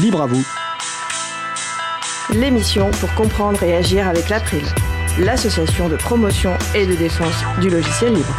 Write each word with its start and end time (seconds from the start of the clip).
Libre 0.00 0.22
à 0.22 0.26
vous. 0.26 0.44
L'émission 2.30 2.90
pour 2.92 3.14
comprendre 3.14 3.62
et 3.62 3.76
agir 3.76 4.08
avec 4.08 4.28
l'April, 4.28 4.64
l'association 5.20 5.88
de 5.88 5.96
promotion 5.96 6.52
et 6.74 6.84
de 6.84 6.94
défense 6.94 7.44
du 7.60 7.70
logiciel 7.70 8.14
libre. 8.14 8.34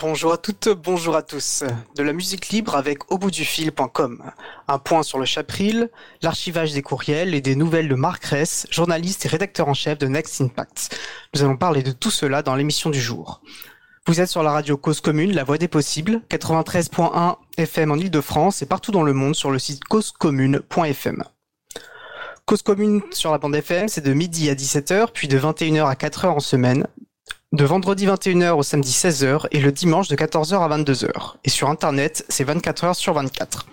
Bonjour 0.00 0.32
à 0.32 0.38
toutes, 0.38 0.70
bonjour 0.70 1.14
à 1.16 1.22
tous. 1.22 1.62
De 1.94 2.02
la 2.02 2.14
musique 2.14 2.48
libre 2.48 2.74
avec 2.74 3.12
auboutdufil.com. 3.12 4.32
Un 4.66 4.78
point 4.78 5.02
sur 5.02 5.18
le 5.18 5.26
chapril, 5.26 5.90
l'archivage 6.22 6.72
des 6.72 6.80
courriels 6.80 7.34
et 7.34 7.42
des 7.42 7.54
nouvelles 7.54 7.88
de 7.88 7.94
Marc 7.94 8.24
Ress, 8.24 8.66
journaliste 8.70 9.26
et 9.26 9.28
rédacteur 9.28 9.68
en 9.68 9.74
chef 9.74 9.98
de 9.98 10.06
Next 10.06 10.40
Impact. 10.40 10.98
Nous 11.34 11.42
allons 11.42 11.58
parler 11.58 11.82
de 11.82 11.92
tout 11.92 12.10
cela 12.10 12.42
dans 12.42 12.54
l'émission 12.54 12.88
du 12.88 13.00
jour. 13.00 13.42
Vous 14.10 14.20
êtes 14.20 14.28
sur 14.28 14.42
la 14.42 14.50
radio 14.50 14.76
Cause 14.76 15.00
Commune, 15.00 15.32
la 15.36 15.44
voix 15.44 15.56
des 15.56 15.68
possibles, 15.68 16.20
93.1 16.30 17.36
FM 17.56 17.92
en 17.92 17.94
Ile-de-France 17.94 18.60
et 18.60 18.66
partout 18.66 18.90
dans 18.90 19.04
le 19.04 19.12
monde 19.12 19.36
sur 19.36 19.52
le 19.52 19.60
site 19.60 19.84
causecommune.fm. 19.84 21.22
Cause 22.44 22.62
Commune 22.62 23.02
sur 23.12 23.30
la 23.30 23.38
bande 23.38 23.54
FM, 23.54 23.86
c'est 23.86 24.00
de 24.00 24.12
midi 24.12 24.50
à 24.50 24.56
17h, 24.56 25.10
puis 25.14 25.28
de 25.28 25.38
21h 25.38 25.88
à 25.88 25.94
4h 25.94 26.26
en 26.26 26.40
semaine, 26.40 26.88
de 27.52 27.64
vendredi 27.64 28.04
21h 28.04 28.54
au 28.54 28.64
samedi 28.64 28.90
16h 28.90 29.46
et 29.52 29.60
le 29.60 29.70
dimanche 29.70 30.08
de 30.08 30.16
14h 30.16 30.60
à 30.60 30.76
22h. 30.76 31.34
Et 31.44 31.48
sur 31.48 31.70
Internet, 31.70 32.24
c'est 32.28 32.44
24h 32.44 32.94
sur 32.94 33.14
24. 33.14 33.68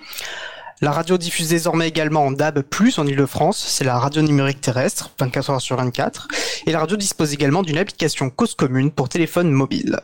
La 0.82 0.92
radio 0.92 1.18
diffuse 1.18 1.50
désormais 1.50 1.88
également 1.88 2.28
en 2.28 2.32
DAB+, 2.32 2.64
en 3.00 3.08
Ile-de-France, 3.08 3.66
c'est 3.68 3.86
la 3.86 3.98
radio 3.98 4.22
numérique 4.22 4.62
terrestre, 4.62 5.10
24h 5.20 5.60
sur 5.62 5.78
24, 5.78 6.28
et 6.68 6.72
la 6.72 6.78
radio 6.78 6.96
dispose 6.96 7.34
également 7.34 7.64
d'une 7.64 7.80
application 7.80 8.30
cause 8.30 8.54
commune 8.54 8.92
pour 8.92 9.10
téléphone 9.10 9.50
mobile. 9.50 10.00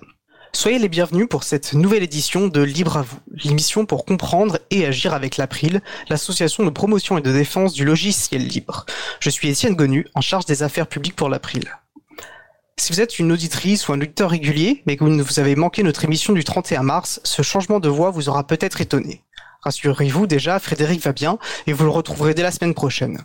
Soyez 0.55 0.77
les 0.77 0.88
bienvenus 0.88 1.27
pour 1.27 1.43
cette 1.43 1.73
nouvelle 1.73 2.04
édition 2.04 2.48
de 2.48 2.62
Libre 2.62 2.98
à 2.98 3.01
vous, 3.01 3.18
l'émission 3.43 3.87
pour 3.87 4.05
comprendre 4.05 4.59
et 4.70 4.85
agir 4.85 5.13
avec 5.13 5.37
l'April, 5.37 5.82
l'association 6.09 6.63
de 6.63 6.70
promotion 6.70 7.18
et 7.18 7.21
de 7.21 7.34
défense 7.34 7.73
du 7.73 7.84
logiciel 7.84 8.46
libre. 8.46 8.85
Je 9.20 9.31
suis 9.31 9.49
Étienne 9.49 9.76
Gonu, 9.76 10.05
en 10.13 10.21
charge 10.21 10.46
des 10.46 10.62
affaires 10.62 10.87
publiques 10.87 11.15
pour 11.15 11.27
l'April. 11.27 11.65
Si 12.77 12.93
vous 12.93 13.01
êtes 13.01 13.18
une 13.18 13.31
auditrice 13.31 13.87
ou 13.87 13.93
un 13.93 14.01
auditeur 14.01 14.29
régulier, 14.29 14.84
mais 14.85 14.96
que 14.96 15.04
vous 15.04 15.40
avez 15.40 15.55
manqué 15.55 15.81
notre 15.81 16.05
émission 16.05 16.34
du 16.34 16.43
31 16.43 16.84
mars, 16.84 17.20
ce 17.24 17.41
changement 17.41 17.79
de 17.79 17.90
voix 17.90 18.12
vous 18.12 18.29
aura 18.29 18.46
peut-être 18.46 18.79
étonné. 18.79 19.24
Rassurez-vous 19.62 20.27
déjà, 20.27 20.59
Frédéric 20.59 21.01
va 21.01 21.13
bien 21.13 21.40
et 21.65 21.74
vous 21.74 21.84
le 21.84 21.90
retrouverez 21.90 22.35
dès 22.35 22.43
la 22.43 22.51
semaine 22.51 22.76
prochaine. 22.76 23.20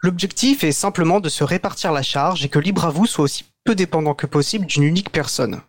L'objectif 0.00 0.62
est 0.62 0.72
simplement 0.72 1.18
de 1.18 1.28
se 1.28 1.42
répartir 1.42 1.92
la 1.92 2.02
charge 2.02 2.44
et 2.44 2.48
que 2.48 2.60
Libre 2.60 2.84
à 2.84 2.90
vous 2.90 3.06
soit 3.06 3.24
aussi 3.24 3.46
peu 3.64 3.74
dépendant 3.74 4.14
que 4.14 4.26
possible 4.26 4.66
d'une 4.66 4.82
unique 4.84 5.10
personne. 5.10 5.60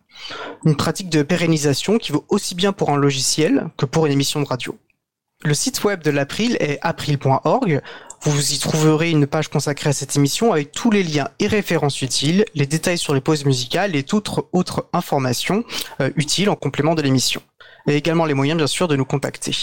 Une 0.64 0.76
pratique 0.76 1.10
de 1.10 1.22
pérennisation 1.22 1.98
qui 1.98 2.12
vaut 2.12 2.24
aussi 2.28 2.54
bien 2.54 2.72
pour 2.72 2.90
un 2.90 2.96
logiciel 2.96 3.68
que 3.76 3.86
pour 3.86 4.06
une 4.06 4.12
émission 4.12 4.40
de 4.40 4.46
radio. 4.46 4.78
Le 5.42 5.52
site 5.52 5.84
web 5.84 6.02
de 6.02 6.10
l'April 6.10 6.56
est 6.60 6.78
april.org. 6.80 7.82
Vous 8.22 8.52
y 8.54 8.58
trouverez 8.58 9.10
une 9.10 9.26
page 9.26 9.48
consacrée 9.48 9.90
à 9.90 9.92
cette 9.92 10.16
émission 10.16 10.52
avec 10.52 10.72
tous 10.72 10.90
les 10.90 11.02
liens 11.02 11.28
et 11.38 11.46
références 11.46 12.00
utiles, 12.00 12.46
les 12.54 12.64
détails 12.64 12.96
sur 12.96 13.12
les 13.12 13.20
pauses 13.20 13.44
musicales 13.44 13.94
et 13.94 14.04
toutes 14.04 14.30
autres 14.52 14.88
informations 14.94 15.62
euh, 16.00 16.10
utiles 16.16 16.48
en 16.48 16.56
complément 16.56 16.94
de 16.94 17.02
l'émission. 17.02 17.42
Et 17.86 17.96
également 17.96 18.24
les 18.24 18.32
moyens 18.32 18.56
bien 18.56 18.66
sûr 18.66 18.88
de 18.88 18.96
nous 18.96 19.04
contacter. 19.04 19.54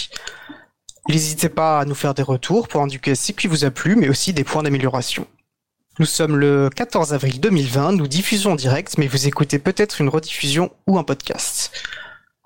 N'hésitez 1.09 1.49
pas 1.49 1.79
à 1.79 1.85
nous 1.85 1.95
faire 1.95 2.13
des 2.13 2.21
retours 2.21 2.67
pour 2.67 2.81
indiquer 2.81 3.15
ce 3.15 3.31
qui 3.31 3.47
vous 3.47 3.65
a 3.65 3.71
plu, 3.71 3.95
mais 3.95 4.09
aussi 4.09 4.33
des 4.33 4.43
points 4.43 4.61
d'amélioration. 4.61 5.25
Nous 6.01 6.07
sommes 6.07 6.35
le 6.35 6.71
14 6.75 7.13
avril 7.13 7.39
2020, 7.39 7.91
nous 7.91 8.07
diffusons 8.07 8.53
en 8.53 8.55
direct, 8.55 8.97
mais 8.97 9.05
vous 9.05 9.27
écoutez 9.27 9.59
peut-être 9.59 10.01
une 10.01 10.09
rediffusion 10.09 10.71
ou 10.87 10.97
un 10.97 11.03
podcast. 11.03 11.71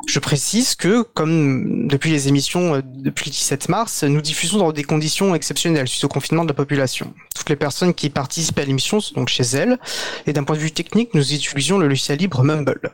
Je 0.07 0.19
précise 0.19 0.75
que, 0.75 1.01
comme 1.01 1.87
depuis 1.87 2.11
les 2.11 2.27
émissions 2.27 2.75
euh, 2.75 2.81
depuis 2.83 3.25
le 3.25 3.31
17 3.31 3.69
mars, 3.69 4.03
nous 4.03 4.21
diffusons 4.21 4.59
dans 4.59 4.71
des 4.71 4.83
conditions 4.83 5.33
exceptionnelles 5.33 5.87
suite 5.87 6.03
au 6.03 6.07
confinement 6.07 6.43
de 6.43 6.49
la 6.49 6.53
population. 6.53 7.13
Toutes 7.35 7.49
les 7.49 7.55
personnes 7.55 7.93
qui 7.93 8.09
participent 8.09 8.59
à 8.59 8.65
l'émission 8.65 8.99
sont 8.99 9.15
donc 9.15 9.29
chez 9.29 9.43
elles, 9.43 9.79
et 10.27 10.33
d'un 10.33 10.43
point 10.43 10.55
de 10.55 10.61
vue 10.61 10.71
technique, 10.71 11.13
nous 11.13 11.33
utilisons 11.33 11.77
le 11.77 11.87
logiciel 11.87 12.19
libre 12.19 12.43
Mumble. 12.43 12.91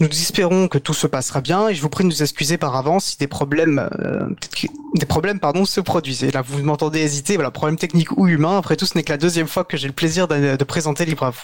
Nous 0.00 0.08
espérons 0.08 0.68
que 0.68 0.78
tout 0.78 0.94
se 0.94 1.06
passera 1.06 1.40
bien, 1.40 1.68
et 1.68 1.74
je 1.74 1.80
vous 1.80 1.88
prie 1.88 2.04
de 2.04 2.08
nous 2.08 2.22
excuser 2.22 2.58
par 2.58 2.76
avance 2.76 3.04
si 3.06 3.18
des 3.18 3.28
problèmes, 3.28 3.88
euh, 4.00 4.28
des 4.94 5.06
problèmes 5.06 5.40
pardon, 5.40 5.64
se 5.64 5.80
produisent. 5.80 6.24
Et 6.24 6.30
là, 6.30 6.42
vous 6.42 6.62
m'entendez 6.62 7.00
hésiter, 7.00 7.36
voilà, 7.36 7.50
problème 7.50 7.78
technique 7.78 8.16
ou 8.18 8.28
humain. 8.28 8.58
Après 8.58 8.76
tout, 8.76 8.86
ce 8.86 8.96
n'est 8.96 9.04
que 9.04 9.12
la 9.12 9.18
deuxième 9.18 9.48
fois 9.48 9.64
que 9.64 9.76
j'ai 9.76 9.88
le 9.88 9.94
plaisir 9.94 10.28
de, 10.28 10.56
de 10.56 10.64
présenter 10.64 11.04
Libre 11.04 11.24
à 11.24 11.30
vous. 11.30 11.40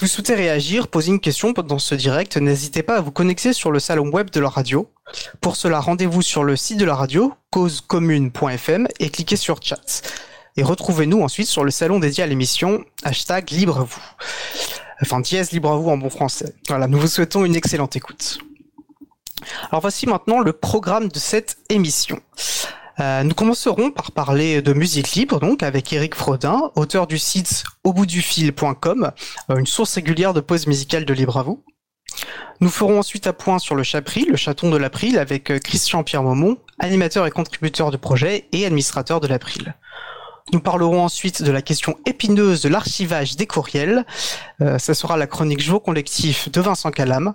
Si 0.00 0.06
vous 0.06 0.12
souhaitez 0.12 0.34
réagir, 0.34 0.88
poser 0.88 1.10
une 1.10 1.20
question 1.20 1.52
pendant 1.52 1.78
ce 1.78 1.94
direct, 1.94 2.38
n'hésitez 2.38 2.82
pas 2.82 2.96
à 2.96 3.00
vous 3.02 3.10
connecter 3.10 3.52
sur 3.52 3.70
le 3.70 3.78
salon 3.78 4.08
web 4.08 4.30
de 4.30 4.40
la 4.40 4.48
radio. 4.48 4.90
Pour 5.42 5.56
cela, 5.56 5.78
rendez-vous 5.78 6.22
sur 6.22 6.42
le 6.42 6.56
site 6.56 6.78
de 6.78 6.86
la 6.86 6.94
radio, 6.94 7.34
causecommune.fm, 7.50 8.88
et 8.98 9.10
cliquez 9.10 9.36
sur 9.36 9.62
chat. 9.62 10.00
Et 10.56 10.62
retrouvez-nous 10.62 11.20
ensuite 11.20 11.48
sur 11.48 11.64
le 11.64 11.70
salon 11.70 11.98
dédié 11.98 12.24
à 12.24 12.26
l'émission, 12.26 12.82
hashtag 13.02 13.50
libre 13.50 13.84
vous. 13.84 14.02
Enfin, 15.02 15.20
dièse 15.20 15.52
libre 15.52 15.70
à 15.70 15.76
vous 15.76 15.90
en 15.90 15.98
bon 15.98 16.08
français. 16.08 16.54
Voilà, 16.68 16.86
nous 16.86 16.98
vous 16.98 17.06
souhaitons 17.06 17.44
une 17.44 17.54
excellente 17.54 17.94
écoute. 17.94 18.38
Alors 19.68 19.82
voici 19.82 20.06
maintenant 20.06 20.40
le 20.40 20.54
programme 20.54 21.08
de 21.08 21.18
cette 21.18 21.58
émission. 21.68 22.18
Euh, 22.98 23.22
nous 23.22 23.34
commencerons 23.34 23.90
par 23.90 24.12
parler 24.12 24.62
de 24.62 24.72
musique 24.72 25.12
libre, 25.12 25.38
donc 25.38 25.62
avec 25.62 25.92
Eric 25.92 26.14
Frodin, 26.14 26.70
auteur 26.74 27.06
du 27.06 27.18
site 27.18 27.64
auboutdufil.com, 27.84 29.12
euh, 29.50 29.56
une 29.56 29.66
source 29.66 29.94
régulière 29.94 30.34
de 30.34 30.40
pause 30.40 30.66
musicale 30.66 31.04
de 31.04 31.14
libre 31.14 31.38
à 31.38 31.42
vous. 31.42 31.64
Nous 32.60 32.68
ferons 32.68 32.98
ensuite 32.98 33.26
un 33.26 33.32
point 33.32 33.58
sur 33.58 33.74
le 33.74 33.82
Chapril, 33.82 34.26
le 34.28 34.36
chaton 34.36 34.70
de 34.70 34.76
l'April, 34.76 35.18
avec 35.18 35.50
euh, 35.50 35.58
Christian 35.58 36.02
Pierre 36.02 36.22
Maumont, 36.22 36.58
animateur 36.78 37.26
et 37.26 37.30
contributeur 37.30 37.90
de 37.90 37.96
projet 37.96 38.48
et 38.52 38.66
administrateur 38.66 39.20
de 39.20 39.26
l'April. 39.28 39.74
Nous 40.52 40.60
parlerons 40.60 41.04
ensuite 41.04 41.42
de 41.42 41.52
la 41.52 41.62
question 41.62 41.96
épineuse 42.06 42.60
de 42.60 42.68
l'archivage 42.68 43.36
des 43.36 43.46
courriels. 43.46 44.04
Euh, 44.60 44.78
ça 44.78 44.94
sera 44.94 45.16
la 45.16 45.26
chronique 45.26 45.60
Jour 45.60 45.82
collectif 45.82 46.50
de 46.50 46.60
Vincent 46.60 46.90
Calam. 46.90 47.34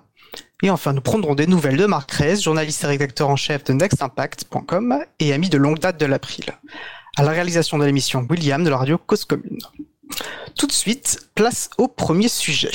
Et 0.62 0.70
enfin, 0.70 0.94
nous 0.94 1.02
prendrons 1.02 1.34
des 1.34 1.46
nouvelles 1.46 1.76
de 1.76 1.84
Marc 1.84 2.10
Rez, 2.12 2.40
journaliste 2.40 2.82
et 2.84 2.86
rédacteur 2.86 3.28
en 3.28 3.36
chef 3.36 3.64
de 3.64 3.74
nextimpact.com 3.74 5.04
et 5.20 5.32
ami 5.34 5.50
de 5.50 5.58
longue 5.58 5.78
date 5.78 6.00
de 6.00 6.06
l'April. 6.06 6.46
À 7.16 7.22
la 7.22 7.30
réalisation 7.30 7.78
de 7.78 7.84
l'émission 7.84 8.26
William 8.28 8.64
de 8.64 8.70
la 8.70 8.78
radio 8.78 8.96
Cause 8.98 9.26
Commune. 9.26 9.58
Tout 10.56 10.66
de 10.66 10.72
suite, 10.72 11.28
place 11.34 11.68
au 11.76 11.88
premier 11.88 12.28
sujet. 12.28 12.70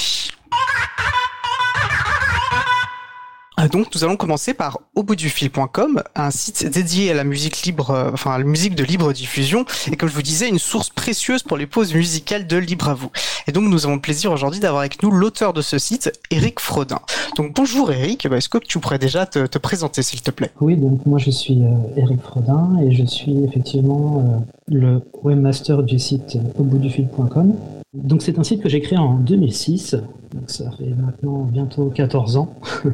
Ah, 3.57 3.67
donc 3.67 3.93
nous 3.93 4.03
allons 4.03 4.15
commencer 4.15 4.53
par 4.53 4.79
auboutdufil.com, 4.95 6.01
un 6.15 6.31
site 6.31 6.65
dédié 6.67 7.11
à 7.11 7.13
la 7.13 7.25
musique 7.25 7.63
libre, 7.63 7.91
euh, 7.91 8.09
enfin 8.13 8.31
à 8.31 8.37
la 8.37 8.45
musique 8.45 8.75
de 8.75 8.83
libre 8.83 9.11
diffusion, 9.11 9.65
et 9.91 9.97
comme 9.97 10.07
je 10.07 10.15
vous 10.15 10.21
disais, 10.21 10.47
une 10.47 10.57
source 10.57 10.89
précieuse 10.89 11.43
pour 11.43 11.57
les 11.57 11.67
pauses 11.67 11.93
musicales 11.93 12.47
de 12.47 12.57
Libre 12.57 12.87
à 12.89 12.93
vous. 12.93 13.11
Et 13.47 13.51
donc 13.51 13.65
nous 13.65 13.85
avons 13.85 13.95
le 13.95 14.01
plaisir 14.01 14.31
aujourd'hui 14.31 14.61
d'avoir 14.61 14.79
avec 14.79 15.03
nous 15.03 15.11
l'auteur 15.11 15.51
de 15.51 15.61
ce 15.61 15.77
site, 15.77 16.11
Eric 16.31 16.61
Frodin. 16.61 17.01
Donc 17.35 17.53
bonjour 17.53 17.91
Eric, 17.91 18.25
est-ce 18.25 18.49
que 18.49 18.57
tu 18.57 18.79
pourrais 18.79 18.99
déjà 18.99 19.25
te, 19.25 19.45
te 19.45 19.57
présenter 19.57 20.01
s'il 20.01 20.21
te 20.21 20.31
plaît? 20.31 20.51
Oui, 20.61 20.77
donc 20.77 21.05
moi 21.05 21.19
je 21.19 21.29
suis 21.29 21.61
Eric 21.97 22.19
euh, 22.19 22.23
Frodin 22.23 22.79
et 22.81 22.91
je 22.91 23.03
suis 23.03 23.43
effectivement 23.43 24.19
euh, 24.25 24.39
le 24.67 25.01
webmaster 25.23 25.83
du 25.83 25.99
site 25.99 26.37
auboutdufil.com. 26.57 27.53
Donc 27.93 28.21
c'est 28.21 28.39
un 28.39 28.43
site 28.43 28.61
que 28.61 28.69
j'ai 28.69 28.79
créé 28.79 28.97
en 28.97 29.15
2006, 29.15 29.95
donc 30.33 30.49
ça 30.49 30.71
fait 30.71 30.93
maintenant 30.93 31.43
bientôt 31.43 31.89
14 31.89 32.37
ans. 32.37 32.55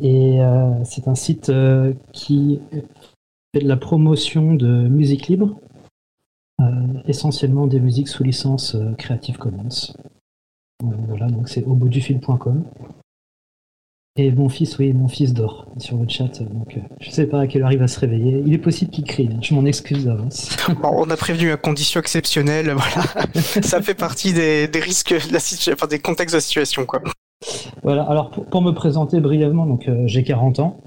Et 0.00 0.40
euh, 0.40 0.84
c'est 0.84 1.08
un 1.08 1.14
site 1.14 1.48
euh, 1.48 1.92
qui 2.12 2.60
fait 3.54 3.62
de 3.62 3.68
la 3.68 3.76
promotion 3.76 4.54
de 4.54 4.86
musique 4.88 5.26
libre, 5.28 5.58
euh, 6.60 6.64
essentiellement 7.06 7.66
des 7.66 7.80
musiques 7.80 8.08
sous 8.08 8.22
licence 8.22 8.76
Creative 8.98 9.38
Commons. 9.38 9.94
voilà, 10.82 11.28
donc 11.28 11.48
c'est 11.48 11.64
au 11.64 11.74
bout 11.74 11.88
du. 11.88 12.02
Et 14.18 14.30
mon 14.32 14.48
fils, 14.48 14.76
oui, 14.78 14.92
mon 14.92 15.08
fils 15.08 15.32
dort 15.32 15.66
sur 15.78 15.96
le 15.96 16.08
chat, 16.08 16.42
donc 16.42 16.76
euh, 16.76 16.80
je 17.00 17.10
sais 17.10 17.26
pas 17.26 17.40
à 17.40 17.46
quelle 17.46 17.62
heure 17.62 17.72
il 17.72 17.78
va 17.78 17.86
se 17.86 18.00
réveiller. 18.00 18.42
Il 18.44 18.52
est 18.52 18.58
possible 18.58 18.90
qu'il 18.90 19.04
crie, 19.04 19.30
je 19.40 19.54
m'en 19.54 19.64
excuse 19.64 20.04
d'avance. 20.04 20.56
Bon, 20.82 20.90
on 20.92 21.08
a 21.08 21.16
prévenu 21.16 21.52
à 21.52 21.56
condition 21.56 22.00
exceptionnelle, 22.00 22.66
voilà. 22.72 23.06
Ça 23.62 23.80
fait 23.80 23.94
partie 23.94 24.32
des, 24.32 24.66
des 24.66 24.80
risques, 24.80 25.14
de 25.28 25.32
la 25.32 25.38
situation, 25.38 25.72
enfin, 25.74 25.86
des 25.86 26.00
contextes 26.00 26.34
de 26.34 26.40
situation, 26.40 26.84
quoi. 26.84 27.00
Voilà, 27.82 28.02
alors 28.02 28.30
pour, 28.30 28.46
pour 28.46 28.62
me 28.62 28.72
présenter 28.72 29.20
brièvement, 29.20 29.66
donc 29.66 29.88
euh, 29.88 30.02
j'ai 30.06 30.24
40 30.24 30.58
ans. 30.58 30.80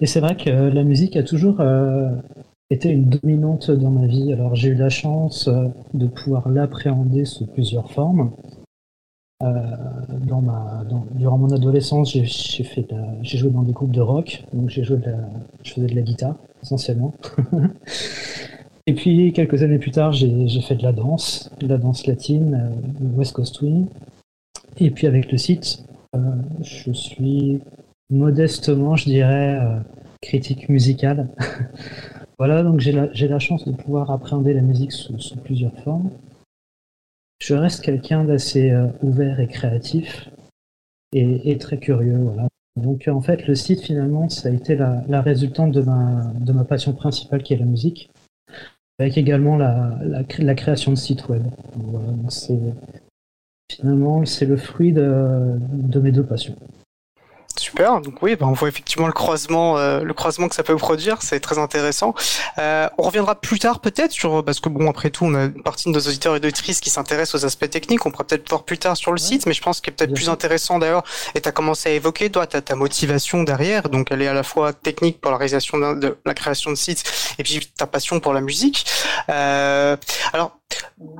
Et 0.00 0.06
c'est 0.06 0.20
vrai 0.20 0.36
que 0.36 0.50
euh, 0.50 0.70
la 0.70 0.84
musique 0.84 1.16
a 1.16 1.22
toujours 1.22 1.60
euh, 1.60 2.10
été 2.70 2.90
une 2.90 3.08
dominante 3.08 3.70
dans 3.70 3.90
ma 3.90 4.06
vie. 4.06 4.32
Alors 4.32 4.54
j'ai 4.54 4.68
eu 4.68 4.74
la 4.74 4.90
chance 4.90 5.48
de 5.94 6.06
pouvoir 6.06 6.48
l'appréhender 6.48 7.24
sous 7.24 7.46
plusieurs 7.46 7.90
formes. 7.90 8.32
Euh, 9.40 10.40
ma, 10.42 10.84
durant 11.14 11.38
mon 11.38 11.50
adolescence, 11.52 12.12
j'ai, 12.12 12.24
joué 12.24 13.50
dans 13.50 13.62
des 13.62 13.72
groupes 13.72 13.92
de 13.92 14.00
rock, 14.00 14.42
donc 14.52 14.68
j'ai 14.68 14.82
joué 14.82 14.96
de 14.96 15.04
la, 15.06 15.16
je 15.62 15.74
faisais 15.74 15.86
de 15.86 15.94
la 15.94 16.02
guitare 16.02 16.34
essentiellement. 16.60 17.14
Et 18.88 18.94
puis 18.94 19.32
quelques 19.32 19.62
années 19.62 19.78
plus 19.78 19.92
tard, 19.92 20.12
j'ai, 20.12 20.48
fait 20.62 20.74
de 20.74 20.82
la 20.82 20.92
danse, 20.92 21.50
de 21.60 21.68
la 21.68 21.78
danse 21.78 22.06
latine, 22.06 22.54
euh, 23.00 23.16
West 23.16 23.32
Coast 23.32 23.54
Swing. 23.54 23.86
Et 24.78 24.90
puis 24.90 25.06
avec 25.06 25.30
le 25.30 25.38
site, 25.38 25.84
je 26.62 26.90
suis 26.90 27.60
modestement, 28.10 28.96
je 28.96 29.04
dirais, 29.04 29.60
critique 30.20 30.68
musicale. 30.68 31.28
voilà, 32.38 32.64
donc 32.64 32.80
j'ai 32.80 32.92
la, 32.92 33.06
la, 33.06 33.38
chance 33.38 33.64
de 33.66 33.72
pouvoir 33.72 34.10
appréhender 34.10 34.52
la 34.52 34.62
musique 34.62 34.92
sous, 34.92 35.14
plusieurs 35.44 35.76
formes. 35.84 36.10
Je 37.38 37.54
reste 37.54 37.82
quelqu'un 37.82 38.24
d'assez 38.24 38.74
ouvert 39.02 39.40
et 39.40 39.46
créatif 39.46 40.28
et, 41.12 41.56
très 41.58 41.78
curieux. 41.78 42.18
Voilà. 42.18 42.48
Donc 42.76 43.08
en 43.08 43.20
fait, 43.20 43.46
le 43.46 43.54
site 43.54 43.80
finalement, 43.82 44.28
ça 44.28 44.48
a 44.48 44.52
été 44.52 44.76
la, 44.76 45.22
résultante 45.22 45.72
de 45.72 45.82
ma, 45.82 46.64
passion 46.64 46.92
principale 46.92 47.42
qui 47.42 47.54
est 47.54 47.58
la 47.58 47.64
musique, 47.64 48.10
avec 48.98 49.16
également 49.16 49.56
la, 49.56 50.54
création 50.54 50.92
de 50.92 50.96
sites 50.96 51.28
web. 51.28 51.42
Finalement 53.70 54.24
c'est 54.24 54.46
le 54.46 54.56
fruit 54.56 54.92
de 54.92 56.00
mes 56.00 56.12
deux 56.12 56.24
passions. 56.24 56.56
Super, 57.58 58.00
donc 58.00 58.22
oui, 58.22 58.36
bah, 58.36 58.46
on 58.46 58.52
voit 58.52 58.68
effectivement 58.68 59.06
le 59.06 59.12
croisement, 59.12 59.78
euh, 59.78 60.00
le 60.00 60.14
croisement 60.14 60.48
que 60.48 60.54
ça 60.54 60.62
peut 60.62 60.76
produire, 60.76 61.22
c'est 61.22 61.40
très 61.40 61.58
intéressant. 61.58 62.14
Euh, 62.58 62.88
on 62.98 63.02
reviendra 63.02 63.34
plus 63.34 63.58
tard 63.58 63.80
peut-être 63.80 64.12
sur, 64.12 64.44
parce 64.44 64.60
que 64.60 64.68
bon, 64.68 64.88
après 64.88 65.10
tout, 65.10 65.24
on 65.24 65.34
a 65.34 65.44
une 65.44 65.62
partie 65.62 65.88
de 65.88 65.94
nos 65.94 66.00
auditeurs 66.00 66.34
et 66.34 66.36
auditrices 66.36 66.80
qui 66.80 66.90
s'intéressent 66.90 67.42
aux 67.42 67.46
aspects 67.46 67.68
techniques, 67.68 68.06
on 68.06 68.10
pourra 68.10 68.24
peut-être 68.24 68.48
voir 68.48 68.64
plus 68.64 68.78
tard 68.78 68.96
sur 68.96 69.12
le 69.12 69.18
site, 69.18 69.46
mais 69.46 69.52
je 69.52 69.62
pense 69.62 69.80
qu'il 69.80 69.92
est 69.92 69.96
peut-être 69.96 70.14
plus 70.14 70.28
intéressant 70.28 70.78
d'ailleurs, 70.78 71.02
et 71.34 71.40
tu 71.40 71.48
as 71.48 71.52
commencé 71.52 71.88
à 71.88 71.92
évoquer, 71.92 72.30
toi, 72.30 72.46
ta, 72.46 72.62
ta 72.62 72.74
motivation 72.76 73.42
derrière, 73.42 73.88
donc 73.88 74.08
elle 74.10 74.22
est 74.22 74.28
à 74.28 74.34
la 74.34 74.42
fois 74.42 74.72
technique 74.72 75.20
pour 75.20 75.30
la 75.30 75.36
réalisation 75.36 75.78
de, 75.78 76.16
la 76.24 76.34
création 76.34 76.70
de 76.70 76.76
sites, 76.76 77.04
et 77.38 77.42
puis 77.42 77.72
ta 77.76 77.86
passion 77.86 78.20
pour 78.20 78.32
la 78.32 78.40
musique. 78.40 78.86
Euh, 79.30 79.96
alors, 80.32 80.58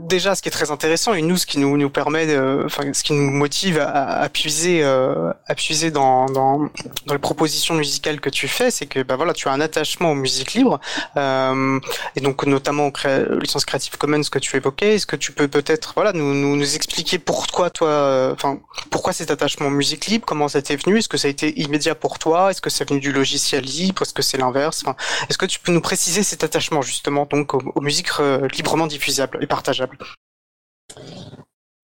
déjà, 0.08 0.34
ce 0.34 0.42
qui 0.42 0.48
est 0.48 0.52
très 0.52 0.70
intéressant 0.70 1.14
et 1.14 1.22
nous, 1.22 1.36
ce 1.36 1.46
qui 1.46 1.58
nous, 1.58 1.76
nous 1.76 1.90
permet, 1.90 2.26
de, 2.26 2.62
enfin, 2.64 2.92
ce 2.92 3.02
qui 3.02 3.12
nous 3.12 3.30
motive 3.30 3.78
à, 3.78 4.20
à 4.20 4.28
puiser, 4.28 4.82
euh, 4.82 5.32
à 5.46 5.54
puiser 5.54 5.90
dans, 5.90 6.26
dans, 6.26 6.68
dans, 7.06 7.14
les 7.14 7.18
propositions 7.18 7.74
musicales 7.74 8.20
que 8.20 8.30
tu 8.30 8.48
fais, 8.48 8.70
c'est 8.70 8.86
que 8.86 9.02
bah 9.02 9.16
voilà, 9.16 9.32
tu 9.32 9.48
as 9.48 9.52
un 9.52 9.60
attachement 9.60 10.12
aux 10.12 10.16
musiques 10.16 10.54
libres 10.54 10.80
euh, 11.16 11.78
et 12.16 12.20
donc 12.20 12.44
notamment 12.46 12.86
aux 12.86 12.90
cré 12.90 13.24
licences 13.40 13.64
Creative 13.64 13.96
Commons 13.98 14.22
que 14.30 14.38
tu 14.38 14.56
évoquais. 14.56 14.96
Est-ce 14.96 15.06
que 15.06 15.16
tu 15.16 15.32
peux 15.32 15.48
peut-être 15.48 15.92
voilà 15.94 16.12
nous, 16.12 16.34
nous, 16.34 16.56
nous 16.56 16.74
expliquer 16.74 17.18
pourquoi 17.18 17.70
toi, 17.70 17.88
euh, 17.88 18.32
enfin 18.32 18.58
pourquoi 18.90 19.12
cet 19.12 19.30
attachement 19.30 19.68
aux 19.68 19.70
musiques 19.70 20.06
libres, 20.06 20.26
comment 20.26 20.48
ça 20.48 20.62
t'est 20.62 20.76
venu, 20.76 20.98
est-ce 20.98 21.08
que 21.08 21.18
ça 21.18 21.28
a 21.28 21.30
été 21.30 21.60
immédiat 21.60 21.94
pour 21.94 22.18
toi, 22.18 22.50
est-ce 22.50 22.60
que 22.60 22.70
c'est 22.70 22.88
venu 22.88 23.00
du 23.00 23.12
logiciel 23.12 23.64
libre, 23.64 24.02
est-ce 24.02 24.14
que 24.14 24.22
c'est 24.22 24.38
l'inverse, 24.38 24.84
est-ce 25.28 25.38
que 25.38 25.46
tu 25.46 25.60
peux 25.60 25.72
nous 25.72 25.80
préciser 25.80 26.22
cet 26.22 26.44
attachement 26.44 26.82
justement 26.82 27.26
donc 27.30 27.54
aux, 27.54 27.62
aux 27.74 27.80
musiques 27.80 28.08
euh, 28.20 28.48
librement 28.48 28.86
diffusables? 28.86 29.37
Et 29.40 29.46
partageables 29.46 29.98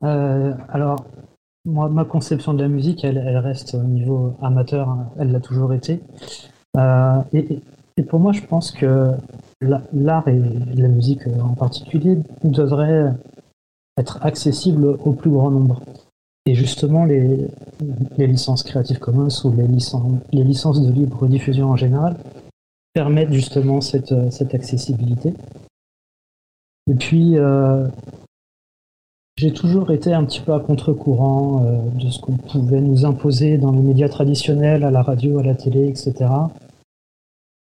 euh, 0.05 0.53
alors, 0.69 1.05
moi, 1.65 1.89
ma 1.89 2.05
conception 2.05 2.53
de 2.55 2.63
la 2.63 2.69
musique, 2.69 3.05
elle, 3.05 3.19
reste 3.39 3.75
au 3.75 3.83
niveau 3.83 4.37
amateur, 4.43 4.89
hein. 4.89 5.11
elle 5.19 5.33
l'a 5.33 5.41
toujours 5.41 5.73
été. 5.73 6.01
Euh, 6.77 7.21
et, 7.33 7.63
pour 8.09 8.21
moi, 8.21 8.33
je 8.33 8.43
pense 8.43 8.71
que 8.71 9.13
l'art 9.61 10.29
et 10.29 10.41
la 10.75 10.89
musique 10.89 11.27
en 11.27 11.55
particulier 11.55 12.19
devraient 12.43 13.13
être 13.99 14.19
accessibles 14.23 14.85
au 14.87 15.13
plus 15.13 15.31
grand 15.31 15.51
nombre. 15.51 15.81
Et 16.45 16.55
justement, 16.55 17.05
les, 17.07 17.49
licences 18.19 18.65
Creative 18.65 18.99
Commons 18.99 19.29
ou 19.45 19.53
les 19.53 19.67
licences, 20.43 20.83
de 20.83 20.93
libre 20.93 21.27
diffusion 21.29 21.71
en 21.71 21.77
général 21.77 22.17
permettent 22.93 23.33
justement 23.33 23.81
cette 23.81 24.13
accessibilité. 24.53 25.33
Et 26.91 26.95
puis, 26.95 27.39
euh, 27.39 27.89
j'ai 29.37 29.53
toujours 29.53 29.91
été 29.91 30.13
un 30.13 30.25
petit 30.25 30.41
peu 30.41 30.53
à 30.53 30.61
contre-courant 30.61 31.65
euh, 31.65 31.81
de 31.99 32.09
ce 32.09 32.21
qu'on 32.21 32.37
pouvait 32.37 32.81
nous 32.81 33.05
imposer 33.05 33.59
dans 33.59 33.73
les 33.73 33.81
médias 33.81 34.09
traditionnels, 34.09 34.85
à 34.85 34.93
la 34.93 35.03
radio, 35.03 35.41
à 35.41 35.43
la 35.43 35.57
télé, 35.57 35.89
etc. 35.89 36.31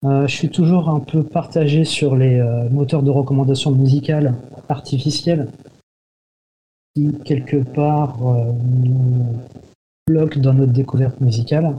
Euh, 0.06 0.28
je 0.28 0.34
suis 0.34 0.50
toujours 0.50 0.90
un 0.90 1.02
peu 1.02 1.24
partagé 1.24 1.84
sur 1.84 2.16
les 2.16 2.40
euh, 2.40 2.70
moteurs 2.70 3.04
de 3.04 3.12
recommandation 3.12 3.72
musicale 3.72 4.36
artificiels 4.70 5.50
qui, 6.96 7.12
quelque 7.26 7.58
part, 7.58 8.18
nous 8.22 9.26
bloquent 10.08 10.40
dans 10.40 10.54
notre 10.54 10.72
découverte 10.72 11.20
musicale 11.20 11.76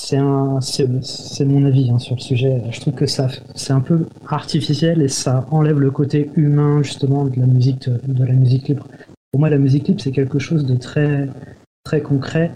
c'est 0.00 1.44
mon 1.44 1.64
avis 1.64 1.90
hein, 1.90 1.98
sur 1.98 2.16
le 2.16 2.20
sujet. 2.20 2.62
Je 2.70 2.80
trouve 2.80 2.94
que 2.94 3.06
ça, 3.06 3.28
c'est 3.54 3.72
un 3.72 3.80
peu 3.80 4.06
artificiel 4.28 5.02
et 5.02 5.08
ça 5.08 5.46
enlève 5.50 5.78
le 5.78 5.90
côté 5.90 6.30
humain 6.36 6.82
justement 6.82 7.24
de 7.24 7.38
la 7.38 7.46
musique, 7.46 8.68
libre. 8.68 8.86
Pour 9.30 9.40
moi, 9.40 9.50
la 9.50 9.58
musique 9.58 9.88
libre, 9.88 10.00
c'est 10.00 10.10
quelque 10.10 10.38
chose 10.38 10.64
de 10.66 10.74
très, 10.74 11.28
très 11.84 12.00
concret. 12.00 12.50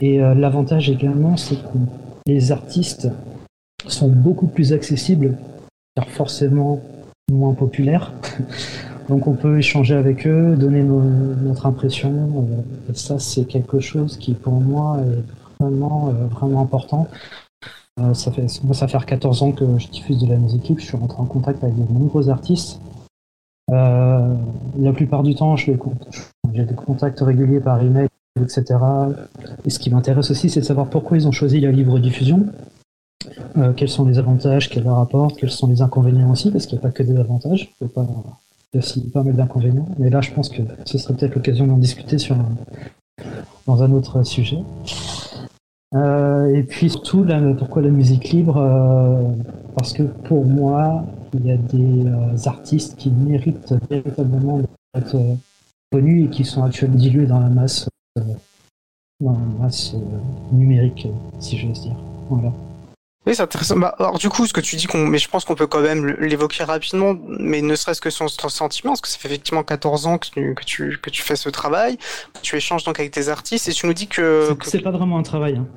Et 0.00 0.22
euh, 0.22 0.34
l'avantage 0.34 0.90
également, 0.90 1.36
c'est 1.36 1.56
que 1.56 1.78
les 2.26 2.52
artistes 2.52 3.08
sont 3.86 4.08
beaucoup 4.08 4.46
plus 4.46 4.72
accessibles, 4.72 5.38
car 5.96 6.08
forcément 6.08 6.80
moins 7.30 7.54
populaires. 7.54 8.12
Donc 9.08 9.26
on 9.26 9.34
peut 9.34 9.58
échanger 9.58 9.94
avec 9.94 10.26
eux, 10.26 10.54
donner 10.56 10.82
notre 10.82 11.66
impression. 11.66 12.10
Euh, 12.10 12.92
et 12.92 12.94
ça, 12.94 13.18
c'est 13.18 13.44
quelque 13.44 13.80
chose 13.80 14.16
qui, 14.16 14.34
pour 14.34 14.60
moi, 14.60 14.98
euh, 15.62 16.26
vraiment 16.26 16.62
important. 16.62 17.06
Euh, 18.00 18.14
ça 18.14 18.30
fait, 18.30 18.46
moi, 18.64 18.74
ça 18.74 18.88
fait 18.88 19.04
14 19.04 19.42
ans 19.42 19.52
que 19.52 19.78
je 19.78 19.88
diffuse 19.88 20.18
de 20.18 20.26
la 20.26 20.36
musique. 20.36 20.72
Je 20.78 20.84
suis 20.84 20.96
rentré 20.96 21.18
en 21.20 21.26
contact 21.26 21.62
avec 21.62 21.76
de 21.76 21.92
nombreux 21.92 22.30
artistes. 22.30 22.80
Euh, 23.70 24.34
la 24.78 24.92
plupart 24.92 25.22
du 25.22 25.34
temps, 25.34 25.56
j'ai 25.56 25.76
des 26.54 26.74
contacts 26.74 27.20
réguliers 27.20 27.60
par 27.60 27.82
email, 27.82 28.08
etc. 28.40 28.78
Et 29.64 29.70
ce 29.70 29.78
qui 29.78 29.90
m'intéresse 29.90 30.30
aussi, 30.30 30.48
c'est 30.48 30.60
de 30.60 30.64
savoir 30.64 30.88
pourquoi 30.88 31.16
ils 31.16 31.28
ont 31.28 31.32
choisi 31.32 31.60
la 31.60 31.70
libre 31.70 31.98
diffusion. 31.98 32.46
Quels 33.76 33.88
sont 33.90 34.06
les 34.06 34.18
avantages 34.18 34.70
qu'elle 34.70 34.84
leur 34.84 34.98
apporte, 34.98 35.36
quels 35.36 35.50
sont 35.50 35.66
les 35.66 35.82
inconvénients 35.82 36.30
aussi, 36.30 36.50
parce 36.50 36.64
qu'il 36.64 36.78
n'y 36.78 36.84
a 36.84 36.88
pas 36.88 36.90
que 36.90 37.02
des 37.02 37.18
avantages, 37.18 37.70
il 37.80 37.88
pas, 37.88 38.06
y 38.72 38.76
a 38.76 38.78
aussi 38.78 39.00
pas 39.10 39.22
mal 39.22 39.34
d'inconvénients. 39.34 39.88
Mais 39.98 40.08
là, 40.08 40.22
je 40.22 40.32
pense 40.32 40.48
que 40.48 40.62
ce 40.86 40.96
serait 40.96 41.14
peut-être 41.14 41.34
l'occasion 41.34 41.66
d'en 41.66 41.76
discuter 41.76 42.16
sur 42.16 42.36
dans 43.66 43.82
un 43.82 43.92
autre 43.92 44.22
sujet. 44.24 44.58
Euh, 45.94 46.54
et 46.54 46.62
puis 46.62 46.88
surtout, 46.88 47.26
pourquoi 47.58 47.82
la 47.82 47.88
musique 47.88 48.30
libre 48.30 48.58
euh, 48.58 49.32
Parce 49.76 49.92
que 49.92 50.04
pour 50.04 50.44
moi, 50.44 51.04
il 51.34 51.46
y 51.46 51.52
a 51.52 51.56
des 51.56 52.06
euh, 52.06 52.48
artistes 52.48 52.96
qui 52.96 53.10
méritent 53.10 53.74
véritablement 53.90 54.60
d'être 54.94 55.16
connus 55.90 56.24
et 56.24 56.28
qui 56.28 56.44
sont 56.44 56.62
actuellement 56.62 56.96
dilués 56.96 57.26
dans 57.26 57.40
la 57.40 57.48
masse, 57.48 57.88
dans 59.20 59.32
la 59.32 59.62
masse 59.64 59.94
numérique, 60.52 61.08
si 61.40 61.58
j'ose 61.58 61.82
dire. 61.82 61.96
Voilà. 62.28 62.52
Oui, 63.30 63.36
c'est 63.36 63.42
intéressant. 63.42 63.76
Bah, 63.76 63.94
alors 64.00 64.18
du 64.18 64.28
coup, 64.28 64.44
ce 64.44 64.52
que 64.52 64.60
tu 64.60 64.74
dis, 64.74 64.86
qu'on, 64.86 65.06
mais 65.06 65.18
je 65.18 65.28
pense 65.28 65.44
qu'on 65.44 65.54
peut 65.54 65.68
quand 65.68 65.82
même 65.82 66.04
l'évoquer 66.18 66.64
rapidement, 66.64 67.14
mais 67.28 67.62
ne 67.62 67.76
serait-ce 67.76 68.00
que 68.00 68.10
son, 68.10 68.26
sentiment, 68.26 68.90
parce 68.90 69.02
que 69.02 69.08
ça 69.08 69.18
fait 69.18 69.28
effectivement 69.28 69.62
14 69.62 70.06
ans 70.06 70.18
que 70.18 70.26
tu, 70.26 70.54
que 70.56 70.64
tu, 70.64 70.98
que 71.00 71.10
tu 71.10 71.22
fais 71.22 71.36
ce 71.36 71.48
travail, 71.48 71.96
tu 72.42 72.56
échanges 72.56 72.82
donc 72.82 72.98
avec 72.98 73.12
tes 73.12 73.28
artistes, 73.28 73.68
et 73.68 73.72
tu 73.72 73.86
nous 73.86 73.94
dis 73.94 74.08
que... 74.08 74.56
C'est, 74.64 74.80
pas 74.80 74.90
vraiment 74.90 75.16
un 75.16 75.22
travail. 75.22 75.58
Hein. 75.58 75.68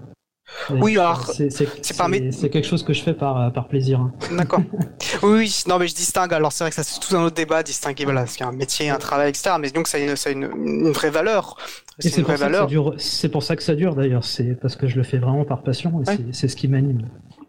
Oui, 0.71 0.97
alors 0.97 1.25
c'est 1.27 2.49
quelque 2.49 2.65
chose 2.65 2.83
que 2.83 2.93
je 2.93 3.03
fais 3.03 3.13
par, 3.13 3.51
par 3.53 3.67
plaisir. 3.67 3.99
Hein. 3.99 4.11
D'accord. 4.35 4.61
oui, 5.23 5.31
oui, 5.31 5.63
non, 5.67 5.77
mais 5.77 5.87
je 5.87 5.95
distingue. 5.95 6.33
Alors 6.33 6.51
c'est 6.51 6.63
vrai 6.63 6.69
que 6.69 6.75
ça 6.75 6.83
c'est 6.83 6.99
tout 6.99 7.15
un 7.15 7.23
autre 7.23 7.35
débat, 7.35 7.63
distinguer 7.63 8.03
voilà, 8.03 8.25
ce 8.27 8.37
qu'il 8.37 8.45
y 8.45 8.47
a 8.47 8.49
un 8.49 8.55
métier, 8.55 8.89
un 8.89 8.97
travail, 8.97 9.29
etc. 9.29 9.55
Mais 9.59 9.71
donc 9.71 9.87
ça 9.87 9.97
a 9.97 10.01
une, 10.01 10.15
ça 10.15 10.29
a 10.29 10.33
une, 10.33 10.43
une 10.43 10.91
vraie 10.91 11.09
valeur. 11.09 11.55
C'est 11.99 12.17
une 12.17 12.23
vraie 12.23 12.35
valeur. 12.35 12.69
C'est 12.97 13.29
pour 13.29 13.43
ça 13.43 13.55
que 13.55 13.63
ça 13.63 13.75
dure 13.75 13.95
d'ailleurs. 13.95 14.23
C'est 14.23 14.55
parce 14.59 14.75
que 14.75 14.87
je 14.87 14.97
le 14.97 15.03
fais 15.03 15.17
vraiment 15.17 15.45
par 15.45 15.63
passion 15.63 16.01
et 16.01 16.33
c'est 16.33 16.47
ce 16.47 16.55
qui 16.55 16.67
m'anime. 16.67 17.07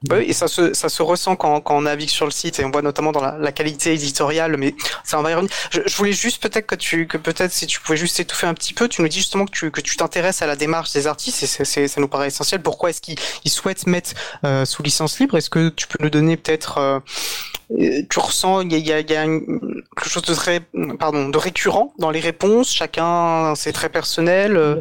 Bah 0.09 0.17
oui, 0.19 0.27
et 0.29 0.33
ça 0.33 0.49
se, 0.49 0.75
ça 0.75 0.89
se 0.89 1.03
ressent 1.03 1.37
quand, 1.37 1.61
quand 1.61 1.77
on 1.77 1.83
navigue 1.83 2.09
sur 2.09 2.27
le 2.27 2.31
site 2.31 2.61
et 2.61 2.65
on 2.65 2.71
voit 2.71 2.83
notamment 2.83 3.13
dans 3.13 3.23
la, 3.23 3.37
la 3.39 3.53
qualité 3.53 3.95
éditoriale, 3.95 4.57
mais 4.57 4.75
ça 5.05 5.21
va 5.21 5.31
y 5.31 5.35
revenir. 5.35 5.53
Je, 5.71 5.81
je 5.87 5.97
voulais 5.97 6.13
juste 6.13 6.43
peut-être 6.43 6.67
que 6.67 6.75
tu, 6.75 7.07
que 7.07 7.17
peut-être 7.17 7.53
si 7.53 7.67
tu 7.67 7.81
pouvais 7.81 7.97
juste 7.97 8.21
étouffer 8.21 8.47
un 8.47 8.55
petit 8.55 8.75
peu, 8.75 8.89
tu 8.89 9.03
nous 9.03 9.09
dis 9.09 9.19
justement 9.19 9.47
que 9.47 9.53
tu, 9.53 9.71
que 9.71 9.81
tu 9.81 9.97
t'intéresses 9.97 10.43
à 10.43 10.47
la 10.47 10.57
démarche 10.57 10.93
des 10.93 11.07
artistes 11.07 11.43
et 11.43 11.47
c'est, 11.47 11.89
ça 11.89 12.01
nous 12.01 12.09
paraît 12.09 12.29
essentiel. 12.29 12.63
Pourquoi 12.63 12.91
est-ce 12.91 13.01
qu'ils 13.01 13.17
ils 13.45 13.51
souhaitent 13.51 13.87
mettre 13.87 14.13
euh, 14.45 14.65
sous 14.65 14.83
licence 14.83 15.19
libre? 15.19 15.37
Est-ce 15.37 15.51
que 15.51 15.69
tu 15.71 15.87
peux 15.87 16.03
nous 16.03 16.11
donner 16.11 16.37
peut-être, 16.37 16.79
euh, 16.79 16.99
euh 17.79 18.03
tu 18.09 18.19
ressens, 18.19 18.63
il 18.63 18.73
y 18.73 18.77
a, 18.77 18.79
y 18.79 18.93
a, 18.93 19.01
y 19.01 19.17
a 19.17 19.25
quelque 19.25 20.09
chose 20.09 20.23
de 20.23 20.35
très, 20.35 20.61
pardon, 20.99 21.29
de 21.29 21.39
récurrent 21.39 21.93
dans 21.99 22.11
les 22.11 22.21
réponses? 22.21 22.73
Chacun, 22.73 23.55
c'est 23.55 23.73
très 23.73 23.89
personnel. 23.89 24.57
Euh. 24.57 24.81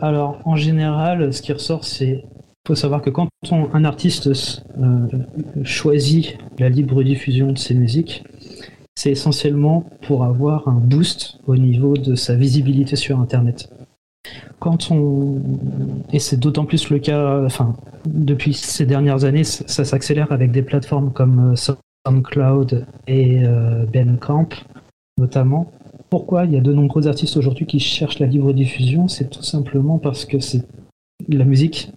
alors, 0.00 0.40
en 0.44 0.56
général, 0.56 1.32
ce 1.32 1.42
qui 1.42 1.52
ressort, 1.52 1.84
c'est 1.84 2.24
faut 2.66 2.74
savoir 2.74 3.00
que 3.00 3.10
quand 3.10 3.28
un 3.52 3.84
artiste 3.84 4.28
euh, 4.28 5.06
choisit 5.62 6.36
la 6.58 6.68
libre 6.68 7.02
diffusion 7.04 7.52
de 7.52 7.58
ses 7.58 7.74
musiques, 7.74 8.24
c'est 8.96 9.12
essentiellement 9.12 9.84
pour 10.02 10.24
avoir 10.24 10.66
un 10.66 10.80
boost 10.80 11.38
au 11.46 11.56
niveau 11.56 11.96
de 11.96 12.16
sa 12.16 12.34
visibilité 12.34 12.96
sur 12.96 13.20
Internet. 13.20 13.70
Quand 14.58 14.90
on 14.90 15.40
et 16.12 16.18
c'est 16.18 16.38
d'autant 16.38 16.64
plus 16.64 16.90
le 16.90 16.98
cas, 16.98 17.44
enfin 17.44 17.76
depuis 18.04 18.52
ces 18.54 18.84
dernières 18.84 19.24
années, 19.24 19.44
ça 19.44 19.84
s'accélère 19.84 20.32
avec 20.32 20.50
des 20.50 20.62
plateformes 20.62 21.12
comme 21.12 21.52
euh, 21.52 21.74
SoundCloud 22.06 22.86
et 23.06 23.44
euh, 23.44 23.86
Bandcamp 23.86 24.48
notamment. 25.18 25.72
pourquoi 26.10 26.44
il 26.44 26.52
y 26.52 26.56
a 26.56 26.60
de 26.60 26.72
nombreux 26.72 27.06
artistes 27.06 27.36
aujourd'hui 27.36 27.64
qui 27.64 27.78
cherchent 27.78 28.18
la 28.18 28.26
libre 28.26 28.52
diffusion? 28.52 29.08
C'est 29.08 29.30
tout 29.30 29.42
simplement 29.42 29.98
parce 29.98 30.24
que 30.24 30.40
c'est 30.40 30.66
la 31.28 31.44
musique 31.44 31.92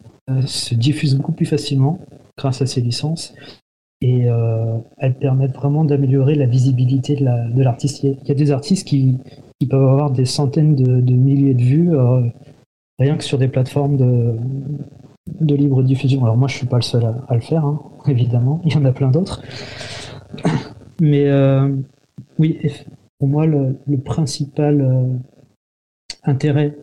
se 0.45 0.75
diffuse 0.75 1.15
beaucoup 1.15 1.31
plus 1.31 1.45
facilement 1.45 1.99
grâce 2.37 2.61
à 2.61 2.65
ces 2.65 2.81
licences 2.81 3.33
et 4.01 4.29
euh, 4.29 4.77
elles 4.97 5.15
permettent 5.15 5.55
vraiment 5.55 5.83
d'améliorer 5.83 6.35
la 6.35 6.45
visibilité 6.45 7.15
de 7.15 7.63
l'artiste. 7.63 8.03
il, 8.03 8.17
y 8.25 8.31
a 8.31 8.35
des 8.35 8.51
artistes 8.51 8.87
qui, 8.87 9.17
peuvent 9.69 9.87
avoir 9.87 10.09
des 10.11 10.23
centaines 10.23 10.75
de, 10.75 11.13
milliers 11.13 11.53
de 11.53 11.61
vues 11.61 11.93
euh, 11.93 12.21
rien 12.97 13.17
que 13.17 13.25
sur 13.25 13.37
des 13.37 13.49
plateformes 13.49 13.97
de, 13.97 15.55
libre 15.55 15.83
diffusion. 15.83 16.23
Alors 16.23 16.37
moi 16.37 16.47
je 16.47 16.55
suis 16.55 16.65
pas 16.65 16.77
le 16.77 16.81
seul 16.81 17.03
à, 17.27 17.35
le 17.35 17.41
faire, 17.41 17.65
hein, 17.65 17.81
évidemment, 18.07 18.61
il 18.63 18.73
y 18.73 18.77
en 18.77 18.85
a 18.85 18.93
plein 18.93 19.09
d'autres. 19.09 19.41
Mais 21.01 21.27
euh, 21.27 21.75
oui, 22.39 22.57
pour 23.19 23.27
moi 23.27 23.45
le, 23.45 23.75
principal 24.05 25.19
intérêt 26.23 26.77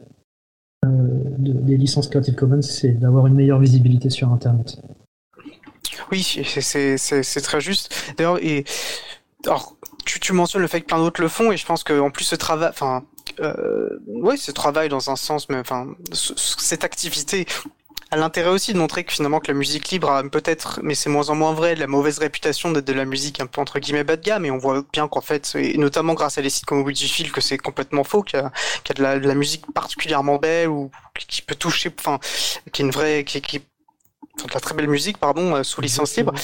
des 1.39 1.77
licences 1.77 2.09
Creative 2.09 2.35
Commons, 2.35 2.63
c'est 2.63 2.93
d'avoir 2.93 3.27
une 3.27 3.35
meilleure 3.35 3.59
visibilité 3.59 4.11
sur 4.11 4.33
Internet. 4.33 4.79
Oui, 6.11 6.23
c'est 6.23 7.41
très 7.43 7.61
juste. 7.61 7.95
D'ailleurs, 8.17 8.39
alors, 9.45 9.77
tu, 10.05 10.33
mentionnes 10.33 10.63
le 10.63 10.69
fait 10.69 10.81
que 10.81 10.87
plein 10.87 10.99
d'autres 10.99 11.21
le 11.21 11.29
font, 11.29 11.53
et 11.53 11.57
je 11.57 11.67
pense 11.67 11.85
qu'en 11.85 12.11
plus 12.11 12.25
ce 12.25 12.37
travail, 12.37 12.69
enfin, 12.71 13.05
euh, 13.41 13.99
ouais, 14.07 14.37
ce 14.37 14.51
travail 14.51 14.89
dans 14.89 15.11
un 15.11 15.17
sens, 15.17 15.49
mais 15.49 15.59
enfin, 15.59 15.89
cette 16.13 16.85
activité 16.85 17.47
a 18.17 18.21
l'intérêt 18.21 18.51
aussi 18.51 18.73
de 18.73 18.79
montrer 18.79 19.05
que 19.05 19.13
finalement 19.13 19.41
que 19.41 19.49
la 19.49 19.55
musique 19.55 19.91
libre 19.91 20.11
a 20.11 20.23
peut-être, 20.23 20.81
mais 20.83 20.95
c'est 20.95 21.11
moins 21.11 21.29
en 21.31 21.35
moins 21.35 21.53
vrai, 21.53 21.75
de 21.75 21.81
la 21.81 21.87
mauvaise 21.87 22.19
réputation 22.19 22.73
d'être 22.73 22.87
de 22.87 22.93
la 22.93 23.05
musique 23.05 23.41
un 23.41 23.47
peu 23.47 23.61
entre 23.61 23.79
guillemets 23.79 24.05
bas 24.05 24.17
de 24.17 24.23
gamme, 24.23 24.45
et 24.45 24.51
on 24.51 24.59
voit 24.59 24.85
bien 24.93 25.09
qu'en 25.09 25.21
fait, 25.21 25.55
et 25.57 25.77
notamment 25.79 26.15
grâce 26.15 26.39
à 26.39 26.43
des 26.43 26.51
sites 26.51 26.65
comme 26.65 26.85
Fil, 26.95 27.33
que 27.33 27.41
c'est 27.41 27.59
complètement 27.59 28.05
faux, 28.05 28.23
qu'il 28.23 28.39
y, 28.39 28.43
a, 28.43 28.51
de, 28.95 29.03
la, 29.03 29.19
de 29.19 29.27
la 29.27 29.35
musique 29.35 29.65
particulièrement 29.75 30.37
belle 30.37 30.69
ou 30.69 30.91
qui 31.29 31.43
peut 31.43 31.55
toucher, 31.55 31.93
enfin, 31.99 32.19
qui 32.73 32.83
est 32.83 32.85
une 32.85 32.91
vraie, 32.91 33.25
qui, 33.25 33.41
qui 33.41 33.61
de 34.45 34.55
la 34.55 34.61
très 34.61 34.75
belle 34.75 34.89
musique, 34.89 35.19
pardon, 35.19 35.55
euh, 35.55 35.63
sous 35.63 35.81
licence 35.81 36.17
libre. 36.17 36.35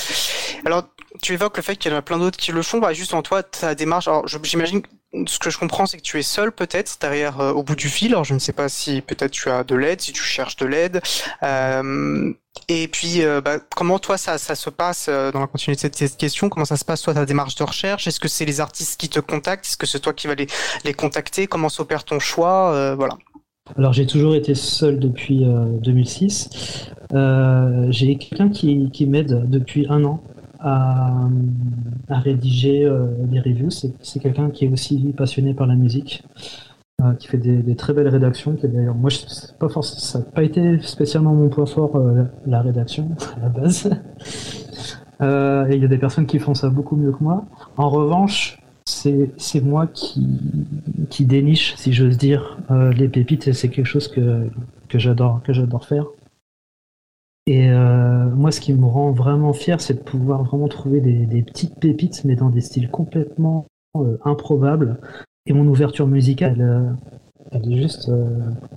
Alors, 0.64 0.84
tu 1.20 1.34
évoques 1.34 1.56
le 1.56 1.62
fait 1.62 1.76
qu'il 1.76 1.90
y 1.90 1.94
en 1.94 1.98
a 1.98 2.02
plein 2.02 2.18
d'autres 2.18 2.38
qui 2.38 2.52
le 2.52 2.62
font. 2.62 2.78
Bah, 2.78 2.92
juste 2.92 3.14
en 3.14 3.22
toi, 3.22 3.42
ta 3.42 3.74
démarche. 3.74 4.08
Alors, 4.08 4.26
j'imagine 4.26 4.82
ce 5.26 5.38
que 5.38 5.50
je 5.50 5.58
comprends, 5.58 5.86
c'est 5.86 5.98
que 5.98 6.02
tu 6.02 6.18
es 6.18 6.22
seul 6.22 6.52
peut-être 6.52 6.96
derrière 7.00 7.40
euh, 7.40 7.52
au 7.52 7.62
bout 7.62 7.76
du 7.76 7.88
fil. 7.88 8.12
Alors, 8.12 8.24
je 8.24 8.34
ne 8.34 8.38
sais 8.38 8.52
pas 8.52 8.68
si 8.68 9.00
peut-être 9.02 9.30
tu 9.30 9.50
as 9.50 9.64
de 9.64 9.74
l'aide, 9.74 10.00
si 10.00 10.12
tu 10.12 10.22
cherches 10.22 10.56
de 10.56 10.66
l'aide. 10.66 11.00
Euh, 11.42 12.32
et 12.68 12.88
puis, 12.88 13.22
euh, 13.22 13.40
bah, 13.40 13.58
comment 13.74 13.98
toi 13.98 14.16
ça, 14.16 14.38
ça 14.38 14.54
se 14.54 14.70
passe 14.70 15.08
dans 15.08 15.40
la 15.40 15.46
continuité 15.46 15.88
de 15.88 15.94
cette 15.94 16.16
question? 16.16 16.48
Comment 16.48 16.64
ça 16.64 16.76
se 16.76 16.84
passe 16.84 17.02
toi 17.02 17.14
ta 17.14 17.26
démarche 17.26 17.54
de 17.56 17.64
recherche? 17.64 18.06
Est-ce 18.06 18.20
que 18.20 18.28
c'est 18.28 18.44
les 18.44 18.60
artistes 18.60 19.00
qui 19.00 19.08
te 19.08 19.20
contactent? 19.20 19.66
Est-ce 19.66 19.76
que 19.76 19.86
c'est 19.86 20.00
toi 20.00 20.12
qui 20.12 20.26
vas 20.26 20.34
les, 20.34 20.46
les 20.84 20.94
contacter? 20.94 21.46
Comment 21.46 21.68
s'opère 21.68 22.04
ton 22.04 22.18
choix? 22.18 22.94
Voilà. 22.94 23.16
Alors 23.76 23.92
j'ai 23.92 24.06
toujours 24.06 24.34
été 24.34 24.54
seul 24.54 24.98
depuis 24.98 25.44
2006. 25.82 26.90
Euh, 27.12 27.16
euh, 27.16 27.86
j'ai 27.90 28.16
quelqu'un 28.16 28.48
qui, 28.48 28.90
qui 28.90 29.06
m'aide 29.06 29.48
depuis 29.48 29.86
un 29.88 30.04
an 30.04 30.22
à, 30.62 31.28
rédiger 32.08 32.84
euh, 32.84 33.06
des 33.24 33.40
reviews. 33.40 33.70
C'est 33.70 34.20
quelqu'un 34.20 34.50
qui 34.50 34.64
est 34.66 34.68
aussi 34.68 35.12
passionné 35.16 35.54
par 35.54 35.66
la 35.66 35.74
musique, 35.74 36.22
qui 37.18 37.26
fait 37.26 37.38
des, 37.38 37.74
très 37.74 37.92
belles 37.92 38.08
rédactions. 38.08 38.56
D'ailleurs, 38.62 38.94
moi, 38.94 39.10
pas 39.58 39.68
ça 39.82 40.18
n'a 40.20 40.24
pas 40.24 40.42
été 40.44 40.78
spécialement 40.80 41.34
mon 41.34 41.48
point 41.48 41.66
fort, 41.66 42.00
la 42.46 42.62
rédaction 42.62 43.10
à 43.36 43.40
la 43.40 43.48
base. 43.48 43.90
et 45.20 45.74
il 45.74 45.82
y 45.82 45.84
a 45.84 45.88
des 45.88 45.98
personnes 45.98 46.26
qui 46.26 46.38
font 46.38 46.54
ça 46.54 46.68
beaucoup 46.68 46.94
mieux 46.94 47.12
que 47.12 47.24
moi. 47.24 47.44
En 47.76 47.88
revanche, 47.88 48.62
c'est 48.84 49.60
moi 49.60 49.86
qui, 49.86 50.26
qui 51.10 51.24
déniche, 51.24 51.74
si 51.76 51.92
j'ose 51.92 52.18
dire, 52.18 52.58
euh, 52.70 52.92
les 52.92 53.08
pépites 53.08 53.52
c'est 53.52 53.68
quelque 53.68 53.86
chose 53.86 54.08
que, 54.08 54.48
que 54.88 54.98
j'adore 54.98 55.40
faire. 55.86 56.06
Et 57.46 57.70
euh, 57.70 58.30
moi, 58.30 58.52
ce 58.52 58.60
qui 58.60 58.72
me 58.72 58.86
rend 58.86 59.10
vraiment 59.10 59.52
fier, 59.52 59.80
c'est 59.80 59.94
de 59.94 60.00
pouvoir 60.00 60.44
vraiment 60.44 60.68
trouver 60.68 61.00
des, 61.00 61.42
petites 61.42 61.78
pépites, 61.80 62.24
mais 62.24 62.36
dans 62.36 62.50
des 62.50 62.60
styles 62.60 62.90
complètement 62.90 63.66
euh, 63.96 64.16
improbables. 64.24 65.00
Et 65.46 65.52
mon 65.52 65.66
ouverture 65.66 66.06
musicale, 66.06 66.96
elle, 67.50 67.72
est 67.72 67.76
juste 67.76 68.10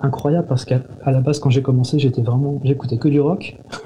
incroyable 0.02 0.48
parce 0.48 0.66
qu'à 0.66 0.82
la 1.06 1.22
base, 1.22 1.40
quand 1.40 1.52
j'ai 1.52 1.62
commencé, 1.62 2.00
j'étais 2.00 2.24
vraiment, 2.24 2.60
j'écoutais 2.64 2.98
que 2.98 3.08
du 3.08 3.22
rock. 3.22 3.56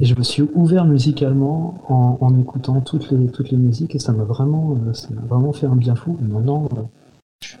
Et 0.00 0.06
je 0.06 0.14
me 0.14 0.22
suis 0.22 0.42
ouvert 0.54 0.86
musicalement 0.86 1.74
en, 1.88 2.16
en 2.22 2.38
écoutant 2.38 2.80
toutes 2.80 3.10
les, 3.10 3.30
toutes 3.30 3.50
les 3.50 3.58
musiques 3.58 3.94
et 3.94 3.98
ça 3.98 4.12
m'a 4.12 4.24
vraiment, 4.24 4.74
euh, 4.86 4.94
ça 4.94 5.08
vraiment 5.28 5.52
fait 5.52 5.66
un 5.66 5.76
bien 5.76 5.94
fou. 5.94 6.16
maintenant, 6.22 6.68
euh, 6.72 6.82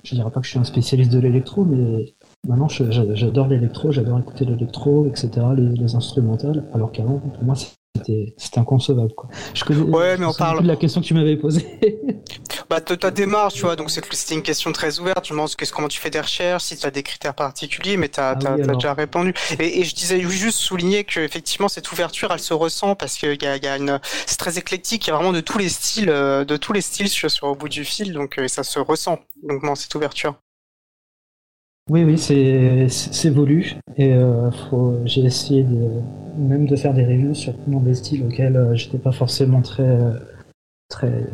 je, 0.02 0.14
dirais 0.14 0.30
pas 0.30 0.40
que 0.40 0.46
je 0.46 0.52
suis 0.52 0.58
un 0.58 0.64
spécialiste 0.64 1.12
de 1.12 1.18
l'électro, 1.18 1.66
mais 1.66 2.14
maintenant 2.46 2.68
j'adore 2.68 3.48
l'électro, 3.48 3.92
j'adore 3.92 4.18
écouter 4.18 4.44
l'électro, 4.44 5.06
etc., 5.06 5.30
les, 5.56 5.68
les 5.68 5.94
instrumentales, 5.94 6.64
alors 6.72 6.92
qu'avant, 6.92 7.18
pour 7.18 7.44
moi, 7.44 7.54
c'était 7.96 8.34
inconcevable 8.56 9.12
quoi. 9.14 9.28
Je 9.52 9.64
connais 9.64 9.80
ouais, 9.80 10.16
mais 10.16 10.24
on 10.24 10.32
parle 10.32 10.62
de 10.62 10.68
la 10.68 10.76
question 10.76 11.00
que 11.00 11.06
tu 11.06 11.14
m'avais 11.14 11.36
posée. 11.36 11.66
bah 12.70 12.80
ta 12.80 13.10
démarche, 13.10 13.54
tu 13.54 13.62
vois, 13.62 13.76
donc 13.76 13.90
c'était 13.90 14.34
une 14.34 14.42
question 14.42 14.72
très 14.72 15.00
ouverte. 15.00 15.26
Je 15.26 15.32
me 15.32 15.38
demande 15.38 15.50
comment 15.72 15.88
tu 15.88 16.00
fais 16.00 16.10
des 16.10 16.20
recherches, 16.20 16.64
si 16.64 16.76
tu 16.76 16.86
as 16.86 16.90
des 16.90 17.02
critères 17.02 17.34
particuliers, 17.34 17.96
mais 17.96 18.08
tu 18.08 18.20
as, 18.20 18.38
ah 18.44 18.56
déjà 18.56 18.94
répondu. 18.94 19.34
Et, 19.58 19.84
je 19.84 19.94
disais 19.94 20.20
juste 20.20 20.58
souligner 20.58 21.04
que 21.04 21.20
effectivement 21.20 21.68
cette 21.68 21.90
ouverture, 21.90 22.30
elle 22.32 22.40
se 22.40 22.54
ressent 22.54 22.94
parce 22.94 23.18
que 23.18 23.26
y 23.42 23.46
a, 23.46 23.56
y 23.56 23.66
a 23.66 23.76
une, 23.76 24.00
c'est 24.26 24.38
très 24.38 24.58
éclectique, 24.58 25.06
il 25.06 25.10
y 25.10 25.12
a 25.12 25.16
vraiment 25.16 25.32
de 25.32 25.40
tous 25.40 25.58
les 25.58 25.68
styles, 25.68 26.10
euh, 26.10 26.44
de 26.44 26.56
tous 26.56 26.72
les 26.72 26.80
styles 26.80 27.08
sur, 27.08 27.30
sur 27.30 27.48
au 27.48 27.54
bout 27.54 27.68
du 27.68 27.84
fil, 27.84 28.12
donc 28.12 28.38
euh, 28.38 28.48
ça 28.48 28.62
se 28.62 28.78
ressent. 28.78 29.18
Donc 29.42 29.62
non, 29.62 29.74
cette 29.74 29.94
ouverture. 29.94 30.36
Oui, 31.88 32.04
oui, 32.04 32.18
c'est 32.18 33.30
voulu. 33.30 33.74
Et 33.96 34.12
euh, 34.12 34.50
j'ai 35.06 35.22
essayé 35.22 35.64
de, 35.64 35.88
même 36.36 36.66
de 36.66 36.76
faire 36.76 36.94
des 36.94 37.04
reviews 37.04 37.34
sur 37.34 37.52
des 37.66 37.94
styles 37.94 38.24
auxquels 38.24 38.56
euh, 38.56 38.74
j'étais 38.74 38.98
pas 38.98 39.12
forcément 39.12 39.60
très, 39.60 39.98
très, 40.88 41.26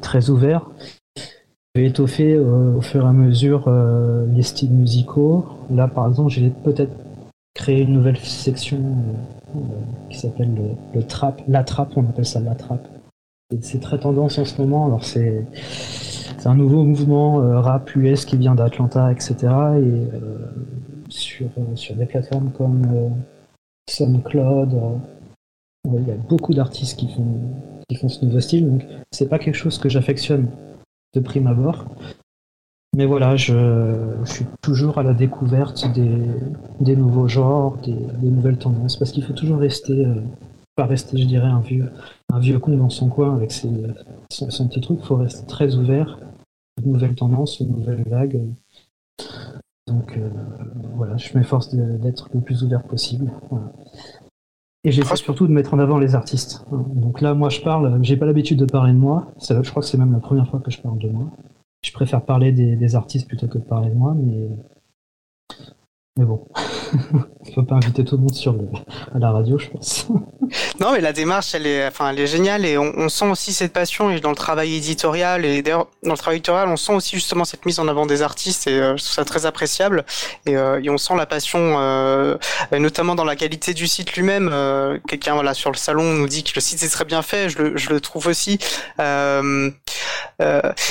très 0.00 0.30
ouvert. 0.30 0.70
J'ai 1.74 1.86
étoffé 1.86 2.34
euh, 2.34 2.76
au 2.76 2.80
fur 2.80 3.04
et 3.04 3.08
à 3.08 3.12
mesure 3.12 3.70
les 4.34 4.42
styles 4.42 4.72
musicaux. 4.72 5.44
Là, 5.70 5.88
par 5.88 6.08
exemple, 6.08 6.30
j'ai 6.30 6.50
peut-être 6.50 6.92
créé 7.54 7.82
une 7.82 7.92
nouvelle 7.92 8.18
section 8.18 8.80
qui 10.08 10.18
s'appelle 10.18 10.54
le, 10.94 11.02
trap, 11.02 11.42
la 11.48 11.64
trap, 11.64 11.92
on 11.96 12.08
appelle 12.08 12.26
ça 12.26 12.40
la 12.40 12.54
trap. 12.54 12.86
C'est 13.60 13.80
très 13.80 13.98
tendance 13.98 14.38
en 14.38 14.44
ce 14.44 14.60
moment. 14.60 14.86
Alors 14.86 15.04
c'est 15.04 15.44
c'est 16.38 16.48
un 16.48 16.54
nouveau 16.54 16.84
mouvement 16.84 17.40
euh, 17.40 17.60
rap 17.60 17.94
US 17.96 18.24
qui 18.24 18.36
vient 18.36 18.54
d'Atlanta, 18.54 19.10
etc. 19.10 19.34
Et 19.34 19.48
euh, 19.48 20.38
sur, 21.08 21.48
euh, 21.58 21.74
sur 21.74 21.96
des 21.96 22.06
plateformes 22.06 22.52
comme 22.52 23.12
SoundCloud, 23.90 24.78
il 25.86 26.08
y 26.08 26.12
a 26.12 26.16
beaucoup 26.28 26.54
d'artistes 26.54 26.98
qui 26.98 27.12
font, 27.12 27.40
qui 27.88 27.96
font 27.96 28.08
ce 28.08 28.24
nouveau 28.24 28.40
style. 28.40 28.70
Donc 28.70 28.84
c'est 29.10 29.28
pas 29.28 29.38
quelque 29.38 29.56
chose 29.56 29.78
que 29.78 29.88
j'affectionne 29.88 30.48
de 31.14 31.20
prime 31.20 31.48
abord. 31.48 31.86
Mais 32.96 33.04
voilà, 33.04 33.36
je, 33.36 34.14
suis 34.24 34.46
toujours 34.62 34.98
à 34.98 35.02
la 35.02 35.14
découverte 35.14 35.86
des, 35.92 36.96
nouveaux 36.96 37.28
genres, 37.28 37.76
des, 37.78 38.30
nouvelles 38.30 38.58
tendances, 38.58 38.96
parce 38.96 39.12
qu'il 39.12 39.22
faut 39.22 39.34
toujours 39.34 39.58
rester, 39.58 40.06
pas 40.74 40.86
rester, 40.86 41.18
je 41.18 41.26
dirais, 41.26 41.46
un 41.46 41.60
vieux, 41.60 41.92
un 42.32 42.38
vieux 42.38 42.58
con 42.58 42.76
dans 42.76 42.90
son 42.90 43.08
coin 43.08 43.36
avec 43.36 43.52
ses, 43.52 43.70
son, 44.30 44.50
son, 44.50 44.68
petit 44.68 44.80
truc, 44.80 44.98
il 45.02 45.06
faut 45.06 45.16
rester 45.16 45.46
très 45.46 45.76
ouvert 45.76 46.18
nouvelles 46.86 47.14
tendances, 47.14 47.62
de 47.62 47.70
nouvelles 47.70 48.04
vagues. 48.08 48.40
Donc 49.86 50.16
euh, 50.16 50.30
voilà, 50.94 51.16
je 51.16 51.36
m'efforce 51.36 51.74
d'être 51.74 52.28
le 52.34 52.40
plus 52.40 52.62
ouvert 52.62 52.82
possible. 52.82 53.32
Et 54.84 54.92
j'essaie 54.92 55.16
surtout 55.16 55.46
de 55.46 55.52
mettre 55.52 55.74
en 55.74 55.78
avant 55.78 55.98
les 55.98 56.14
artistes. 56.14 56.64
Donc 56.70 57.20
là, 57.20 57.34
moi, 57.34 57.48
je 57.48 57.60
parle, 57.60 57.98
j'ai 58.02 58.16
pas 58.16 58.26
l'habitude 58.26 58.58
de 58.58 58.64
parler 58.64 58.92
de 58.92 58.98
moi. 58.98 59.32
je 59.40 59.70
crois 59.70 59.82
que 59.82 59.88
c'est 59.88 59.98
même 59.98 60.12
la 60.12 60.20
première 60.20 60.48
fois 60.48 60.60
que 60.60 60.70
je 60.70 60.80
parle 60.80 60.98
de 60.98 61.08
moi. 61.08 61.30
Je 61.84 61.92
préfère 61.92 62.24
parler 62.24 62.52
des, 62.52 62.76
des 62.76 62.94
artistes 62.94 63.26
plutôt 63.26 63.48
que 63.48 63.58
de 63.58 63.64
parler 63.64 63.90
de 63.90 63.94
moi, 63.94 64.14
mais 64.14 64.48
mais 66.18 66.24
bon, 66.24 66.46
on 67.14 67.52
peut 67.52 67.64
pas 67.64 67.76
inviter 67.76 68.04
tout 68.04 68.16
le 68.16 68.22
monde 68.22 68.34
sur 68.34 68.52
le, 68.52 68.68
à 69.14 69.18
la 69.18 69.30
radio, 69.30 69.58
je 69.58 69.68
pense. 69.68 70.06
non, 70.80 70.92
mais 70.92 71.00
la 71.00 71.12
démarche, 71.12 71.54
elle 71.54 71.66
est, 71.66 71.86
enfin, 71.86 72.10
elle 72.10 72.20
est 72.20 72.26
géniale 72.26 72.64
et 72.64 72.78
on, 72.78 73.08
sent 73.08 73.28
aussi 73.30 73.52
cette 73.52 73.72
passion 73.72 74.10
et 74.10 74.20
dans 74.20 74.30
le 74.30 74.36
travail 74.36 74.74
éditorial 74.74 75.44
et 75.44 75.62
d'ailleurs 75.62 75.88
dans 76.02 76.12
le 76.12 76.18
travail 76.18 76.36
éditorial, 76.36 76.68
on 76.68 76.76
sent 76.76 76.94
aussi 76.94 77.16
justement 77.16 77.44
cette 77.44 77.66
mise 77.66 77.78
en 77.80 77.88
avant 77.88 78.06
des 78.06 78.22
artistes 78.22 78.66
et 78.66 78.72
euh, 78.72 78.96
je 78.96 79.04
trouve 79.04 79.14
ça 79.14 79.24
très 79.24 79.46
appréciable 79.46 80.04
et, 80.46 80.56
euh, 80.56 80.80
et 80.82 80.90
on 80.90 80.98
sent 80.98 81.14
la 81.16 81.26
passion, 81.26 81.76
euh, 81.78 82.36
notamment 82.72 83.14
dans 83.14 83.24
la 83.24 83.36
qualité 83.36 83.74
du 83.74 83.86
site 83.86 84.14
lui-même. 84.14 84.50
Euh, 84.52 84.98
quelqu'un 85.08 85.34
voilà 85.34 85.54
sur 85.54 85.70
le 85.70 85.76
salon 85.76 86.14
nous 86.14 86.28
dit 86.28 86.44
que 86.44 86.52
le 86.54 86.60
site 86.60 86.82
est 86.82 86.88
très 86.88 87.04
bien 87.04 87.22
fait, 87.22 87.48
je 87.48 87.62
le, 87.62 87.76
je 87.76 87.90
le 87.90 88.00
trouve 88.00 88.26
aussi. 88.26 88.58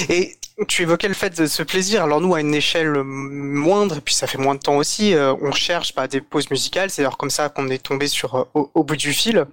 et 0.10 0.38
tu 0.66 0.82
évoquais 0.82 1.08
le 1.08 1.14
fait 1.14 1.38
de 1.38 1.46
ce 1.46 1.64
plaisir. 1.64 2.04
Alors 2.04 2.22
nous, 2.22 2.34
à 2.34 2.42
une 2.42 2.56
échelle 2.56 3.04
moindre, 3.04 3.98
et 3.98 4.02
puis 4.02 4.16
ça 4.16 4.28
fait 4.28 4.38
moins 4.38 4.56
de 4.56 4.60
temps 4.60 4.78
aussi, 4.78 5.14
euh, 5.14 5.36
on 5.42 5.52
cherche 5.52 5.94
bah, 5.94 6.08
des 6.08 6.22
pauses 6.22 6.50
musicales. 6.50 6.90
C'est 6.90 7.02
d'ailleurs 7.02 7.18
comme 7.18 7.30
ça 7.30 7.50
qu'on 7.50 7.68
est 7.70 7.84
tombé 7.84 8.08
sur 8.08 8.36
euh, 8.36 8.44
au, 8.54 8.84
bout 8.84 8.96
du 8.96 9.14
fil. 9.14 9.46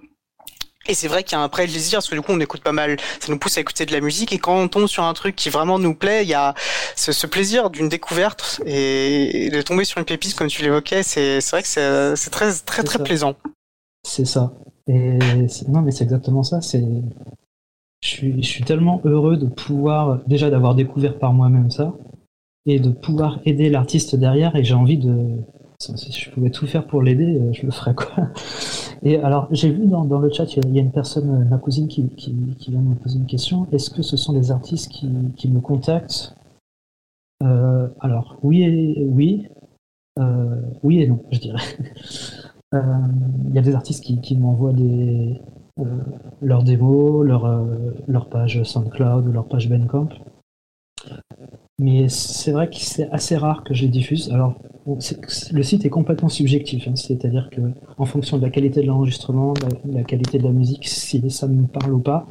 Et 0.87 0.93
c'est 0.93 1.07
vrai 1.07 1.23
qu'il 1.23 1.35
y 1.35 1.41
a 1.41 1.43
un 1.43 1.47
vrai 1.47 1.65
plaisir 1.65 1.97
parce 1.97 2.09
que 2.09 2.13
du 2.13 2.21
coup 2.21 2.31
on 2.31 2.39
écoute 2.39 2.61
pas 2.61 2.71
mal, 2.71 2.97
ça 3.19 3.31
nous 3.31 3.39
pousse 3.39 3.57
à 3.57 3.61
écouter 3.61 3.87
de 3.87 3.91
la 3.91 4.01
musique 4.01 4.31
et 4.33 4.37
quand 4.37 4.55
on 4.55 4.67
tombe 4.67 4.85
sur 4.85 5.01
un 5.01 5.15
truc 5.15 5.35
qui 5.35 5.49
vraiment 5.49 5.79
nous 5.79 5.95
plaît, 5.95 6.21
il 6.21 6.29
y 6.29 6.35
a 6.35 6.53
ce, 6.95 7.25
plaisir 7.25 7.71
d'une 7.71 7.89
découverte 7.89 8.61
et 8.67 9.49
de 9.51 9.61
tomber 9.63 9.83
sur 9.83 9.97
une 9.97 10.05
pépite 10.05 10.35
comme 10.35 10.47
tu 10.47 10.61
l'évoquais, 10.61 11.01
c'est 11.01 11.39
vrai 11.49 11.63
que 11.63 11.67
c'est 12.15 12.29
très 12.29 12.53
très 12.53 12.83
très 12.83 12.99
plaisant. 13.03 13.35
C'est 14.03 14.25
ça. 14.25 14.53
Et 14.87 15.17
non 15.67 15.81
mais 15.81 15.89
c'est 15.89 16.03
exactement 16.03 16.43
ça. 16.43 16.61
C'est 16.61 16.83
je 18.01 18.41
suis, 18.41 18.63
tellement 18.63 19.01
heureux 19.03 19.37
de 19.37 19.47
pouvoir 19.47 20.19
déjà 20.27 20.49
d'avoir 20.49 20.75
découvert 20.75 21.17
par 21.17 21.33
moi-même 21.33 21.71
ça 21.71 21.95
et 22.65 22.79
de 22.79 22.89
pouvoir 22.89 23.39
aider 23.45 23.69
l'artiste 23.69 24.15
derrière 24.15 24.55
et 24.55 24.63
j'ai 24.63 24.75
envie 24.75 24.97
de 24.97 25.39
si 25.79 26.11
je 26.11 26.31
pouvais 26.31 26.49
tout 26.49 26.67
faire 26.67 26.87
pour 26.87 27.01
l'aider, 27.01 27.37
euh, 27.37 27.53
je 27.53 27.65
le 27.65 27.71
ferais 27.71 27.95
quoi. 27.95 28.29
Et 29.03 29.17
alors, 29.17 29.47
j'ai 29.51 29.69
vu 29.69 29.85
dans, 29.85 30.03
le 30.03 30.31
chat, 30.31 30.45
il 30.55 30.73
y 30.73 30.79
a 30.79 30.81
une 30.81 30.91
personne, 30.91 31.29
euh, 31.29 31.45
ma 31.45 31.57
cousine, 31.57 31.87
qui, 31.87 32.01
vient 32.01 32.79
de 32.79 32.87
me 32.87 32.95
poser 32.95 33.19
une 33.19 33.25
question. 33.25 33.67
Est-ce 33.71 33.89
que 33.89 34.01
ce 34.01 34.17
sont 34.17 34.33
des 34.33 34.51
artistes 34.51 34.89
qui, 34.89 35.07
me 35.07 35.59
contactent? 35.59 36.35
Euh, 37.43 37.87
Alors, 37.99 38.37
oui 38.41 38.63
et 38.63 39.05
oui, 39.05 39.47
oui 40.81 41.01
et 41.01 41.07
non, 41.07 41.23
je 41.31 41.39
dirais. 41.39 41.61
Il 42.73 43.53
y 43.53 43.59
a 43.59 43.61
des 43.61 43.75
artistes 43.75 44.03
qui 44.03 44.37
m'envoient 44.37 44.73
des 44.73 45.39
leurs 46.41 46.63
démos, 46.63 47.25
leur, 47.25 47.65
leur 48.07 48.29
page 48.29 48.63
SoundCloud 48.63 49.27
ou 49.27 49.31
leur 49.31 49.47
page 49.47 49.69
Bandcamp. 49.69 50.09
Mais 51.77 52.07
c'est 52.07 52.53
vrai 52.53 52.69
que 52.69 52.77
c'est 52.77 53.09
assez 53.11 53.35
rare 53.35 53.63
que 53.63 53.73
je 53.73 53.81
les 53.83 53.89
diffuse. 53.89 54.31
Alors, 54.31 54.55
le 54.85 55.63
site 55.63 55.85
est 55.85 55.89
complètement 55.89 56.29
subjectif, 56.29 56.87
hein. 56.87 56.95
c'est-à-dire 56.95 57.49
que 57.51 57.61
en 57.97 58.05
fonction 58.05 58.37
de 58.37 58.43
la 58.43 58.49
qualité 58.49 58.81
de 58.81 58.87
l'enregistrement, 58.87 59.53
de 59.53 59.93
la, 59.93 60.03
qualité 60.03 60.37
de 60.37 60.43
la 60.43 60.51
musique, 60.51 60.87
si 60.87 61.29
ça 61.29 61.47
me 61.47 61.67
parle 61.67 61.93
ou 61.93 61.99
pas, 61.99 62.27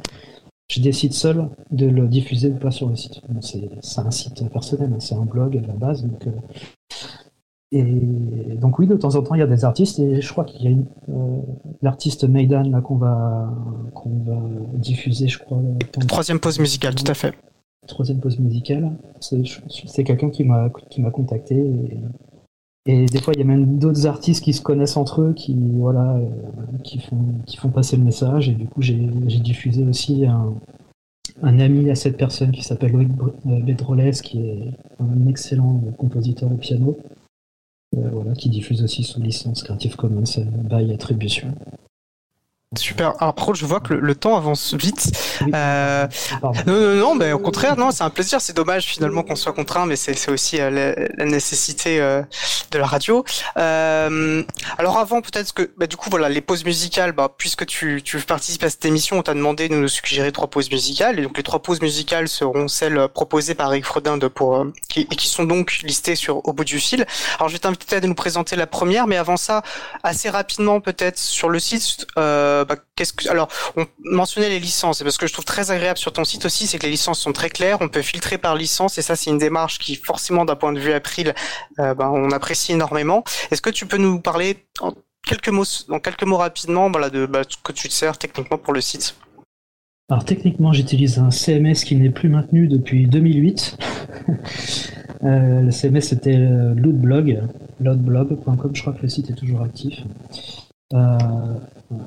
je 0.71 0.81
décide 0.81 1.13
seul 1.13 1.49
de 1.69 1.85
le 1.85 2.07
diffuser 2.07 2.49
ou 2.49 2.55
pas 2.55 2.71
sur 2.71 2.89
le 2.89 2.95
site. 2.95 3.21
c'est 3.41 3.99
un 3.99 4.11
site 4.11 4.49
personnel, 4.49 4.91
hein. 4.93 4.99
c'est 4.99 5.15
un 5.15 5.25
blog 5.25 5.57
à 5.57 5.67
la 5.67 5.73
base. 5.73 6.07
Euh, 6.25 6.31
et 7.71 7.83
donc 8.61 8.79
oui, 8.79 8.87
de 8.87 8.95
temps 8.95 9.15
en 9.15 9.21
temps, 9.21 9.35
il 9.35 9.39
y 9.39 9.43
a 9.43 9.47
des 9.47 9.65
artistes, 9.65 9.99
et 9.99 10.21
je 10.21 10.31
crois 10.31 10.45
qu'il 10.45 10.69
y 10.69 10.73
a 10.73 10.77
euh, 11.09 11.41
l'artiste 11.81 12.23
Maidan 12.23 12.81
qu'on 12.81 12.95
va, 12.95 13.51
qu'on 13.93 14.23
va 14.25 14.39
diffuser, 14.75 15.27
je 15.27 15.39
crois. 15.39 15.59
Troisième 16.07 16.39
pause 16.39 16.59
musicale, 16.59 16.95
tout 16.95 17.09
à 17.09 17.13
fait 17.13 17.33
troisième 17.85 18.19
pause 18.19 18.39
musicale. 18.39 18.91
C'est 19.19 20.03
quelqu'un 20.03 20.29
qui 20.29 20.43
m'a 20.43 20.69
qui 20.89 21.01
m'a 21.01 21.11
contacté 21.11 21.55
et, 22.85 23.05
des 23.07 23.19
fois 23.19 23.33
il 23.33 23.39
y 23.39 23.43
a 23.43 23.45
même 23.45 23.79
d'autres 23.79 24.05
artistes 24.05 24.43
qui 24.43 24.53
se 24.53 24.61
connaissent 24.61 24.97
entre 24.97 25.21
eux 25.21 25.33
qui 25.33 25.55
voilà 25.73 26.17
euh, 26.17 26.29
qui 26.83 26.99
font 26.99 27.17
qui 27.47 27.57
font 27.57 27.69
passer 27.69 27.97
le 27.97 28.03
message 28.03 28.47
et 28.47 28.53
du 28.53 28.67
coup 28.67 28.81
j'ai 28.83 28.95
diffusé 29.39 29.83
aussi 29.83 30.25
un, 30.27 30.53
un 31.41 31.59
ami 31.59 31.89
à 31.89 31.95
cette 31.95 32.15
personne 32.15 32.51
qui 32.51 32.61
s'appelle 32.61 32.91
Loïc 32.91 33.09
euh, 33.47 33.59
Bedroles 33.61 34.11
qui 34.11 34.39
est 34.39 34.69
un 34.99 35.27
excellent 35.27 35.81
compositeur 35.97 36.51
au 36.51 36.57
piano 36.57 36.95
euh, 36.95 37.24
voilà 38.11 38.33
qui 38.33 38.49
diffuse 38.49 38.83
aussi 38.83 39.03
sous 39.03 39.21
licence 39.21 39.63
Creative 39.63 39.95
Commons 39.95 40.23
by 40.69 40.91
attribution. 40.93 41.53
Super. 42.77 43.13
Alors, 43.19 43.35
par 43.35 43.45
contre, 43.45 43.59
je 43.59 43.65
vois 43.65 43.79
que 43.79 43.93
le, 43.93 44.15
temps 44.15 44.35
avance 44.35 44.73
vite. 44.73 45.11
Euh, 45.53 46.07
non, 46.43 46.51
non, 46.65 46.95
non, 46.95 47.15
mais 47.15 47.31
au 47.31 47.39
contraire, 47.39 47.77
non, 47.77 47.91
c'est 47.91 48.03
un 48.03 48.09
plaisir. 48.09 48.41
C'est 48.41 48.55
dommage 48.55 48.85
finalement 48.85 49.23
qu'on 49.23 49.35
soit 49.35 49.53
contraint, 49.53 49.85
mais 49.85 49.95
c'est 49.95 50.29
aussi 50.29 50.59
euh, 50.59 50.95
la, 51.17 51.25
nécessité 51.25 52.01
euh, 52.01 52.21
de 52.71 52.77
la 52.79 52.85
radio. 52.85 53.23
Euh, 53.57 54.43
alors, 54.77 54.97
avant, 54.97 55.21
peut-être 55.21 55.53
que, 55.53 55.71
bah, 55.77 55.87
du 55.87 55.95
coup, 55.95 56.09
voilà, 56.09 56.27
les 56.27 56.41
pauses 56.41 56.65
musicales. 56.65 57.11
Bah, 57.11 57.31
puisque 57.37 57.65
tu, 57.65 58.01
tu 58.03 58.17
participes 58.19 58.63
à 58.63 58.69
cette 58.69 58.85
émission, 58.85 59.19
on 59.19 59.21
t'a 59.21 59.33
demandé 59.33 59.69
de 59.69 59.75
nous 59.75 59.87
suggérer 59.87 60.31
trois 60.31 60.47
pauses 60.47 60.69
musicales, 60.71 61.19
et 61.19 61.23
donc 61.23 61.37
les 61.37 61.43
trois 61.43 61.61
pauses 61.61 61.81
musicales 61.81 62.27
seront 62.27 62.67
celles 62.67 63.07
proposées 63.13 63.55
par 63.55 63.71
Eric 63.71 63.85
Frodin 63.85 64.17
de 64.17 64.27
pour 64.27 64.65
qui, 64.89 65.01
et 65.01 65.15
qui 65.15 65.27
sont 65.27 65.45
donc 65.45 65.79
listées 65.83 66.15
sur 66.15 66.45
au 66.47 66.53
bout 66.53 66.65
du 66.65 66.79
fil. 66.79 67.05
Alors, 67.37 67.47
je 67.47 67.53
vais 67.53 67.59
t'inviter 67.59 67.97
à 67.97 68.01
nous 68.01 68.15
présenter 68.15 68.55
la 68.55 68.67
première, 68.67 69.07
mais 69.07 69.17
avant 69.17 69.37
ça, 69.37 69.61
assez 70.03 70.29
rapidement, 70.29 70.81
peut-être 70.81 71.19
sur 71.19 71.47
le 71.47 71.59
site. 71.59 72.07
Euh, 72.17 72.64
bah, 72.65 72.75
qu'est-ce 72.95 73.13
que 73.13 73.29
alors 73.29 73.47
on 73.77 73.85
mentionnait 74.03 74.49
les 74.49 74.59
licences 74.59 75.01
et 75.01 75.03
parce 75.03 75.17
que 75.17 75.27
je 75.27 75.33
trouve 75.33 75.45
très 75.45 75.71
agréable 75.71 75.97
sur 75.97 76.13
ton 76.13 76.23
site 76.23 76.45
aussi 76.45 76.67
c'est 76.67 76.77
que 76.77 76.85
les 76.85 76.91
licences 76.91 77.19
sont 77.19 77.33
très 77.33 77.49
claires 77.49 77.77
on 77.81 77.87
peut 77.87 78.01
filtrer 78.01 78.37
par 78.37 78.55
licence 78.55 78.97
et 78.97 79.01
ça 79.01 79.15
c'est 79.15 79.29
une 79.29 79.37
démarche 79.37 79.79
qui 79.79 79.95
forcément 79.95 80.45
d'un 80.45 80.55
point 80.55 80.73
de 80.73 80.79
vue 80.79 80.93
April 80.93 81.33
euh, 81.79 81.93
bah, 81.93 82.11
on 82.11 82.31
apprécie 82.31 82.73
énormément. 82.73 83.23
Est-ce 83.51 83.61
que 83.61 83.69
tu 83.69 83.85
peux 83.85 83.97
nous 83.97 84.19
parler 84.19 84.65
en 84.79 84.93
quelques 85.25 85.49
mots 85.49 85.63
en 85.89 85.99
quelques 85.99 86.23
mots 86.23 86.37
rapidement 86.37 86.89
de 86.89 87.25
bah, 87.25 87.41
ce 87.47 87.57
que 87.63 87.71
tu 87.71 87.89
te 87.89 87.93
sers 87.93 88.17
techniquement 88.17 88.57
pour 88.57 88.73
le 88.73 88.81
site? 88.81 89.15
Alors 90.09 90.23
techniquement 90.23 90.71
j'utilise 90.71 91.17
un 91.17 91.31
CMS 91.31 91.83
qui 91.83 91.95
n'est 91.95 92.11
plus 92.11 92.29
maintenu 92.29 92.67
depuis 92.67 93.07
2008 93.07 93.77
euh, 95.23 95.61
le 95.61 95.71
CMS 95.71 96.01
c'était 96.01 96.37
loadblog 96.37 97.41
loadblog.com 97.79 98.71
je 98.75 98.81
crois 98.81 98.93
que 98.93 99.01
le 99.01 99.09
site 99.09 99.31
est 99.31 99.33
toujours 99.33 99.63
actif 99.63 100.03
euh, 100.93 101.17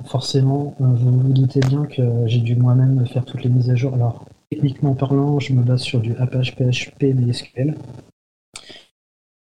forcément, 0.05 0.77
euh, 0.81 0.87
vous 0.87 1.19
vous 1.21 1.33
doutez 1.33 1.61
bien 1.61 1.85
que 1.87 2.27
j'ai 2.27 2.41
dû 2.41 2.55
moi-même 2.55 3.07
faire 3.07 3.25
toutes 3.25 3.43
les 3.43 3.51
mises 3.51 3.71
à 3.71 3.75
jour. 3.75 3.95
Alors, 3.95 4.25
techniquement 4.51 4.95
parlant, 4.95 5.41
je 5.41 5.53
me 5.53 5.63
base 5.63 5.81
sur 5.83 6.01
du 6.01 6.15
Apache 6.17 6.55
PHP 6.55 7.15
MySQL. 7.15 7.77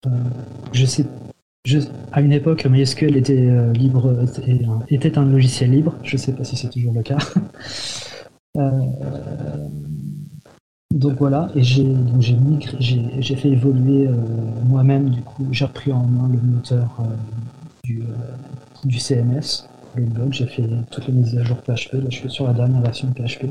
Euh, 0.06 0.10
je 0.72 0.86
sais, 0.86 1.04
à 2.12 2.22
une 2.22 2.32
époque, 2.32 2.64
MySQL 2.64 3.16
était 3.16 3.72
libre, 3.72 4.24
était, 4.88 5.18
un 5.18 5.26
logiciel 5.26 5.70
libre. 5.72 5.94
Je 6.02 6.14
ne 6.14 6.18
sais 6.18 6.32
pas 6.32 6.44
si 6.44 6.56
c'est 6.56 6.70
toujours 6.70 6.94
le 6.94 7.02
cas. 7.02 7.18
donc 10.94 11.18
voilà, 11.18 11.50
et 11.54 11.62
j'ai 11.62 11.94
j'ai 12.20 13.36
fait 13.36 13.48
évoluer 13.48 14.08
moi-même. 14.64 15.10
Du 15.10 15.20
coup, 15.22 15.48
j'ai 15.50 15.64
repris 15.64 15.92
en 15.92 16.06
main 16.06 16.28
le 16.28 16.40
moteur 16.40 17.02
du, 17.82 18.04
du 18.86 18.98
CMS, 18.98 19.68
le 19.96 20.04
blog, 20.04 20.32
j'ai 20.32 20.46
fait 20.46 20.68
toutes 20.90 21.06
les 21.08 21.12
mises 21.12 21.36
à 21.36 21.42
jour 21.42 21.56
PHP, 21.58 21.94
là 21.94 22.10
je 22.10 22.16
suis 22.16 22.30
sur 22.30 22.46
la 22.46 22.52
dernière 22.52 22.80
version 22.82 23.08
de 23.08 23.14
PHP. 23.14 23.46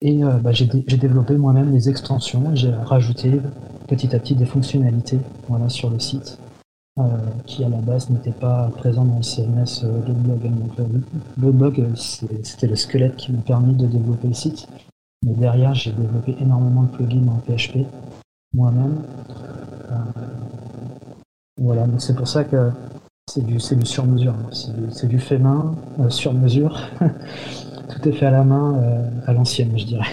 Et 0.00 0.22
euh, 0.22 0.38
bah, 0.38 0.52
j'ai 0.52 0.66
développé 0.66 1.36
moi-même 1.36 1.72
des 1.72 1.88
extensions, 1.88 2.54
j'ai 2.54 2.70
rajouté 2.70 3.40
petit 3.88 4.14
à 4.14 4.20
petit 4.20 4.36
des 4.36 4.46
fonctionnalités 4.46 5.18
voilà, 5.48 5.68
sur 5.68 5.90
le 5.90 5.98
site 5.98 6.38
euh, 7.00 7.02
qui 7.46 7.64
à 7.64 7.68
la 7.68 7.78
base 7.78 8.08
n'étaient 8.10 8.30
pas 8.30 8.70
présents 8.76 9.04
dans 9.04 9.16
le 9.16 9.22
CMS 9.22 9.82
euh, 9.82 10.00
le 10.06 10.12
blog. 10.12 10.50
le 11.40 11.52
blog, 11.52 11.84
c'était 11.96 12.68
le 12.68 12.76
squelette 12.76 13.16
qui 13.16 13.32
m'a 13.32 13.40
permis 13.42 13.74
de 13.74 13.86
développer 13.86 14.28
le 14.28 14.34
site. 14.34 14.68
Mais 15.26 15.32
derrière, 15.32 15.74
j'ai 15.74 15.90
développé 15.90 16.36
énormément 16.40 16.84
de 16.84 16.88
plugins 16.88 17.26
en 17.28 17.38
PHP 17.38 17.78
moi-même. 18.54 19.02
voilà, 21.60 21.88
donc 21.88 22.00
c'est 22.00 22.14
pour 22.14 22.28
ça 22.28 22.44
que 22.44 22.70
c'est 23.28 23.44
du, 23.44 23.56
du 23.56 23.86
sur-mesure, 23.86 24.34
c'est 24.52 25.06
du, 25.06 25.20
fait 25.20 25.38
main, 25.38 25.74
euh, 26.00 26.08
sur-mesure. 26.08 26.88
Tout 27.00 28.08
est 28.08 28.12
fait 28.12 28.26
à 28.26 28.30
la 28.30 28.42
main, 28.42 28.80
euh, 28.82 29.10
à 29.26 29.32
l'ancienne, 29.32 29.78
je 29.78 29.84
dirais. 29.84 30.08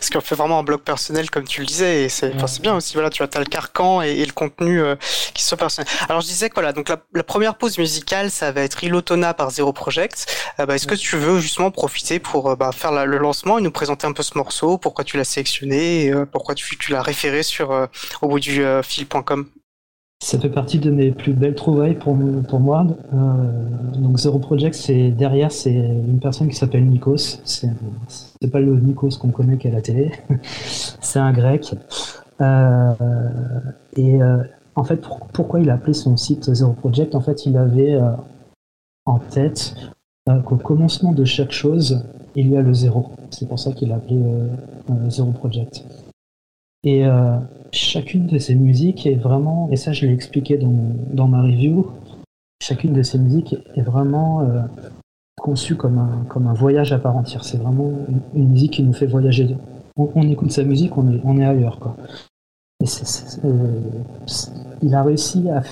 Ce 0.00 0.10
qu'on 0.10 0.20
fait 0.20 0.34
vraiment 0.34 0.58
un 0.58 0.64
blog 0.64 0.80
personnel, 0.80 1.30
comme 1.30 1.44
tu 1.44 1.60
le 1.60 1.66
disais, 1.66 2.02
et 2.02 2.08
c'est 2.08 2.34
bien 2.60 2.74
aussi. 2.76 2.94
Voilà, 2.94 3.08
tu 3.08 3.22
as, 3.22 3.38
le 3.38 3.44
carcan 3.44 4.02
et, 4.02 4.24
le 4.24 4.32
contenu 4.32 4.80
euh, 4.80 4.96
qui 5.32 5.44
sont 5.44 5.56
personnels. 5.56 5.90
Alors 6.08 6.20
je 6.20 6.26
disais 6.26 6.50
que 6.50 6.54
voilà, 6.54 6.72
donc 6.72 6.88
la, 6.88 7.22
première 7.22 7.54
pause 7.54 7.78
musicale, 7.78 8.30
ça 8.30 8.52
va 8.52 8.62
être 8.62 8.82
Ilotona 8.84 9.32
par 9.32 9.50
Zero 9.50 9.72
Project. 9.72 10.26
Bah, 10.58 10.74
est-ce 10.74 10.86
que 10.86 10.94
tu 10.94 11.16
veux 11.16 11.38
justement 11.38 11.70
profiter 11.70 12.18
pour 12.18 12.54
bah, 12.56 12.72
faire 12.72 13.06
le 13.06 13.16
lancement 13.16 13.58
et 13.58 13.62
nous 13.62 13.70
présenter 13.70 14.06
un 14.06 14.12
peu 14.12 14.22
ce 14.22 14.36
morceau, 14.36 14.76
pourquoi 14.76 15.04
tu 15.04 15.16
l'as 15.16 15.24
sélectionné, 15.24 16.06
et, 16.06 16.14
pourquoi 16.30 16.54
tu, 16.54 16.76
tu 16.76 16.92
l'as 16.92 17.02
référé 17.02 17.42
sur 17.42 17.88
au 18.20 18.28
bout 18.28 18.40
du 18.40 18.62
fil.com 18.82 19.46
ça 20.24 20.38
fait 20.38 20.48
partie 20.48 20.78
de 20.78 20.90
mes 20.90 21.10
plus 21.10 21.34
belles 21.34 21.54
trouvailles 21.54 21.96
pour, 21.96 22.16
pour 22.48 22.58
moi. 22.58 22.86
Euh, 23.12 23.98
donc 23.98 24.16
Zero 24.16 24.38
Project, 24.38 24.74
c'est 24.74 25.10
derrière, 25.10 25.52
c'est 25.52 25.74
une 25.74 26.18
personne 26.18 26.48
qui 26.48 26.56
s'appelle 26.56 26.86
Nikos. 26.86 27.42
C'est 27.44 28.50
pas 28.50 28.60
le 28.60 28.74
Nikos 28.80 29.18
qu'on 29.20 29.28
connaît 29.28 29.58
qu'à 29.58 29.70
la 29.70 29.82
télé. 29.82 30.12
c'est 30.42 31.18
un 31.18 31.32
grec. 31.32 31.74
Euh, 32.40 32.92
et 33.96 34.22
euh, 34.22 34.38
en 34.76 34.84
fait, 34.84 35.06
pourquoi 35.34 35.60
il 35.60 35.68
a 35.68 35.74
appelé 35.74 35.92
son 35.92 36.16
site 36.16 36.50
Zero 36.54 36.72
Project? 36.72 37.14
En 37.14 37.20
fait, 37.20 37.44
il 37.44 37.58
avait 37.58 38.00
en 39.04 39.18
tête 39.18 39.74
qu'au 40.46 40.56
commencement 40.56 41.12
de 41.12 41.26
chaque 41.26 41.52
chose, 41.52 42.02
il 42.34 42.48
y 42.48 42.56
a 42.56 42.62
le 42.62 42.72
zéro. 42.72 43.10
C'est 43.28 43.46
pour 43.46 43.58
ça 43.58 43.72
qu'il 43.72 43.92
a 43.92 43.96
appelé 43.96 44.22
Zero 45.10 45.32
Project. 45.32 45.84
Et 46.84 47.06
euh, 47.06 47.38
chacune 47.72 48.26
de 48.26 48.38
ces 48.38 48.54
musiques 48.54 49.06
est 49.06 49.14
vraiment, 49.14 49.68
et 49.70 49.76
ça 49.76 49.92
je 49.92 50.06
l'ai 50.06 50.12
expliqué 50.12 50.58
dans, 50.58 50.92
dans, 51.12 51.28
ma 51.28 51.42
review, 51.42 51.90
chacune 52.62 52.92
de 52.92 53.02
ces 53.02 53.18
musiques 53.18 53.56
est 53.74 53.82
vraiment 53.82 54.42
euh, 54.42 54.62
conçue 55.38 55.76
comme 55.76 55.98
un, 55.98 56.24
comme 56.28 56.46
un 56.46 56.52
voyage 56.52 56.92
à 56.92 56.98
part 56.98 57.16
entière. 57.16 57.44
C'est 57.44 57.56
vraiment 57.56 57.90
une, 58.34 58.48
musique 58.48 58.74
qui 58.74 58.82
nous 58.82 58.92
fait 58.92 59.06
voyager. 59.06 59.56
On, 59.96 60.28
écoute 60.28 60.52
sa 60.52 60.62
musique, 60.62 60.96
on 60.98 61.10
est, 61.10 61.20
on 61.24 61.38
est 61.38 61.44
ailleurs. 61.44 61.78
Quoi. 61.78 61.96
Et 62.80 62.86
euh, 63.44 63.80
il 64.82 64.94
a 64.94 65.02
réussi 65.02 65.48
à, 65.48 65.62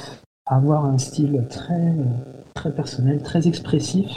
avoir 0.47 0.87
un 0.87 0.99
style 0.99 1.45
très, 1.49 1.95
très 2.55 2.73
personnel, 2.73 3.23
très 3.23 3.47
expressif, 3.49 4.09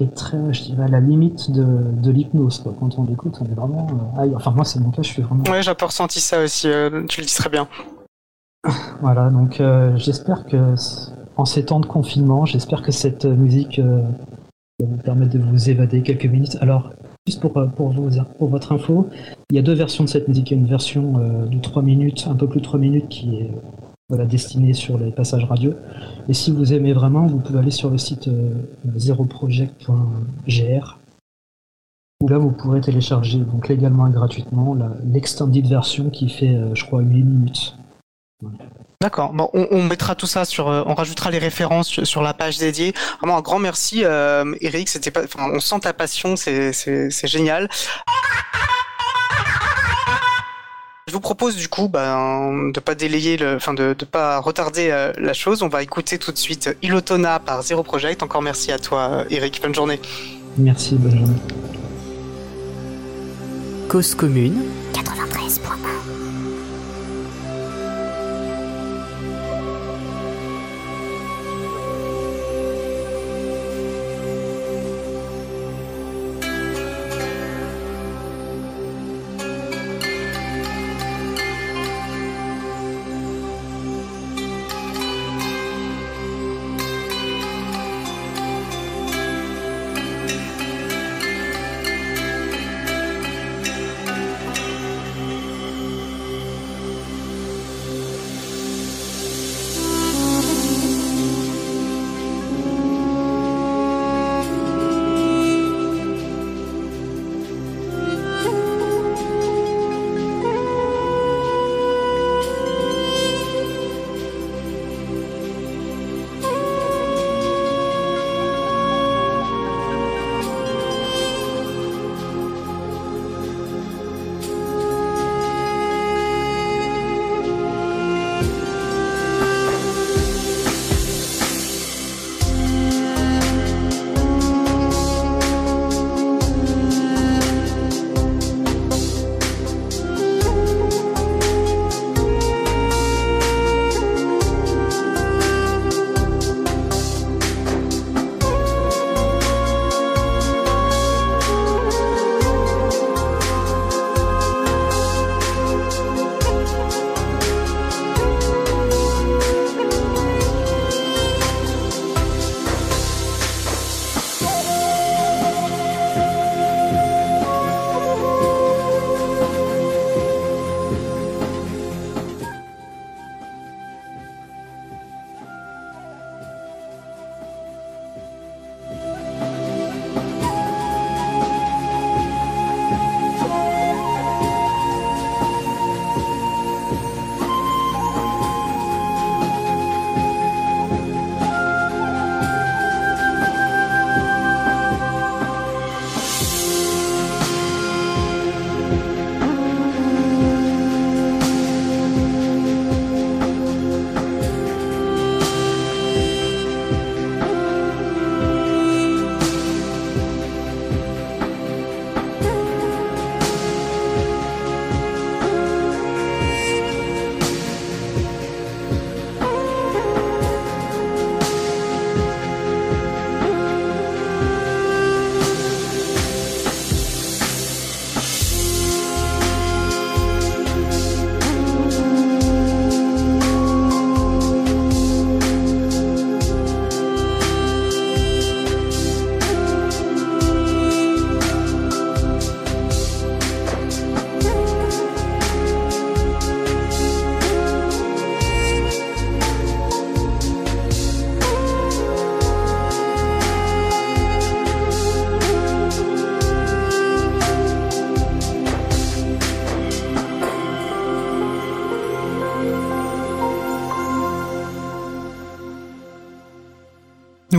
est 0.00 0.14
très, 0.14 0.52
je 0.52 0.64
dirais, 0.64 0.84
à 0.84 0.88
la 0.88 1.00
limite 1.00 1.50
de, 1.50 1.64
de 1.64 2.10
l'hypnose. 2.10 2.64
Quand 2.78 2.98
on 2.98 3.04
l'écoute, 3.04 3.38
on 3.40 3.44
est 3.44 3.54
vraiment. 3.54 3.86
enfin, 4.34 4.50
moi, 4.50 4.64
c'est 4.64 4.80
mon 4.80 4.90
cas, 4.90 5.02
je 5.02 5.08
suis 5.08 5.22
vraiment. 5.22 5.44
Ouais, 5.44 5.62
j'ai 5.62 5.74
pas 5.74 5.86
ressenti 5.86 6.20
ça 6.20 6.42
aussi, 6.42 6.68
tu 7.08 7.20
le 7.20 7.26
dis 7.26 7.34
très 7.34 7.50
bien. 7.50 7.68
voilà, 9.00 9.30
donc 9.30 9.62
j'espère 9.96 10.44
que 10.44 10.74
en 11.36 11.44
ces 11.44 11.64
temps 11.64 11.80
de 11.80 11.86
confinement, 11.86 12.46
j'espère 12.46 12.82
que 12.82 12.92
cette 12.92 13.24
musique 13.24 13.78
va 13.78 14.86
vous 14.86 14.96
permettre 14.96 15.32
de 15.32 15.38
vous 15.38 15.70
évader 15.70 16.02
quelques 16.02 16.26
minutes. 16.26 16.56
Alors, 16.60 16.90
juste 17.26 17.40
pour, 17.40 17.52
pour, 17.52 17.94
pour 18.38 18.48
votre 18.48 18.72
info, 18.72 19.08
il 19.50 19.56
y 19.56 19.58
a 19.58 19.62
deux 19.62 19.74
versions 19.74 20.04
de 20.04 20.08
cette 20.08 20.28
musique. 20.28 20.50
Il 20.50 20.54
y 20.54 20.56
a 20.58 20.60
une 20.60 20.68
version 20.68 21.46
de 21.46 21.58
3 21.60 21.82
minutes, 21.82 22.26
un 22.28 22.34
peu 22.34 22.46
plus 22.46 22.60
de 22.60 22.64
3 22.64 22.80
minutes, 22.80 23.08
qui 23.08 23.36
est 23.36 23.50
voilà, 24.08 24.24
destinée 24.24 24.72
sur 24.72 24.98
les 24.98 25.10
passages 25.10 25.44
radio. 25.44 25.74
Et 26.28 26.34
si 26.34 26.52
vous 26.52 26.72
aimez 26.72 26.92
vraiment, 26.92 27.26
vous 27.26 27.40
pouvez 27.40 27.58
aller 27.58 27.72
sur 27.72 27.90
le 27.90 27.98
site 27.98 28.28
euh, 28.28 28.54
zeroproject.gr 28.96 30.98
où 32.22 32.28
là 32.28 32.38
vous 32.38 32.50
pourrez 32.50 32.80
télécharger 32.80 33.40
donc 33.40 33.68
légalement 33.68 34.06
et 34.06 34.10
gratuitement 34.10 34.74
l'extended 35.04 35.66
version 35.66 36.08
qui 36.08 36.30
fait, 36.30 36.54
euh, 36.54 36.74
je 36.74 36.82
crois, 36.84 37.02
8 37.02 37.22
minutes. 37.22 37.76
D'accord. 39.02 39.34
Bon, 39.34 39.50
on, 39.52 39.82
mettra 39.82 40.14
tout 40.14 40.26
ça 40.26 40.46
sur, 40.46 40.68
euh, 40.68 40.82
on 40.86 40.94
rajoutera 40.94 41.30
les 41.30 41.38
références 41.38 42.02
sur 42.04 42.22
la 42.22 42.32
page 42.32 42.56
dédiée. 42.58 42.94
Vraiment 43.18 43.36
un 43.36 43.42
grand 43.42 43.58
merci, 43.58 44.02
Eric. 44.60 44.88
C'était 44.88 45.10
pas, 45.10 45.22
on 45.38 45.60
sent 45.60 45.80
ta 45.80 45.92
passion, 45.92 46.36
c'est 46.36 47.26
génial. 47.26 47.68
Je 51.08 51.12
vous 51.14 51.20
propose 51.20 51.54
du 51.54 51.68
coup 51.68 51.86
ben, 51.86 52.72
de 52.74 52.80
pas 52.80 52.96
délayer, 52.96 53.36
le, 53.36 53.54
enfin 53.54 53.74
de, 53.74 53.94
de 53.96 54.04
pas 54.04 54.40
retarder 54.40 54.88
euh, 54.90 55.12
la 55.18 55.34
chose. 55.34 55.62
On 55.62 55.68
va 55.68 55.84
écouter 55.84 56.18
tout 56.18 56.32
de 56.32 56.36
suite 56.36 56.76
Ilotona 56.82 57.38
par 57.38 57.62
Zero 57.62 57.84
Project. 57.84 58.24
Encore 58.24 58.42
merci 58.42 58.72
à 58.72 58.80
toi, 58.80 59.24
Eric. 59.30 59.60
Bonne 59.62 59.72
journée. 59.72 60.00
Merci, 60.58 60.96
bonne 60.96 61.16
journée. 61.16 61.36
Cause 63.88 64.16
commune 64.16 64.64
93.1 64.94 66.35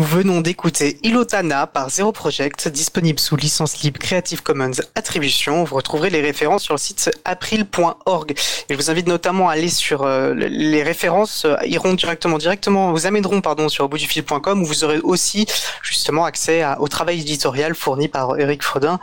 venons 0.08 0.40
d'écouter 0.40 1.00
Ilotana 1.04 1.68
par 1.68 1.90
Zero 1.90 2.14
Project, 2.14 2.70
disponible 2.70 3.20
sous 3.20 3.36
licence 3.36 3.82
libre 3.82 4.00
Creative 4.00 4.42
Commons 4.42 4.72
Vous 5.10 5.76
retrouverez 5.76 6.10
les 6.10 6.22
références 6.22 6.64
sur 6.64 6.74
le 6.74 6.78
site 6.78 7.10
april.org. 7.24 8.32
Et 8.32 8.36
je 8.70 8.76
vous 8.76 8.92
invite 8.92 9.08
notamment 9.08 9.50
à 9.50 9.54
aller 9.54 9.70
sur 9.70 10.04
euh, 10.04 10.34
les 10.34 10.84
références 10.84 11.46
euh, 11.46 11.56
iront 11.66 11.94
directement, 11.94 12.38
directement, 12.38 12.92
vous 12.92 13.06
amèneront 13.08 13.42
pardon 13.42 13.70
sur 13.70 13.88
boutdufil.com 13.88 14.62
où 14.62 14.66
vous 14.66 14.84
aurez 14.84 15.00
aussi 15.00 15.48
justement 15.82 16.26
accès 16.26 16.64
au 16.80 16.88
travail 16.88 17.22
éditorial 17.22 17.74
fourni 17.74 18.10
par 18.10 18.38
Eric 18.38 18.64
Frodin 18.64 19.00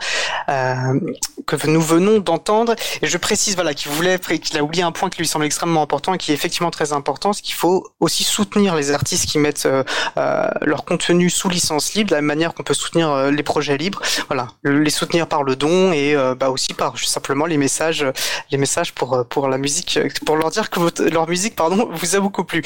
euh, 0.47 0.99
que 1.47 1.67
nous 1.67 1.81
venons 1.81 2.19
d'entendre. 2.19 2.75
Et 3.01 3.07
je 3.07 3.17
précise 3.17 3.55
voilà 3.55 3.73
qu'il 3.73 3.91
voulait, 3.91 4.19
qu'il 4.19 4.57
a 4.57 4.63
oublié 4.63 4.83
un 4.83 4.91
point 4.91 5.09
qui 5.09 5.17
lui 5.17 5.27
semble 5.27 5.45
extrêmement 5.45 5.81
important 5.81 6.13
et 6.13 6.17
qui 6.17 6.31
est 6.31 6.35
effectivement 6.35 6.71
très 6.71 6.93
important, 6.93 7.33
c'est 7.33 7.41
qu'il 7.41 7.55
faut 7.55 7.87
aussi 7.99 8.23
soutenir 8.23 8.75
les 8.75 8.91
artistes 8.91 9.25
qui 9.27 9.39
mettent 9.39 9.67
leur 10.15 10.85
contenu 10.85 11.29
sous 11.29 11.49
licence 11.49 11.93
libre, 11.93 12.11
de 12.11 12.15
la 12.15 12.21
même 12.21 12.27
manière 12.27 12.53
qu'on 12.53 12.63
peut 12.63 12.73
soutenir 12.73 13.31
les 13.31 13.43
projets 13.43 13.77
libres. 13.77 14.01
Voilà, 14.27 14.47
les 14.63 14.89
soutenir 14.89 15.27
par 15.27 15.43
le 15.43 15.55
don 15.55 15.91
et 15.95 16.15
bah 16.37 16.49
aussi 16.49 16.73
par 16.73 16.97
simplement 16.99 17.45
les 17.45 17.57
messages, 17.57 18.05
les 18.51 18.57
messages 18.57 18.93
pour 18.93 19.25
pour 19.29 19.47
la 19.47 19.57
musique, 19.57 19.99
pour 20.25 20.35
leur 20.35 20.51
dire 20.51 20.69
que 20.69 21.09
leur 21.09 21.27
musique, 21.27 21.55
pardon, 21.55 21.89
vous 21.93 22.15
a 22.15 22.19
beaucoup 22.19 22.43
plu. 22.43 22.63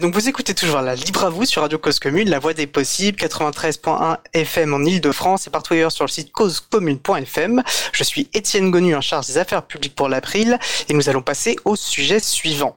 donc 0.00 0.14
vous 0.14 0.28
écoutez 0.28 0.54
toujours 0.54 0.80
la 0.80 0.94
Libre 0.94 1.24
à 1.24 1.30
vous 1.30 1.44
sur 1.44 1.62
Radio 1.62 1.78
Cause 1.78 1.98
Commune, 1.98 2.30
la 2.30 2.38
voix 2.38 2.54
des 2.54 2.66
possibles, 2.66 3.18
93.1 3.18 4.18
FM 4.32 4.74
en 4.74 4.84
Ile-de-France 4.84 5.46
et 5.46 5.50
partout 5.50 5.74
ailleurs 5.74 5.92
sur 5.92 6.04
le 6.04 6.10
site 6.10 6.32
causecommune.fm. 6.32 7.62
Je 7.92 8.04
suis 8.04 8.28
Étienne 8.32 8.70
Gonu 8.70 8.94
en 8.94 9.00
charge 9.00 9.26
des 9.26 9.38
affaires 9.38 9.62
publiques 9.62 9.94
pour 9.94 10.08
l'April 10.08 10.58
et 10.88 10.94
nous 10.94 11.08
allons 11.08 11.22
passer 11.22 11.56
au 11.64 11.76
sujet 11.76 12.20
suivant. 12.20 12.76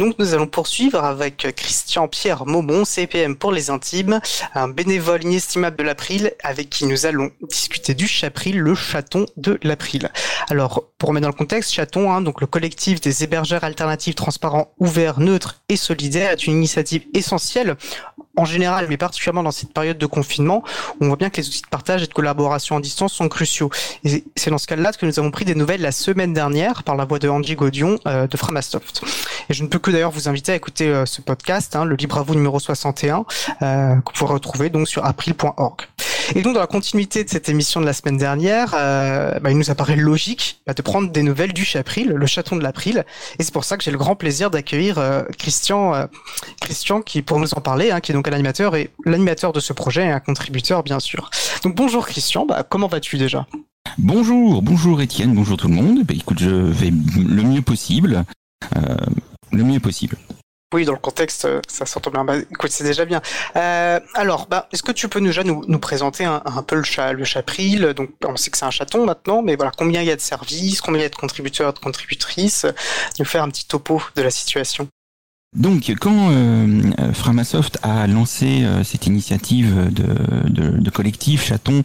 Donc 0.00 0.18
nous 0.18 0.32
allons 0.32 0.46
poursuivre 0.46 1.04
avec 1.04 1.46
Christian-Pierre 1.54 2.46
Maumont, 2.46 2.86
CPM 2.86 3.36
pour 3.36 3.52
les 3.52 3.68
intimes, 3.68 4.18
un 4.54 4.66
bénévole 4.66 5.24
inestimable 5.24 5.76
de 5.76 5.82
l'April, 5.82 6.32
avec 6.42 6.70
qui 6.70 6.86
nous 6.86 7.04
allons 7.04 7.30
discuter 7.42 7.92
du 7.92 8.08
Chapril, 8.08 8.58
le 8.58 8.74
chaton 8.74 9.26
de 9.36 9.58
l'April. 9.62 10.10
Alors, 10.48 10.84
pour 10.96 11.10
remettre 11.10 11.24
dans 11.24 11.28
le 11.28 11.34
contexte, 11.34 11.74
Chaton, 11.74 12.10
hein, 12.10 12.22
donc 12.22 12.40
le 12.40 12.46
collectif 12.46 13.02
des 13.02 13.24
hébergeurs 13.24 13.62
alternatifs 13.62 14.14
transparents, 14.14 14.72
ouverts, 14.78 15.20
neutres 15.20 15.60
et 15.68 15.76
solidaires, 15.76 16.30
est 16.30 16.46
une 16.46 16.54
initiative 16.54 17.04
essentielle 17.12 17.76
en 18.40 18.46
général, 18.46 18.86
mais 18.88 18.96
particulièrement 18.96 19.42
dans 19.42 19.50
cette 19.50 19.72
période 19.72 19.98
de 19.98 20.06
confinement, 20.06 20.64
on 21.00 21.08
voit 21.08 21.16
bien 21.16 21.28
que 21.28 21.36
les 21.36 21.46
outils 21.46 21.60
de 21.60 21.68
partage 21.68 22.02
et 22.02 22.06
de 22.06 22.12
collaboration 22.12 22.76
à 22.76 22.80
distance 22.80 23.12
sont 23.12 23.28
cruciaux. 23.28 23.70
Et 24.04 24.24
c'est 24.34 24.50
dans 24.50 24.58
ce 24.58 24.66
cas-là 24.66 24.92
que 24.92 25.04
nous 25.04 25.18
avons 25.18 25.30
pris 25.30 25.44
des 25.44 25.54
nouvelles 25.54 25.82
la 25.82 25.92
semaine 25.92 26.32
dernière 26.32 26.82
par 26.82 26.96
la 26.96 27.04
voix 27.04 27.18
de 27.18 27.28
Angie 27.28 27.54
Godion 27.54 27.98
euh, 28.06 28.26
de 28.26 28.36
Framasoft. 28.36 29.02
Et 29.50 29.54
je 29.54 29.62
ne 29.62 29.68
peux 29.68 29.78
que 29.78 29.90
d'ailleurs 29.90 30.10
vous 30.10 30.28
inviter 30.28 30.52
à 30.52 30.54
écouter 30.54 30.88
euh, 30.88 31.04
ce 31.04 31.20
podcast, 31.20 31.76
hein, 31.76 31.84
le 31.84 31.96
Libre 31.96 32.16
à 32.18 32.22
vous 32.22 32.34
numéro 32.34 32.58
61, 32.58 33.26
euh, 33.62 33.94
que 33.96 33.96
vous 33.96 34.00
pourrez 34.14 34.34
retrouver 34.34 34.70
donc 34.70 34.88
sur 34.88 35.04
april.org. 35.04 35.82
Et 36.36 36.42
donc 36.42 36.54
dans 36.54 36.60
la 36.60 36.68
continuité 36.68 37.24
de 37.24 37.28
cette 37.28 37.48
émission 37.48 37.80
de 37.80 37.86
la 37.86 37.92
semaine 37.92 38.16
dernière, 38.16 38.74
euh, 38.74 39.40
bah, 39.40 39.50
il 39.50 39.58
nous 39.58 39.70
apparaît 39.70 39.96
logique 39.96 40.60
bah, 40.64 40.74
de 40.74 40.82
prendre 40.82 41.10
des 41.10 41.22
nouvelles 41.24 41.52
du 41.52 41.64
Chapril, 41.64 42.08
le 42.08 42.26
chaton 42.26 42.54
de 42.54 42.62
l'April. 42.62 43.04
Et 43.38 43.42
c'est 43.42 43.52
pour 43.52 43.64
ça 43.64 43.76
que 43.76 43.82
j'ai 43.82 43.90
le 43.90 43.98
grand 43.98 44.14
plaisir 44.14 44.48
d'accueillir 44.50 44.98
euh, 44.98 45.22
Christian, 45.36 45.94
euh, 45.94 46.06
Christian 46.60 47.02
qui 47.02 47.22
pour 47.22 47.40
nous 47.40 47.52
en 47.54 47.60
parler, 47.60 47.90
hein, 47.90 48.00
qui 48.00 48.12
est 48.12 48.14
donc 48.14 48.28
un 48.28 48.32
animateur 48.32 48.76
et 48.76 48.90
l'animateur 49.04 49.52
de 49.52 49.58
ce 49.58 49.72
projet 49.72 50.04
et 50.04 50.10
un 50.10 50.20
contributeur 50.20 50.84
bien 50.84 51.00
sûr. 51.00 51.30
Donc 51.64 51.74
bonjour 51.74 52.06
Christian, 52.06 52.46
bah, 52.46 52.64
comment 52.68 52.86
vas-tu 52.86 53.18
déjà? 53.18 53.46
Bonjour, 53.98 54.62
bonjour 54.62 55.00
Étienne, 55.02 55.34
bonjour 55.34 55.56
tout 55.56 55.66
le 55.66 55.74
monde. 55.74 56.08
Écoute, 56.10 56.38
je 56.38 56.50
vais 56.50 56.90
le 56.90 57.42
mieux 57.42 57.62
possible. 57.62 58.24
le 59.50 59.64
mieux 59.64 59.80
possible. 59.80 60.16
Oui, 60.72 60.84
dans 60.84 60.92
le 60.92 60.98
contexte, 60.98 61.46
euh, 61.46 61.60
ça 61.66 61.84
s'entend 61.84 62.12
bien. 62.12 62.24
Bah, 62.24 62.36
écoute, 62.38 62.70
c'est 62.70 62.84
déjà 62.84 63.04
bien. 63.04 63.20
Euh, 63.56 63.98
alors, 64.14 64.46
bah, 64.46 64.68
est-ce 64.72 64.84
que 64.84 64.92
tu 64.92 65.08
peux 65.08 65.20
déjà 65.20 65.42
nous, 65.42 65.64
nous 65.66 65.78
présenter 65.80 66.24
un, 66.24 66.40
peu 66.64 66.76
le, 66.76 66.84
chat, 66.84 67.12
le 67.12 67.24
chapril? 67.24 67.92
Donc, 67.96 68.10
on 68.24 68.36
sait 68.36 68.50
que 68.50 68.58
c'est 68.58 68.66
un 68.66 68.70
chaton 68.70 69.04
maintenant, 69.04 69.42
mais 69.42 69.56
voilà, 69.56 69.72
combien 69.76 70.00
il 70.00 70.06
y 70.06 70.12
a 70.12 70.16
de 70.16 70.20
services, 70.20 70.80
combien 70.80 71.00
il 71.00 71.02
y 71.02 71.06
a 71.06 71.08
de 71.08 71.16
contributeurs, 71.16 71.72
de 71.72 71.80
contributrices? 71.80 72.66
Nous 73.18 73.24
faire 73.24 73.42
un 73.42 73.48
petit 73.50 73.66
topo 73.66 74.00
de 74.14 74.22
la 74.22 74.30
situation. 74.30 74.88
Donc, 75.56 75.92
quand 76.00 76.30
euh, 76.30 77.12
Framasoft 77.12 77.78
a 77.82 78.06
lancé 78.06 78.62
euh, 78.62 78.84
cette 78.84 79.08
initiative 79.08 79.92
de, 79.92 80.48
de, 80.48 80.78
de, 80.78 80.90
collectif 80.90 81.44
Chaton 81.44 81.82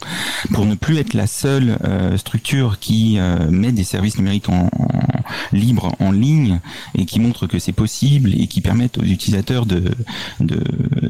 pour 0.53 0.67
ne 0.67 0.75
plus 0.75 0.99
être 0.99 1.15
la 1.15 1.25
seule 1.25 1.79
euh, 1.83 2.15
structure 2.15 2.77
qui 2.79 3.17
euh, 3.17 3.49
met 3.49 3.71
des 3.71 3.83
services 3.83 4.19
numériques 4.19 4.49
en, 4.49 4.67
en, 4.67 4.91
libre 5.51 5.95
en 5.99 6.11
ligne 6.11 6.59
et 6.95 7.05
qui 7.05 7.19
montre 7.19 7.47
que 7.47 7.57
c'est 7.57 7.71
possible 7.71 8.39
et 8.39 8.45
qui 8.45 8.61
permettent 8.61 8.99
aux 8.99 9.03
utilisateurs 9.03 9.65
de, 9.65 9.83
de, 10.41 10.61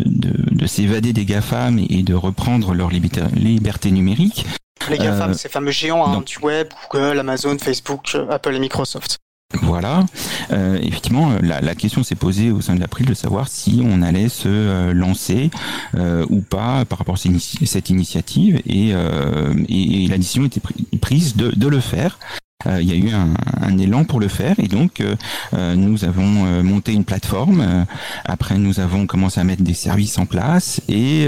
de 0.06 0.65
s'évader 0.65 1.12
des 1.12 1.26
GAFAM 1.26 1.78
et 1.89 2.04
de 2.04 2.13
reprendre 2.13 2.74
leur 2.74 2.89
liberté, 2.89 3.22
liberté 3.36 3.91
numérique. 3.91 4.46
Les 4.89 4.98
GAFAM, 4.98 5.34
ces 5.34 5.50
fameux 5.50 5.72
géants 5.72 6.06
hein, 6.08 6.24
du 6.26 6.38
web, 6.39 6.70
Google, 6.89 7.20
Amazon, 7.20 7.58
Facebook, 7.60 8.15
Apple 8.30 8.56
et 8.56 8.60
Microsoft. 8.60 9.20
Voilà. 9.62 10.06
Euh, 10.52 10.78
effectivement, 10.82 11.32
la, 11.41 11.62
la 11.62 11.76
question 11.76 12.04
s'est 12.04 12.15
posée 12.15 12.52
au 12.52 12.62
sein 12.62 12.76
de 12.76 12.80
l'April 12.80 13.06
de 13.06 13.13
savoir 13.13 13.48
si 13.48 13.82
on 13.84 14.02
allait 14.02 14.30
se 14.30 14.48
euh, 14.48 14.94
lancer 14.94 15.50
euh, 15.96 16.26
ou 16.30 16.41
pas 16.41 16.86
par 16.86 17.00
rapport 17.00 17.15
à 17.15 17.65
cette 17.65 17.89
initiative 17.89 18.62
et, 18.65 18.91
euh, 18.94 19.54
et, 19.70 20.08
la 20.08 20.18
décision 20.18 20.46
était 20.46 20.62
prise 21.02 21.36
de, 21.36 21.68
le 21.68 21.80
faire. 21.80 22.20
Euh, 22.68 22.82
il 22.82 22.89
y 22.89 22.94
a 22.94 22.96
eu 22.96 23.13
un, 23.13 23.78
élan 23.78 24.06
pour 24.06 24.20
le 24.20 24.28
faire 24.28 24.56
et 24.60 24.68
donc 24.68 25.02
euh, 25.02 25.76
nous 25.76 26.06
avons 26.06 26.63
monté 26.63 26.94
une 26.94 27.04
plateforme. 27.04 27.86
après, 28.24 28.58
nous 28.58 28.80
avons 28.80 29.06
commencé 29.08 29.39
à 29.39 29.44
mettre 29.44 29.63
des 29.63 29.74
services 29.74 30.18
en 30.18 30.26
place 30.26 30.82
et 30.88 31.28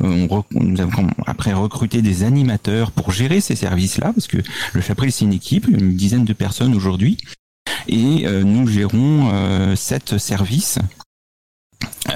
nous 0.00 0.80
avons 0.80 1.08
après 1.26 1.52
recruté 1.52 2.02
des 2.02 2.22
animateurs 2.22 2.92
pour 2.92 3.10
gérer 3.10 3.40
ces 3.40 3.56
services-là 3.56 4.12
parce 4.12 4.26
que 4.26 4.38
le 4.72 4.80
Chapril 4.80 5.10
c'est 5.12 5.24
une 5.24 5.32
équipe, 5.32 5.66
une 5.68 5.94
dizaine 5.94 6.24
de 6.24 6.32
personnes 6.32 6.74
aujourd'hui 6.74 7.18
et 7.88 8.26
euh, 8.26 8.42
nous 8.42 8.66
gérons 8.66 9.30
euh, 9.32 9.76
sept 9.76 10.18
services 10.18 10.78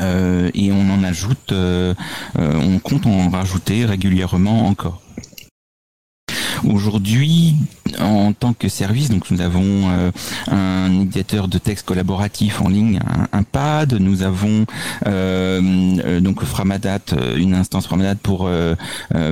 euh, 0.01 0.51
et 0.55 0.73
on 0.73 0.91
en 0.91 1.03
ajoute, 1.03 1.53
on 1.53 2.79
compte 2.79 3.07
en 3.07 3.31
rajouter 3.31 3.85
régulièrement 3.85 4.67
encore. 4.67 5.03
Aujourd'hui, 6.65 7.55
en 8.01 8.33
tant 8.33 8.53
que 8.53 8.69
service, 8.69 9.11
donc 9.11 9.31
nous 9.31 9.41
avons 9.41 9.91
euh, 9.91 10.11
un 10.49 11.01
éditeur 11.01 11.49
de 11.49 11.59
texte 11.59 11.87
collaboratif 11.87 12.61
en 12.61 12.69
ligne, 12.69 13.01
un, 13.33 13.43
PAD. 13.43 13.95
Nous 13.95 14.23
avons 14.23 14.67
euh, 15.07 15.97
euh 16.05 16.21
donc 16.21 16.43
une 17.37 17.55
instance 17.55 17.87
Framadat 17.87 18.17
pour 18.17 18.51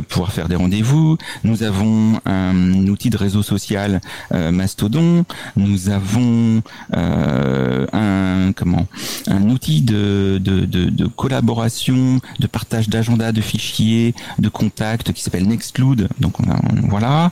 pouvoir 0.09 0.33
faire 0.33 0.49
des 0.49 0.57
rendez-vous. 0.57 1.19
Nous 1.45 1.63
avons 1.63 2.21
un 2.25 2.87
outil 2.87 3.11
de 3.11 3.17
réseau 3.17 3.43
social 3.43 4.01
Mastodon. 4.33 5.25
Nous 5.57 5.91
avons 5.91 6.63
un 6.93 8.06
comment 8.57 8.87
un 9.29 9.51
outil 9.51 9.83
de, 9.83 10.41
de, 10.43 10.65
de, 10.65 10.87
de 10.87 11.07
collaboration, 11.07 12.21
de 12.41 12.47
partage 12.47 12.89
d'agenda, 12.89 13.31
de 13.33 13.41
fichiers, 13.41 14.15
de 14.39 14.49
contacts 14.49 15.13
qui 15.13 15.23
s'appelle 15.23 15.47
Nextcloud. 15.47 16.09
Donc 16.19 16.41
on 16.41 16.51
a, 16.51 16.57
on, 16.57 16.89
voilà. 16.89 17.31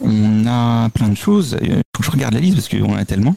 On 0.00 0.46
a 0.46 0.88
plein 0.88 1.10
de 1.10 1.16
choses. 1.16 1.56
Il 1.62 1.74
faut 1.94 2.00
que 2.00 2.04
je 2.04 2.10
regarde 2.10 2.34
la 2.34 2.40
liste 2.40 2.56
parce 2.56 2.68
qu'on 2.68 2.92
en 2.92 2.96
a 2.96 3.04
tellement. 3.04 3.36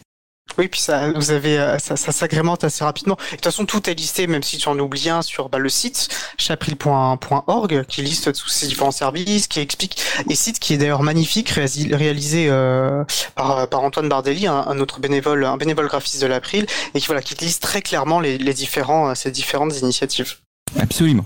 Oui, 0.58 0.70
puis 0.70 0.80
ça, 0.80 1.12
vous 1.12 1.32
avez, 1.32 1.60
euh, 1.60 1.78
ça, 1.80 1.98
ça 1.98 2.12
s'agrémente 2.12 2.64
assez 2.64 2.84
rapidement. 2.84 3.16
de 3.16 3.36
toute 3.36 3.44
façon, 3.44 3.66
tout 3.66 3.90
est 3.90 3.94
listé, 3.94 4.26
même 4.26 4.44
si 4.44 4.58
tu 4.58 4.70
en 4.70 4.80
oublies 4.80 5.10
un, 5.10 5.22
sur 5.22 5.50
bah, 5.50 5.58
le 5.58 5.68
site 5.68 6.08
chapril.org, 6.38 7.86
qui 7.88 8.02
liste 8.02 8.32
tous 8.32 8.48
ces 8.48 8.68
différents 8.68 8.92
services, 8.92 9.48
qui 9.48 9.60
explique, 9.60 10.02
et 10.30 10.36
site 10.36 10.60
qui 10.60 10.74
est 10.74 10.78
d'ailleurs 10.78 11.04
magnifique, 11.04 11.50
réalisé 11.50 12.48
euh, 12.50 13.04
par, 13.36 13.68
par 13.68 13.84
Antoine 13.84 14.08
Bardelli, 14.08 14.48
un, 14.48 14.66
un, 14.68 14.80
autre 14.80 15.00
bénévole, 15.00 15.44
un 15.44 15.58
bénévole 15.58 15.88
graphiste 15.88 16.22
de 16.22 16.28
l'April, 16.28 16.66
et 16.94 17.00
qui 17.00 17.08
voilà, 17.08 17.22
qui 17.22 17.36
liste 17.36 17.62
très 17.62 17.82
clairement 17.82 18.22
les, 18.22 18.38
les 18.38 18.54
différents, 18.54 19.14
ces 19.14 19.32
différentes 19.32 19.78
initiatives. 19.82 20.36
Absolument. 20.80 21.26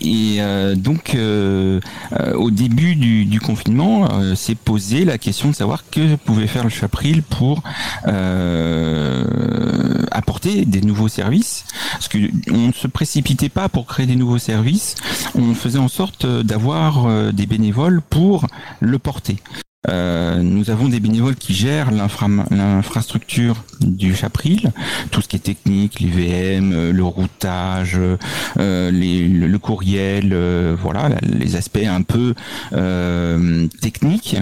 Et 0.00 0.36
euh, 0.40 0.74
donc, 0.74 1.14
euh, 1.14 1.80
euh, 2.12 2.34
au 2.34 2.50
début 2.50 2.96
du, 2.96 3.24
du 3.26 3.40
confinement, 3.40 4.08
euh, 4.12 4.34
s'est 4.34 4.54
posé 4.54 5.04
la 5.04 5.18
question 5.18 5.50
de 5.50 5.54
savoir 5.54 5.84
que 5.90 6.16
pouvait 6.16 6.46
faire 6.46 6.64
le 6.64 6.70
Chapril 6.70 7.22
pour 7.22 7.62
euh, 8.06 9.24
apporter 10.10 10.64
des 10.64 10.80
nouveaux 10.80 11.08
services. 11.08 11.64
Parce 11.92 12.08
que 12.08 12.18
on 12.50 12.68
ne 12.68 12.72
se 12.72 12.86
précipitait 12.86 13.48
pas 13.48 13.68
pour 13.68 13.86
créer 13.86 14.06
des 14.06 14.16
nouveaux 14.16 14.38
services, 14.38 14.94
on 15.34 15.54
faisait 15.54 15.78
en 15.78 15.88
sorte 15.88 16.26
d'avoir 16.26 17.32
des 17.32 17.46
bénévoles 17.46 18.00
pour 18.00 18.46
le 18.80 18.98
porter. 18.98 19.36
Euh, 19.88 20.42
nous 20.42 20.70
avons 20.70 20.88
des 20.88 21.00
bénévoles 21.00 21.36
qui 21.36 21.54
gèrent 21.54 21.90
l'infrastructure 21.90 23.64
du 23.80 24.14
Chapril, 24.14 24.72
tout 25.10 25.22
ce 25.22 25.28
qui 25.28 25.36
est 25.36 25.40
technique, 25.40 26.00
les 26.00 26.10
VM, 26.10 26.72
euh, 26.72 26.92
le 26.92 27.02
routage, 27.02 27.98
euh, 28.58 28.90
le, 28.92 29.58
courriel, 29.58 30.32
euh, 30.32 30.76
voilà, 30.78 31.08
les 31.22 31.56
aspects 31.56 31.78
un 31.78 32.02
peu 32.02 32.34
euh, 32.74 33.66
techniques 33.80 34.36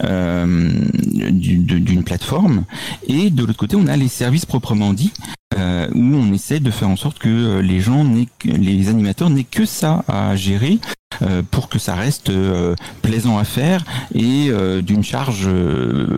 d'une 0.00 2.02
plateforme. 2.02 2.64
Et 3.06 3.28
de 3.28 3.44
l'autre 3.44 3.58
côté, 3.58 3.76
on 3.76 3.88
a 3.88 3.96
les 3.96 4.08
services 4.08 4.46
proprement 4.46 4.94
dits, 4.94 5.12
où 5.56 6.14
on 6.14 6.32
essaie 6.32 6.60
de 6.60 6.70
faire 6.70 6.88
en 6.88 6.96
sorte 6.96 7.18
que 7.18 7.58
les 7.60 7.80
gens, 7.80 8.06
les 8.44 8.88
animateurs 8.88 9.30
n'aient 9.30 9.44
que 9.44 9.64
ça 9.64 10.04
à 10.06 10.36
gérer 10.36 10.78
euh, 11.22 11.42
pour 11.42 11.68
que 11.68 11.78
ça 11.80 11.94
reste 11.94 12.30
euh, 12.30 12.76
plaisant 13.02 13.38
à 13.38 13.44
faire 13.44 13.82
et 14.14 14.48
euh, 14.50 14.82
d'une 14.82 15.02
charge 15.02 15.48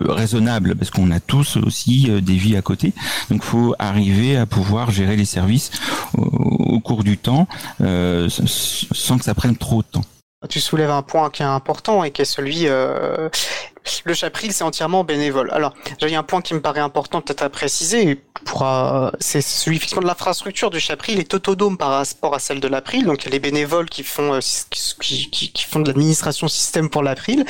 raisonnable 0.07 0.75
parce 0.75 0.91
qu'on 0.91 1.09
a 1.11 1.19
tous 1.19 1.57
aussi 1.57 2.09
des 2.21 2.35
vies 2.35 2.55
à 2.55 2.61
côté. 2.61 2.93
Donc 3.29 3.43
faut 3.43 3.73
arriver 3.79 4.37
à 4.37 4.45
pouvoir 4.45 4.91
gérer 4.91 5.15
les 5.15 5.25
services 5.25 5.71
au, 6.17 6.79
cours 6.81 7.03
du 7.03 7.17
temps 7.17 7.47
sans 7.79 9.17
que 9.17 9.23
ça 9.23 9.33
prenne 9.33 9.55
trop 9.55 9.81
de 9.81 9.87
temps. 9.87 10.05
Tu 10.49 10.59
soulèves 10.59 10.89
un 10.89 11.03
point 11.03 11.29
qui 11.29 11.43
est 11.43 11.45
important 11.45 12.03
et 12.03 12.09
qui 12.09 12.23
est 12.23 12.25
celui 12.25 12.67
euh, 12.67 13.29
le 14.03 14.13
Chapril, 14.13 14.53
c'est 14.53 14.63
entièrement 14.63 15.03
bénévole. 15.03 15.49
Alors, 15.51 15.73
a 16.01 16.19
un 16.19 16.23
point 16.23 16.41
qui 16.41 16.53
me 16.53 16.61
paraît 16.61 16.81
important 16.81 17.21
peut-être 17.21 17.43
à 17.43 17.49
préciser. 17.49 18.21
C'est 19.19 19.41
celui 19.41 19.79
de 20.01 20.07
l'infrastructure 20.07 20.69
du 20.69 20.79
Chapril 20.79 21.19
est 21.19 21.33
autonome 21.33 21.77
par 21.77 21.89
rapport 21.89 22.33
à 22.33 22.39
celle 22.39 22.59
de 22.59 22.67
l'April. 22.67 23.05
Donc, 23.05 23.23
il 23.23 23.25
y 23.25 23.27
a 23.29 23.31
les 23.31 23.39
bénévoles 23.39 23.89
qui 23.89 24.03
font, 24.03 24.39
qui, 24.69 25.29
qui, 25.29 25.51
qui 25.51 25.63
font 25.63 25.79
de 25.79 25.87
l'administration 25.87 26.47
système 26.47 26.89
pour 26.89 27.03
l'April. 27.03 27.45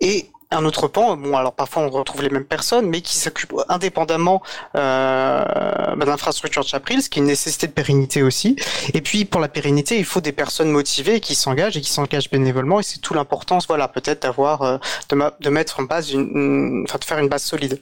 Et 0.00 0.30
un 0.56 0.64
autre 0.64 0.88
pan, 0.88 1.16
bon 1.16 1.36
alors 1.36 1.52
parfois 1.52 1.82
on 1.82 1.90
retrouve 1.90 2.22
les 2.22 2.30
mêmes 2.30 2.44
personnes, 2.44 2.88
mais 2.88 3.00
qui 3.00 3.16
s'occupent 3.16 3.54
indépendamment 3.68 4.42
euh, 4.74 5.44
bah, 5.44 6.04
de 6.04 6.10
l'infrastructure 6.10 6.62
de 6.62 6.68
Chapril, 6.68 7.02
ce 7.02 7.10
qui 7.10 7.18
est 7.18 7.22
une 7.22 7.28
nécessité 7.28 7.66
de 7.66 7.72
pérennité 7.72 8.22
aussi. 8.22 8.56
Et 8.94 9.00
puis 9.00 9.24
pour 9.24 9.40
la 9.40 9.48
pérennité, 9.48 9.98
il 9.98 10.04
faut 10.04 10.20
des 10.20 10.32
personnes 10.32 10.70
motivées 10.70 11.20
qui 11.20 11.34
s'engagent 11.34 11.76
et 11.76 11.80
qui 11.80 11.90
s'engagent 11.90 12.30
bénévolement, 12.30 12.80
et 12.80 12.82
c'est 12.82 13.00
tout 13.00 13.14
l'importance, 13.14 13.66
voilà, 13.66 13.88
peut-être 13.88 14.22
d'avoir 14.22 14.62
euh, 14.62 14.78
de, 15.10 15.16
de, 15.40 15.50
mettre 15.50 15.80
en 15.80 15.84
base 15.84 16.12
une, 16.12 16.84
enfin 16.88 16.98
de 16.98 17.04
faire 17.04 17.18
une 17.18 17.28
base 17.28 17.42
solide. 17.42 17.80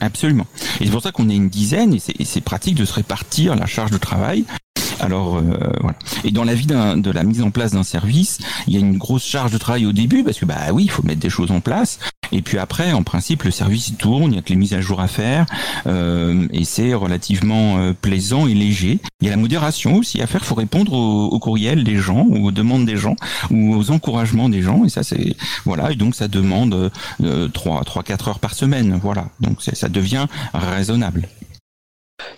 Absolument. 0.00 0.46
Et 0.80 0.84
c'est 0.84 0.90
pour 0.90 1.02
ça 1.02 1.12
qu'on 1.12 1.28
est 1.28 1.36
une 1.36 1.48
dizaine, 1.48 1.94
et 1.94 2.24
c'est 2.24 2.40
pratique 2.40 2.74
de 2.74 2.84
se 2.84 2.92
répartir 2.92 3.54
la 3.54 3.66
charge 3.66 3.90
de 3.90 3.98
travail 3.98 4.44
alors 5.00 5.36
euh, 5.36 5.42
voilà. 5.80 5.96
Et 6.24 6.30
dans 6.30 6.44
la 6.44 6.54
vie 6.54 6.66
de 6.66 7.10
la 7.10 7.22
mise 7.22 7.42
en 7.42 7.50
place 7.50 7.72
d'un 7.72 7.82
service, 7.82 8.38
il 8.66 8.74
y 8.74 8.76
a 8.76 8.80
une 8.80 8.96
grosse 8.96 9.24
charge 9.24 9.52
de 9.52 9.58
travail 9.58 9.86
au 9.86 9.92
début 9.92 10.24
parce 10.24 10.38
que 10.38 10.44
bah 10.44 10.56
oui, 10.72 10.84
il 10.84 10.90
faut 10.90 11.02
mettre 11.02 11.20
des 11.20 11.30
choses 11.30 11.50
en 11.50 11.60
place. 11.60 11.98
Et 12.32 12.42
puis 12.42 12.58
après, 12.58 12.92
en 12.92 13.02
principe, 13.02 13.42
le 13.44 13.50
service 13.50 13.96
tourne, 13.98 14.32
il 14.32 14.36
y 14.36 14.38
a 14.38 14.42
que 14.42 14.50
les 14.50 14.56
mises 14.56 14.74
à 14.74 14.80
jour 14.80 15.00
à 15.00 15.08
faire, 15.08 15.46
euh, 15.86 16.46
et 16.52 16.64
c'est 16.64 16.94
relativement 16.94 17.78
euh, 17.78 17.92
plaisant 17.92 18.46
et 18.46 18.54
léger. 18.54 19.00
Il 19.20 19.26
y 19.26 19.28
a 19.28 19.30
la 19.30 19.36
modération 19.36 19.96
aussi 19.96 20.20
à 20.20 20.26
faire. 20.26 20.44
Faut 20.44 20.54
répondre 20.54 20.92
aux, 20.92 21.38
courriels 21.38 21.84
des 21.84 21.96
gens, 21.96 22.26
ou 22.28 22.46
aux 22.46 22.52
demandes 22.52 22.86
des 22.86 22.96
gens, 22.96 23.16
ou 23.50 23.74
aux 23.74 23.90
encouragements 23.90 24.48
des 24.48 24.62
gens. 24.62 24.84
Et 24.84 24.88
ça, 24.88 25.02
c'est 25.02 25.36
voilà. 25.64 25.92
Et 25.92 25.96
donc 25.96 26.14
ça 26.14 26.28
demande 26.28 26.90
euh, 27.22 27.48
quatre 28.04 28.28
heures 28.28 28.38
par 28.38 28.54
semaine. 28.54 28.98
Voilà. 29.02 29.28
Donc 29.40 29.62
ça 29.62 29.88
devient 29.88 30.26
raisonnable 30.54 31.28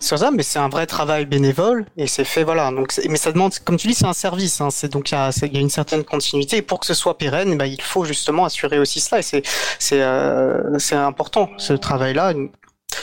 sur 0.01 0.19
ça, 0.19 0.31
mais 0.31 0.43
c'est 0.43 0.59
un 0.59 0.69
vrai 0.69 0.87
travail 0.87 1.27
bénévole 1.27 1.87
et 1.97 2.07
c'est 2.07 2.25
fait 2.25 2.45
voilà. 2.45 2.71
Donc, 2.71 2.93
mais 3.09 3.17
ça 3.17 3.33
demande, 3.33 3.53
comme 3.65 3.77
tu 3.77 3.89
dis, 3.89 3.95
c'est 3.95 4.07
un 4.07 4.13
service. 4.13 4.61
Hein, 4.61 4.71
c'est 4.71 4.91
donc 4.91 5.11
il 5.11 5.15
y, 5.15 5.19
a, 5.19 5.31
y 5.53 5.57
a 5.57 5.61
une 5.61 5.71
certaine 5.71 6.05
continuité 6.05 6.59
et 6.59 6.63
pour 6.63 6.81
que 6.81 6.87
ce 6.87 6.95
soit 6.95 7.19
pérenne, 7.19 7.57
bah, 7.57 7.67
il 7.67 7.81
faut 7.81 8.05
justement 8.05 8.45
assurer 8.45 8.79
aussi 8.79 9.01
cela 9.01 9.21
et 9.21 9.23
c'est 9.23 9.43
c'est 9.79 10.03
euh, 10.03 10.79
c'est 10.79 10.97
important 10.97 11.51
ce 11.59 11.73
travail-là. 11.73 12.35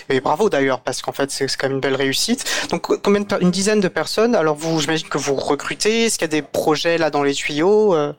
Et 0.09 0.19
bravo 0.19 0.49
d'ailleurs, 0.49 0.81
parce 0.81 1.01
qu'en 1.01 1.11
fait, 1.11 1.31
c'est 1.31 1.47
quand 1.57 1.67
même 1.67 1.75
une 1.75 1.81
belle 1.81 1.95
réussite. 1.95 2.45
Donc, 2.69 2.87
combien 3.01 3.21
de, 3.21 3.41
une 3.41 3.51
dizaine 3.51 3.79
de 3.79 3.87
personnes? 3.87 4.35
Alors, 4.35 4.55
vous, 4.55 4.79
j'imagine 4.79 5.07
que 5.07 5.17
vous 5.17 5.35
recrutez. 5.35 6.05
Est-ce 6.05 6.17
qu'il 6.17 6.25
y 6.25 6.31
a 6.31 6.39
des 6.39 6.41
projets 6.41 6.97
là 6.97 7.09
dans 7.09 7.23
les 7.23 7.33
tuyaux 7.33 7.95
euh? 7.95 8.13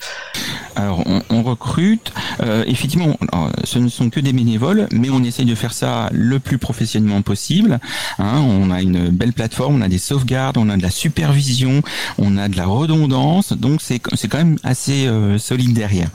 Alors, 0.75 1.03
on, 1.31 1.42
recrute. 1.42 2.12
Euh, 2.42 2.64
effectivement, 2.66 3.16
ce 3.64 3.79
ne 3.79 3.88
sont 3.88 4.11
que 4.11 4.18
des 4.18 4.33
bénévoles, 4.33 4.88
mais 4.90 5.11
on 5.11 5.22
essaye 5.22 5.44
de 5.44 5.55
faire 5.55 5.72
ça 5.72 6.09
le 6.12 6.40
plus 6.40 6.59
professionnellement 6.59 7.22
possible. 7.22 7.79
Hein. 8.18 8.40
on 8.40 8.70
a 8.70 8.83
une 8.83 9.11
belle 9.11 9.33
plateforme, 9.33 9.77
on 9.77 9.81
a 9.81 9.88
des 9.88 9.99
sauvegardes, 9.99 10.59
on 10.59 10.68
a 10.68 10.77
de 10.77 10.83
la 10.83 10.90
supervision, 10.90 11.83
on 12.18 12.37
a 12.37 12.49
de 12.49 12.57
la 12.57 12.66
redondance. 12.66 13.53
Donc, 13.53 13.81
c'est 13.81 13.99
quand 14.01 14.38
même 14.38 14.59
assez 14.64 15.07
euh, 15.07 15.38
solide 15.38 15.72
derrière. 15.72 16.11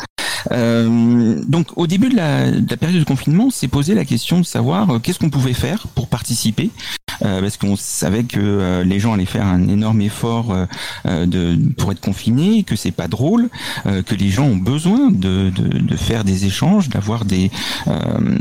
Euh, 0.52 1.42
donc 1.48 1.68
au 1.78 1.88
début 1.88 2.10
de 2.10 2.16
la, 2.16 2.52
de 2.52 2.70
la, 2.70 2.78
période 2.78 3.00
de 3.00 3.06
confinement, 3.06 3.46
on 3.46 3.52
s'est 3.52 3.68
posé 3.68 3.94
la 3.96 4.06
question 4.06 4.40
de 4.40 4.46
savoir 4.46 4.90
euh, 4.90 5.00
qu'est-ce 5.00 5.20
qu'on 5.20 5.30
pouvait 5.30 5.54
faire 5.54 5.88
pour 5.90 6.08
participer, 6.08 6.70
euh, 7.24 7.42
parce 7.42 7.58
qu'on 7.58 7.76
savait 7.76 8.24
que 8.24 8.84
les 8.84 9.00
gens 9.00 9.14
allaient 9.14 9.26
faire 9.26 9.46
un 9.46 9.68
énorme 9.68 10.02
effort 10.02 10.56
de, 11.06 11.58
pour 11.78 11.92
être 11.92 12.02
confinés, 12.02 12.64
que 12.64 12.76
c'est 12.76 12.92
pas 12.92 13.08
drôle, 13.08 13.50
que 13.86 14.16
les 14.16 14.30
gens 14.30 14.46
ont 14.46 14.58
besoin 14.58 15.12
de, 15.12 15.50
de, 15.50 15.80
de 15.80 15.96
faire 15.96 16.24
des 16.24 16.46
échanges, 16.46 16.90
d'avoir 16.90 17.26
des, 17.26 17.52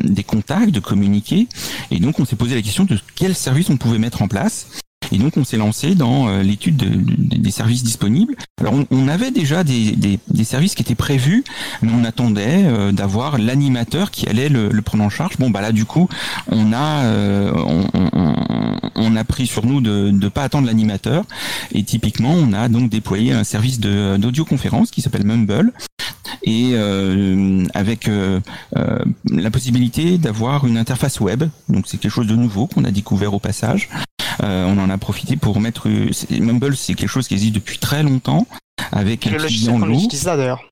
des 0.05 0.25
contacts, 0.25 0.71
de 0.71 0.81
communiquer, 0.81 1.49
et 1.91 1.99
donc 1.99 2.21
on 2.21 2.25
s'est 2.25 2.37
posé 2.37 2.55
la 2.55 2.63
question 2.63 2.85
de 2.85 2.99
quel 3.15 3.35
service 3.35 3.71
on 3.71 3.77
pouvait 3.77 3.99
mettre 3.99 4.23
en 4.23 4.29
place. 4.29 4.67
Et 5.13 5.19
donc 5.19 5.37
on 5.37 5.45
s'est 5.45 5.57
lancé 5.57 5.95
dans 5.95 6.29
euh, 6.29 6.43
l'étude 6.43 6.77
des 6.77 7.51
services 7.51 7.83
disponibles. 7.83 8.37
Alors 8.61 8.75
on, 8.91 9.09
avait 9.09 9.31
déjà 9.31 9.65
des, 9.65 10.19
services 10.45 10.75
qui 10.75 10.83
étaient 10.83 10.95
prévus, 10.95 11.45
mais 11.83 11.91
on 11.93 12.05
attendait 12.05 12.65
euh, 12.65 12.93
d'avoir 12.93 13.39
l'animateur 13.39 14.11
qui 14.11 14.29
allait 14.29 14.49
le, 14.49 14.71
prendre 14.83 15.05
en 15.05 15.11
charge. 15.11 15.37
Bon 15.39 15.51
bah 15.51 15.61
là 15.61 15.73
du 15.73 15.85
coup 15.85 16.09
on 16.49 16.73
a 16.73 17.03
euh, 17.05 17.53
on, 17.55 17.87
on, 18.95 19.17
a 19.17 19.25
pris 19.25 19.47
sur 19.47 19.67
nous 19.67 19.81
de 19.81 20.11
ne 20.11 20.29
pas 20.29 20.43
attendre 20.43 20.67
l'animateur 20.67 21.25
et 21.73 21.83
typiquement 21.83 22.33
on 22.33 22.53
a 22.53 22.69
donc 22.69 22.89
déployé 22.89 23.33
un 23.33 23.45
service 23.45 23.81
d'audioconférence 23.81 24.91
qui 24.91 25.03
s'appelle 25.03 25.25
Mumble 25.25 25.73
et 26.45 26.75
avec 27.75 28.09
la 29.31 29.51
possibilité 29.51 30.19
d'avoir 30.19 30.67
une 30.67 30.79
interface 30.79 31.21
web. 31.21 31.45
Donc 31.69 31.87
c'est 31.87 31.99
quelque 31.99 32.13
chose 32.13 32.27
de 32.27 32.37
nouveau 32.37 32.67
qu'on 32.67 32.85
a 32.85 32.91
découvert 32.91 33.35
au 33.35 33.39
passage. 33.39 33.89
Euh, 34.43 34.65
on 34.67 34.79
en 34.79 34.91
a 34.91 34.99
profité 34.99 35.37
pour 35.37 35.61
mettre. 35.61 35.89
Mumble, 36.31 36.77
c'est 36.77 36.95
quelque 36.95 37.09
chose 37.09 37.29
qui 37.29 37.35
existe 37.35 37.55
depuis 37.55 37.79
très 37.79 38.03
longtemps 38.03 38.47
avec 38.93 39.27
un 39.27 39.37
client 39.37 39.79
lourd. 39.79 40.09
d'ailleurs. 40.25 40.70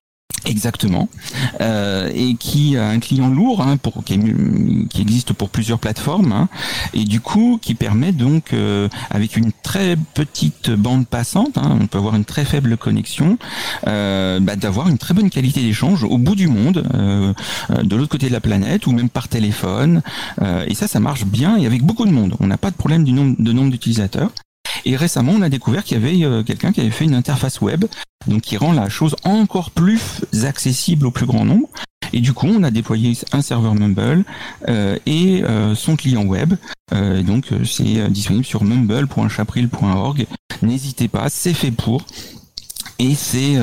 Exactement, 0.49 1.09
euh, 1.61 2.11
et 2.15 2.35
qui 2.35 2.77
a 2.77 2.89
un 2.89 3.01
client 3.01 3.29
lourd 3.29 3.61
hein, 3.61 3.77
pour, 3.77 4.03
qui, 4.05 4.19
existe 4.99 5.33
pour 5.33 5.51
plusieurs 5.51 5.79
plateformes, 5.79 6.33
hein, 6.33 6.49
et 6.95 7.05
du 7.05 7.21
coup 7.21 7.59
qui 7.61 7.75
permet 7.75 8.13
donc 8.13 8.53
euh, 8.53 8.89
avec 9.11 9.37
une 9.37 9.53
très 9.63 9.97
petite 10.15 10.71
bande 10.71 11.07
passante, 11.07 11.59
hein, 11.59 11.77
on 11.81 11.87
peut 11.87 11.99
avoir 11.99 12.15
une 12.15 12.25
très 12.25 12.45
faible 12.45 12.77
connexion, 12.77 13.37
euh, 13.89 14.41
bah, 14.41 14.57
d'avoir 14.57 14.89
une 14.89 14.97
très 14.99 15.13
bonne 15.13 15.29
qualité 15.29 15.61
d'échange 15.61 16.05
au 16.05 16.19
bout 16.19 16.37
du 16.37 16.47
monde, 16.47 16.87
euh, 16.95 17.35
de 17.83 17.97
l'autre 17.97 18.11
côté 18.11 18.29
de 18.29 18.33
la 18.33 18.41
planète 18.41 18.87
ou 18.87 18.93
même 18.93 19.11
par 19.11 19.29
téléphone, 19.29 20.03
et 20.67 20.75
ça 20.75 20.87
ça 20.87 21.01
marche 21.01 21.25
bien 21.25 21.57
et 21.59 21.67
avec 21.67 21.83
beaucoup 21.83 22.07
de 22.07 22.13
monde. 22.13 22.37
On 22.41 22.47
n'a 22.47 22.59
pas 22.59 22.71
de 22.71 22.77
problème 22.77 23.05
du 23.05 23.13
nombre 23.13 23.37
de 23.39 23.53
nombre 23.53 23.71
d'utilisateurs. 23.71 24.31
Et 24.85 24.97
récemment, 24.97 25.33
on 25.33 25.43
a 25.43 25.49
découvert 25.49 25.85
qu'il 25.85 25.99
y 25.99 26.01
avait 26.01 26.25
euh, 26.25 26.43
quelqu'un 26.43 26.73
qui 26.73 26.81
avait 26.81 26.91
fait 26.91 27.05
une 27.05 27.15
interface 27.15 27.61
web, 27.61 27.85
donc 28.27 28.43
qui 28.43 28.57
rend 28.57 28.73
la 28.73 28.89
chose 28.89 29.17
encore 29.25 29.71
plus 29.71 30.25
accessible 30.45 31.07
au 31.07 31.11
plus 31.11 31.27
grand 31.27 31.45
nombre. 31.45 31.69
Et 32.13 32.21
du 32.21 32.33
coup, 32.33 32.47
on 32.47 32.63
a 32.63 32.71
déployé 32.71 33.17
un 33.33 33.43
serveur 33.43 33.75
Mumble 33.75 34.25
euh, 34.69 34.97
et 35.05 35.43
euh, 35.43 35.75
son 35.75 35.97
client 35.97 36.25
web. 36.25 36.55
donc, 36.91 37.51
c'est 37.65 38.11
disponible 38.11 38.47
sur 38.47 38.65
mumble.chapril.org. 38.65 40.27
N'hésitez 40.63 41.09
pas, 41.09 41.29
c'est 41.29 41.55
fait 41.55 41.71
pour. 41.71 42.07
Et 42.99 43.15
c'est 43.15 43.57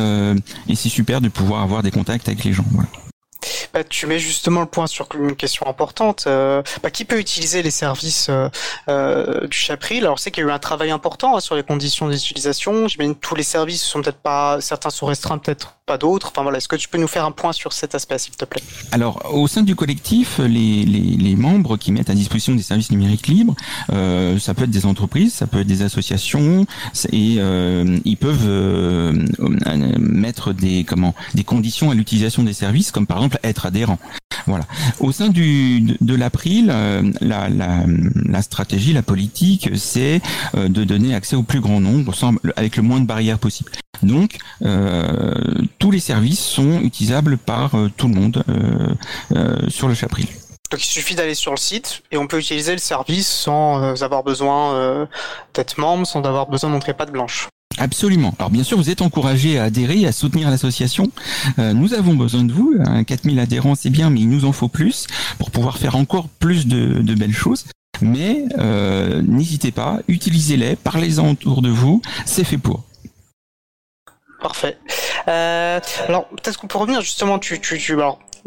et 0.69 0.75
super 0.75 1.21
de 1.21 1.27
pouvoir 1.27 1.63
avoir 1.63 1.81
des 1.81 1.91
contacts 1.91 2.27
avec 2.29 2.43
les 2.43 2.53
gens. 2.53 2.65
Bah, 3.73 3.83
tu 3.83 4.07
mets 4.07 4.19
justement 4.19 4.61
le 4.61 4.67
point 4.67 4.87
sur 4.87 5.07
une 5.17 5.35
question 5.35 5.67
importante. 5.67 6.25
Euh, 6.27 6.61
bah, 6.83 6.91
qui 6.91 7.05
peut 7.05 7.19
utiliser 7.19 7.61
les 7.61 7.71
services 7.71 8.27
euh, 8.29 8.49
euh, 8.89 9.47
du 9.47 9.57
Chapril? 9.57 10.03
Alors, 10.05 10.19
c'est 10.19 10.31
qu'il 10.31 10.43
y 10.43 10.47
a 10.47 10.49
eu 10.49 10.53
un 10.53 10.59
travail 10.59 10.91
important 10.91 11.35
hein, 11.35 11.39
sur 11.39 11.55
les 11.55 11.63
conditions 11.63 12.09
d'utilisation. 12.09 12.87
J'imagine 12.87 13.15
tous 13.15 13.35
les 13.35 13.43
services 13.43 13.83
sont 13.83 14.01
peut-être 14.01 14.17
pas, 14.17 14.59
certains 14.61 14.89
sont 14.89 15.05
restreints, 15.05 15.37
peut-être 15.37 15.75
pas 15.85 15.97
d'autres. 15.97 16.29
Enfin 16.31 16.41
voilà, 16.43 16.57
est-ce 16.57 16.67
que 16.67 16.75
tu 16.75 16.87
peux 16.87 16.97
nous 16.97 17.07
faire 17.07 17.25
un 17.25 17.31
point 17.31 17.51
sur 17.51 17.73
cet 17.73 17.95
aspect, 17.95 18.17
s'il 18.17 18.35
te 18.35 18.45
plaît? 18.45 18.63
Alors, 18.91 19.21
au 19.33 19.47
sein 19.47 19.61
du 19.61 19.75
collectif, 19.75 20.39
les, 20.39 20.83
les, 20.83 20.99
les, 21.17 21.35
membres 21.35 21.77
qui 21.77 21.91
mettent 21.91 22.09
à 22.09 22.15
disposition 22.15 22.55
des 22.55 22.63
services 22.63 22.91
numériques 22.91 23.27
libres, 23.27 23.55
ça 23.89 24.53
peut 24.53 24.63
être 24.63 24.71
des 24.71 24.85
entreprises, 24.85 25.33
ça 25.33 25.47
peut 25.47 25.59
être 25.59 25.67
des 25.67 25.83
associations, 25.83 26.65
et 27.11 27.39
ils 28.05 28.17
peuvent 28.17 28.47
mettre 29.99 30.53
des 30.53 30.83
comment 30.85 31.13
des 31.33 31.43
conditions 31.43 31.91
à 31.91 31.93
l'utilisation 31.93 32.43
des 32.43 32.53
services, 32.53 32.91
comme 32.91 33.05
par 33.05 33.17
exemple 33.17 33.34
être 33.43 33.65
adhérent. 33.65 33.99
Voilà. 34.47 34.65
Au 34.99 35.11
sein 35.11 35.29
du, 35.29 35.81
de, 36.01 36.15
l'April, 36.15 36.69
euh, 36.71 37.01
la, 37.21 38.41
stratégie, 38.41 38.93
la 38.93 39.01
politique, 39.01 39.69
c'est 39.75 40.21
euh, 40.55 40.67
de 40.67 40.83
donner 40.83 41.15
accès 41.15 41.35
au 41.35 41.43
plus 41.43 41.61
grand 41.61 41.79
nombre 41.79 42.13
avec 42.55 42.77
le 42.77 42.83
moins 42.83 42.99
de 42.99 43.05
barrières 43.05 43.39
possible. 43.39 43.71
Donc, 44.03 44.37
euh, 44.63 45.33
tous 45.79 45.89
les 45.89 45.99
services 45.99 46.43
sont 46.43 46.79
utilisables 46.81 47.37
par 47.37 47.71
tout 47.97 48.07
le 48.07 48.13
monde 48.13 48.43
sur 49.69 49.87
le 49.87 49.93
Chapril. 49.93 50.27
Donc 50.71 50.83
il 50.83 50.87
suffit 50.87 51.15
d'aller 51.15 51.35
sur 51.35 51.51
le 51.51 51.57
site 51.57 52.01
et 52.11 52.17
on 52.17 52.27
peut 52.27 52.39
utiliser 52.39 52.71
le 52.71 52.79
service 52.79 53.27
sans 53.27 54.01
avoir 54.03 54.23
besoin 54.23 55.07
d'être 55.53 55.77
membre, 55.77 56.05
sans 56.05 56.23
avoir 56.23 56.47
besoin 56.47 56.69
de 56.69 56.73
montrer 56.73 56.93
patte 56.93 57.11
blanche. 57.11 57.47
Absolument. 57.77 58.33
Alors 58.39 58.49
bien 58.49 58.63
sûr, 58.63 58.77
vous 58.77 58.89
êtes 58.89 59.01
encouragé 59.01 59.59
à 59.59 59.63
adhérer, 59.63 60.05
à 60.05 60.11
soutenir 60.11 60.49
l'association. 60.49 61.11
Euh, 61.59 61.73
nous 61.73 61.93
avons 61.93 62.13
besoin 62.13 62.43
de 62.43 62.51
vous. 62.51 62.75
4000 63.05 63.39
adhérents, 63.39 63.75
c'est 63.75 63.89
bien, 63.89 64.09
mais 64.09 64.21
il 64.21 64.29
nous 64.29 64.45
en 64.45 64.51
faut 64.51 64.67
plus 64.67 65.07
pour 65.37 65.51
pouvoir 65.51 65.77
faire 65.77 65.95
encore 65.95 66.29
plus 66.29 66.67
de, 66.67 67.15
belles 67.15 67.33
choses. 67.33 67.65
Mais 68.01 68.43
euh, 68.57 69.21
n'hésitez 69.21 69.71
pas, 69.71 69.99
utilisez-les, 70.07 70.75
parlez-en 70.75 71.31
autour 71.31 71.61
de 71.61 71.69
vous, 71.69 72.01
c'est 72.25 72.43
fait 72.43 72.57
pour. 72.57 72.83
Parfait. 74.41 74.77
Euh, 75.27 75.79
alors 76.07 76.27
peut-être 76.27 76.59
qu'on 76.59 76.67
peut 76.67 76.77
revenir 76.77 77.01
justement. 77.01 77.39
Tu, 77.39 77.59
tu, 77.59 77.77
tu 77.77 77.95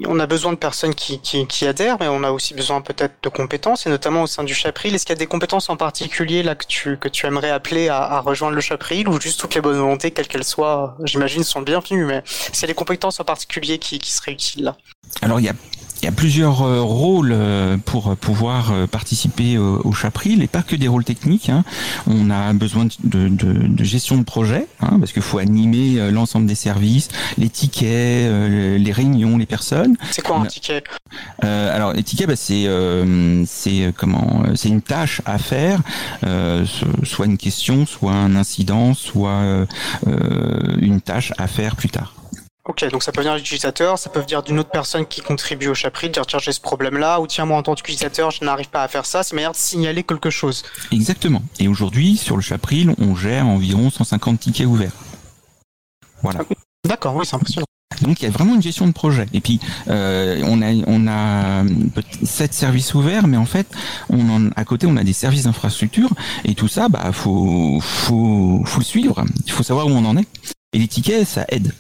on 0.07 0.21
a 0.21 0.27
besoin 0.27 0.53
de 0.53 0.59
personnes 0.59 0.95
qui, 0.95 1.21
qui, 1.21 1.67
adhèrent, 1.67 1.97
mais 1.99 2.09
on 2.09 2.23
a 2.23 2.31
aussi 2.31 2.55
besoin 2.55 2.81
peut-être 2.81 3.15
de 3.23 3.29
compétences, 3.29 3.87
et 3.87 3.91
notamment 3.91 4.23
au 4.23 4.27
sein 4.27 4.45
du 4.45 4.55
Chapril. 4.55 4.95
Est-ce 4.95 5.05
qu'il 5.05 5.15
y 5.15 5.19
a 5.19 5.19
des 5.19 5.27
compétences 5.27 5.69
en 5.71 5.77
particulier 5.77 6.43
là 6.43 6.55
que 6.55 6.67
tu, 6.67 6.97
que 6.97 7.09
tu 7.09 7.27
aimerais 7.27 7.51
appeler 7.51 7.89
à, 7.89 8.21
rejoindre 8.21 8.55
le 8.55 8.61
Chapril, 8.61 9.09
ou 9.09 9.21
juste 9.21 9.41
toutes 9.41 9.55
les 9.55 9.61
bonnes 9.61 9.79
volontés, 9.79 10.11
quelles 10.11 10.29
qu'elles 10.29 10.45
soient, 10.45 10.97
j'imagine, 11.05 11.43
sont 11.43 11.63
bienvenues, 11.63 12.05
mais 12.05 12.23
c'est 12.27 12.67
des 12.67 12.75
compétences 12.75 13.19
en 13.21 13.25
particulier 13.25 13.79
qui, 13.79 13.99
qui 13.99 14.13
seraient 14.13 14.33
utiles 14.33 14.65
là? 14.65 14.77
Alors 15.23 15.41
il 15.41 15.53
il 16.01 16.05
y 16.05 16.09
a 16.09 16.13
plusieurs 16.13 16.63
euh, 16.63 16.81
rôles 16.81 17.33
euh, 17.33 17.77
pour 17.77 18.17
pouvoir 18.17 18.73
euh, 18.73 18.87
participer 18.87 19.59
au, 19.59 19.93
Chapril 19.93 20.43
et 20.43 20.47
pas 20.47 20.63
que 20.63 20.77
des 20.77 20.87
rôles 20.87 21.03
techniques. 21.05 21.49
Hein. 21.49 21.65
On 22.07 22.31
a 22.31 22.53
besoin 22.53 22.87
de, 23.03 23.29
de, 23.29 23.53
de 23.53 23.85
gestion 23.85 24.17
de 24.17 24.23
projet 24.23 24.69
hein, 24.81 24.99
parce 25.01 25.13
qu'il 25.13 25.23
faut 25.23 25.39
animer 25.39 26.11
l'ensemble 26.13 26.47
des 26.47 26.55
services, 26.55 27.09
les 27.37 27.49
tickets, 27.49 28.31
les 28.49 28.93
réunions, 28.93 29.37
les 29.39 29.47
personnes. 29.47 29.97
C'est 30.13 30.23
quoi 30.23 30.37
un 30.37 30.47
ticket? 30.47 30.85
Euh, 31.43 31.75
Alors 31.75 31.95
les 31.95 32.05
tickets, 32.05 32.29
bah, 32.29 32.37
c'est 32.37 32.69
c'est 33.47 33.93
comment 33.97 34.45
C'est 34.55 34.69
une 34.69 34.83
tâche 34.83 35.21
à 35.25 35.39
faire, 35.39 35.81
euh, 36.25 36.65
soit 37.03 37.27
une 37.27 37.39
question, 37.39 37.87
soit 37.87 38.13
un 38.13 38.37
incident, 38.37 38.95
soit 38.95 39.67
une 40.81 41.01
tâche 41.01 41.33
à 41.39 41.49
faire 41.49 41.75
plus 41.75 41.89
tard. 41.89 42.15
Ok, 42.69 42.87
donc 42.91 43.03
ça 43.03 43.13
peut 43.13 43.23
venir 43.23 43.35
d'utilisateur, 43.35 43.99
ça 43.99 44.11
peut 44.11 44.21
venir 44.21 44.43
d'une 44.43 44.59
autre 44.59 44.69
personne 44.69 45.07
qui 45.07 45.23
contribue 45.23 45.69
au 45.69 45.75
chapitre, 45.75 46.13
dire 46.13 46.27
tiens 46.27 46.39
j'ai 46.39 46.53
ce 46.53 46.61
problème-là, 46.61 47.19
ou 47.19 47.27
tiens 47.27 47.47
moi 47.47 47.57
en 47.57 47.63
tant 47.63 47.75
qu'utilisateur 47.75 48.31
je 48.31 48.45
n'arrive 48.45 48.69
pas 48.69 48.83
à 48.83 48.89
faire 48.89 49.07
ça, 49.07 49.23
c'est 49.23 49.31
une 49.31 49.37
manière 49.37 49.53
de 49.53 49.57
signaler 49.57 50.03
quelque 50.03 50.29
chose. 50.29 50.65
Exactement. 50.93 51.43
Et 51.59 51.67
aujourd'hui 51.67 52.19
sur 52.19 52.37
le 52.37 52.43
chapril 52.43 52.95
on 52.99 53.17
gère 53.17 53.47
environ 53.47 53.91
150 53.91 54.39
tickets 54.39 54.67
ouverts. 54.67 54.93
Voilà. 56.23 56.41
D'accord, 56.87 57.17
oui 57.17 57.25
c'est 57.25 57.37
impressionnant. 57.37 57.65
Donc 58.03 58.21
il 58.21 58.27
y 58.27 58.29
a 58.29 58.31
vraiment 58.31 58.55
une 58.55 58.63
gestion 58.63 58.87
de 58.87 58.93
projet. 58.93 59.25
Et 59.33 59.41
puis 59.41 59.61
euh, 59.89 60.43
on 60.45 60.61
a 60.61 60.75
on 60.87 61.09
a 61.09 61.65
sept 62.23 62.53
services 62.53 62.93
ouverts, 62.93 63.29
mais 63.29 63.39
en 63.39 63.47
fait 63.47 63.67
on 64.11 64.29
en, 64.29 64.51
à 64.57 64.67
côté 64.67 64.87
on 64.87 64.99
a 64.99 65.05
des 65.05 65.15
services 65.15 65.45
d'infrastructure 65.45 66.11
et 66.45 66.55
tout 66.55 66.69
ça 66.69 66.91
bah 66.91 67.13
faut 67.13 67.81
faut 67.81 68.63
faut 68.67 68.81
le 68.81 68.85
suivre. 68.85 69.25
Il 69.47 69.53
faut 69.53 69.63
savoir 69.63 69.87
où 69.87 69.91
on 69.91 70.05
en 70.05 70.19
est. 70.19 70.29
Et 70.75 70.79
les 70.79 70.87
tickets 70.87 71.27
ça 71.27 71.47
aide. 71.49 71.73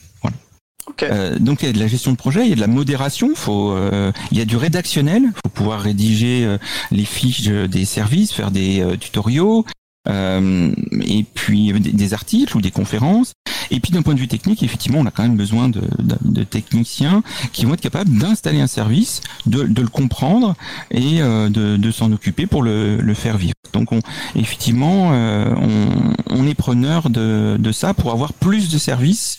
Euh, 1.02 1.38
donc 1.38 1.62
il 1.62 1.66
y 1.66 1.68
a 1.68 1.72
de 1.72 1.78
la 1.78 1.86
gestion 1.86 2.12
de 2.12 2.16
projet, 2.16 2.42
il 2.44 2.48
y 2.48 2.52
a 2.52 2.56
de 2.56 2.60
la 2.60 2.66
modération, 2.66 3.34
faut, 3.34 3.72
euh, 3.72 4.12
il 4.30 4.38
y 4.38 4.40
a 4.40 4.44
du 4.44 4.56
rédactionnel, 4.56 5.24
faut 5.44 5.50
pouvoir 5.50 5.80
rédiger 5.80 6.44
euh, 6.44 6.58
les 6.90 7.04
fiches 7.04 7.42
des 7.42 7.84
services, 7.84 8.32
faire 8.32 8.50
des 8.50 8.84
tutoriaux, 9.00 9.64
et 10.06 11.26
puis 11.34 11.72
des, 11.72 12.14
articles 12.14 12.56
ou 12.56 12.62
des 12.62 12.70
conférences. 12.70 13.32
Et 13.70 13.78
puis 13.78 13.92
d'un 13.92 14.00
point 14.00 14.14
de 14.14 14.20
vue 14.20 14.28
technique, 14.28 14.62
effectivement, 14.62 15.00
on 15.00 15.04
a 15.04 15.10
quand 15.10 15.22
même 15.22 15.36
besoin 15.36 15.68
de, 15.68 15.82
de, 15.98 16.44
techniciens 16.44 17.22
qui 17.52 17.66
vont 17.66 17.74
être 17.74 17.82
capables 17.82 18.16
d'installer 18.16 18.60
un 18.60 18.66
service, 18.66 19.20
de, 19.44 19.64
de, 19.64 19.82
le 19.82 19.88
comprendre 19.88 20.54
et 20.90 21.18
de, 21.18 21.90
s'en 21.90 22.10
occuper 22.10 22.46
pour 22.46 22.62
le, 22.62 22.96
le, 22.96 23.14
faire 23.14 23.36
vivre. 23.36 23.52
Donc 23.74 23.92
on, 23.92 24.00
effectivement, 24.34 25.10
on, 25.10 26.14
on, 26.30 26.46
est 26.46 26.54
preneur 26.54 27.10
de 27.10 27.72
ça 27.72 27.92
pour 27.92 28.12
avoir 28.12 28.32
plus 28.32 28.70
de 28.70 28.78
services 28.78 29.36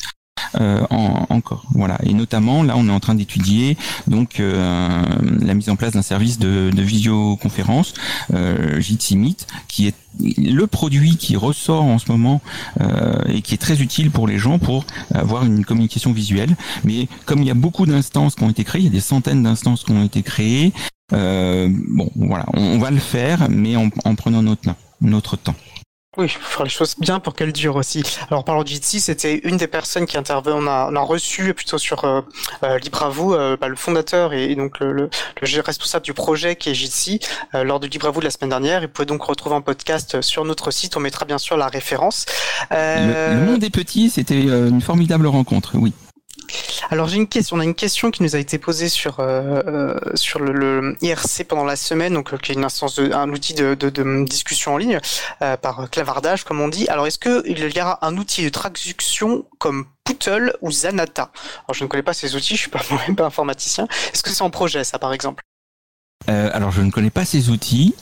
euh, 0.56 0.82
encore. 1.30 1.66
Voilà. 1.74 1.98
Et 2.04 2.14
notamment, 2.14 2.64
là, 2.64 2.76
on 2.78 2.88
est 2.88 2.92
en 2.92 3.00
train 3.00 3.16
d'étudier 3.16 3.78
donc 4.08 4.40
euh, 4.40 5.04
la 5.42 5.54
mise 5.54 5.70
en 5.70 5.76
place 5.76 5.94
d'un 5.94 6.02
service 6.02 6.40
de, 6.40 6.72
de 6.74 6.82
visioconférence, 6.82 7.94
euh, 8.34 8.80
Jitsi 8.80 9.18
Meet, 9.18 9.48
qui 9.68 9.88
est 9.88 9.96
le 10.38 10.66
produit 10.68 11.18
qui 11.18 11.36
ressort 11.36 11.84
en 11.84 12.00
ce 12.00 12.12
moment 12.12 12.42
euh, 12.82 13.22
et 13.28 13.42
qui 13.42 13.54
est 13.54 13.58
très 13.58 13.82
utile 13.82 14.12
pour 14.12 14.28
les 14.28 14.38
gens 14.38 14.60
pour 14.60 14.86
avoir 15.14 15.46
une 15.46 15.64
communication 15.64 16.12
visuelle. 16.12 16.56
Mais 16.84 17.08
comme 17.26 17.42
il 17.42 17.48
y 17.48 17.52
a 17.52 17.56
beaucoup 17.56 17.86
d'instances 17.86 18.36
qui 18.36 18.44
ont 18.44 18.50
été 18.50 18.64
créées, 18.64 18.82
il 18.82 18.86
y 18.86 18.90
a 18.90 18.92
des 18.92 19.00
centaines 19.00 19.44
d'instances 19.44 19.84
qui 19.84 19.92
ont 19.92 20.04
été 20.04 20.24
créées. 20.24 20.74
Euh, 21.14 21.70
bon, 21.72 22.10
voilà, 22.16 22.46
on, 22.54 22.78
va 22.78 22.92
le 22.92 23.00
faire, 23.00 23.50
mais 23.50 23.76
en, 23.76 23.90
en 24.06 24.16
prenant 24.16 24.44
notre, 24.44 24.70
notre 25.02 25.38
temps. 25.38 25.56
Oui, 26.20 26.26
il 26.26 26.30
faut 26.32 26.58
faire 26.58 26.64
les 26.66 26.70
choses 26.70 26.96
bien 27.00 27.22
pour 27.22 27.34
qu'elles 27.34 27.54
durent 27.54 27.78
aussi. 27.78 28.04
Alors, 28.30 28.44
parlant 28.44 28.64
de 28.64 28.68
Jitsi, 28.68 29.00
c'était 29.00 29.38
une 29.38 29.56
des 29.56 29.68
personnes 29.68 30.06
qui 30.06 30.18
intervenait. 30.18 30.54
On 30.54 30.68
a, 30.68 30.90
on 30.92 30.96
a 30.98 31.00
reçu 31.00 31.54
plutôt 31.54 31.78
sur 31.78 32.04
euh, 32.04 32.20
euh 32.64 32.78
Libre 32.78 33.04
à 33.04 33.10
vous, 33.10 33.34
euh, 33.34 33.56
bah, 33.56 33.70
le 33.70 33.78
fondateur 33.78 34.34
et, 34.34 34.54
donc 34.56 34.82
le, 34.82 34.92
le, 34.92 35.10
le, 35.42 35.62
responsable 35.62 36.04
du 36.04 36.14
projet 36.14 36.58
qui 36.58 36.72
est 36.72 36.74
Jitsi 36.74 37.22
euh, 37.56 37.64
lors 37.64 37.80
de 37.80 37.88
Libre 37.88 38.08
à 38.08 38.12
vous 38.12 38.20
de 38.20 38.26
la 38.26 38.32
semaine 38.32 38.50
dernière. 38.50 38.82
Vous 38.82 38.90
pouvez 38.90 39.06
donc 39.06 39.24
retrouver 39.24 39.56
en 39.56 39.62
podcast 39.62 40.20
sur 40.20 40.44
notre 40.44 40.72
site. 40.72 40.98
On 40.98 41.00
mettra 41.00 41.24
bien 41.24 41.38
sûr 41.38 41.56
la 41.56 41.68
référence. 41.68 42.26
Le, 42.70 43.36
le 43.36 43.46
monde 43.46 43.64
est 43.64 43.70
petit, 43.70 44.10
c'était 44.10 44.42
une 44.42 44.82
formidable 44.82 45.28
rencontre, 45.28 45.72
oui. 45.76 45.94
Alors 46.90 47.08
j'ai 47.08 47.18
une 47.18 47.28
question. 47.28 47.58
On 47.58 47.60
a 47.60 47.64
une 47.64 47.76
question 47.76 48.12
qui 48.12 48.24
nous 48.24 48.36
a 48.36 48.40
été 48.40 48.58
posée 48.58 48.90
sur 48.90 49.20
euh, 49.20 49.62
euh 49.68 49.96
le, 50.40 50.96
IRC 51.02 51.46
pendant 51.48 51.66
la 51.66 51.76
semaine, 51.76 52.14
donc 52.14 52.34
euh, 52.34 52.38
qui 52.38 52.52
est 52.52 52.56
une 52.56 52.64
instance, 52.64 53.00
un 53.00 53.30
outil 53.30 53.54
de, 53.54 53.76
discussion 54.24 54.74
en 54.74 54.78
ligne 54.78 55.00
par 55.62 55.90
clavardage, 55.90 56.44
comme 56.44 56.62
on 56.62 56.68
dit. 56.68 56.88
Alors 56.88 57.08
est-ce 57.08 57.20
que 57.20 57.44
il 57.46 57.60
y 57.60 57.82
aura 57.82 58.06
un 58.06 58.18
outil 58.18 58.44
de 58.44 58.50
traduction 58.50 59.46
comme 59.58 59.86
Pootle 60.04 60.56
ou 60.62 60.72
Zanata? 60.72 61.32
Alors 61.68 61.74
je 61.74 61.84
ne 61.84 61.90
connais 61.90 62.04
pas 62.04 62.14
ces 62.14 62.36
outils, 62.36 62.56
je 62.56 62.62
suis 62.62 62.72
pas 62.72 62.82
informaticien. 63.24 63.88
Est-ce 64.14 64.24
que 64.24 64.30
c'est 64.30 64.44
en 64.44 64.50
projet 64.50 64.84
ça 64.84 65.00
par 65.00 65.14
exemple? 65.14 65.44
Alors 66.28 66.72
je 66.72 66.82
ne 66.82 66.92
connais 66.92 67.10
pas 67.10 67.26
ces 67.26 67.50
outils. 67.50 67.96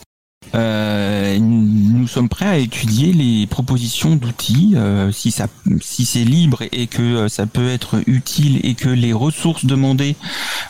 Euh, 0.55 1.37
nous 1.39 2.07
sommes 2.07 2.29
prêts 2.29 2.47
à 2.47 2.57
étudier 2.57 3.11
les 3.11 3.47
propositions 3.47 4.15
d'outils 4.15 4.73
euh, 4.75 5.11
si 5.11 5.31
ça 5.31 5.47
si 5.81 6.05
c'est 6.05 6.23
libre 6.23 6.63
et 6.71 6.87
que 6.87 7.01
euh, 7.01 7.27
ça 7.29 7.45
peut 7.45 7.67
être 7.67 8.01
utile 8.07 8.59
et 8.63 8.75
que 8.75 8.89
les 8.89 9.13
ressources 9.13 9.65
demandées 9.65 10.15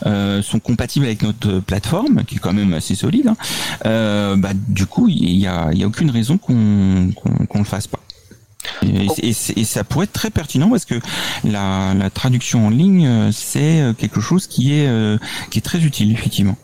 euh, 0.06 0.42
sont 0.42 0.58
compatibles 0.58 1.06
avec 1.06 1.22
notre 1.22 1.60
plateforme 1.60 2.24
qui 2.24 2.36
est 2.36 2.38
quand 2.38 2.52
même 2.52 2.72
assez 2.72 2.94
solide 2.94 3.28
hein, 3.28 4.36
bah, 4.36 4.50
du 4.54 4.86
coup 4.86 5.08
il 5.08 5.36
y 5.36 5.46
a, 5.46 5.72
y 5.72 5.84
a 5.84 5.86
aucune 5.86 6.10
raison 6.10 6.38
qu'on 6.38 7.12
qu'on 7.48 7.58
le 7.58 7.64
fasse 7.64 7.86
pas. 7.86 8.00
Et, 8.82 9.32
ça 9.32 9.84
pourrait 9.84 10.04
être 10.04 10.12
très 10.12 10.30
pertinent 10.30 10.68
parce 10.68 10.84
que 10.84 10.96
la, 11.44 11.94
la 11.94 12.10
traduction 12.10 12.66
en 12.66 12.70
ligne 12.70 13.30
c'est 13.32 13.94
quelque 13.96 14.20
chose 14.20 14.46
qui 14.46 14.72
est 14.72 14.90
qui 15.50 15.58
est 15.58 15.62
très 15.62 15.78
utile 15.78 16.12
effectivement 16.12 16.56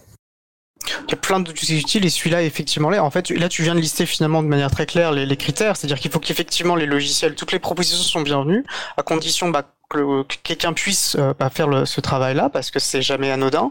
il 1.07 1.11
y 1.11 1.15
a 1.15 1.17
plein 1.17 1.41
d'outils 1.41 1.79
utiles 1.79 2.05
et 2.05 2.11
celui-là 2.11 2.43
effectivement 2.43 2.91
là 2.91 3.03
en 3.03 3.11
fait 3.11 3.31
là 3.31 3.49
tu 3.49 3.63
viens 3.63 3.75
de 3.75 3.81
lister 3.81 4.07
finalement 4.07 4.43
de 4.43 4.49
manière 4.49 4.71
très 4.71 4.87
claire 4.87 5.13
les, 5.13 5.27
les 5.27 5.37
critères. 5.37 5.77
C'est-à-dire 5.77 5.99
qu'il 5.99 6.11
faut 6.11 6.21
qu'effectivement 6.21 6.77
les 6.77 6.87
logiciels 6.87 7.35
toutes 7.35 7.53
les 7.53 7.59
propositions 7.59 8.03
sont 8.03 8.23
bienvenues 8.23 8.65
à 8.97 9.03
condition 9.03 9.49
bah, 9.49 9.75
que, 9.95 10.35
quelqu'un 10.43 10.73
puisse 10.73 11.17
euh, 11.19 11.33
faire 11.53 11.69
ce 11.87 12.01
travail-là 12.01 12.49
parce 12.51 12.71
que 12.71 12.79
c'est 12.79 13.03
jamais 13.03 13.31
anodin, 13.31 13.71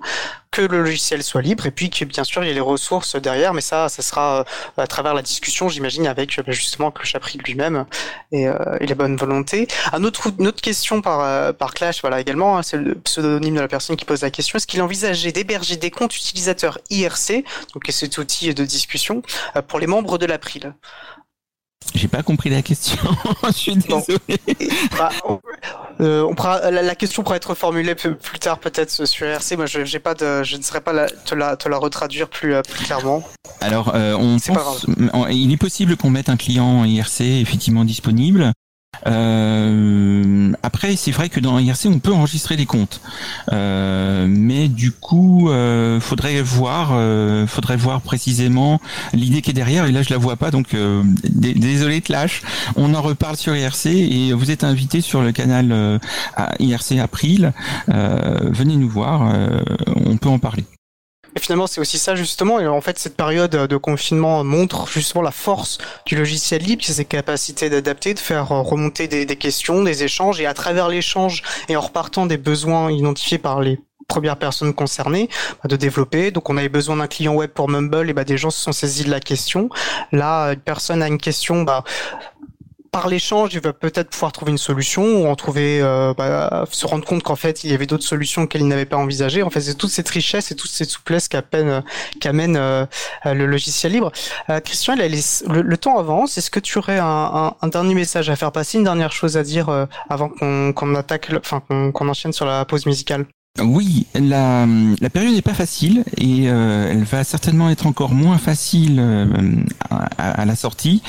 que 0.51 0.61
le 0.61 0.84
logiciel 0.84 1.24
soit 1.24 1.41
libre 1.41 1.65
et 1.65 1.71
puis 1.71 1.89
que 1.89 2.05
bien 2.05 2.24
sûr 2.24 2.43
il 2.43 2.47
y 2.47 2.51
ait 2.51 2.53
les 2.53 2.59
ressources 2.59 3.15
derrière, 3.15 3.53
mais 3.53 3.61
ça, 3.61 3.89
ça 3.89 4.01
sera 4.01 4.39
euh, 4.39 4.43
à 4.78 4.88
travers 4.88 5.13
la 5.13 5.21
discussion, 5.21 5.69
j'imagine, 5.69 6.07
avec 6.07 6.38
euh, 6.38 6.43
bah, 6.45 6.51
justement 6.51 6.93
le 6.97 7.05
chapitre 7.05 7.43
lui-même 7.45 7.86
et, 8.32 8.43
et, 8.43 8.88
la 8.88 8.95
bonne 8.95 9.15
volonté. 9.15 9.67
Une 9.93 10.05
autre 10.05 10.61
question 10.61 11.01
par, 11.01 11.53
par 11.55 11.74
Clash, 11.74 12.01
voilà 12.01 12.19
également, 12.19 12.57
hein, 12.57 12.63
c'est 12.63 12.78
le 12.78 12.95
pseudonyme 12.95 13.55
de 13.55 13.61
la 13.61 13.67
personne 13.67 13.95
qui 13.95 14.05
pose 14.05 14.21
la 14.21 14.32
question. 14.32 14.57
Est-ce 14.57 14.67
qu'il 14.67 14.82
envisageait 14.82 15.32
d'héberger 15.32 15.78
des 15.78 15.91
comptes 15.91 16.15
utilisateurs 16.15 16.80
IRC, 16.89 17.43
donc 17.74 17.84
cet 17.89 18.17
outil 18.17 18.53
de 18.53 18.65
discussion, 18.65 19.21
pour 19.67 19.80
les 19.80 19.88
membres 19.88 20.17
de 20.17 20.26
l'April? 20.26 20.74
J'ai 21.96 22.08
pas 22.08 22.24
compris 22.24 22.50
la 22.50 22.62
question. 22.62 22.98
je 23.48 23.52
suis 23.52 23.76
désolé. 23.76 24.18
Bah, 24.98 25.10
euh, 26.02 26.24
on 26.24 26.36
pourra, 26.36 26.72
la, 26.72 26.96
question 26.96 27.24
pourra 27.24 27.36
être 27.36 27.54
formulée 27.56 27.96
plus 27.96 28.40
tard 28.40 28.60
peut-être 28.60 29.06
sur 29.06 29.28
RC. 29.28 29.56
Moi, 29.56 29.66
je, 29.66 29.86
j'ai 29.86 30.00
pas 30.00 30.14
de, 30.14 30.44
je 30.44 30.58
ne 30.58 30.62
saurais 30.62 30.82
pas 30.82 30.94
la, 30.94 31.08
te, 31.08 31.36
la, 31.36 31.56
te 31.56 31.70
la 31.70 31.78
retraduire 31.78 32.30
plus, 32.30 32.54
euh, 32.54 32.62
plus 32.62 32.86
clairement. 32.86 33.24
Alors, 33.62 33.94
euh, 33.96 34.16
on 34.16 34.38
pense, 34.40 34.86
il 35.30 35.52
est 35.52 35.58
possible 35.58 35.96
qu'on 35.98 36.10
mette 36.10 36.30
un 36.30 36.38
client 36.38 36.84
IRC 36.86 37.22
effectivement 37.22 37.86
disponible. 37.86 38.52
Euh, 39.08 40.52
après, 40.64 40.96
c'est 40.96 41.12
vrai 41.12 41.30
que 41.30 41.39
dans 41.39 41.60
IRC, 41.60 41.88
on 41.88 42.00
peut 42.00 42.14
enregistrer 42.14 42.56
des 42.56 42.66
comptes, 42.66 43.02
euh, 43.52 44.26
mais 44.30 44.68
du 44.68 44.91
coup, 44.91 45.50
euh, 45.50 46.00
faudrait 46.00 46.41
voir, 46.41 46.91
euh, 46.94 47.48
faudrait 47.48 47.78
voir 47.78 48.02
précisément 48.02 48.80
l'idée 49.14 49.41
qui 49.41 49.52
est 49.52 49.54
derrière. 49.54 49.86
Et 49.86 49.91
là, 49.91 50.04
je 50.04 50.10
la 50.10 50.18
vois 50.18 50.36
pas, 50.36 50.52
donc 50.52 50.74
euh, 50.74 51.04
désolé 51.24 52.02
Clash. 52.02 52.41
On 52.76 52.94
en 52.94 53.02
reparle 53.02 53.36
sur 53.36 53.56
IRC 53.56 53.88
et 53.88 54.34
vous 54.34 54.52
êtes 54.52 54.64
invité 54.64 55.02
sur 55.02 55.22
le 55.22 55.32
canal 55.32 56.00
IRC 56.60 57.00
April. 57.00 57.54
venez 57.88 58.78
nous 58.78 58.89
voir, 58.89 59.34
on 60.06 60.18
peut 60.18 60.30
en 60.30 60.39
parler. 60.39 60.64
Et 61.36 61.40
finalement, 61.40 61.68
c'est 61.68 61.82
aussi 61.82 61.98
ça 61.98 62.16
justement. 62.16 62.60
Et 62.60 62.68
en 62.68 62.82
fait, 62.82 63.00
cette 63.00 63.16
période 63.16 63.52
de 63.52 63.78
confinement 63.78 64.44
montre 64.44 64.88
justement 64.88 65.22
la 65.22 65.32
force 65.32 65.78
du 66.06 66.16
logiciel 66.16 66.62
libre, 66.62 66.84
ses 66.84 67.06
capacités 67.06 67.70
d'adapter, 67.70 68.14
de 68.14 68.20
faire 68.20 68.48
remonter 68.50 69.08
des, 69.08 69.26
des, 69.26 69.36
questions, 69.36 69.84
des 69.84 70.04
échanges, 70.04 70.40
et 70.40 70.46
à 70.46 70.54
travers 70.54 70.90
l'échange 70.90 71.44
et 71.70 71.76
en 71.76 71.82
repartant 71.82 72.26
des 72.26 72.38
besoins 72.38 72.92
identifiés 72.92 73.38
par 73.38 73.62
les 73.62 73.80
premières 74.08 74.38
personnes 74.38 74.74
concernées 74.74 75.30
bah, 75.64 75.70
de 75.70 75.76
développer. 75.76 76.32
Donc 76.32 76.50
on 76.50 76.58
avait 76.58 76.70
besoin 76.70 76.98
d'un 76.98 77.08
client 77.08 77.34
web 77.34 77.50
pour 77.50 77.70
Mumble 77.70 78.10
et 78.10 78.14
bah 78.14 78.24
des 78.24 78.38
gens 78.38 78.50
se 78.50 78.62
sont 78.62 78.72
saisis 78.72 79.06
de 79.06 79.12
la 79.12 79.20
question. 79.20 79.70
Là, 80.12 80.54
une 80.54 80.60
personne 80.60 81.02
a 81.02 81.08
une 81.08 81.18
question, 81.18 81.64
bah 81.64 81.84
par 82.94 83.08
l'échange, 83.08 83.56
il 83.56 83.60
va 83.60 83.74
peut-être 83.74 84.12
pouvoir 84.12 84.32
trouver 84.32 84.52
une 84.52 84.60
solution 84.60 85.24
ou 85.24 85.28
en 85.28 85.36
trouver, 85.36 85.82
euh, 85.82 86.14
bah, 86.16 86.66
se 86.72 86.86
rendre 86.86 87.04
compte 87.04 87.24
qu'en 87.24 87.36
fait, 87.36 87.64
il 87.64 87.72
y 87.72 87.74
avait 87.74 87.88
d'autres 87.88 88.04
solutions 88.04 88.46
qu'elle 88.46 88.68
n'avait 88.68 88.86
pas 88.86 88.98
envisagées. 88.98 89.41
En 89.41 89.50
fait, 89.50 89.62
c'est 89.62 89.74
toute 89.74 89.89
cette 89.89 90.08
richesse 90.10 90.52
et 90.52 90.56
toute 90.56 90.70
cette 90.70 90.91
souplesse 90.91 91.28
qu'amène 91.28 91.84
qu'amène 92.22 92.56
euh, 92.56 92.86
le 93.26 93.48
logiciel 93.48 93.94
libre. 93.94 94.12
Euh, 94.52 94.60
Christian, 94.60 94.96
le, 94.96 95.76
temps 95.78 95.98
avance. 95.98 96.38
Est-ce 96.38 96.52
que 96.52 96.60
tu 96.60 96.78
aurais 96.78 97.00
un, 97.00 97.56
un, 97.60 97.68
dernier 97.68 97.96
message 97.96 98.30
à 98.30 98.36
faire 98.36 98.52
passer, 98.52 98.78
une 98.78 98.84
dernière 98.84 99.12
chose 99.12 99.38
à 99.38 99.44
dire 99.44 99.88
avant 100.08 100.30
qu'on 100.30 100.96
attaque, 100.96 101.32
enfin 101.36 101.64
qu'on 101.68 102.08
enchaîne 102.08 102.32
sur 102.32 102.46
la 102.46 102.64
pause 102.64 102.86
musicale? 102.86 103.26
Oui, 103.62 104.08
la, 104.16 104.66
période 105.14 105.36
n'est 105.36 105.43
pas 105.43 105.54
facile 105.54 106.04
et 106.18 106.49
euh, 106.49 106.89
elle 106.89 107.04
va 107.04 107.24
certainement 107.24 107.70
être 107.70 107.86
encore 107.86 108.16
moins 108.16 108.39
facile 108.39 108.97
euh, 108.99 109.28
à, 110.18 110.43
la 110.43 110.56
sortie. 110.56 111.04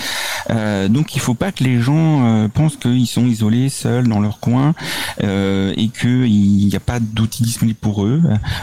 Euh, 0.51 0.89
donc 0.89 1.17
il 1.17 1.23
faut 1.23 1.33
pas 1.33 1.53
que 1.53 1.65
les 1.65 1.81
gens 1.81 2.51
pensent 2.53 2.77
qu'ils 2.77 3.07
sont 3.07 3.27
isolés, 3.27 3.71
seuls 3.71 4.09
dans 4.09 4.21
leur 4.21 4.41
coin 4.41 4.75
et 5.23 5.89
qu'il 5.89 6.69
n'y 6.69 6.77
a 6.77 6.81
pas 6.81 7.01
d'outils 7.01 7.45
disponibles 7.45 7.79
pour 7.79 8.05
eux. 8.05 8.21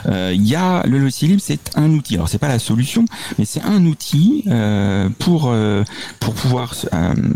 Il 0.07 0.47
y 0.47 0.53
a 0.53 0.85
le 0.85 0.99
logiciel 0.99 1.31
libre, 1.31 1.41
c'est 1.43 1.71
un 1.75 1.89
outil. 1.89 2.15
Alors 2.15 2.29
c'est 2.29 2.37
pas 2.37 2.49
la 2.49 2.59
solution, 2.59 3.05
mais 3.39 3.45
c'est 3.45 3.63
un 3.63 3.83
outil 3.87 4.45
pour 5.17 5.51
pour 6.19 6.33
pouvoir 6.35 6.75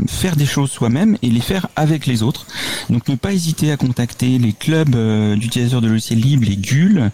faire 0.08 0.36
des 0.36 0.46
choses 0.46 0.70
soi-même 0.70 1.18
et 1.24 1.32
les 1.32 1.42
faire 1.42 1.70
avec 1.76 2.06
les 2.06 2.22
autres. 2.22 2.46
Donc 2.92 3.08
ne 3.08 3.16
pas 3.16 3.34
hésiter 3.34 3.72
à 3.72 3.78
contacter 3.78 4.38
les 4.38 4.54
clubs 4.54 4.96
d'utilisateurs 5.40 5.82
de 5.82 5.88
logiciels 5.88 6.20
libres 6.20 6.35
les 6.44 6.58
gules, 6.58 7.12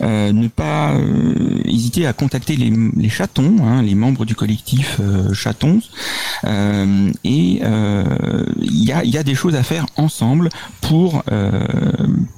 euh, 0.00 0.32
ne 0.32 0.48
pas 0.48 0.92
euh, 0.92 1.60
hésiter 1.64 2.06
à 2.06 2.12
contacter 2.12 2.56
les, 2.56 3.08
chatons, 3.08 3.56
hein, 3.62 3.82
les 3.82 3.94
membres 3.94 4.24
du 4.24 4.34
collectif 4.34 4.98
euh, 5.00 5.32
chatons. 5.34 5.80
et 7.24 7.24
il 7.24 8.84
y 8.84 8.92
a, 8.92 9.22
des 9.22 9.34
choses 9.34 9.54
à 9.54 9.62
faire 9.62 9.86
ensemble 9.96 10.48
pour 10.80 11.22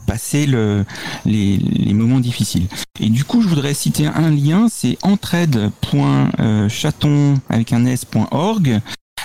passer 0.07 0.47
le, 0.47 0.85
les, 1.25 1.57
les, 1.57 1.95
moments 1.95 2.21
difficiles. 2.21 2.67
Et 3.01 3.09
du 3.09 3.25
coup, 3.25 3.41
je 3.41 3.49
voudrais 3.49 3.73
citer 3.75 4.07
un 4.07 4.31
lien, 4.31 4.69
c'est 4.69 4.99
entraide.chaton 5.03 7.41
avec 7.49 7.73
un 7.73 7.87
s.org 7.87 8.81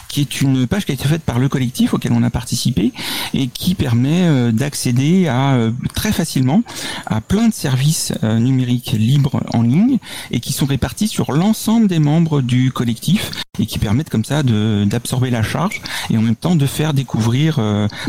qui 0.10 0.22
est 0.22 0.42
une 0.42 0.68
page 0.68 0.86
qui 0.86 0.92
a 0.92 0.96
été 0.96 1.08
faite 1.08 1.22
par 1.22 1.40
le 1.40 1.48
collectif 1.48 1.94
auquel 1.94 2.12
on 2.12 2.24
a 2.24 2.30
participé 2.30 2.92
et 3.34 3.48
qui 3.48 3.76
permet 3.76 4.24
euh, 4.24 4.52
d'accéder 4.52 5.28
à 5.28 5.54
euh, 5.54 5.72
très 5.94 6.12
facilement 6.12 6.64
à 7.06 7.22
plein 7.22 7.48
de 7.48 7.54
services 7.54 8.12
euh, 8.24 8.40
numériques 8.40 8.92
libres 8.92 9.42
en 9.54 9.62
ligne 9.62 10.00
et 10.32 10.40
qui 10.40 10.52
sont 10.52 10.66
répartis 10.66 11.08
sur 11.08 11.32
l'ensemble 11.32 11.88
des 11.88 12.00
membres 12.00 12.42
du 12.42 12.72
collectif 12.72 13.32
et 13.60 13.66
qui 13.66 13.78
permettent 13.78 14.10
comme 14.10 14.26
ça 14.26 14.42
d'absorber 14.42 15.30
la 15.30 15.44
charge 15.44 15.82
et 16.10 16.18
en 16.18 16.22
même 16.22 16.36
temps 16.36 16.56
de 16.56 16.66
faire 16.66 16.94
découvrir 16.94 17.56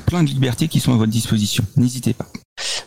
plein 0.06 0.22
de 0.22 0.28
libertés 0.28 0.68
qui 0.68 0.80
sont 0.80 0.92
à 0.92 0.96
votre 0.96 1.10
disposition. 1.10 1.64
N'hésitez 1.76 2.14
pas. 2.14 2.26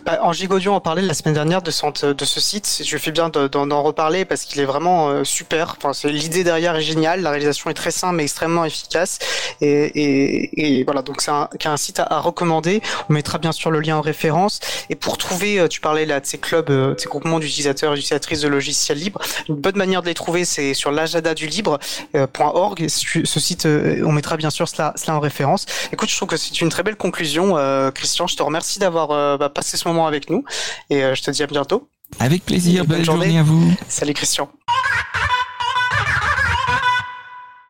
Bah, 0.06 0.20
en 0.22 0.34
Gigaudio, 0.34 0.74
on 0.74 0.80
parlait 0.80 1.02
la 1.02 1.14
semaine 1.14 1.34
dernière 1.34 1.62
de, 1.62 1.72
ce 1.72 2.40
site. 2.40 2.82
Je 2.86 2.98
fais 2.98 3.12
bien 3.12 3.30
d'en 3.30 3.84
reparler 3.84 4.26
parce 4.26 4.44
qu'il 4.44 4.60
est 4.62 4.66
vraiment 4.66 5.10
euh, 5.10 5.24
super. 5.24 5.78
Enfin, 5.82 6.08
l'idée 6.08 6.44
derrière 6.44 6.76
est 6.76 6.82
géniale. 6.82 7.22
La 7.22 7.32
réalisation 7.32 7.70
est 7.70 7.74
très 7.74 7.92
simple 7.92 8.16
mais 8.16 8.24
extrêmement 8.24 8.66
efficace. 8.66 9.20
Et, 9.62 10.84
voilà, 10.86 11.02
donc 11.02 11.22
c'est 11.22 11.32
un, 11.32 11.78
site 11.78 12.00
à, 12.00 12.20
recommander. 12.20 12.82
On 13.10 13.14
mettra 13.14 13.38
bien 13.38 13.52
sûr 13.52 13.72
le 13.72 13.80
lien 13.80 13.98
en 13.98 14.02
référence. 14.02 14.60
Et 14.90 14.96
pour 14.96 15.18
trouver, 15.18 15.60
euh, 15.60 15.68
tu 15.68 15.80
parlais 15.80 16.06
là 16.06 16.20
de 16.20 16.26
ces 16.26 16.38
clubs, 16.38 16.70
euh, 16.70 16.96
de 16.96 17.00
ces 17.00 17.08
groupements 17.08 17.40
d'utilisateurs 17.40 17.94
et 17.94 17.96
d'utilisatrices 17.96 18.42
de 18.42 18.48
logiciels 18.48 18.98
libres. 18.98 19.22
Une 19.48 19.56
bonne 19.56 19.78
manière 19.78 20.02
de 20.02 20.08
les 20.08 20.14
trouver, 20.14 20.46
c'est 20.46 20.74
sur 20.74 20.92
l'agenda 20.92 21.34
du 21.34 21.48
libre.org. 21.48 22.88
Ce 22.88 23.40
site, 23.40 23.66
on 23.66 24.12
mettra 24.12 24.38
bien 24.38 24.50
sûr 24.50 24.68
cela, 24.68 24.94
en 25.08 25.20
référence. 25.20 25.66
Écoute, 25.92 26.10
je 26.10 26.16
trouve 26.16 26.30
que 26.30 26.38
c'est 26.38 26.62
une 26.62 26.70
très 26.70 26.84
belle 26.84 26.96
conclusion, 26.96 27.56
Christian. 27.94 28.28
Je 28.28 28.36
te 28.36 28.44
remercie 28.44 28.80
d'avoir 28.80 29.38
bah, 29.38 29.50
passé 29.50 29.63
ce 29.64 29.88
moment 29.88 30.08
avec 30.08 30.30
nous. 30.30 30.44
Et 30.90 31.04
euh, 31.04 31.16
je 31.16 31.22
te 31.22 31.32
dis 31.32 31.44
à 31.44 31.48
bientôt. 31.48 31.88
Avec 32.20 32.46
plaisir, 32.46 32.86
bonne, 32.86 33.04
journée. 33.04 33.38
à 33.38 33.44
vous. 33.44 33.74
Salut 33.88 34.14
Christian. 34.14 34.50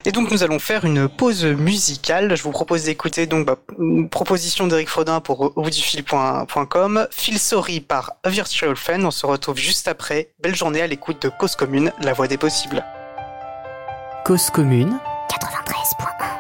Et 0.06 0.12
donc 0.12 0.32
nous 0.32 0.44
allons 0.44 0.60
faire 0.60 0.84
une 0.84 1.08
pause 1.08 1.46
musicale. 1.46 2.36
Je 2.36 2.44
vous 2.44 2.52
propose 2.52 2.84
d'écouter 2.84 3.26
donc 3.26 3.46
bah, 3.46 3.58
une 3.80 4.10
proposition 4.10 4.68
d'Eric 4.68 4.89
Frodin 4.89 5.22
pour 5.22 5.58
auboutdufil.com, 5.58 7.08
Feel 7.10 7.39
Sorry 7.39 7.80
par 7.80 8.14
A 8.24 8.30
Virtual 8.30 8.76
Fan. 8.76 9.06
On 9.06 9.12
se 9.12 9.26
retrouve 9.26 9.58
juste 9.58 9.88
après. 9.88 10.34
Belle 10.41 10.56
journée 10.56 10.82
à 10.82 10.88
l'écoute 10.88 11.22
de 11.22 11.30
Cause 11.30 11.56
Commune, 11.56 11.94
la 12.02 12.12
voix 12.12 12.28
des 12.28 12.38
possibles. 12.38 12.84
Cause 14.26 14.50
Commune 14.50 15.00
93.1 15.30 16.33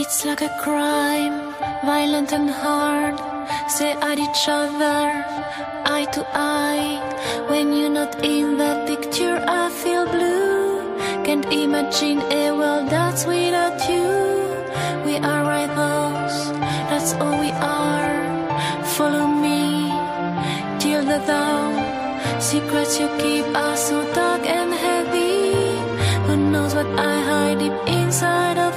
It's 0.00 0.24
like 0.24 0.42
a 0.42 0.48
crime, 0.62 1.52
violent 1.84 2.32
and 2.32 2.48
hard. 2.48 3.18
Say 3.68 3.90
at 3.94 4.16
each 4.16 4.44
other, 4.46 5.02
eye 5.92 6.06
to 6.12 6.22
eye. 6.32 7.02
When 7.50 7.72
you're 7.72 7.90
not 7.90 8.24
in 8.24 8.58
the 8.58 8.84
picture, 8.86 9.42
I 9.48 9.68
feel 9.70 10.06
blue. 10.06 11.24
Can't 11.24 11.46
imagine 11.52 12.20
a 12.30 12.52
world 12.52 12.88
that's 12.88 13.26
without 13.26 13.78
you. 13.90 14.06
We 15.04 15.16
are 15.16 15.42
rivals, 15.42 16.36
that's 16.90 17.14
all 17.14 17.36
we 17.40 17.50
are. 17.50 18.14
Follow 18.94 19.26
me 19.26 19.90
till 20.78 21.02
the 21.02 21.18
dawn. 21.26 21.74
Secrets 22.40 23.00
you 23.00 23.08
keep 23.18 23.46
are 23.52 23.76
so 23.76 23.98
dark 24.14 24.42
and 24.46 24.72
heavy. 24.72 25.58
Who 26.26 26.36
knows 26.52 26.76
what 26.76 26.86
I 26.86 27.14
hide 27.28 27.58
deep 27.58 27.78
inside 27.88 28.58
of 28.58 28.67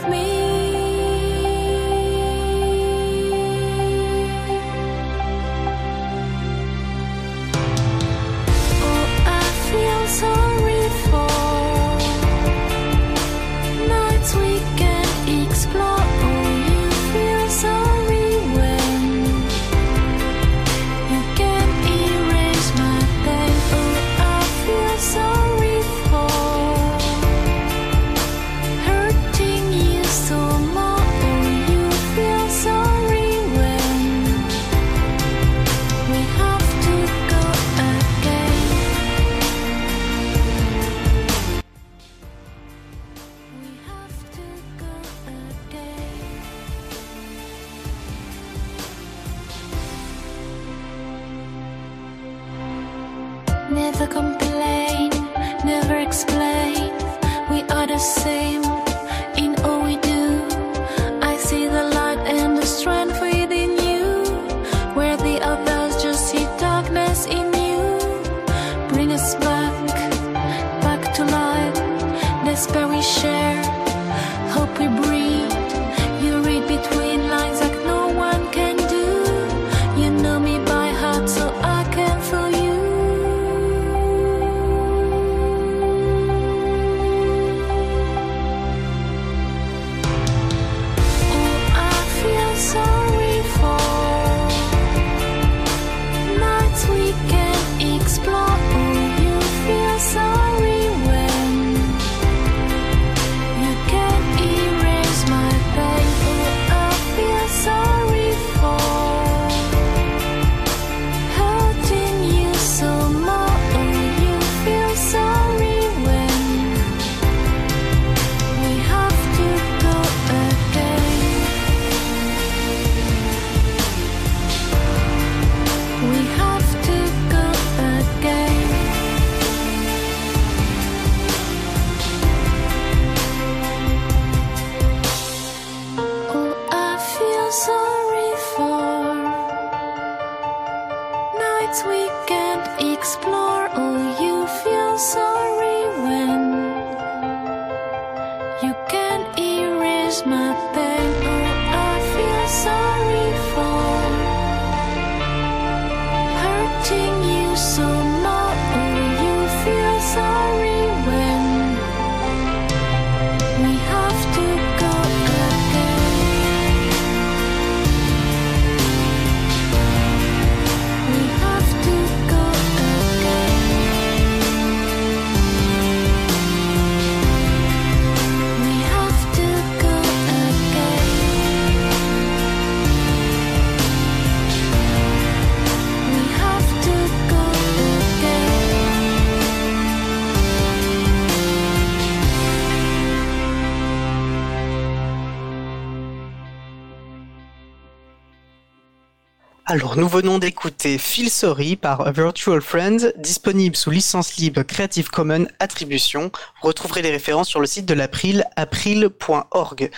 Alors, 199.73 199.95
nous 199.95 200.09
venons 200.09 200.37
d'écouter 200.37 200.97
Feel 200.97 201.29
Sorry 201.29 201.77
par 201.77 202.11
Virtual 202.11 202.61
Friend, 202.61 203.13
disponible 203.15 203.77
sous 203.77 203.89
licence 203.89 204.35
libre 204.35 204.63
Creative 204.63 205.09
Commons 205.09 205.47
Attribution. 205.59 206.29
Vous 206.61 206.67
retrouverez 206.67 207.01
les 207.01 207.09
références 207.09 207.47
sur 207.47 207.61
le 207.61 207.67
site 207.67 207.85
de 207.85 207.93
l'April, 207.93 208.43
april.org. 208.57 209.89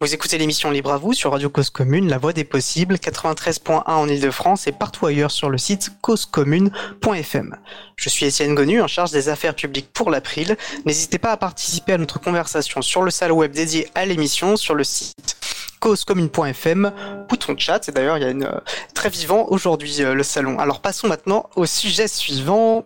Vous 0.00 0.14
écoutez 0.14 0.38
l'émission 0.38 0.70
Libre 0.70 0.92
à 0.92 0.98
vous 0.98 1.12
sur 1.12 1.32
Radio 1.32 1.50
Cause 1.50 1.70
Commune, 1.70 2.08
la 2.08 2.18
voix 2.18 2.32
des 2.32 2.44
possibles, 2.44 2.94
93.1 2.94 3.82
en 3.86 4.08
Ile-de-France 4.08 4.68
et 4.68 4.72
partout 4.72 5.06
ailleurs 5.06 5.32
sur 5.32 5.50
le 5.50 5.58
site 5.58 5.90
causecommune.fm. 6.02 7.56
Je 7.96 8.08
suis 8.08 8.26
Étienne 8.26 8.54
Gonu, 8.54 8.80
en 8.80 8.86
charge 8.86 9.10
des 9.10 9.28
affaires 9.28 9.56
publiques 9.56 9.92
pour 9.92 10.12
l'April. 10.12 10.56
N'hésitez 10.84 11.18
pas 11.18 11.32
à 11.32 11.36
participer 11.36 11.94
à 11.94 11.98
notre 11.98 12.20
conversation 12.20 12.80
sur 12.80 13.02
le 13.02 13.10
salon 13.10 13.38
web 13.38 13.50
dédié 13.50 13.88
à 13.96 14.06
l'émission 14.06 14.56
sur 14.56 14.76
le 14.76 14.84
site 14.84 15.36
causecommune.fm, 15.80 16.92
bouton 17.28 17.54
chat. 17.56 17.88
Et 17.88 17.92
d'ailleurs, 17.92 18.18
il 18.18 18.22
y 18.22 18.26
a 18.26 18.30
une 18.30 18.44
euh, 18.44 18.60
très 18.94 19.08
vivant 19.08 19.46
aujourd'hui 19.48 20.02
euh, 20.02 20.14
le 20.14 20.22
salon. 20.22 20.58
Alors 20.58 20.80
passons 20.80 21.08
maintenant 21.08 21.48
au 21.56 21.66
sujet 21.66 22.08
suivant. 22.08 22.84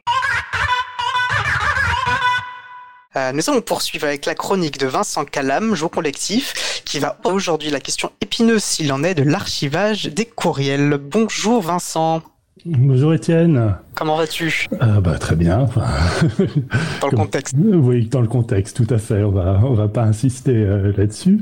Euh, 3.16 3.32
nous 3.32 3.50
allons 3.50 3.60
poursuivre 3.60 4.06
avec 4.06 4.24
la 4.24 4.36
chronique 4.36 4.78
de 4.78 4.86
Vincent 4.86 5.24
Calam, 5.24 5.74
Jour 5.74 5.90
Collectif, 5.90 6.82
qui 6.84 7.00
va 7.00 7.18
aujourd'hui 7.24 7.70
la 7.70 7.80
question 7.80 8.12
épineuse 8.20 8.62
s'il 8.62 8.92
en 8.92 9.02
est 9.02 9.14
de 9.14 9.24
l'archivage 9.24 10.04
des 10.04 10.26
courriels. 10.26 10.96
Bonjour 10.96 11.60
Vincent. 11.60 12.22
Bonjour 12.66 13.14
Étienne. 13.14 13.74
Comment 14.00 14.16
vas-tu? 14.16 14.66
Euh, 14.80 15.00
bah, 15.00 15.18
Très 15.18 15.36
bien. 15.36 15.66
dans 17.02 17.08
le 17.10 17.16
contexte. 17.16 17.54
Oui, 17.58 18.06
dans 18.06 18.22
le 18.22 18.28
contexte, 18.28 18.76
tout 18.76 18.94
à 18.94 18.96
fait. 18.96 19.22
On 19.22 19.30
va, 19.30 19.60
on 19.62 19.74
va 19.74 19.88
pas 19.88 20.04
insister 20.04 20.54
euh, 20.54 20.90
là-dessus. 20.96 21.40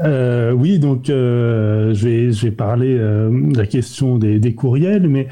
Euh, 0.00 0.50
oui, 0.50 0.80
donc 0.80 1.08
euh, 1.08 1.94
je 1.94 2.08
vais, 2.08 2.32
je 2.32 2.46
vais 2.46 2.50
parler 2.50 2.98
de 2.98 3.56
la 3.56 3.66
question 3.66 4.18
des, 4.18 4.40
des 4.40 4.54
courriels, 4.54 5.08
mais 5.08 5.28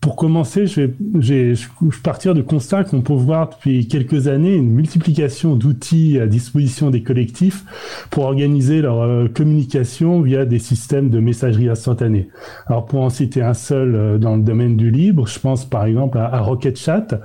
pour 0.00 0.16
commencer, 0.16 0.66
je 0.66 0.82
vais, 0.82 0.94
je 1.20 1.34
vais 1.34 1.54
partir 2.02 2.34
du 2.34 2.44
constat 2.44 2.84
qu'on 2.84 3.02
peut 3.02 3.12
voir 3.12 3.50
depuis 3.50 3.88
quelques 3.88 4.28
années 4.28 4.54
une 4.54 4.70
multiplication 4.70 5.56
d'outils 5.56 6.18
à 6.20 6.26
disposition 6.26 6.90
des 6.90 7.02
collectifs 7.02 7.64
pour 8.10 8.24
organiser 8.24 8.82
leur 8.82 9.32
communication 9.32 10.20
via 10.20 10.44
des 10.44 10.58
systèmes 10.58 11.10
de 11.10 11.20
messagerie 11.20 11.68
instantanée. 11.68 12.28
Alors 12.66 12.86
pour 12.86 13.00
en 13.00 13.10
citer 13.10 13.42
un 13.42 13.54
seul 13.54 14.18
dans 14.20 14.31
le 14.36 14.42
domaine 14.42 14.76
du 14.76 14.90
libre, 14.90 15.26
je 15.26 15.38
pense 15.38 15.64
par 15.64 15.84
exemple 15.84 16.18
à, 16.18 16.40
Rocket 16.40 16.76
Chat, 16.76 17.20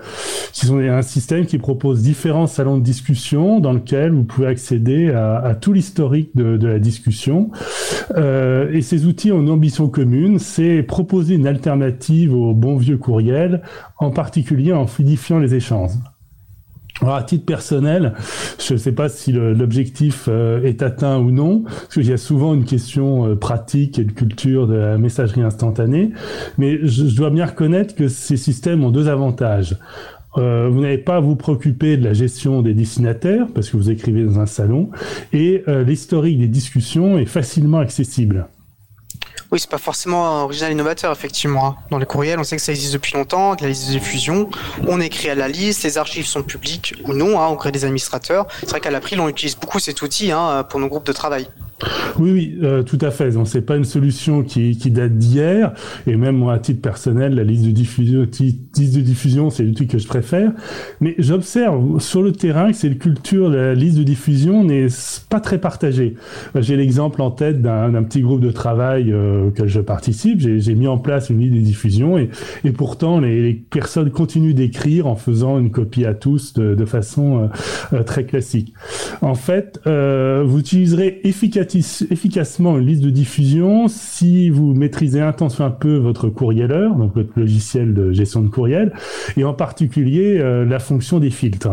qui 0.54 0.66
sont 0.66 0.80
un 0.80 1.02
système 1.02 1.46
qui 1.46 1.58
propose 1.58 2.02
différents 2.02 2.48
salons 2.48 2.78
de 2.78 2.84
discussion 2.84 3.60
dans 3.60 3.74
lequel 3.74 4.12
vous 4.12 4.24
pouvez 4.24 4.48
accéder 4.48 5.10
à, 5.10 5.56
tout 5.60 5.74
l'historique 5.74 6.36
de, 6.36 6.68
la 6.68 6.80
discussion. 6.80 7.52
Euh, 8.16 8.72
et 8.72 8.82
ces 8.82 9.06
outils 9.06 9.32
ont 9.32 9.42
une 9.42 9.50
ambition 9.50 9.88
commune, 9.88 10.40
c'est 10.40 10.84
proposer 10.84 11.36
une 11.36 11.48
alternative 11.48 12.34
au 12.34 12.54
bon 12.54 12.78
vieux 12.78 12.98
courriel, 12.98 13.62
en 13.98 14.12
particulier 14.12 14.74
en 14.74 14.88
fluidifiant 14.88 15.40
les 15.40 15.56
échanges. 15.56 15.92
Alors, 17.02 17.16
à 17.16 17.24
titre 17.24 17.46
personnel, 17.46 18.14
je 18.60 18.74
ne 18.74 18.80
sais 18.80 18.92
pas 18.92 19.08
si 19.08 19.32
l'objectif 19.32 20.26
euh, 20.28 20.64
est 20.64 20.82
atteint 20.82 21.20
ou 21.20 21.30
non, 21.30 21.62
parce 21.64 21.94
qu'il 21.94 22.08
y 22.08 22.14
a 22.14 22.18
souvent 22.18 22.56
une 22.56 22.66
question 22.66 23.28
euh, 23.28 23.36
pratique 23.36 24.00
et 24.00 24.04
de 24.04 24.12
culture 24.12 24.68
de 24.68 24.74
la 24.74 24.98
messagerie 24.98 25.44
instantanée, 25.44 26.12
mais 26.58 26.80
je, 26.84 27.16
dois 27.16 27.30
bien 27.30 27.46
reconnaître 27.46 27.94
que 27.94 28.08
ces 28.08 28.38
systèmes 28.38 28.84
ont 28.84 28.90
deux 28.90 29.10
avantages. 29.10 29.78
Euh, 30.38 30.70
vous 30.72 30.82
n'avez 30.82 30.98
pas 30.98 31.18
à 31.18 31.20
vous 31.20 31.36
préoccuper 31.36 31.98
de 31.98 32.04
la 32.04 32.14
gestion 32.14 32.64
des 32.64 32.74
destinataires, 32.74 33.46
parce 33.54 33.70
que 33.70 33.78
vous 33.78 33.92
écrivez 33.92 34.24
dans 34.24 34.40
un 34.40 34.48
salon, 34.48 34.90
et 35.34 35.64
l'historique 35.86 36.40
des 36.40 36.48
discussions 36.48 37.18
est 37.18 37.26
facilement 37.26 37.80
accessible. 37.80 38.48
Oui, 39.52 39.60
c'est 39.60 39.70
pas 39.70 39.78
forcément 39.78 40.44
original 40.44 40.74
innovateur, 40.74 41.12
effectivement. 41.12 41.68
Hein. 41.68 41.76
Dans 41.90 41.98
les 41.98 42.06
courriels, 42.06 42.38
on 42.38 42.44
sait 42.44 42.58
que 42.58 42.62
ça 42.62 42.74
existe 42.74 42.92
depuis 42.92 43.14
longtemps, 43.14 43.56
que 43.56 43.64
la 43.64 43.70
liste 43.70 43.88
de 43.88 43.92
diffusion, 43.92 44.50
on 44.88 45.00
écrit 45.00 45.30
à 45.30 45.36
la 45.36 45.48
liste, 45.48 45.84
les 45.84 45.98
archives 45.98 46.26
sont 46.26 46.44
publiques 46.44 46.96
ou 47.06 47.14
non, 47.14 47.40
hein, 47.40 47.48
on 47.48 47.56
crée 47.56 47.72
des 47.72 47.86
administrateurs. 47.86 48.48
C'est 48.60 48.70
vrai 48.70 48.82
qu'à 48.82 48.92
l'April, 48.92 49.22
on 49.22 49.30
utilise 49.30 49.56
beaucoup 49.56 49.80
cet 49.80 50.02
outil 50.02 50.32
hein, 50.32 50.66
pour 50.70 50.82
nos 50.82 50.88
groupes 50.88 51.06
de 51.06 51.14
travail. 51.14 51.48
Oui, 52.18 52.32
oui, 52.32 52.60
euh, 52.64 52.82
tout 52.82 52.98
à 53.02 53.12
fait. 53.12 53.32
Donc 53.32 53.48
c'est 53.48 53.62
pas 53.62 53.76
une 53.76 53.86
solution 53.86 54.44
qui, 54.44 54.78
qui 54.78 54.90
date 54.90 55.18
d'hier. 55.18 55.74
Et 56.08 56.16
même 56.16 56.38
moi, 56.38 56.54
à 56.54 56.60
titre 56.60 56.82
personnel, 56.82 57.36
la 57.36 57.44
liste 57.44 57.66
de 57.66 57.72
diffusion, 57.72 58.22
liste 58.22 58.96
de 58.96 59.02
diffusion, 59.02 59.50
c'est 59.50 59.64
l'outil 59.64 59.88
que 59.88 60.00
je 60.00 60.08
préfère. 60.08 60.52
Mais 61.02 61.14
j'observe 61.20 62.00
sur 62.00 62.24
le 62.24 62.32
terrain 62.32 62.72
que 62.72 62.78
cette 62.78 62.98
culture 62.98 63.50
la 63.50 63.76
liste 63.76 63.98
de 63.98 64.04
diffusion 64.04 64.64
n'est 64.64 64.88
pas 65.30 65.40
très 65.40 65.60
partagée. 65.60 66.16
J'ai 66.56 66.76
l'exemple 66.76 67.22
en 67.22 67.30
tête 67.30 67.62
d'un 67.62 68.04
petit 68.04 68.22
groupe 68.22 68.42
de 68.42 68.52
travail 68.52 69.12
euh, 69.12 69.48
auquel 69.48 69.68
je 69.68 69.82
participe. 69.82 70.40
J'ai 70.40 70.76
mis 70.76 70.88
en 70.88 70.98
place 70.98 71.30
une 71.30 71.40
liste 71.40 71.54
de 71.54 71.60
diffusion 71.60 72.18
et, 72.18 72.30
et 72.64 72.72
pourtant 72.72 73.20
les, 73.20 73.54
personnes 73.54 74.10
continuent 74.10 74.54
d'écrire 74.54 75.08
en 75.08 75.16
faisant 75.16 75.60
une 75.60 75.72
copie 75.72 76.06
à 76.06 76.14
tous 76.14 76.54
de, 76.54 76.74
de 76.74 76.86
façon 76.86 77.50
euh, 77.94 78.04
très 78.04 78.24
classique. 78.24 78.74
En 79.22 79.36
fait, 79.36 79.80
vous 79.86 80.60
utiliserez 80.60 81.22
efficacement 81.24 81.67
efficacement 81.76 82.78
une 82.78 82.86
liste 82.86 83.04
de 83.04 83.10
diffusion. 83.10 83.88
Si 83.88 84.50
vous 84.50 84.74
maîtrisez 84.74 85.22
un 85.22 85.34
temps 85.34 85.48
un 85.60 85.70
peu 85.70 85.98
votre 85.98 86.30
courrieleur, 86.30 86.96
donc 86.96 87.16
votre 87.16 87.38
logiciel 87.38 87.94
de 87.94 88.12
gestion 88.12 88.42
de 88.42 88.50
courriel, 88.50 88.94
et 89.36 89.44
en 89.44 89.54
particulier 89.54 90.38
euh, 90.40 90.66
la 90.66 90.80
fonction 90.80 91.20
des 91.20 91.30
filtres. 91.30 91.70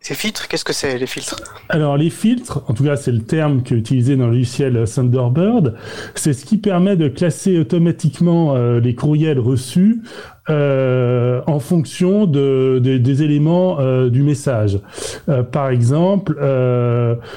Ces 0.00 0.14
filtres, 0.14 0.46
qu'est-ce 0.46 0.64
que 0.64 0.72
c'est 0.72 0.96
les 0.96 1.06
filtres? 1.06 1.42
Alors 1.68 1.96
les 1.96 2.10
filtres, 2.10 2.62
en 2.68 2.74
tout 2.74 2.84
cas 2.84 2.96
c'est 2.96 3.10
le 3.10 3.22
terme 3.22 3.62
qui 3.62 3.74
est 3.74 3.76
utilisé 3.76 4.16
dans 4.16 4.26
le 4.26 4.32
logiciel 4.32 4.84
Thunderbird, 4.86 5.74
c'est 6.14 6.32
ce 6.32 6.44
qui 6.44 6.58
permet 6.58 6.96
de 6.96 7.08
classer 7.08 7.58
automatiquement 7.58 8.54
euh, 8.54 8.78
les 8.78 8.94
courriels 8.94 9.40
reçus 9.40 10.02
en 10.48 11.58
fonction 11.60 12.26
de, 12.26 12.80
des 12.80 13.22
éléments 13.22 13.78
euh, 13.80 14.10
du 14.10 14.22
message. 14.22 14.80
Euh, 15.28 15.42
par 15.42 15.70
exemple, 15.70 16.36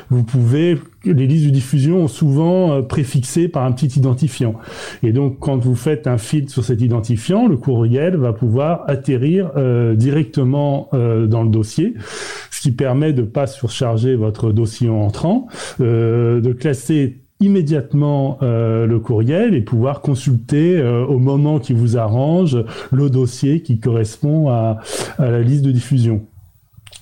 vous 0.10 0.24
pouvez 0.24 0.78
les 1.04 1.28
listes 1.28 1.46
de 1.46 1.52
diffusion 1.52 1.98
ont 1.98 2.08
souvent 2.08 2.82
préfixé 2.82 3.48
par 3.48 3.64
un 3.64 3.72
petit 3.74 4.00
identifiant. 4.00 4.56
Et 5.04 5.12
donc, 5.12 5.38
quand 5.40 5.58
vous 5.58 5.76
faites 5.76 6.08
un 6.08 6.18
filtre 6.18 6.52
sur 6.52 6.64
cet 6.64 6.82
identifiant, 6.82 7.48
le 7.48 7.58
courriel 7.58 8.16
va 8.16 8.34
pouvoir 8.34 8.84
atterrir 8.88 9.52
directement 9.96 10.90
dans 10.94 11.44
le 11.44 11.50
dossier, 11.50 11.94
ce 12.50 12.60
qui 12.60 12.72
permet 12.72 13.14
de 13.14 13.22
pas 13.22 13.46
surcharger 13.46 14.16
votre 14.16 14.52
dossier 14.52 14.90
entrant, 14.90 15.46
de 15.78 16.56
classer 16.60 17.25
immédiatement 17.40 18.38
euh, 18.42 18.86
le 18.86 19.00
courriel 19.00 19.54
et 19.56 19.62
pouvoir 19.62 20.02
consulter 20.02 20.78
euh, 20.78 21.06
au 21.06 21.20
moment 21.20 21.60
qui 21.60 21.74
vous 21.74 21.98
arrange 21.98 22.58
le 22.92 23.10
dossier 23.10 23.62
qui 23.62 23.80
correspond 23.80 24.50
à 24.50 24.80
la 25.20 25.42
liste 25.42 25.64
de 25.64 25.72
diffusion 25.72 26.28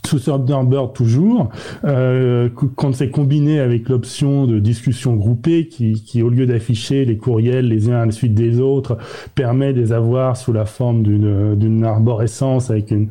sous 0.06 0.20
Thunderbird 0.20 0.94
toujours, 0.94 1.50
euh, 1.86 2.50
quand 2.76 2.94
c'est 2.94 3.10
combiné 3.10 3.60
avec 3.60 3.90
l'option 3.90 4.46
de 4.46 4.60
discussion 4.60 5.16
groupée 5.16 5.68
qui, 5.68 5.94
qui 5.94 6.22
au 6.22 6.30
lieu 6.30 6.46
d'afficher 6.46 7.06
les 7.06 7.18
courriels 7.18 7.68
les 7.68 7.90
uns 7.90 8.02
à 8.02 8.06
la 8.06 8.12
suite 8.12 8.34
des 8.34 8.60
autres, 8.60 8.98
permet 9.36 9.74
de 9.74 9.80
les 9.80 9.94
avoir 9.94 10.38
sous 10.38 10.54
la 10.54 10.66
forme 10.66 11.04
d'une, 11.04 11.56
d'une 11.56 11.84
arborescence 11.84 12.70
avec 12.70 12.92
une, 12.92 13.10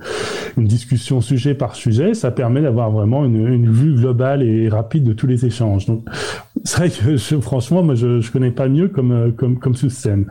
une, 0.57 0.67
discussion 0.67 1.21
sujet 1.21 1.55
par 1.55 1.75
sujet, 1.75 2.15
ça 2.15 2.31
permet 2.31 2.63
d'avoir 2.63 2.91
vraiment 2.91 3.25
une, 3.25 3.47
une, 3.47 3.71
vue 3.71 3.95
globale 3.95 4.43
et 4.43 4.69
rapide 4.69 5.05
de 5.05 5.13
tous 5.13 5.27
les 5.27 5.45
échanges. 5.45 5.87
Donc, 5.87 6.05
c'est 6.65 6.79
vrai 6.79 6.91
que 6.91 7.17
je, 7.17 7.37
franchement, 7.41 7.83
moi, 7.83 7.95
je, 7.95 8.21
je 8.21 8.31
connais 8.31 8.51
pas 8.51 8.69
mieux 8.69 8.89
comme, 8.89 9.33
comme, 9.37 9.59
comme 9.59 9.75
système. 9.75 10.27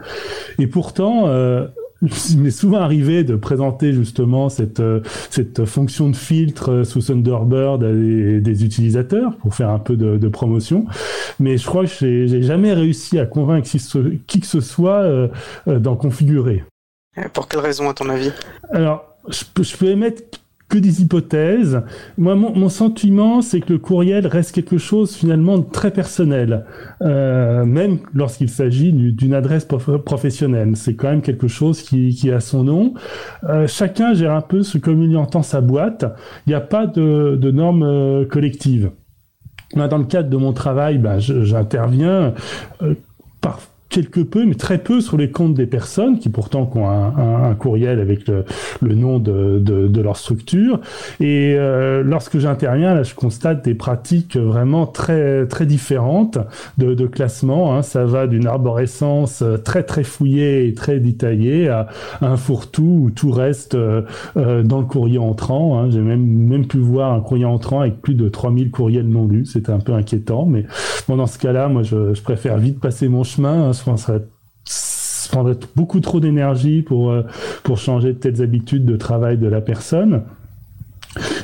Et 0.59 0.67
pourtant, 0.67 1.27
euh, 1.27 1.67
il 2.31 2.39
m'est 2.39 2.51
souvent 2.51 2.79
arrivé 2.79 3.23
de 3.23 3.35
présenter 3.35 3.93
justement 3.93 4.49
cette, 4.49 4.79
euh, 4.79 5.01
cette 5.29 5.65
fonction 5.65 6.09
de 6.09 6.15
filtre 6.15 6.71
euh, 6.71 6.83
sous 6.83 7.01
Thunderbird 7.01 7.83
à 7.83 7.91
des, 7.91 8.65
utilisateurs 8.65 9.35
pour 9.37 9.53
faire 9.53 9.69
un 9.69 9.79
peu 9.79 9.95
de, 9.95 10.27
promotion. 10.29 10.85
Mais 11.39 11.57
je 11.57 11.65
crois 11.65 11.85
que 11.85 11.89
j'ai 11.89 12.41
jamais 12.41 12.73
réussi 12.73 13.19
à 13.19 13.25
convaincre 13.25 13.67
qui, 13.67 14.39
que 14.39 14.47
ce 14.47 14.61
soit 14.61 15.01
euh, 15.01 15.27
d'en 15.67 15.95
configurer. 15.95 16.63
Pour 17.33 17.47
quelle 17.47 17.59
raison, 17.59 17.89
à 17.89 17.93
ton 17.93 18.09
avis? 18.09 18.31
Alors, 18.71 19.05
je 19.27 19.43
peux, 19.53 19.63
je 19.63 19.75
peux 19.75 19.87
émettre 19.87 20.21
que 20.71 20.77
des 20.77 21.01
hypothèses. 21.01 21.81
Moi, 22.17 22.35
mon, 22.35 22.69
sentiment, 22.69 23.41
c'est 23.41 23.59
que 23.59 23.73
le 23.73 23.79
courriel 23.79 24.25
reste 24.25 24.55
quelque 24.55 24.77
chose 24.77 25.13
finalement 25.13 25.61
très 25.61 25.91
personnel, 25.91 26.65
euh, 27.01 27.65
même 27.65 27.99
lorsqu'il 28.13 28.49
s'agit 28.49 28.93
d'une 28.93 29.33
adresse 29.33 29.65
professionnelle. 29.65 30.71
C'est 30.75 30.95
quand 30.95 31.09
même 31.09 31.21
quelque 31.21 31.49
chose 31.49 31.81
qui, 31.81 32.31
a 32.31 32.39
son 32.39 32.63
nom. 32.63 32.93
Euh, 33.43 33.67
chacun 33.67 34.13
gère 34.13 34.33
un 34.33 34.41
peu 34.41 34.63
ce 34.63 34.77
comme 34.77 35.03
il 35.03 35.17
entend 35.17 35.43
sa 35.43 35.59
boîte. 35.59 36.05
Il 36.47 36.51
n'y 36.51 36.55
a 36.55 36.61
pas 36.61 36.87
de, 36.87 37.51
normes 37.51 37.83
euh, 37.83 38.25
collectives. 38.25 38.91
Dans 39.75 39.97
le 39.97 40.05
cadre 40.05 40.29
de 40.29 40.37
mon 40.37 40.53
travail, 40.53 40.97
ben, 40.97 41.19
j'interviens 41.19 42.33
par 43.41 43.59
quelque 43.91 44.21
peu, 44.21 44.45
mais 44.45 44.55
très 44.55 44.77
peu 44.79 45.01
sur 45.01 45.17
les 45.17 45.29
comptes 45.29 45.53
des 45.53 45.67
personnes 45.67 46.17
qui 46.17 46.29
pourtant 46.29 46.69
ont 46.73 46.87
un, 46.89 47.53
courriel 47.55 47.99
avec 47.99 48.27
le, 48.27 48.45
nom 48.81 49.19
de, 49.19 50.01
leur 50.01 50.17
structure. 50.17 50.79
Et 51.19 51.53
euh, 51.55 52.01
lorsque 52.01 52.39
j'interviens, 52.39 52.95
là, 52.95 53.03
je 53.03 53.13
constate 53.13 53.63
des 53.63 53.75
pratiques 53.75 54.37
vraiment 54.37 54.87
très 54.87 55.45
très 55.45 55.65
différentes 55.65 56.39
de, 56.77 57.05
classement. 57.05 57.75
Hein. 57.75 57.81
Ça 57.81 58.05
va 58.05 58.27
d'une 58.27 58.47
arborescence 58.47 59.43
très 59.65 59.83
très 59.83 60.03
fouillée 60.03 60.67
et 60.67 60.73
très 60.73 60.99
détaillée 60.99 61.67
à, 61.67 61.87
un 62.21 62.37
fourre-tout 62.37 63.01
où 63.03 63.11
tout 63.11 63.31
reste 63.31 63.75
euh, 63.75 64.03
euh, 64.37 64.63
dans 64.63 64.79
le 64.79 64.85
courrier 64.85 65.17
entrant. 65.17 65.77
Hein. 65.77 65.89
J'ai 65.91 65.99
même 65.99 66.25
même 66.25 66.65
pu 66.65 66.77
voir 66.77 67.13
un 67.13 67.19
courrier 67.19 67.45
entrant 67.45 67.81
avec 67.81 68.01
plus 68.01 68.15
de 68.15 68.29
3000 68.29 68.71
courriels 68.71 69.07
non 69.07 69.27
lus. 69.27 69.47
C'était 69.47 69.73
un 69.73 69.79
peu 69.79 69.93
inquiétant, 69.93 70.45
mais 70.45 70.65
bon, 71.09 71.17
dans 71.17 71.27
ce 71.27 71.37
cas-là, 71.37 71.67
moi, 71.67 71.83
je, 71.83 72.13
je 72.13 72.21
préfère 72.21 72.57
vite 72.57 72.79
passer 72.79 73.09
mon 73.09 73.23
chemin. 73.23 73.69
Hein 73.69 73.73
ça 73.97 74.19
prendrait 75.31 75.57
beaucoup 75.75 75.99
trop 75.99 76.19
d'énergie 76.19 76.81
pour, 76.81 77.11
euh, 77.11 77.23
pour 77.63 77.77
changer 77.77 78.13
de 78.13 78.17
telles 78.17 78.41
habitudes 78.41 78.85
de 78.85 78.97
travail 78.97 79.37
de 79.37 79.47
la 79.47 79.61
personne. 79.61 80.23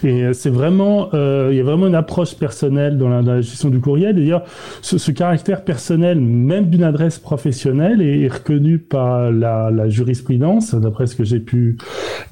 Et 0.04 0.24
euh, 0.24 0.34
c'est 0.34 0.50
vraiment, 0.50 1.10
euh, 1.14 1.50
il 1.52 1.58
y 1.58 1.60
a 1.60 1.64
vraiment 1.64 1.88
une 1.88 1.96
approche 1.96 2.36
personnelle 2.36 2.98
dans 2.98 3.10
la, 3.10 3.42
gestion 3.42 3.70
du 3.70 3.80
courriel. 3.80 4.16
D'ailleurs, 4.16 4.44
ce, 4.82 5.12
caractère 5.12 5.64
personnel, 5.64 6.22
même 6.22 6.70
d'une 6.70 6.84
adresse 6.84 7.20
professionnelle, 7.20 8.02
est, 8.02 8.28
reconnu 8.28 8.80
par 8.80 9.32
la, 9.32 9.70
la 9.72 9.90
jurisprudence, 9.90 10.74
d'après 10.74 11.08
ce 11.08 11.16
que 11.16 11.26
j'ai 11.26 11.40
pu 11.40 11.78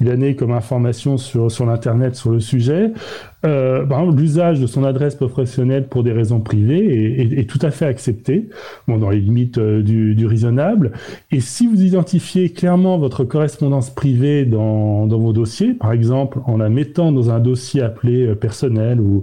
glaner 0.00 0.34
comme 0.34 0.52
information 0.52 1.18
sur, 1.18 1.50
sur 1.50 1.66
l'internet 1.66 2.16
sur 2.16 2.30
le 2.30 2.40
sujet. 2.40 2.92
Euh, 3.46 3.86
l'usage 4.10 4.60
de 4.60 4.66
son 4.66 4.82
adresse 4.82 5.14
professionnelle 5.14 5.88
pour 5.88 6.02
des 6.02 6.12
raisons 6.12 6.40
privées 6.40 7.38
est, 7.38 7.48
tout 7.48 7.58
à 7.62 7.70
fait 7.70 7.86
accepté, 7.86 8.48
bon, 8.88 8.98
dans 8.98 9.10
les 9.10 9.20
limites 9.20 9.58
euh, 9.58 9.82
du, 9.82 10.26
raisonnable. 10.26 10.92
Et 11.30 11.40
si 11.40 11.66
vous 11.66 11.82
identifiez 11.82 12.50
clairement 12.50 12.98
votre 12.98 13.24
correspondance 13.24 13.90
privée 13.90 14.44
dans, 14.44 15.06
vos 15.06 15.32
dossiers, 15.32 15.74
par 15.74 15.92
exemple 15.92 16.40
en 16.46 16.56
la 16.56 16.68
mettant 16.68 17.12
dans 17.12 17.30
un 17.30 17.38
dossier 17.38 17.82
appelé 17.82 18.26
euh, 18.26 18.34
personnel 18.34 19.00
ou, 19.00 19.22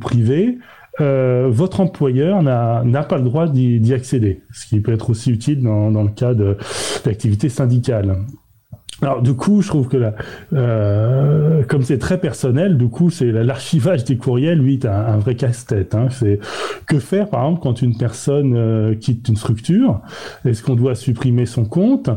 privé, 0.00 0.58
votre 0.98 1.80
employeur 1.80 2.42
n'a 2.42 3.02
pas 3.04 3.16
le 3.16 3.24
droit 3.24 3.48
d'y 3.48 3.94
accéder, 3.94 4.42
ce 4.52 4.66
qui 4.66 4.80
peut 4.80 4.92
être 4.92 5.10
aussi 5.10 5.30
utile 5.30 5.62
dans, 5.62 5.90
dans 5.90 6.02
le 6.02 6.10
cas 6.10 6.34
d'activité 7.04 7.48
syndicale. 7.48 8.18
Alors 9.02 9.20
du 9.20 9.34
coup, 9.34 9.62
je 9.62 9.68
trouve 9.68 9.88
que 9.88 9.96
là, 9.96 10.14
euh, 10.52 11.64
comme 11.64 11.82
c'est 11.82 11.98
très 11.98 12.18
personnel, 12.18 12.78
du 12.78 12.88
coup, 12.88 13.10
c'est 13.10 13.32
l'archivage 13.32 14.04
des 14.04 14.16
courriels, 14.16 14.58
lui, 14.58 14.74
est 14.74 14.86
un, 14.86 15.18
vrai 15.18 15.34
casse-tête. 15.34 15.94
Hein. 15.96 16.06
C'est 16.10 16.38
que 16.86 17.00
faire, 17.00 17.28
par 17.28 17.42
exemple, 17.42 17.60
quand 17.62 17.82
une 17.82 17.98
personne 17.98 18.54
euh, 18.56 18.94
quitte 18.94 19.28
une 19.28 19.36
structure? 19.36 20.00
Est-ce 20.44 20.62
qu'on 20.62 20.76
doit 20.76 20.94
supprimer 20.94 21.46
son 21.46 21.64
compte? 21.64 22.10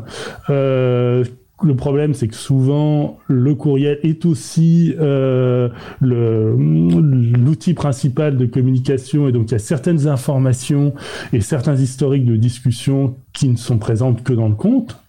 Euh, 0.52 1.24
le 1.64 1.76
problème, 1.76 2.14
c'est 2.14 2.28
que 2.28 2.36
souvent, 2.36 3.18
le 3.28 3.56
courriel 3.56 3.98
est 4.04 4.26
aussi 4.26 4.94
euh, 5.00 5.70
l'outil 6.02 7.74
principal 7.74 8.38
de 8.38 8.46
communication, 8.46 9.28
et 9.28 9.32
donc 9.32 9.50
il 9.50 9.52
y 9.54 9.56
a 9.56 9.60
certaines 9.60 10.08
informations 10.08 10.94
et 11.32 11.40
certains 11.40 11.76
historiques 11.76 12.26
de 12.26 12.36
discussion 12.36 13.16
qui 13.36 13.50
ne 13.50 13.58
sont 13.58 13.78
présentes 13.78 14.24
que 14.24 14.34
dans 14.34 14.48
le 14.48 14.56
compte. 14.56 15.04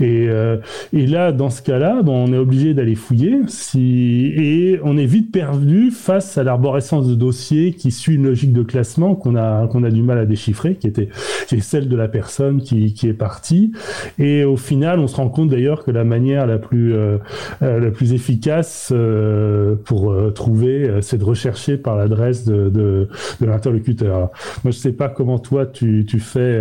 Et, 0.00 0.28
euh, 0.28 0.58
et 0.92 1.06
là, 1.06 1.32
dans 1.32 1.50
ce 1.50 1.62
cas-là, 1.62 2.02
bon, 2.02 2.28
on 2.28 2.32
est 2.32 2.38
obligé 2.38 2.74
d'aller 2.74 2.94
fouiller 2.94 3.40
si, 3.48 4.32
et 4.36 4.78
on 4.84 4.96
est 4.96 5.06
vite 5.06 5.32
perdu 5.32 5.90
face 5.90 6.38
à 6.38 6.44
l'arborescence 6.44 7.08
de 7.08 7.14
dossiers 7.14 7.72
qui 7.72 7.90
suit 7.90 8.14
une 8.14 8.24
logique 8.24 8.52
de 8.52 8.62
classement 8.62 9.14
qu'on 9.14 9.36
a, 9.36 9.66
qu'on 9.68 9.82
a 9.82 9.90
du 9.90 10.02
mal 10.02 10.18
à 10.18 10.26
déchiffrer, 10.26 10.76
qui 10.76 10.86
était 10.86 11.08
qui 11.48 11.56
est 11.56 11.60
celle 11.60 11.88
de 11.88 11.96
la 11.96 12.08
personne 12.08 12.60
qui, 12.60 12.92
qui 12.94 13.08
est 13.08 13.14
partie. 13.14 13.72
Et 14.18 14.44
au 14.44 14.56
final, 14.56 15.00
on 15.00 15.06
se 15.06 15.16
rend 15.16 15.28
compte 15.28 15.48
d'ailleurs 15.48 15.84
que 15.84 15.90
la 15.90 16.04
manière 16.04 16.46
la 16.46 16.58
plus, 16.58 16.94
euh, 16.94 17.18
euh 17.62 17.80
la 17.80 17.90
plus 17.90 18.12
efficace 18.12 18.92
euh, 18.94 19.74
pour 19.84 20.12
euh, 20.12 20.30
trouver, 20.30 20.90
c'est 21.00 21.18
de 21.18 21.24
rechercher 21.24 21.76
par 21.76 21.96
l'adresse 21.96 22.44
de, 22.44 22.68
de, 22.68 23.08
de 23.40 23.46
l'interlocuteur. 23.46 24.30
Moi, 24.62 24.70
je 24.70 24.78
sais 24.78 24.92
pas 24.92 25.08
comment 25.08 25.38
toi 25.38 25.66
tu, 25.66 26.04
tu 26.06 26.20
fais 26.20 26.60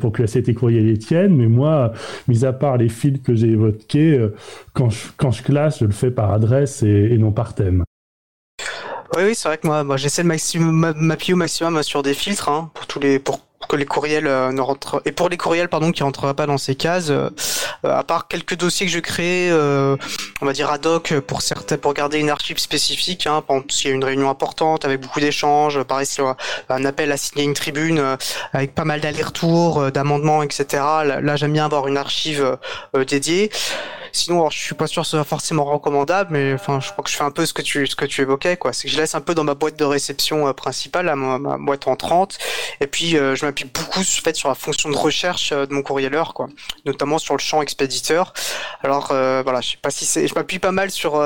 pour 0.00 0.12
classer 0.12 0.42
tes 0.42 0.54
courriels 0.54 0.88
Étienne, 0.88 1.36
mais 1.36 1.46
moi, 1.46 1.92
mis 2.26 2.44
à 2.44 2.52
part 2.52 2.76
les 2.76 2.88
fils 2.88 3.20
que 3.22 3.34
j'ai 3.34 3.50
évoqués, 3.50 4.18
euh, 4.18 4.34
quand 4.72 4.90
je, 4.90 5.42
classe, 5.42 5.80
je 5.80 5.84
le 5.84 5.92
fais 5.92 6.10
par 6.10 6.32
adresse 6.32 6.82
et, 6.82 7.16
non 7.18 7.32
par 7.32 7.54
thème. 7.54 7.84
Oui, 9.16 9.22
oui, 9.26 9.34
c'est 9.34 9.48
vrai 9.48 9.58
que 9.58 9.66
moi, 9.66 9.84
moi 9.84 9.96
j'essaie 9.96 10.22
de 10.22 10.28
m'appuyer 10.28 11.34
au 11.34 11.36
maximum 11.36 11.82
sur 11.82 12.02
des 12.02 12.14
filtres 12.14 12.48
hein, 12.48 12.70
pour 12.74 12.86
tous 12.86 13.00
les 13.00 13.18
pour 13.18 13.40
que 13.68 13.76
les 13.76 13.84
courriels 13.84 14.26
euh, 14.26 14.52
ne 14.52 14.60
rentrent 14.60 15.02
et 15.04 15.12
pour 15.12 15.28
les 15.28 15.36
courriels 15.36 15.68
pardon 15.68 15.92
qui 15.92 16.02
rentreraient 16.02 16.34
pas 16.34 16.46
dans 16.46 16.56
ces 16.56 16.74
cases 16.74 17.10
euh, 17.10 17.28
à 17.84 18.02
part 18.04 18.26
quelques 18.26 18.56
dossiers 18.56 18.86
que 18.86 18.92
je 18.92 18.98
crée 18.98 19.50
on 19.52 20.46
va 20.46 20.52
dire 20.52 20.70
ad 20.70 20.86
hoc 20.86 21.14
pour 21.20 21.42
certains 21.42 21.76
pour 21.76 21.92
garder 21.94 22.18
une 22.18 22.30
archive 22.30 22.58
spécifique 22.58 23.26
hein, 23.26 23.42
par 23.46 23.60
s'il 23.68 23.90
y 23.90 23.92
a 23.92 23.96
une 23.96 24.04
réunion 24.04 24.30
importante 24.30 24.84
avec 24.84 25.00
beaucoup 25.00 25.20
d'échanges 25.20 25.82
pareil 25.82 26.06
si 26.06 26.20
un 26.68 26.84
appel 26.84 27.12
à 27.12 27.16
signer 27.16 27.44
une 27.44 27.54
tribune 27.54 28.16
avec 28.52 28.74
pas 28.74 28.84
mal 28.84 29.00
d'allers-retours 29.00 29.92
d'amendements 29.92 30.42
etc 30.42 30.64
là 31.04 31.36
j'aime 31.36 31.52
bien 31.52 31.66
avoir 31.66 31.86
une 31.86 31.96
archive 31.96 32.58
dédiée 33.06 33.50
Sinon, 34.12 34.40
alors, 34.40 34.50
je 34.50 34.58
suis 34.58 34.74
pas 34.74 34.86
sûr 34.86 35.02
que 35.02 35.08
ce 35.08 35.16
soit 35.16 35.24
forcément 35.24 35.64
recommandable, 35.64 36.30
mais 36.32 36.52
enfin, 36.52 36.80
je 36.80 36.90
crois 36.90 37.04
que 37.04 37.10
je 37.10 37.16
fais 37.16 37.24
un 37.24 37.30
peu 37.30 37.46
ce 37.46 37.52
que 37.52 37.62
tu 37.62 37.86
ce 37.86 37.96
que 37.96 38.04
tu 38.04 38.22
évoquais, 38.22 38.56
quoi. 38.56 38.72
C'est 38.72 38.88
que 38.88 38.94
je 38.94 38.98
laisse 38.98 39.14
un 39.14 39.20
peu 39.20 39.34
dans 39.34 39.44
ma 39.44 39.54
boîte 39.54 39.78
de 39.78 39.84
réception 39.84 40.48
euh, 40.48 40.52
principale, 40.52 41.08
à 41.08 41.16
ma, 41.16 41.58
boîte 41.58 41.86
en 41.88 41.96
30, 41.96 42.38
et 42.80 42.86
puis 42.86 43.16
euh, 43.16 43.34
je 43.34 43.44
m'appuie 43.44 43.66
beaucoup 43.66 44.02
fait 44.02 44.34
sur 44.36 44.48
la 44.48 44.54
fonction 44.54 44.90
de 44.90 44.96
recherche 44.96 45.52
euh, 45.52 45.66
de 45.66 45.72
mon 45.72 45.82
courrieleur, 45.82 46.34
quoi, 46.34 46.48
notamment 46.84 47.18
sur 47.18 47.34
le 47.34 47.40
champ 47.40 47.62
expéditeur. 47.62 48.32
Alors 48.82 49.08
voilà, 49.08 49.60
je 49.60 49.70
sais 49.72 49.78
pas 49.80 49.90
si 49.90 50.04
c'est, 50.04 50.26
je 50.26 50.34
m'appuie 50.34 50.58
pas 50.58 50.72
mal 50.72 50.90
sur 50.90 51.22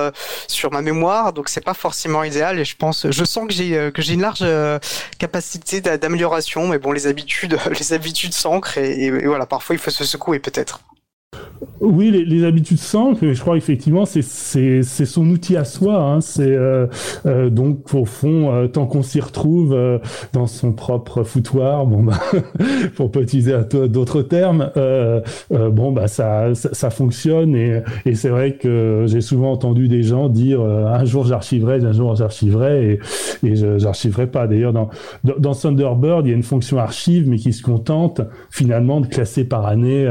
sur 0.49 0.73
ma 0.73 0.83
mémoire, 0.83 1.33
donc 1.33 1.49
c'est 1.49 1.65
pas 1.65 1.75
forcément 1.75 2.25
idéal, 2.25 2.59
et 2.59 2.65
je 2.65 2.77
pense, 2.77 3.11
je 3.11 3.25
sens 3.25 3.47
que 3.47 3.53
j'ai 3.53 3.91
que 3.95 4.03
j'ai 4.03 4.15
une 4.15 4.23
large 4.23 4.45
capacité 5.19 5.81
d'amélioration, 5.81 6.69
mais 6.69 6.79
bon, 6.79 6.93
les 6.93 7.07
habitudes 7.07 7.59
les 7.79 7.93
habitudes 7.93 8.35
s'ancrent, 8.35 8.79
et 8.79 9.11
voilà, 9.27 9.47
parfois 9.47 9.75
il 9.77 9.79
faut 9.79 9.91
se 9.91 10.05
secouer 10.05 10.39
peut-être. 10.39 10.81
Oui, 11.81 12.11
les, 12.11 12.45
habitudes 12.45 12.79
simples, 12.79 13.33
je 13.33 13.41
crois 13.41 13.57
effectivement 13.57 14.05
c'est 14.05 14.23
son 14.83 15.29
outil 15.29 15.57
à 15.57 15.65
soi. 15.65 16.01
Hein, 16.01 16.21
c'est 16.21 16.43
euh, 16.43 16.87
euh, 17.27 17.51
donc 17.51 17.93
au 17.95 18.05
fond 18.05 18.53
euh, 18.53 18.69
tant 18.69 18.87
qu'on 18.87 19.03
s'y 19.03 19.21
retrouve 19.21 19.77
dans 20.33 20.47
son 20.47 20.73
propre 20.73 21.25
foutoir, 21.25 21.87
bon 21.87 22.05
bah 22.05 22.21
pour 22.97 23.11
pas 23.11 23.21
utiliser 23.21 23.55
d'autres 23.73 24.23
termes, 24.23 24.71
bon 25.51 25.93
bah 25.93 26.07
ça, 26.07 26.55
ça, 26.55 26.91
fonctionne 26.91 27.55
et 27.55 28.15
c'est 28.15 28.29
vrai 28.29 28.57
que 28.57 29.05
j'ai 29.07 29.21
souvent 29.21 29.53
entendu 29.53 29.89
des 29.89 30.03
gens 30.03 30.29
dire 30.29 30.61
un 30.61 31.05
jour 31.05 31.27
j'archiverai, 31.27 31.85
un 31.85 31.93
jour 31.93 32.15
j'archiverai 32.15 32.99
et 33.43 33.55
j'archiverai 33.55 34.27
pas. 34.27 34.47
D'ailleurs 34.47 34.73
dans 34.73 35.55
Thunderbird 35.55 36.27
il 36.27 36.31
y 36.31 36.33
a 36.33 36.37
une 36.37 36.43
fonction 36.43 36.79
archive 36.79 37.29
mais 37.29 37.37
qui 37.37 37.53
se 37.53 37.63
contente 37.63 38.21
finalement 38.51 39.01
de 39.01 39.07
classer 39.07 39.45
par 39.45 39.67
année 39.67 40.07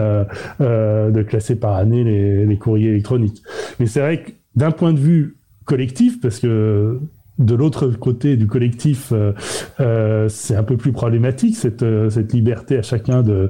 de 1.14 1.24
classer 1.24 1.55
par 1.55 1.76
année 1.76 2.03
les, 2.45 2.57
courriers 2.57 2.89
électroniques. 2.89 3.41
Mais 3.80 3.88
c'est 3.88 4.01
vrai 4.01 4.24
que 4.24 4.32
d'un 4.55 4.72
point 4.72 4.93
de 4.93 4.99
vue 4.99 5.38
collectif, 5.66 6.20
parce 6.22 6.39
que 6.39 6.99
de 7.39 7.55
l'autre 7.55 7.88
côté 7.88 8.38
du 8.38 8.45
collectif, 8.47 9.11
euh, 9.11 9.34
euh, 9.80 10.30
c'est 10.30 10.55
un 10.55 10.64
peu 10.64 10.78
plus 10.78 10.91
problématique 10.91 11.55
cette, 11.55 11.82
euh, 11.82 12.09
liberté 12.32 12.78
à 12.78 12.82
chacun 12.84 13.24
de, 13.24 13.49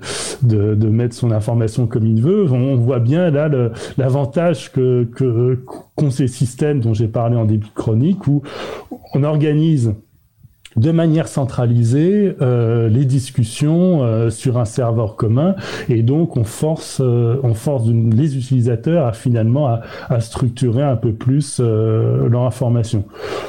mettre 0.88 1.16
son 1.16 1.32
information 1.32 1.86
comme 1.88 2.06
il 2.06 2.22
veut. 2.22 2.50
On 2.50 2.76
voit 2.76 3.00
bien 3.00 3.30
là 3.30 3.50
l'avantage 3.98 4.72
que 4.72 5.08
qu'ont 5.96 6.12
ces 6.12 6.28
systèmes 6.28 6.80
dont 6.80 6.94
j'ai 6.94 7.08
parlé 7.08 7.36
en 7.36 7.46
début 7.46 7.68
de 7.68 7.74
chronique 7.74 8.26
où 8.28 8.42
on 9.14 9.24
organise 9.24 9.94
de 10.76 10.92
manière 10.92 11.28
centralisée 11.28 12.36
euh, 12.42 12.90
les 12.90 13.06
discussions 13.06 14.04
euh, 14.04 14.30
sur 14.30 14.58
un 14.58 14.66
serveur 14.66 15.16
commun 15.16 15.56
et 15.90 16.02
donc 16.02 16.38
on 16.38 16.44
force 16.44 17.02
euh, 17.02 17.40
on 17.44 17.54
force 17.54 17.84
les 17.88 18.38
utilisateurs 18.38 19.06
à 19.06 19.14
finalement 19.14 19.68
à, 19.68 19.82
à 20.10 20.20
structurer 20.20 20.84
un 20.84 20.96
peu 20.96 21.14
plus 21.14 21.60
euh, 21.60 22.28
leur 22.30 22.44
information. 22.44 23.06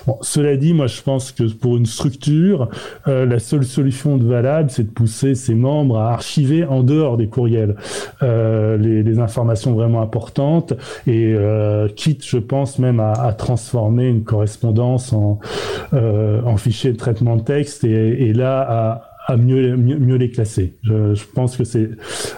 Bon, 0.07 0.18
cela 0.20 0.57
dit, 0.57 0.75
moi 0.75 0.87
je 0.87 1.03
pense 1.03 1.33
que 1.33 1.45
pour 1.45 1.77
une 1.77 1.87
structure, 1.87 2.68
euh, 3.09 3.27
la 3.27 3.39
seule 3.39 3.64
solution 3.64 4.16
de 4.16 4.25
valable, 4.25 4.70
c'est 4.70 4.85
de 4.85 4.91
pousser 4.91 5.35
ses 5.35 5.55
membres 5.55 5.99
à 5.99 6.12
archiver 6.12 6.64
en 6.64 6.83
dehors 6.83 7.16
des 7.16 7.29
courriels 7.29 7.77
les, 8.22 9.03
les, 9.03 9.18
informations 9.18 9.75
vraiment 9.75 10.03
importantes 10.03 10.72
et 11.07 11.37
quitte, 11.95 12.27
je 12.27 12.39
pense 12.39 12.79
même 12.79 12.99
à, 13.01 13.12
à 13.12 13.33
transformer 13.33 14.09
une 14.09 14.25
correspondance 14.25 15.12
en 15.12 15.39
en 15.93 16.57
fichier 16.57 16.93
de 16.93 16.97
traitement 16.97 17.14
de 17.23 17.43
texte 17.43 17.85
et, 17.85 18.33
là 18.33 19.05
à, 19.27 19.37
mieux, 19.37 19.77
mieux, 19.77 20.17
les 20.17 20.31
classer. 20.31 20.75
Je, 20.83 21.25
pense 21.35 21.57
que 21.57 21.65
c'est, 21.65 21.91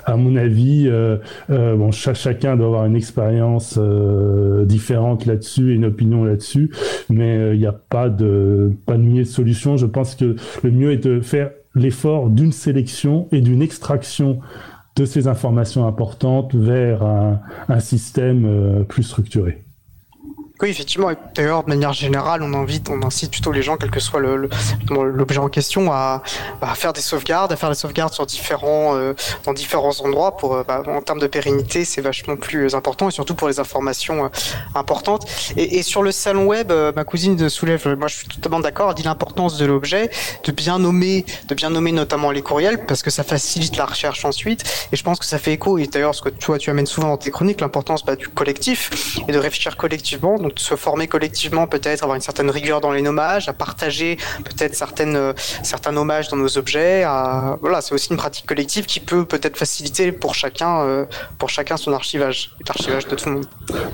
à 0.05 0.17
mon 0.17 0.37
avis, 0.37 0.87
euh, 0.87 1.17
euh, 1.51 1.75
bon, 1.77 1.91
chacun 1.91 2.57
doit 2.57 2.67
avoir 2.67 2.87
une 2.87 2.97
expérience 2.97 3.77
euh, 3.79 4.65
différente 4.65 5.27
là-dessus 5.27 5.73
et 5.73 5.75
une 5.75 5.87
opinion 5.87 6.25
là-dessus, 6.25 6.71
mais 7.11 7.55
il 7.55 7.59
n'y 7.59 7.67
a 7.67 7.73
pas 7.73 8.09
de 8.09 8.73
pas 8.87 8.97
de 8.97 9.03
de 9.03 9.25
solution. 9.25 9.77
Je 9.77 9.87
pense 9.87 10.15
que 10.15 10.37
le 10.63 10.71
mieux 10.71 10.93
est 10.93 11.05
de 11.05 11.21
faire 11.21 11.51
l'effort 11.75 12.29
d'une 12.31 12.53
sélection 12.53 13.29
et 13.33 13.41
d'une 13.41 13.63
extraction 13.63 14.39
de 14.95 15.05
ces 15.05 15.29
informations 15.29 15.87
importantes 15.87 16.55
vers 16.55 17.03
un, 17.03 17.81
système 17.81 18.85
plus 18.89 19.03
structuré. 19.03 19.66
Oui, 20.63 20.71
effectivement. 20.71 21.11
D'ailleurs, 21.35 21.65
de 21.65 21.69
manière 21.69 21.93
générale, 21.93 22.43
on 22.43 22.55
invite, 22.55 22.89
on 22.89 23.03
incite 23.03 23.31
plutôt 23.31 23.53
les 23.53 23.61
gens, 23.61 23.77
quel 23.77 23.91
que 23.91 24.01
soit 24.01 24.21
l'objet 24.21 25.39
en 25.39 25.51
question, 25.51 25.93
à, 25.93 26.23
faire 26.75 26.95
des 26.95 27.03
sauvegardes, 27.03 27.53
à 27.53 27.57
faire 27.57 27.69
des 27.69 27.75
sauvegardes 27.75 28.15
sur 28.15 28.25
différents, 28.25 28.97
euh, 28.97 29.13
dans 29.45 29.53
différents 29.53 30.01
endroits. 30.01 30.39
Pour, 30.39 30.55
euh, 30.55 30.65
bah, 30.67 30.83
en 30.87 31.03
termes 31.03 31.19
de 31.19 31.27
pérennité, 31.27 31.85
c'est 31.85 32.01
vachement 32.01 32.37
plus 32.37 32.75
important 32.75 33.09
et 33.09 33.11
surtout 33.11 33.35
pour 33.35 33.49
les 33.49 33.61
informations 33.61 34.25
euh, 34.25 34.29
importantes. 34.75 35.27
Et, 35.59 35.83
sur 35.83 36.03
le 36.03 36.11
salon 36.11 36.47
web, 36.47 36.73
ma 36.73 37.05
cousine 37.05 37.49
soulève, 37.51 37.87
moi 37.99 38.09
je 38.09 38.17
suis 38.17 38.29
totalement 38.29 38.61
d'accord, 38.61 38.95
dit 38.95 39.03
l'importance 39.03 39.59
de 39.59 39.67
l'objet, 39.67 40.11
de 40.43 40.53
bien 40.53 40.79
nommer, 40.79 41.27
de 41.49 41.55
bien 41.55 41.69
nommer 41.69 41.93
notamment 41.93 42.31
les 42.31 42.43
courriels 42.43 42.87
parce 42.87 43.03
que 43.03 43.11
ça 43.11 43.25
facilite 43.25 43.77
la 43.77 43.85
recherche 43.85 44.25
ensuite. 44.25 44.65
Et 44.91 44.97
je 44.97 45.03
pense 45.03 45.19
que 45.19 45.27
ça 45.27 45.39
fait 45.39 45.53
écho. 45.53 45.77
Et 45.77 45.87
d'ailleurs, 45.87 46.15
ce 46.15 46.23
que 46.23 46.31
toi 46.31 46.59
tu 46.59 46.71
amènes 46.71 46.87
souvent 46.87 47.09
dans 47.09 47.17
tes 47.19 47.31
chroniques, 47.31 47.61
l'importance 47.61 48.05
bah, 48.05 48.17
du 48.17 48.29
collectif 48.29 49.19
et 49.29 49.33
de 49.33 49.39
réfléchir 49.39 49.77
collectivement 49.77 50.39
donc 50.47 50.61
se 50.61 50.77
former 50.77 51.09
collectivement, 51.09 51.67
peut-être 51.67 52.05
avoir 52.05 52.15
une 52.15 52.23
certaine 52.23 52.51
rigueur 52.51 52.81
dans 52.81 52.93
les 52.93 53.03
nommages, 53.03 53.49
à 53.49 53.53
partager 53.53 54.17
peut-être 54.45 54.77
certaines 54.77 55.17
euh, 55.17 55.33
certains 55.63 55.91
nommages 55.91 56.29
dans 56.29 56.37
nos 56.37 56.57
objets. 56.57 57.05
Voilà, 57.61 57.81
c'est 57.81 57.95
aussi 57.95 58.11
une 58.11 58.17
pratique 58.17 58.47
collective 58.47 58.87
qui 58.87 59.01
peut 59.01 59.25
peut-être 59.25 59.57
faciliter 59.57 60.13
pour 60.13 60.35
chacun 60.35 60.83
euh, 60.83 61.05
pour 61.39 61.51
chacun 61.51 61.77
son 61.77 61.93
archivage, 61.93 62.53
l'archivage 62.67 63.09
de 63.09 63.17
tout 63.17 63.29
le 63.29 63.35
monde. 63.37 63.47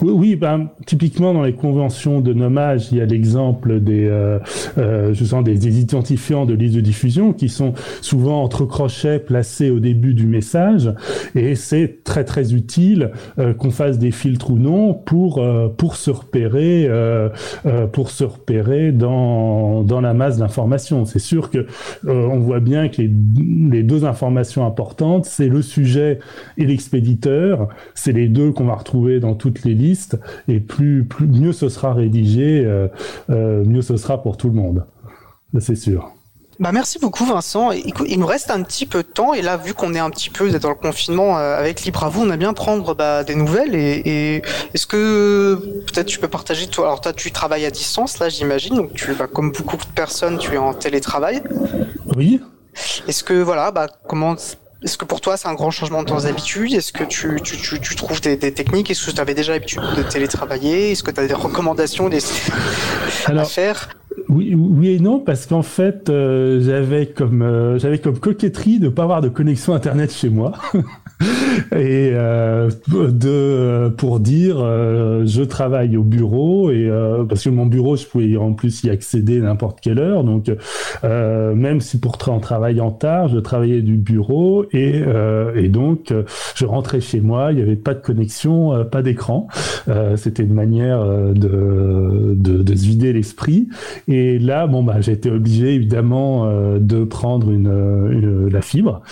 Oui, 0.03 0.37
ben, 0.37 0.69
typiquement 0.87 1.33
dans 1.33 1.43
les 1.43 1.55
conventions 1.55 2.21
de 2.21 2.35
nommage, 2.35 2.89
il 2.93 2.99
y 2.99 3.01
a 3.01 3.07
l'exemple 3.07 3.81
des 3.81 4.07
euh, 4.07 4.39
je 4.77 5.25
sens 5.25 5.43
des, 5.43 5.55
des, 5.55 5.81
identifiants 5.81 6.45
de 6.45 6.53
liste 6.53 6.75
de 6.75 6.81
diffusion 6.81 7.33
qui 7.33 7.49
sont 7.49 7.73
souvent 8.03 8.43
entre 8.43 8.67
crochets 8.67 9.19
placés 9.19 9.71
au 9.71 9.81
début 9.81 10.13
du 10.13 10.27
message 10.27 10.93
et 11.35 11.55
c'est 11.55 12.05
très 12.05 12.25
très 12.25 12.53
utile 12.53 13.11
qu'on 13.59 13.71
fasse 13.71 13.99
des 13.99 14.11
filtres 14.11 14.51
ou 14.51 14.59
non 14.59 14.93
pour 14.93 15.43
pour 15.79 15.97
se 15.97 16.11
repérer 16.11 16.42
euh, 16.45 17.29
euh, 17.67 17.87
pour 17.87 18.11
se 18.11 18.25
repérer 18.25 18.93
dans, 18.93 19.83
dans 19.83 20.01
la 20.01 20.15
masse 20.15 20.39
d'informations. 20.39 21.05
C'est 21.05 21.19
sûr 21.19 21.51
que 21.51 21.59
euh, 21.59 21.67
on 22.05 22.39
voit 22.39 22.61
bien 22.61 22.89
que 22.89 23.03
les, 23.03 23.11
les 23.71 23.83
deux 23.83 24.05
informations 24.05 24.67
importantes, 24.67 25.25
c'est 25.25 25.49
le 25.49 25.63
sujet 25.63 26.19
et 26.59 26.67
l'expéditeur. 26.67 27.69
C'est 27.95 28.13
les 28.13 28.29
deux 28.29 28.53
qu'on 28.53 28.65
va 28.65 28.75
retrouver 28.75 29.21
dans 29.21 29.35
toutes 29.35 29.65
les 29.65 29.75
listes. 29.75 30.19
Et 30.49 30.61
plus, 30.61 31.05
plus 31.05 31.27
mieux 31.27 31.53
ce 31.53 31.69
sera 31.69 31.95
rédigé, 31.95 32.67
mieux 33.29 33.83
ce 33.83 33.97
sera 33.97 34.23
pour 34.23 34.37
tout 34.37 34.49
le 34.49 34.55
monde. 34.55 34.85
C'est 35.59 35.77
sûr. 35.77 36.13
Bah 36.61 36.71
merci 36.71 36.99
beaucoup 36.99 37.25
Vincent. 37.25 37.73
il 37.73 38.21
nous 38.21 38.27
reste 38.27 38.51
un 38.51 38.63
petit 38.63 38.87
peu 38.87 38.99
de 38.99 39.09
temps. 39.09 39.35
Et 39.35 39.43
là 39.43 39.57
vu 39.57 39.75
qu'on 39.75 39.95
est 39.95 39.99
un 39.99 40.11
petit 40.11 40.31
peu 40.31 40.51
dans 40.51 40.69
le 40.69 40.75
confinement 40.75 41.39
euh, 41.39 41.57
avec 41.57 41.83
Libre 41.83 42.05
à 42.05 42.09
vous, 42.09 42.23
on 42.23 42.31
a 42.31 42.37
bien 42.37 42.53
prendre 42.53 42.95
bah, 42.95 43.25
des 43.25 43.35
nouvelles. 43.35 43.75
Et, 43.75 44.43
est-ce 44.75 44.87
que 44.87 45.83
peut-être 45.87 46.07
tu 46.07 46.19
peux 46.19 46.29
partager 46.29 46.67
toi 46.67 46.87
alors 46.87 47.01
toi 47.01 47.13
tu 47.13 47.33
travailles 47.33 47.67
à 47.67 47.71
distance 47.71 48.19
là 48.19 48.29
j'imagine. 48.29 48.77
Donc 48.77 48.93
tu 48.95 49.13
bah, 49.15 49.27
comme 49.27 49.53
beaucoup 49.53 49.77
de 49.77 49.93
personnes 49.95 50.39
tu 50.39 50.55
es 50.55 50.59
en 50.59 50.75
télétravail. 50.75 51.43
Oui. 52.17 52.41
Est-ce 53.09 53.25
que 53.25 53.35
voilà 53.35 53.71
bah 53.71 53.87
comment 54.09 54.37
est-ce 54.83 54.99
que 54.99 55.05
pour 55.05 55.21
toi 55.21 55.37
c'est 55.37 55.49
un 55.49 55.55
grand 55.55 55.71
changement 55.71 56.03
dans 56.03 56.21
tes 56.21 56.27
habitudes? 56.27 56.75
Est-ce 56.75 56.93
que 56.93 57.05
tu, 57.05 57.41
tu, 57.43 57.57
tu, 57.57 57.81
tu 57.81 57.95
trouves 57.95 58.21
des, 58.21 58.37
des, 58.37 58.53
techniques? 58.53 58.91
Est-ce 58.91 59.07
que 59.07 59.11
tu 59.13 59.21
avais 59.21 59.35
déjà 59.35 59.53
l'habitude 59.53 59.83
de 59.97 60.03
télétravailler? 60.03 60.93
Est-ce 60.93 61.05
que 61.05 61.13
tu 61.13 61.21
as 61.21 61.27
des 61.27 61.35
recommandations 61.35 62.09
des... 62.09 62.19
à 63.29 63.45
faire? 63.45 63.91
Oui, 64.29 64.89
et 64.89 65.01
non, 65.01 65.21
parce 65.21 65.47
qu'en 65.47 65.63
fait, 65.63 66.09
euh, 66.09 66.61
j'avais 66.61 67.07
comme 67.07 67.43
euh, 67.43 67.79
j'avais 67.79 67.99
comme 67.99 68.19
coquetterie 68.19 68.79
de 68.79 68.89
pas 68.89 69.03
avoir 69.03 69.21
de 69.21 69.29
connexion 69.29 69.75
internet 69.75 70.13
chez 70.13 70.31
moi. 70.31 70.53
et 71.73 72.11
euh, 72.13 72.71
de 72.91 73.89
pour 73.97 74.21
dire 74.21 74.57
euh, 74.59 75.25
je 75.27 75.43
travaille 75.43 75.97
au 75.97 76.03
bureau 76.03 76.71
et 76.71 76.89
euh, 76.89 77.25
parce 77.25 77.45
que 77.45 77.51
mon 77.51 77.67
bureau 77.67 77.97
je 77.97 78.07
pouvais 78.07 78.37
en 78.37 78.53
plus 78.53 78.85
y 78.85 78.91
accéder 78.91 79.41
n'importe 79.41 79.81
quelle 79.81 79.99
heure. 79.99 80.25
Donc 80.25 80.51
même 81.03 81.81
si 81.81 81.99
pour 81.99 82.19
en 82.29 82.41
travaillant 82.41 82.91
tard 82.91 83.29
je 83.29 83.39
travaillais 83.39 83.83
du 83.83 83.97
bureau 83.97 84.65
et 84.73 85.03
et 85.57 85.69
donc 85.69 86.15
je 86.55 86.65
rentrais 86.65 87.01
chez 87.01 87.21
moi 87.21 87.53
il 87.53 87.57
n'y 87.57 87.63
avait 87.63 87.77
pas 87.77 87.95
de 87.95 88.01
connexion 88.01 88.85
pas 88.85 89.03
d'écran. 89.03 89.49
C'était 90.17 90.45
une 90.45 90.55
manière 90.55 91.05
de, 91.05 92.35
de, 92.35 92.63
de 92.63 92.75
se 92.77 92.85
vider 92.85 93.13
l'esprit. 93.13 93.69
Et 94.09 94.39
là 94.39 94.67
bon 94.67 94.83
bah 94.83 94.99
été 95.07 95.31
obligé 95.31 95.75
évidemment 95.75 96.47
de 96.79 97.05
prendre 97.05 97.51
une, 97.51 97.67
une 98.13 98.49
la 98.49 98.63
fibre. 98.63 99.03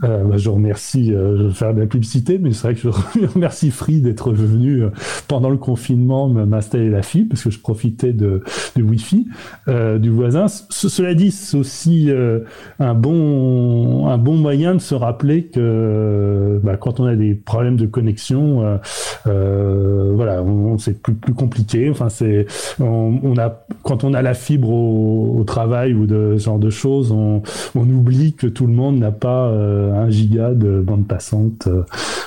Bah, 0.00 0.36
je 0.36 0.48
remercie 0.48 1.12
faire 1.60 1.74
de 1.74 1.80
la 1.80 1.86
publicité, 1.86 2.38
mais 2.38 2.52
c'est 2.52 2.62
vrai 2.62 2.74
que 2.74 2.80
je 2.80 3.26
remercie 3.34 3.70
Free 3.70 4.00
d'être 4.00 4.32
venu 4.32 4.82
euh, 4.82 4.90
pendant 5.28 5.50
le 5.50 5.58
confinement 5.58 6.28
m'installer 6.28 6.88
la 6.88 7.02
fibre 7.02 7.30
parce 7.30 7.44
que 7.44 7.50
je 7.50 7.58
profitais 7.58 8.12
de, 8.12 8.42
du 8.76 8.82
Wi-Fi 8.82 9.28
euh, 9.68 9.98
du 9.98 10.08
voisin. 10.08 10.46
cela 10.48 11.14
dit, 11.14 11.30
c'est 11.30 11.58
aussi 11.58 12.10
euh, 12.10 12.40
un 12.78 12.94
bon 12.94 14.08
un 14.08 14.16
bon 14.16 14.36
moyen 14.36 14.74
de 14.74 14.80
se 14.80 14.94
rappeler 14.94 15.44
que 15.44 16.60
bah, 16.64 16.76
quand 16.78 16.98
on 16.98 17.04
a 17.04 17.14
des 17.14 17.34
problèmes 17.34 17.76
de 17.76 17.86
connexion, 17.86 18.78
voilà, 19.24 20.42
c'est 20.78 21.02
plus 21.02 21.14
plus 21.14 21.34
compliqué. 21.34 21.90
Enfin, 21.90 22.08
c'est 22.08 22.46
on, 22.80 23.36
a 23.36 23.64
quand 23.82 24.04
on 24.04 24.14
a 24.14 24.22
la 24.22 24.34
fibre 24.34 24.70
au, 24.70 25.44
travail 25.46 25.92
ou 25.94 26.06
de 26.06 26.36
ce 26.38 26.44
genre 26.44 26.58
de 26.58 26.70
choses, 26.70 27.12
on, 27.12 27.42
on 27.74 27.88
oublie 27.88 28.32
que 28.32 28.46
tout 28.46 28.66
le 28.66 28.72
monde 28.72 28.98
n'a 28.98 29.12
pas 29.12 29.48
un 29.48 30.08
giga 30.08 30.54
de 30.54 30.80
bande 30.80 31.06
passante 31.06 31.49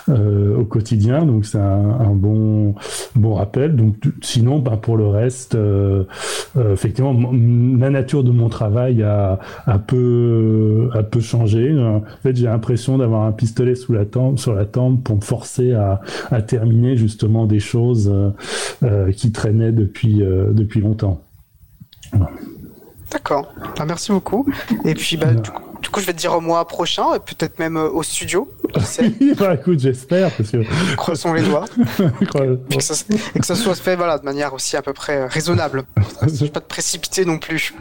euh, 0.09 0.57
au 0.57 0.65
quotidien. 0.65 1.25
Donc 1.25 1.45
c'est 1.45 1.57
un, 1.59 2.13
bon 2.13 2.75
bon 3.15 3.33
rappel. 3.33 3.75
Donc 3.75 3.95
sinon, 4.21 4.59
ben, 4.59 4.77
pour 4.77 4.97
le 4.97 5.07
reste, 5.07 5.55
euh, 5.55 6.03
euh, 6.57 6.73
effectivement, 6.73 7.13
la 7.13 7.89
nature 7.89 8.23
de 8.23 8.31
mon 8.31 8.49
travail 8.49 9.01
a, 9.03 9.39
a 9.65 9.79
peu 9.79 10.89
a 10.93 11.03
peu 11.03 11.19
changé. 11.19 11.73
En 11.77 12.03
fait, 12.21 12.35
j'ai 12.35 12.45
l'impression 12.45 12.97
d'avoir 12.97 13.23
un 13.23 13.31
pistolet 13.31 13.75
sous 13.75 13.93
la 13.93 14.05
tempe, 14.05 14.39
sur 14.39 14.53
la 14.53 14.65
tempe 14.65 15.03
pour 15.03 15.15
me 15.15 15.21
forcer 15.21 15.73
à, 15.73 16.01
à 16.31 16.41
terminer 16.41 16.97
justement 16.97 17.45
des 17.45 17.59
choses 17.59 18.13
qui 19.15 19.31
traînaient 19.31 19.71
depuis 19.71 20.17
depuis 20.17 20.81
longtemps. 20.81 21.21
D'accord. 23.11 23.53
Ben, 23.77 23.85
merci 23.85 24.11
beaucoup. 24.11 24.47
Et 24.85 24.95
puis, 24.95 25.17
bah, 25.17 25.33
du 25.33 25.49
coup, 25.49 25.62
je 25.95 26.05
vais 26.05 26.13
te 26.13 26.17
dire 26.17 26.33
au 26.33 26.41
mois 26.41 26.67
prochain, 26.67 27.19
peut-être 27.19 27.59
même 27.59 27.77
euh, 27.77 27.89
au 27.89 28.03
studio. 28.03 28.51
bah, 29.37 29.55
écoute, 29.55 29.79
j'espère. 29.79 30.31
Parce 30.31 30.51
que... 30.51 30.63
Croisons 30.95 31.33
les 31.33 31.43
doigts. 31.43 31.65
et, 32.69 32.77
que 32.77 32.83
ça, 32.83 32.95
et, 33.35 33.39
que 33.39 33.45
ça, 33.45 33.55
soit 33.55 33.75
fait 33.75 33.95
voilà, 33.95 34.17
de 34.17 34.25
manière 34.25 34.53
aussi 34.53 34.75
à 34.77 34.81
peu 34.81 34.93
près 34.93 35.17
euh, 35.17 35.27
raisonnable. 35.27 35.83
Je 36.21 36.45
ne 36.45 36.49
pas 36.49 36.61
te 36.61 36.67
précipiter 36.67 37.25
non 37.25 37.37
plus. 37.37 37.73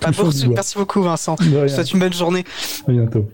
Bah, 0.00 0.10
merci 0.48 0.78
beaucoup, 0.78 1.02
Vincent. 1.02 1.36
Je 1.40 1.68
souhaite 1.68 1.92
une 1.92 2.00
bonne 2.00 2.12
journée. 2.12 2.44
À 2.88 2.92
bientôt. 2.92 3.28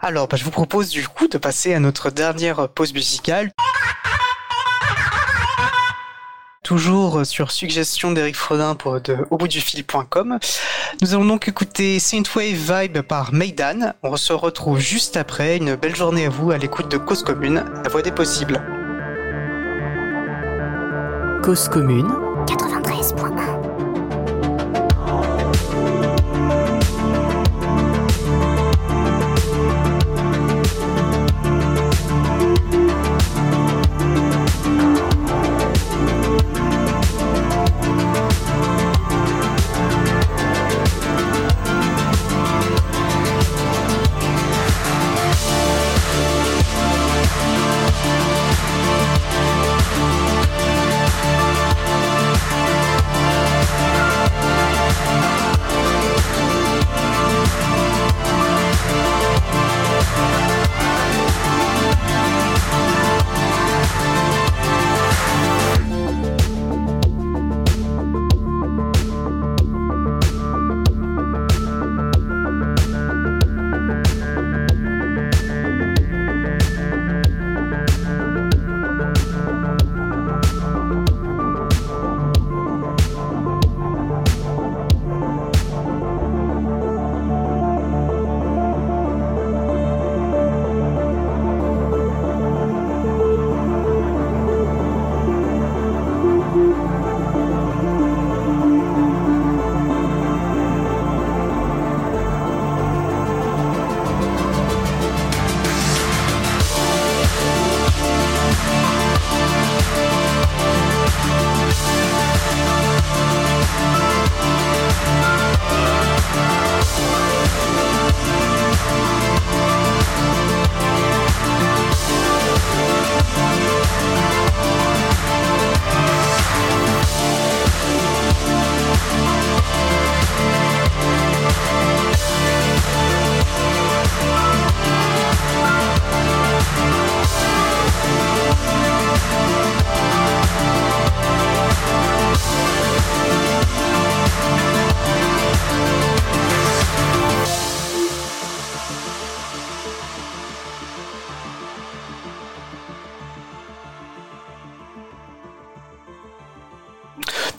Alors, 0.00 0.28
bah, 0.28 0.36
je 0.36 0.44
vous 0.44 0.50
propose 0.50 0.90
du 0.90 1.06
coup 1.08 1.28
de 1.28 1.38
passer 1.38 1.74
à 1.74 1.80
notre 1.80 2.10
dernière 2.10 2.68
pause 2.68 2.92
musicale. 2.92 3.50
Toujours 6.68 7.24
sur 7.24 7.50
suggestion 7.50 8.12
d'Eric 8.12 8.36
Frodin 8.36 8.74
pour 8.74 9.00
de 9.00 9.16
au 9.30 9.38
bout 9.38 9.48
du 9.48 9.58
fil.com. 9.58 10.38
Nous 11.00 11.14
allons 11.14 11.24
donc 11.24 11.48
écouter 11.48 11.98
Saintwave 11.98 12.82
Vibe 12.82 13.00
par 13.00 13.32
Maidan. 13.32 13.94
On 14.02 14.18
se 14.18 14.34
retrouve 14.34 14.78
juste 14.78 15.16
après. 15.16 15.56
Une 15.56 15.76
belle 15.76 15.96
journée 15.96 16.26
à 16.26 16.28
vous 16.28 16.50
à 16.50 16.58
l'écoute 16.58 16.90
de 16.90 16.98
Cause 16.98 17.22
Commune, 17.22 17.64
la 17.82 17.88
voix 17.88 18.02
des 18.02 18.12
possibles. 18.12 18.60
Cause 21.42 21.70
Commune 21.70 22.08
93.1 22.46 23.77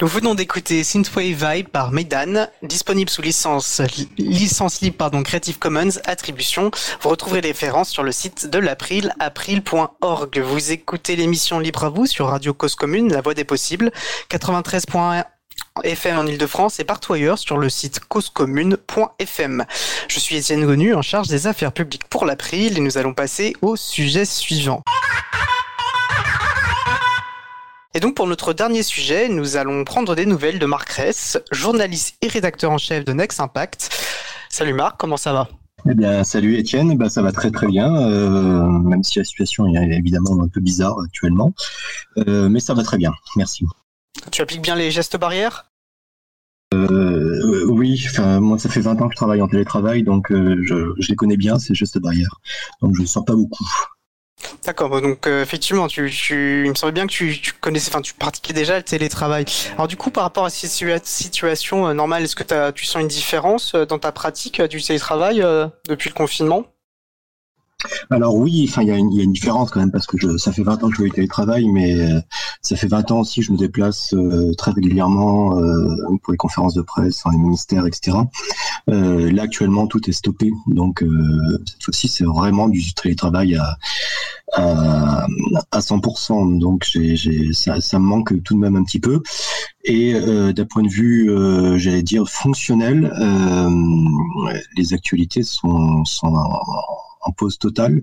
Nous 0.02 0.08
venons 0.08 0.34
d'écouter 0.34 0.86
Synthwave 0.86 1.54
Vibe 1.54 1.68
par 1.68 1.92
Maidan, 1.92 2.48
disponible 2.64 3.10
sous 3.10 3.22
licence, 3.22 3.82
licence 4.18 4.80
libre 4.80 4.96
pardon, 4.96 5.24
Creative 5.24 5.60
Commons 5.60 6.00
Attribution. 6.06 6.72
Vous 7.02 7.10
retrouverez 7.10 7.42
les 7.42 7.50
références 7.50 7.90
sur 7.90 8.04
le 8.04 8.14
site 8.14 8.50
de 8.50 8.60
l'April, 8.60 9.14
april.org. 9.20 10.40
Vous 10.40 10.72
écoutez 10.72 11.18
l'émission 11.18 11.60
Libre 11.60 11.84
à 11.84 11.90
vous 11.90 12.06
sur 12.06 12.28
Radio 12.28 12.54
Cause 12.54 12.76
Commune, 12.76 13.12
la 13.12 13.20
voix 13.20 13.34
des 13.34 13.44
possibles, 13.44 13.92
93.1 14.30 15.26
FM 15.84 16.18
en 16.18 16.26
Ile-de-France 16.26 16.80
et 16.80 16.86
partout 16.86 17.12
ailleurs 17.12 17.38
sur 17.38 17.58
le 17.58 17.68
site 17.68 18.00
causecommune.fm. 18.00 19.66
Je 20.08 20.20
suis 20.20 20.38
Étienne 20.38 20.66
Gonu 20.66 20.94
en 20.94 21.02
charge 21.02 21.28
des 21.28 21.46
affaires 21.46 21.74
publiques 21.74 22.08
pour 22.10 22.26
l'April 22.26 22.78
et 22.78 22.82
nous 22.82 22.98
allons 22.98 23.14
passer 23.14 23.54
au 23.62 23.76
sujet 23.76 24.24
suivant. 24.24 24.82
Et 28.00 28.02
donc 28.02 28.16
pour 28.16 28.28
notre 28.28 28.54
dernier 28.54 28.82
sujet, 28.82 29.28
nous 29.28 29.58
allons 29.58 29.84
prendre 29.84 30.16
des 30.16 30.26
nouvelles 30.26 30.58
de 30.58 30.66
Marc 30.66 30.90
Ress, 30.92 31.38
journaliste 31.52 32.16
et 32.22 32.30
rédacteur 32.30 32.72
en 32.72 32.78
chef 32.78 33.04
de 33.04 33.12
Next 33.12 33.42
Impact. 33.42 33.90
Salut 34.48 34.72
Marc, 34.72 34.98
comment 34.98 35.18
ça 35.18 35.34
va? 35.34 35.50
Eh 35.86 35.94
bien, 35.96 36.24
salut 36.24 36.56
Étienne, 36.56 36.98
bah, 36.98 37.10
ça 37.10 37.22
va 37.22 37.34
très 37.34 37.52
très 37.52 37.68
bien, 37.68 37.94
euh, 37.94 38.70
même 38.70 39.04
si 39.04 39.20
la 39.20 39.26
situation 39.26 39.68
est 39.68 39.98
évidemment 39.98 40.42
un 40.42 40.48
peu 40.48 40.62
bizarre 40.62 40.96
actuellement, 41.04 41.52
euh, 42.20 42.48
mais 42.48 42.62
ça 42.62 42.74
va 42.74 42.84
très 42.84 42.98
bien, 42.98 43.12
merci. 43.36 43.66
Tu 44.32 44.42
appliques 44.42 44.62
bien 44.62 44.78
les 44.78 44.92
gestes 44.92 45.18
barrières? 45.18 45.70
Euh, 46.74 47.66
oui, 47.68 48.08
moi 48.40 48.58
ça 48.58 48.70
fait 48.70 48.80
20 48.80 49.02
ans 49.02 49.10
que 49.10 49.14
je 49.14 49.18
travaille 49.18 49.42
en 49.42 49.50
télétravail, 49.50 50.04
donc 50.04 50.28
je, 50.30 50.94
je, 50.98 51.10
les 51.10 51.16
connais 51.18 51.36
bien 51.36 51.60
ces 51.60 51.76
gestes 51.76 52.00
barrières. 52.00 52.40
Donc 52.82 52.96
je 52.96 53.02
ne 53.02 53.08
sors 53.08 53.26
pas 53.26 53.36
beaucoup. 53.36 53.68
D'accord, 54.66 55.02
donc 55.02 55.28
euh, 55.28 55.42
effectivement, 55.42 55.88
tu, 55.88 56.10
tu, 56.10 56.64
il 56.66 56.70
me 56.70 56.76
semble 56.76 56.94
bien 56.94 57.08
que 57.08 57.12
tu, 57.12 57.40
tu, 57.40 57.54
connaissais, 57.54 57.90
enfin 57.90 58.02
tu 58.02 58.14
pratiquais 58.14 58.54
déjà 58.54 58.78
le 58.78 58.84
télétravail. 58.84 59.46
Alors 59.74 59.88
du 59.88 59.98
coup, 59.98 60.12
par 60.12 60.24
rapport 60.24 60.46
à 60.46 60.50
cette 60.50 61.06
situation 61.06 61.88
euh, 61.88 61.94
normale, 61.94 62.24
est-ce 62.24 62.36
que 62.36 62.72
tu 62.72 62.86
sens 62.86 63.02
une 63.02 63.08
différence 63.08 63.74
euh, 63.76 63.86
dans 63.86 64.00
ta 64.00 64.12
pratique 64.12 64.62
du 64.62 64.82
télétravail 64.82 65.46
depuis 65.88 66.10
le 66.10 66.14
confinement? 66.14 66.66
Alors 68.10 68.36
oui, 68.36 68.66
enfin 68.68 68.82
il 68.82 68.90
y, 68.90 68.92
a 68.92 68.98
une 68.98 69.32
différence 69.32 69.72
quand 69.72 69.80
même 69.80 69.92
parce 69.92 70.06
que 70.06 70.18
je, 70.18 70.38
ça 70.38 70.52
fait 70.52 70.64
20 70.64 70.84
ans 70.84 70.90
que 70.90 70.96
je 70.96 70.98
fais 70.98 71.10
du 71.10 71.12
télétravail, 71.12 71.68
mais 71.70 71.96
euh, 71.96 72.20
ça 72.62 72.76
fait 72.76 72.88
20 72.88 73.12
ans 73.12 73.22
aussi 73.22 73.40
que 73.40 73.46
je 73.46 73.52
me 73.52 73.58
déplace 73.58 74.14
euh, 74.14 74.54
très 74.58 74.72
régulièrement 74.72 75.58
euh, 75.58 75.96
pour 76.22 76.32
les 76.32 76.38
conférences 76.38 76.74
de 76.74 76.82
presse, 76.82 77.24
les 77.32 77.38
ministères, 77.38 77.86
etc. 77.86 78.18
là 78.88 79.44
actuellement 79.44 79.88
tout 79.88 80.10
est 80.10 80.14
stoppé, 80.14 80.52
donc 80.68 81.04
cette 81.66 81.84
fois-ci 81.84 82.08
c'est 82.08 82.26
vraiment 82.26 82.68
du 82.68 82.94
télétravail 82.94 83.56
à, 83.56 83.78
à, 84.54 85.28
à 85.72 85.80
100%, 85.80 86.60
donc 86.60 86.86
ça, 87.54 87.80
ça, 87.80 88.00
me 88.00 88.04
manque 88.04 88.44
tout 88.44 88.56
de 88.56 88.60
même 88.60 88.76
un 88.76 88.84
petit 88.84 89.00
peu. 89.00 89.22
Et 89.86 90.14
d'un 90.54 90.66
point 90.66 90.84
de 90.84 90.90
vue, 90.90 91.30
j'allais 91.80 92.04
dire 92.04 92.28
fonctionnel, 92.28 93.14
les 94.76 94.94
actualités 94.94 95.44
sont, 95.44 96.04
sont 96.06 96.34
pause 97.36 97.58
totale, 97.58 98.02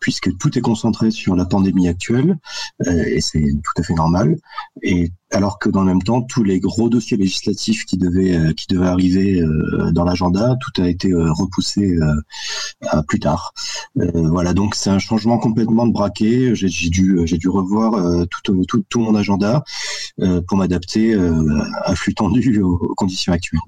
puisque 0.00 0.36
tout 0.38 0.56
est 0.58 0.60
concentré 0.60 1.10
sur 1.10 1.36
la 1.36 1.44
pandémie 1.44 1.88
actuelle, 1.88 2.38
euh, 2.86 3.04
et 3.06 3.20
c'est 3.20 3.40
tout 3.40 3.80
à 3.80 3.82
fait 3.82 3.94
normal. 3.94 4.36
Et 4.82 5.10
alors 5.32 5.58
que 5.58 5.68
dans 5.68 5.80
le 5.80 5.86
même 5.86 6.02
temps, 6.02 6.22
tous 6.22 6.44
les 6.44 6.60
gros 6.60 6.88
dossiers 6.88 7.16
législatifs 7.16 7.84
qui 7.84 7.96
devaient 7.96 8.36
euh, 8.36 8.52
qui 8.52 8.66
devaient 8.68 8.86
arriver 8.86 9.40
euh, 9.40 9.90
dans 9.92 10.04
l'agenda, 10.04 10.56
tout 10.60 10.82
a 10.82 10.88
été 10.88 11.12
repoussé 11.12 11.96
à 12.86 13.02
plus 13.02 13.20
tard. 13.20 13.52
voilà, 13.94 14.54
donc 14.54 14.74
c'est 14.74 14.90
un 14.90 14.98
changement 14.98 15.38
complètement 15.38 15.86
de 15.86 15.92
braquet. 15.92 16.54
J'ai 16.54 16.68
dû 16.90 17.24
dû 17.24 17.48
revoir 17.48 18.26
tout, 18.28 18.64
tout, 18.66 18.84
tout 18.88 19.00
mon 19.00 19.14
agenda 19.14 19.64
pour 20.46 20.58
m'adapter 20.58 21.14
à 21.84 21.94
flux 21.94 22.14
tendu 22.14 22.60
aux, 22.62 22.94
conditions 22.96 23.32
actuelles. 23.32 23.60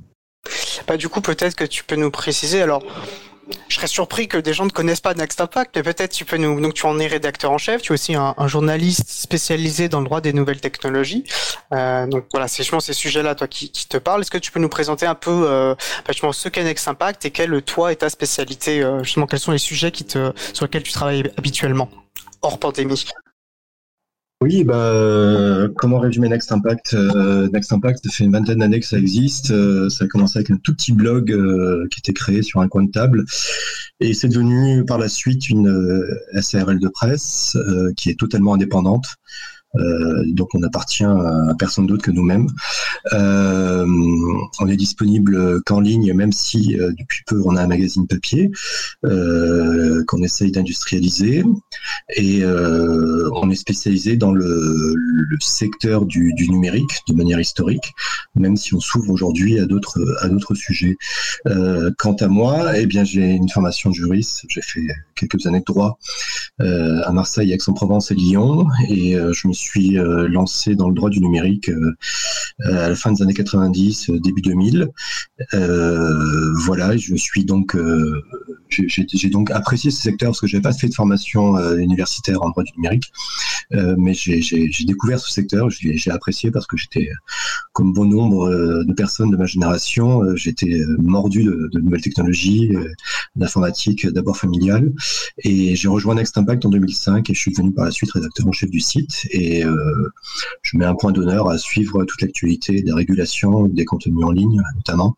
Bah, 0.86 0.96
du 0.96 1.09
coup, 1.09 1.20
peut-être 1.20 1.55
que 1.55 1.64
tu 1.64 1.84
peux 1.84 1.96
nous 1.96 2.11
préciser. 2.11 2.62
Alors, 2.62 2.82
je 3.68 3.74
serais 3.76 3.86
surpris 3.86 4.28
que 4.28 4.38
des 4.38 4.53
gens 4.53 4.64
ne 4.64 4.70
connaissent 4.70 5.01
pas 5.01 5.14
Next 5.14 5.40
Impact, 5.40 5.76
mais 5.76 5.82
peut-être 5.82 6.12
tu 6.12 6.24
peux 6.24 6.36
nous. 6.36 6.61
Donc 6.61 6.74
tu 6.74 6.86
en 6.86 6.99
es 6.99 7.07
rédacteur 7.07 7.51
en 7.51 7.59
chef, 7.59 7.82
tu 7.82 7.92
es 7.92 7.94
aussi 7.94 8.14
un, 8.14 8.34
journaliste 8.46 9.11
spécialisé 9.11 9.88
dans 9.88 10.01
le 10.01 10.07
droit 10.07 10.20
des 10.20 10.32
nouvelles 10.32 10.61
technologies. 10.61 11.24
Euh, 11.72 12.07
donc 12.07 12.24
voilà, 12.30 12.49
c'est 12.49 12.62
justement 12.62 12.80
ces 12.80 12.92
sujets-là, 12.92 13.34
toi, 13.34 13.46
qui, 13.49 13.70
te 13.70 13.96
parlent. 13.96 14.20
Est-ce 14.20 14.30
que 14.30 14.38
tu 14.38 14.53
peux 14.53 14.61
nous 14.61 14.68
présenter 14.68 15.07
un 15.07 15.14
peu 15.14 15.46
euh, 15.49 15.74
justement 16.09 16.32
ce 16.32 16.49
qu'est 16.49 16.64
Next 16.64 16.86
Impact 16.88 17.24
et 17.24 17.30
quelle 17.30 17.62
toi 17.62 17.92
est 17.92 17.96
ta 17.96 18.11
spécialité 18.11 18.82
euh, 18.82 19.03
Justement, 19.03 19.26
quels 19.26 19.40
sont 19.40 19.53
les 19.53 19.59
sujets 19.59 19.90
qui 19.90 20.05
te 20.05 20.32
sur 20.53 20.66
lesquels 20.66 20.82
tu 20.82 20.92
travailles 20.92 21.30
habituellement 21.36 21.88
hors 22.42 22.59
pandémie? 22.59 23.05
Oui, 24.41 24.62
bah, 24.62 25.66
comment 25.76 25.99
résumer 25.99 26.28
Next 26.28 26.53
Impact 26.53 26.95
euh, 26.95 27.49
Next 27.53 27.72
Impact, 27.72 28.05
ça 28.05 28.11
fait 28.11 28.22
une 28.22 28.30
vingtaine 28.30 28.61
d'années 28.61 28.78
que 28.78 28.86
ça 28.86 28.97
existe. 28.97 29.51
Euh, 29.51 29.89
ça 29.89 30.05
a 30.05 30.07
commencé 30.07 30.39
avec 30.39 30.51
un 30.53 30.57
tout 30.57 30.72
petit 30.74 30.93
blog 30.93 31.32
euh, 31.32 31.89
qui 31.91 31.99
était 31.99 32.12
créé 32.12 32.43
sur 32.43 32.61
un 32.61 32.68
coin 32.68 32.84
de 32.84 32.91
table. 32.93 33.24
Et 33.99 34.14
c'est 34.14 34.28
devenu 34.28 34.84
par 34.84 34.99
la 34.99 35.09
suite 35.09 35.49
une 35.49 36.07
SARL 36.41 36.78
de 36.78 36.89
presse 36.89 37.57
qui 37.97 38.11
est 38.11 38.18
totalement 38.18 38.55
indépendante. 38.55 39.16
Euh, 39.76 40.24
donc 40.28 40.54
on 40.54 40.62
appartient 40.62 41.04
à 41.04 41.54
personne 41.58 41.86
d'autre 41.86 42.02
que 42.02 42.10
nous-mêmes. 42.10 42.48
Euh, 43.12 43.86
on 44.60 44.68
est 44.68 44.76
disponible 44.76 45.62
qu'en 45.64 45.80
ligne, 45.80 46.12
même 46.14 46.32
si 46.32 46.78
euh, 46.78 46.92
depuis 46.98 47.22
peu 47.26 47.40
on 47.44 47.56
a 47.56 47.62
un 47.62 47.66
magazine 47.66 48.06
papier 48.06 48.50
qu'on 49.02 50.22
essaye 50.22 50.50
d'industrialiser. 50.50 51.44
Et 52.16 52.42
on 52.44 53.50
est 53.50 53.54
spécialisé 53.54 54.16
dans 54.16 54.32
le, 54.32 54.94
secteur 55.40 56.04
du, 56.04 56.34
numérique 56.48 56.90
de 57.08 57.14
manière 57.14 57.40
historique, 57.40 57.92
même 58.34 58.56
si 58.56 58.74
on 58.74 58.80
s'ouvre 58.80 59.10
aujourd'hui 59.10 59.58
à 59.58 59.66
d'autres 59.66 60.00
à 60.20 60.28
d'autres 60.28 60.54
sujets. 60.54 60.96
quant 61.98 62.14
à 62.14 62.28
moi, 62.28 62.76
eh 62.78 62.86
bien 62.86 63.04
j'ai 63.04 63.30
une 63.30 63.48
formation 63.48 63.90
de 63.90 63.94
juriste. 63.94 64.44
J'ai 64.48 64.62
fait 64.62 64.86
quelques 65.14 65.46
années 65.46 65.60
de 65.60 65.64
droit 65.64 65.98
à 66.58 67.12
Marseille, 67.12 67.52
Aix-en-Provence 67.52 68.10
et 68.10 68.14
Lyon, 68.14 68.66
et 68.88 69.14
je 69.14 69.46
suis 69.59 69.98
euh, 69.98 70.28
lancé 70.28 70.74
dans 70.74 70.88
le 70.88 70.94
droit 70.94 71.11
du 71.11 71.20
numérique 71.20 71.68
euh, 71.68 71.94
euh, 72.66 72.86
à 72.86 72.88
la 72.88 72.94
fin 72.94 73.12
des 73.12 73.22
années 73.22 73.34
90, 73.34 74.11
début 74.22 74.42
2000. 74.42 74.88
voilà, 76.64 76.96
je 76.96 77.14
suis 77.16 77.44
donc 77.44 77.76
j'ai 78.70 79.30
donc 79.30 79.50
apprécié 79.50 79.90
ce 79.90 80.02
secteur 80.02 80.30
parce 80.30 80.40
que 80.40 80.46
j'ai 80.46 80.61
pas 80.61 80.72
fait 80.72 80.88
de 80.88 80.94
formation 80.94 81.56
universitaire 81.76 82.42
en 82.42 82.50
droit 82.50 82.64
du 82.64 82.72
numérique, 82.76 83.12
mais 83.70 84.14
j'ai 84.14 84.84
découvert 84.84 85.20
ce 85.20 85.30
secteur, 85.30 85.70
j'ai 85.70 86.11
apprécié 86.11 86.50
parce 86.50 86.66
que 86.66 86.76
j'étais, 86.76 87.09
comme 87.72 87.92
bon 87.92 88.04
nombre 88.04 88.50
de 88.84 88.92
personnes 88.92 89.30
de 89.30 89.36
ma 89.36 89.46
génération, 89.46 90.22
j'étais 90.36 90.80
mordu 90.98 91.44
de, 91.44 91.68
de, 91.72 91.80
nouvelles 91.80 92.02
technologies, 92.02 92.72
d'informatique 93.36 94.06
d'abord 94.06 94.36
familiale, 94.36 94.92
et 95.38 95.76
j'ai 95.76 95.88
rejoint 95.88 96.14
Next 96.14 96.36
Impact 96.36 96.66
en 96.66 96.70
2005 96.70 97.30
et 97.30 97.34
je 97.34 97.38
suis 97.38 97.52
devenu 97.52 97.72
par 97.72 97.84
la 97.84 97.90
suite 97.90 98.12
rédacteur 98.12 98.46
en 98.46 98.52
chef 98.52 98.70
du 98.70 98.80
site. 98.80 99.26
Et 99.30 99.47
et 99.49 99.64
euh, 99.64 100.12
je 100.62 100.76
mets 100.76 100.84
un 100.84 100.94
point 100.94 101.12
d'honneur 101.12 101.49
à 101.49 101.59
suivre 101.59 102.05
toute 102.05 102.20
l'actualité 102.20 102.82
des 102.82 102.92
régulations, 102.92 103.66
des 103.66 103.84
contenus 103.84 104.24
en 104.24 104.30
ligne 104.30 104.61
notamment, 104.76 105.16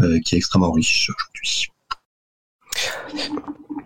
euh, 0.00 0.18
qui 0.20 0.34
est 0.34 0.38
extrêmement 0.38 0.72
riche 0.72 1.10
aujourd'hui. 1.10 1.68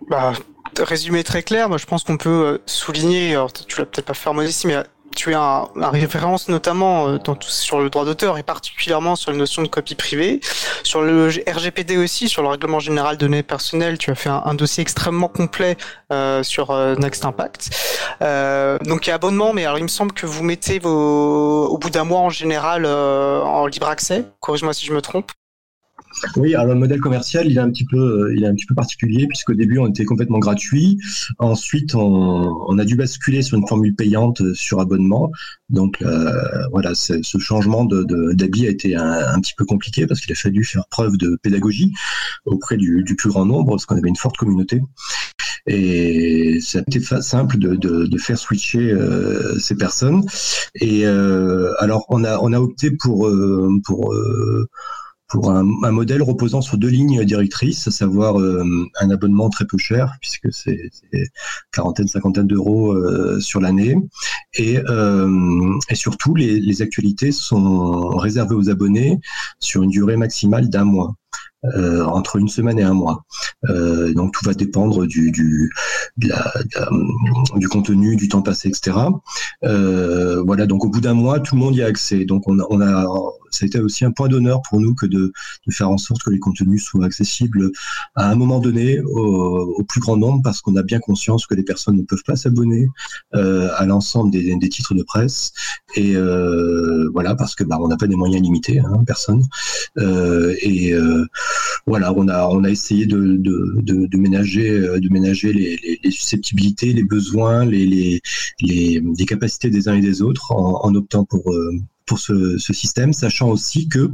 Bah, 0.08 0.32
résumé 0.78 1.24
très 1.24 1.42
clair, 1.42 1.68
moi 1.68 1.78
je 1.78 1.86
pense 1.86 2.04
qu'on 2.04 2.16
peut 2.16 2.28
euh, 2.28 2.58
souligner, 2.66 3.32
alors 3.32 3.52
tu 3.52 3.78
l'as 3.78 3.86
peut-être 3.86 4.06
pas 4.06 4.14
fait 4.14 4.28
en 4.28 4.34
modestie, 4.34 4.66
mais 4.66 4.82
tu 5.14 5.34
as 5.34 5.68
un, 5.76 5.90
référence 5.90 6.48
notamment 6.48 7.08
euh, 7.08 7.18
dans 7.18 7.34
tout, 7.34 7.48
sur 7.48 7.80
le 7.80 7.90
droit 7.90 8.04
d'auteur 8.04 8.38
et 8.38 8.42
particulièrement 8.42 9.16
sur 9.16 9.30
la 9.30 9.36
notion 9.36 9.62
de 9.62 9.68
copie 9.68 9.94
privée. 9.94 10.40
Sur 10.82 11.02
le 11.02 11.28
RGPD 11.28 11.96
aussi, 11.96 12.28
sur 12.28 12.42
le 12.42 12.48
règlement 12.48 12.80
général 12.80 13.16
de 13.16 13.20
données 13.20 13.42
personnelles, 13.42 13.98
tu 13.98 14.10
as 14.10 14.14
fait 14.14 14.28
un, 14.28 14.54
dossier 14.54 14.82
extrêmement 14.82 15.28
complet 15.28 15.76
euh, 16.12 16.42
sur 16.42 16.70
euh, 16.70 16.94
Next 16.96 17.24
Impact. 17.24 17.70
Euh, 18.22 18.78
donc 18.80 19.06
il 19.06 19.10
y 19.10 19.12
a 19.12 19.16
abonnement, 19.16 19.52
mais 19.52 19.64
alors 19.64 19.78
il 19.78 19.84
me 19.84 19.88
semble 19.88 20.12
que 20.12 20.26
vous 20.26 20.42
mettez 20.42 20.78
vos, 20.78 21.66
au 21.66 21.78
bout 21.78 21.90
d'un 21.90 22.04
mois 22.04 22.20
en 22.20 22.30
général 22.30 22.86
en 22.86 23.66
libre 23.66 23.88
accès. 23.88 24.24
Corrige-moi 24.40 24.74
si 24.74 24.86
je 24.86 24.92
me 24.92 25.00
trompe. 25.00 25.32
Oui, 26.36 26.54
alors 26.54 26.74
le 26.74 26.74
modèle 26.74 27.00
commercial, 27.00 27.46
il 27.50 27.56
est 27.56 27.60
un 27.60 27.70
petit 27.70 27.84
peu, 27.84 27.98
euh, 27.98 28.34
il 28.36 28.44
est 28.44 28.46
un 28.46 28.54
petit 28.54 28.66
peu 28.66 28.74
particulier 28.74 29.26
puisqu'au 29.26 29.54
début 29.54 29.78
on 29.78 29.88
était 29.88 30.04
complètement 30.04 30.38
gratuit. 30.38 30.98
Ensuite, 31.38 31.94
on, 31.94 32.78
a 32.78 32.84
dû 32.84 32.96
basculer 32.96 33.42
sur 33.42 33.58
une 33.58 33.66
formule 33.66 33.94
payante 33.94 34.40
euh, 34.40 34.54
sur 34.54 34.80
abonnement. 34.80 35.30
Donc 35.68 36.02
euh, 36.02 36.32
voilà, 36.70 36.94
ce 36.94 37.38
changement 37.38 37.84
de 37.84 38.32
d'habit 38.34 38.66
a 38.66 38.70
été 38.70 38.94
un, 38.96 39.40
petit 39.40 39.54
peu 39.56 39.64
compliqué 39.64 40.06
parce 40.06 40.20
qu'il 40.20 40.32
a 40.32 40.34
fallu 40.34 40.64
faire 40.64 40.86
preuve 40.90 41.16
de 41.16 41.38
pédagogie 41.42 41.92
auprès 42.44 42.76
du, 42.76 43.04
plus 43.16 43.30
grand 43.30 43.46
nombre 43.46 43.70
parce 43.70 43.86
qu'on 43.86 43.96
avait 43.96 44.08
une 44.08 44.16
forte 44.16 44.36
communauté. 44.36 44.80
Et 45.66 46.58
ça 46.60 46.80
a 47.10 47.22
simple 47.22 47.58
de, 47.58 47.74
de, 47.76 48.18
faire 48.18 48.38
switcher 48.38 48.94
ces 49.58 49.76
personnes. 49.76 50.24
Et 50.74 51.06
alors 51.06 52.04
on 52.08 52.24
a 52.24 52.38
on 52.38 52.52
a 52.52 52.60
opté 52.60 52.90
pour 52.90 53.30
pour 53.84 54.14
pour 55.32 55.50
un, 55.50 55.64
modèle 55.64 56.22
reposant 56.22 56.60
sur 56.60 56.76
deux 56.76 56.88
lignes 56.88 57.24
directrices, 57.24 57.88
à 57.88 57.90
savoir 57.90 58.36
un 58.36 59.10
abonnement 59.10 59.48
très 59.48 59.64
peu 59.64 59.78
cher, 59.78 60.14
puisque 60.20 60.52
c'est 60.52 60.90
quarantaine, 61.72 62.06
cinquantaine 62.06 62.46
d'euros 62.46 62.94
sur 63.40 63.60
l'année, 63.60 63.96
et, 64.54 64.76
et 65.88 65.94
surtout 65.94 66.34
les 66.34 66.82
actualités 66.82 67.32
sont 67.32 68.08
réservées 68.18 68.54
aux 68.54 68.68
abonnés 68.68 69.20
sur 69.58 69.82
une 69.82 69.90
durée 69.90 70.18
maximale 70.18 70.68
d'un 70.68 70.84
mois. 70.84 71.14
Euh, 71.64 72.04
entre 72.06 72.38
une 72.38 72.48
semaine 72.48 72.80
et 72.80 72.82
un 72.82 72.92
mois. 72.92 73.24
Euh, 73.70 74.12
donc 74.14 74.32
tout 74.32 74.44
va 74.44 74.52
dépendre 74.52 75.06
du 75.06 75.30
du, 75.30 75.70
du 76.16 77.68
contenu, 77.68 78.16
du 78.16 78.26
temps 78.26 78.42
passé, 78.42 78.68
etc. 78.68 78.96
Euh, 79.62 80.42
voilà, 80.42 80.66
donc 80.66 80.84
au 80.84 80.88
bout 80.88 81.00
d'un 81.00 81.14
mois, 81.14 81.38
tout 81.38 81.54
le 81.54 81.60
monde 81.60 81.76
y 81.76 81.82
a 81.82 81.86
accès. 81.86 82.24
Donc 82.24 82.48
on 82.48 82.58
a, 82.58 83.06
ça 83.50 83.64
a 83.64 83.66
été 83.66 83.78
aussi 83.78 84.04
un 84.04 84.10
point 84.10 84.26
d'honneur 84.26 84.60
pour 84.68 84.80
nous 84.80 84.96
que 84.96 85.06
de, 85.06 85.32
faire 85.70 85.88
en 85.88 85.98
sorte 85.98 86.24
que 86.24 86.30
les 86.30 86.40
contenus 86.40 86.82
soient 86.82 87.04
accessibles 87.04 87.70
à 88.16 88.28
un 88.28 88.34
moment 88.34 88.58
donné 88.58 89.00
au, 89.00 89.84
plus 89.88 90.00
grand 90.00 90.16
nombre 90.16 90.40
parce 90.42 90.62
qu'on 90.62 90.74
a 90.74 90.82
bien 90.82 90.98
conscience 90.98 91.46
que 91.46 91.54
les 91.54 91.62
personnes 91.62 91.96
ne 91.96 92.02
peuvent 92.02 92.24
pas 92.26 92.34
s'abonner 92.34 92.88
à 93.32 93.86
l'ensemble 93.86 94.32
des, 94.32 94.68
titres 94.68 94.94
de 94.94 95.04
presse 95.04 95.52
et 95.94 96.16
voilà 97.12 97.36
parce 97.36 97.54
que 97.54 97.62
bah, 97.62 97.78
on 97.80 97.86
n'a 97.86 97.96
pas 97.96 98.08
des 98.08 98.16
moyens 98.16 98.42
limités, 98.42 98.80
hein, 98.80 99.04
personne. 99.06 99.44
Et 99.96 100.92
voilà, 101.86 102.12
on 102.14 102.28
a 102.28 102.46
on 102.48 102.64
a 102.64 102.70
essayé 102.70 103.06
de, 103.06 103.18
de, 103.18 103.74
de, 103.82 104.06
de 104.06 104.16
ménager 104.18 104.80
de 104.80 105.08
ménager 105.12 105.52
les, 105.52 105.76
les, 105.82 106.00
les, 106.02 106.10
susceptibilités, 106.10 106.92
les 106.92 107.04
besoins, 107.04 107.64
les, 107.64 107.86
les, 107.86 108.20
les, 108.60 109.26
capacités 109.26 109.70
des 109.70 109.88
uns 109.88 109.94
et 109.94 110.00
des 110.00 110.22
autres 110.22 110.52
en, 110.52 110.84
en 110.84 110.94
optant 110.94 111.24
pour 111.24 111.42
pour 112.12 112.18
ce, 112.18 112.58
système, 112.58 113.14
sachant 113.14 113.48
aussi 113.48 113.88
que 113.88 114.10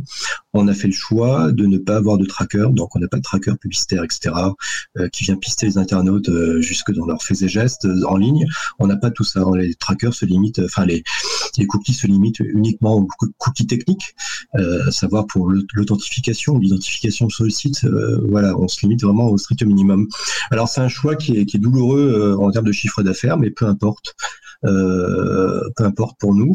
on 0.52 0.68
a 0.68 0.72
fait 0.72 0.86
le 0.86 0.92
choix 0.92 1.50
de 1.50 1.66
ne 1.66 1.78
pas 1.78 1.96
avoir 1.96 2.16
de 2.16 2.26
tracker, 2.26 2.66
donc 2.70 2.94
on 2.94 3.00
n'a 3.00 3.08
pas 3.08 3.16
de 3.16 3.22
tracker 3.22 3.54
publicitaire, 3.60 4.04
etc., 4.04 4.36
euh, 4.98 5.08
qui 5.08 5.24
vient 5.24 5.34
pister 5.34 5.66
les 5.66 5.78
internautes 5.78 6.28
euh, 6.28 6.60
jusque 6.60 6.92
dans 6.92 7.06
leurs 7.06 7.24
faits 7.24 7.42
et 7.42 7.48
gestes 7.48 7.86
euh, 7.86 8.04
en 8.06 8.16
ligne. 8.16 8.46
On 8.78 8.86
n'a 8.86 8.96
pas 8.96 9.10
tout 9.10 9.24
ça. 9.24 9.44
Les 9.56 9.74
trackers 9.74 10.14
se 10.14 10.24
limitent, 10.26 10.60
enfin 10.60 10.86
les, 10.86 11.02
les 11.56 11.66
cookies 11.66 11.92
se 11.92 12.06
limitent 12.06 12.38
uniquement 12.38 12.94
aux 12.94 13.08
cookies 13.36 13.66
techniques, 13.66 14.14
à 14.54 14.92
savoir 14.92 15.26
pour 15.26 15.50
l'authentification, 15.50 16.56
l'identification 16.56 17.28
sur 17.28 17.42
le 17.42 17.50
site. 17.50 17.84
voilà, 18.28 18.56
on 18.56 18.68
se 18.68 18.80
limite 18.82 19.02
vraiment 19.02 19.26
au 19.26 19.38
strict 19.38 19.64
minimum. 19.64 20.06
Alors 20.52 20.68
c'est 20.68 20.80
un 20.80 20.88
choix 20.88 21.16
qui 21.16 21.36
est, 21.36 21.46
qui 21.46 21.56
est 21.56 21.60
douloureux 21.60 22.36
en 22.38 22.48
termes 22.52 22.66
de 22.66 22.72
chiffre 22.72 23.02
d'affaires, 23.02 23.38
mais 23.38 23.50
peu 23.50 23.66
importe. 23.66 24.14
Euh, 24.64 25.60
peu 25.76 25.84
importe 25.84 26.18
pour 26.18 26.34
nous, 26.34 26.52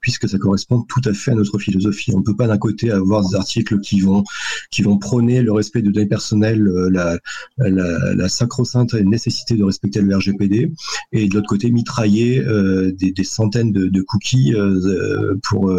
puisque 0.00 0.28
ça 0.28 0.36
correspond 0.36 0.82
tout 0.82 1.00
à 1.06 1.14
fait 1.14 1.30
à 1.30 1.34
notre 1.34 1.58
philosophie. 1.58 2.12
On 2.14 2.18
ne 2.18 2.22
peut 2.22 2.36
pas 2.36 2.46
d'un 2.46 2.58
côté 2.58 2.90
avoir 2.90 3.26
des 3.26 3.34
articles 3.34 3.80
qui 3.80 4.00
vont 4.00 4.24
qui 4.70 4.82
vont 4.82 4.98
prôner 4.98 5.40
le 5.40 5.52
respect 5.52 5.80
de 5.80 5.90
données 5.90 6.06
personnelles, 6.06 6.68
euh, 6.68 6.90
la, 6.90 7.18
la, 7.56 8.14
la 8.14 8.28
sacro-sainte 8.28 8.92
nécessité 8.92 9.56
de 9.56 9.64
respecter 9.64 10.02
le 10.02 10.14
RGPD, 10.14 10.70
et 11.12 11.28
de 11.28 11.34
l'autre 11.34 11.48
côté 11.48 11.70
mitrailler 11.70 12.40
euh, 12.40 12.92
des, 12.92 13.12
des, 13.12 13.24
centaines 13.24 13.72
de, 13.72 13.86
de 13.86 14.02
cookies 14.02 14.54
euh, 14.54 15.34
pour 15.48 15.72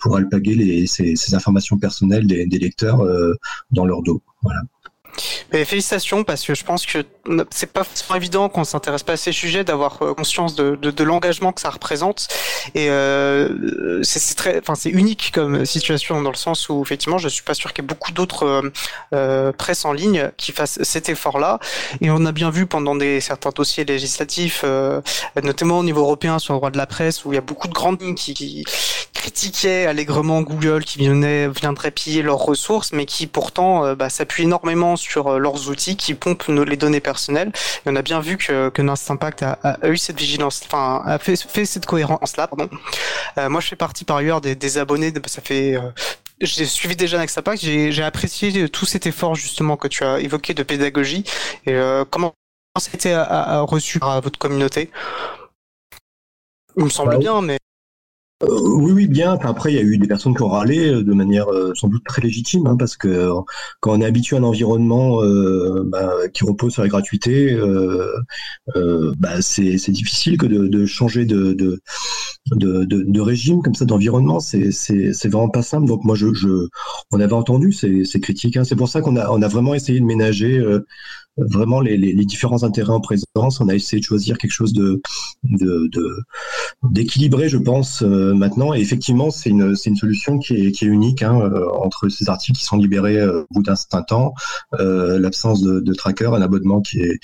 pour 0.00 0.16
alpaguer 0.16 0.56
les, 0.56 0.86
ces, 0.88 1.14
ces 1.14 1.34
informations 1.36 1.78
personnelles 1.78 2.26
des, 2.26 2.46
des 2.46 2.58
lecteurs 2.58 3.06
dans 3.70 3.86
leur 3.86 4.02
dos. 4.02 4.22
Voilà. 4.42 4.62
Mais 5.52 5.64
félicitations 5.64 6.24
parce 6.24 6.42
que 6.44 6.54
je 6.54 6.64
pense 6.64 6.86
que 6.86 7.04
c'est 7.50 7.72
pas 7.72 7.84
forcément 7.84 8.16
évident 8.16 8.48
qu'on 8.48 8.64
s'intéresse 8.64 9.02
pas 9.02 9.12
à 9.12 9.16
ces 9.16 9.32
sujets 9.32 9.64
d'avoir 9.64 10.02
euh, 10.02 10.14
conscience 10.14 10.54
de, 10.54 10.76
de, 10.76 10.90
de 10.90 11.04
l'engagement 11.04 11.52
que 11.52 11.60
ça 11.60 11.70
représente. 11.70 12.28
Et 12.74 12.88
euh, 12.90 14.02
c'est 14.02 14.34
très, 14.34 14.58
enfin 14.58 14.74
c'est 14.74 14.90
unique 14.90 15.30
comme 15.32 15.64
situation 15.64 16.22
dans 16.22 16.30
le 16.30 16.36
sens 16.36 16.68
où 16.68 16.82
effectivement 16.82 17.18
je 17.18 17.28
suis 17.28 17.42
pas 17.42 17.54
sûr 17.54 17.72
qu'il 17.72 17.84
y 17.84 17.86
ait 17.86 17.88
beaucoup 17.88 18.12
d'autres 18.12 18.46
euh, 18.46 18.72
euh 19.14 19.52
presse 19.52 19.84
en 19.84 19.92
ligne 19.92 20.30
qui 20.36 20.52
fassent 20.52 20.82
cet 20.82 21.08
effort-là. 21.08 21.58
Et 22.00 22.10
on 22.10 22.24
a 22.26 22.32
bien 22.32 22.50
vu 22.50 22.66
pendant 22.66 22.96
des 22.96 23.20
certains 23.20 23.50
dossiers 23.50 23.84
législatifs, 23.84 24.62
euh, 24.64 25.00
notamment 25.42 25.78
au 25.78 25.84
niveau 25.84 26.00
européen 26.00 26.38
sur 26.38 26.54
le 26.54 26.58
droit 26.58 26.70
de 26.70 26.78
la 26.78 26.86
presse 26.86 27.24
où 27.24 27.32
il 27.32 27.36
y 27.36 27.38
a 27.38 27.42
beaucoup 27.42 27.68
de 27.68 27.72
grandes 27.72 28.00
lignes 28.00 28.14
qui, 28.14 28.34
qui 28.34 28.64
critiquaient 29.22 29.86
allègrement 29.86 30.42
Google 30.42 30.84
qui 30.84 31.06
venait, 31.06 31.48
viendrait 31.48 31.92
piller 31.92 32.22
leurs 32.22 32.40
ressources 32.40 32.92
mais 32.92 33.06
qui 33.06 33.28
pourtant 33.28 33.94
bah, 33.94 34.08
s'appuie 34.08 34.42
énormément 34.42 34.96
sur 34.96 35.28
euh, 35.28 35.38
leurs 35.38 35.68
outils 35.68 35.96
qui 35.96 36.14
pompent 36.14 36.48
les 36.48 36.76
données 36.76 37.00
personnelles. 37.00 37.52
Et 37.86 37.90
on 37.90 37.96
a 37.96 38.02
bien 38.02 38.20
vu 38.20 38.36
que, 38.36 38.68
que 38.70 38.82
Impact 39.10 39.42
a, 39.42 39.58
a, 39.62 39.88
eu 39.88 39.96
cette 39.96 40.18
vigilance, 40.18 40.62
enfin 40.64 41.02
a 41.06 41.18
fait, 41.18 41.36
fait 41.36 41.64
cette 41.64 41.86
cohérence-là. 41.86 42.48
Pardon. 42.48 42.68
Euh, 43.38 43.48
moi, 43.48 43.60
je 43.60 43.68
fais 43.68 43.76
partie 43.76 44.04
par 44.04 44.16
ailleurs 44.16 44.40
des, 44.40 44.54
des 44.54 44.78
abonnés. 44.78 45.12
De, 45.12 45.20
ça 45.26 45.40
fait 45.40 45.76
euh, 45.76 45.90
j'ai 46.40 46.66
suivi 46.66 46.96
déjà 46.96 47.18
Next 47.18 47.38
Impact, 47.38 47.62
j'ai 47.62 48.02
apprécié 48.02 48.68
tout 48.68 48.84
cet 48.84 49.06
effort 49.06 49.36
justement 49.36 49.76
que 49.76 49.86
tu 49.86 50.02
as 50.02 50.18
évoqué 50.18 50.54
de 50.54 50.64
pédagogie 50.64 51.22
et 51.66 51.74
euh, 51.74 52.04
comment 52.10 52.34
ça 52.80 52.90
a 52.92 52.96
été 52.96 53.14
reçu 53.70 54.00
par 54.00 54.20
votre 54.20 54.40
communauté? 54.40 54.90
Il 56.76 56.84
me 56.84 56.90
semble 56.90 57.12
bah 57.12 57.18
bien, 57.18 57.42
mais 57.42 57.58
euh, 58.42 58.60
oui, 58.76 58.92
oui, 58.92 59.08
bien. 59.08 59.38
après, 59.42 59.72
il 59.72 59.76
y 59.76 59.78
a 59.78 59.82
eu 59.82 59.98
des 59.98 60.08
personnes 60.08 60.34
qui 60.34 60.42
ont 60.42 60.48
râlé 60.48 60.88
euh, 60.88 61.02
de 61.02 61.12
manière 61.12 61.48
euh, 61.52 61.72
sans 61.74 61.88
doute 61.88 62.04
très 62.04 62.22
légitime, 62.22 62.66
hein, 62.66 62.76
parce 62.76 62.96
que 62.96 63.30
quand 63.80 63.92
on 63.92 64.00
est 64.00 64.04
habitué 64.04 64.36
à 64.36 64.40
un 64.40 64.42
environnement 64.42 65.20
bah, 65.84 66.12
qui 66.32 66.44
repose 66.44 66.72
sur 66.72 66.82
la 66.82 66.88
gratuité, 66.88 67.56
bah, 68.74 69.40
c'est 69.40 69.90
difficile 69.90 70.36
que 70.38 70.46
de, 70.46 70.86
changer 70.86 71.24
de, 71.24 71.52
de, 71.52 71.80
de, 72.84 73.20
régime 73.20 73.62
comme 73.62 73.74
ça, 73.74 73.84
d'environnement. 73.84 74.40
C'est 74.40 75.28
vraiment 75.28 75.48
pas 75.48 75.62
simple. 75.62 75.86
Donc 75.86 76.04
moi, 76.04 76.14
je, 76.14 76.32
je 76.34 76.68
on 77.10 77.20
avait 77.20 77.32
entendu 77.32 77.72
ces, 77.72 78.04
ces 78.04 78.20
critiques. 78.20 78.56
Hein. 78.56 78.64
C'est 78.64 78.76
pour 78.76 78.88
ça 78.88 79.00
qu'on 79.00 79.16
a, 79.16 79.30
on 79.30 79.42
a 79.42 79.48
vraiment 79.48 79.74
essayé 79.74 80.00
de 80.00 80.04
ménager 80.04 80.62
vraiment 81.36 81.80
les, 81.80 81.96
les, 81.96 82.12
les, 82.12 82.24
différents 82.24 82.62
intérêts 82.62 82.92
en 82.92 83.00
présence. 83.00 83.60
On 83.60 83.68
a 83.68 83.74
essayé 83.74 84.00
de 84.00 84.04
choisir 84.04 84.38
quelque 84.38 84.52
chose 84.52 84.72
de 84.72 85.00
d'équilibré, 86.82 87.44
de, 87.44 87.48
je 87.48 87.56
pense, 87.58 88.02
euh, 88.02 88.34
maintenant. 88.34 88.74
Et 88.74 88.80
effectivement, 88.80 89.30
c'est 89.30 89.50
une, 89.50 89.74
une 89.86 89.96
solution 89.96 90.38
qui 90.38 90.54
est, 90.54 90.72
qui 90.72 90.84
est 90.84 90.88
unique 90.88 91.22
hein, 91.22 91.40
euh, 91.40 91.68
entre 91.80 92.08
ces 92.08 92.28
articles 92.28 92.58
qui 92.58 92.64
sont 92.64 92.76
libérés 92.76 93.18
euh, 93.18 93.42
au 93.42 93.54
bout 93.54 93.62
d'un 93.62 93.76
certain 93.76 94.02
temps, 94.02 94.34
l'absence 94.78 95.62
de, 95.62 95.80
de, 95.80 95.94
tracker, 95.94 96.26
un 96.26 96.42
abonnement 96.42 96.80
qui 96.80 97.00
est, 97.00 97.18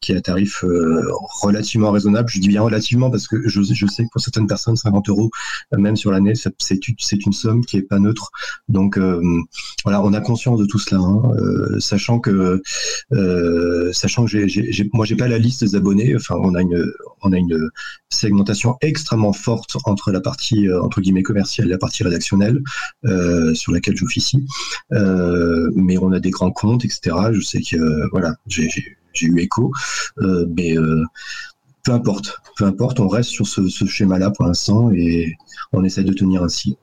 qui 0.00 0.12
est 0.12 0.16
à 0.16 0.20
tarif 0.20 0.64
relativement 1.42 1.90
raisonnable. 1.90 2.28
Je 2.28 2.40
dis 2.40 2.48
bien 2.48 2.62
relativement 2.62 3.10
parce 3.10 3.26
que 3.26 3.48
je, 3.48 3.62
je 3.62 3.86
sais 3.86 4.04
que 4.04 4.08
pour 4.12 4.20
certaines 4.20 4.46
personnes, 4.46 4.76
50 4.76 5.08
euros, 5.08 5.30
même 5.72 5.96
sur 5.96 6.10
l'année, 6.10 6.34
c'est 6.34 7.26
une 7.26 7.32
somme 7.32 7.64
qui 7.64 7.76
est 7.76 7.82
pas 7.82 7.98
neutre. 7.98 8.30
Donc 8.68 8.98
voilà, 9.84 10.02
on 10.02 10.12
a 10.12 10.20
conscience 10.20 10.58
de 10.58 10.66
tout 10.66 10.78
cela, 10.78 11.00
hein, 11.00 11.22
sachant 11.78 12.20
que 12.20 12.62
euh, 13.50 13.92
sachant 13.92 14.24
que 14.24 14.30
j'ai, 14.30 14.48
j'ai, 14.48 14.90
moi 14.92 15.04
j'ai 15.04 15.16
pas 15.16 15.28
la 15.28 15.38
liste 15.38 15.64
des 15.64 15.74
abonnés. 15.74 16.14
Enfin, 16.16 16.36
on 16.36 16.54
a 16.54 17.38
une 17.38 17.70
segmentation 18.08 18.76
extrêmement 18.80 19.32
forte 19.32 19.76
entre 19.84 20.12
la 20.12 20.20
partie 20.20 20.68
euh, 20.68 20.82
entre 20.82 21.00
guillemets 21.00 21.22
commerciale 21.22 21.68
et 21.68 21.70
la 21.70 21.78
partie 21.78 22.02
rédactionnelle 22.02 22.60
euh, 23.04 23.54
sur 23.54 23.72
laquelle 23.72 23.96
j'officie. 23.96 24.46
Mais 24.90 25.98
on 25.98 26.12
a 26.12 26.20
des 26.20 26.30
grands 26.30 26.52
comptes, 26.52 26.84
etc. 26.84 27.16
Je 27.32 27.40
sais 27.40 27.60
que 27.60 28.08
voilà, 28.10 28.34
j'ai, 28.46 28.68
j'ai, 28.68 29.26
eu 29.26 29.40
écho, 29.40 29.72
mais 30.18 30.76
peu 31.82 31.92
importe, 31.92 32.38
peu 32.56 32.64
importe, 32.64 33.00
on 33.00 33.08
reste 33.08 33.30
sur 33.30 33.46
ce, 33.46 33.68
ce 33.68 33.86
schéma-là 33.86 34.30
pour 34.30 34.46
l'instant 34.46 34.90
et 34.92 35.34
on 35.72 35.84
essaie 35.84 36.04
de 36.04 36.12
tenir 36.12 36.42
ainsi. 36.42 36.76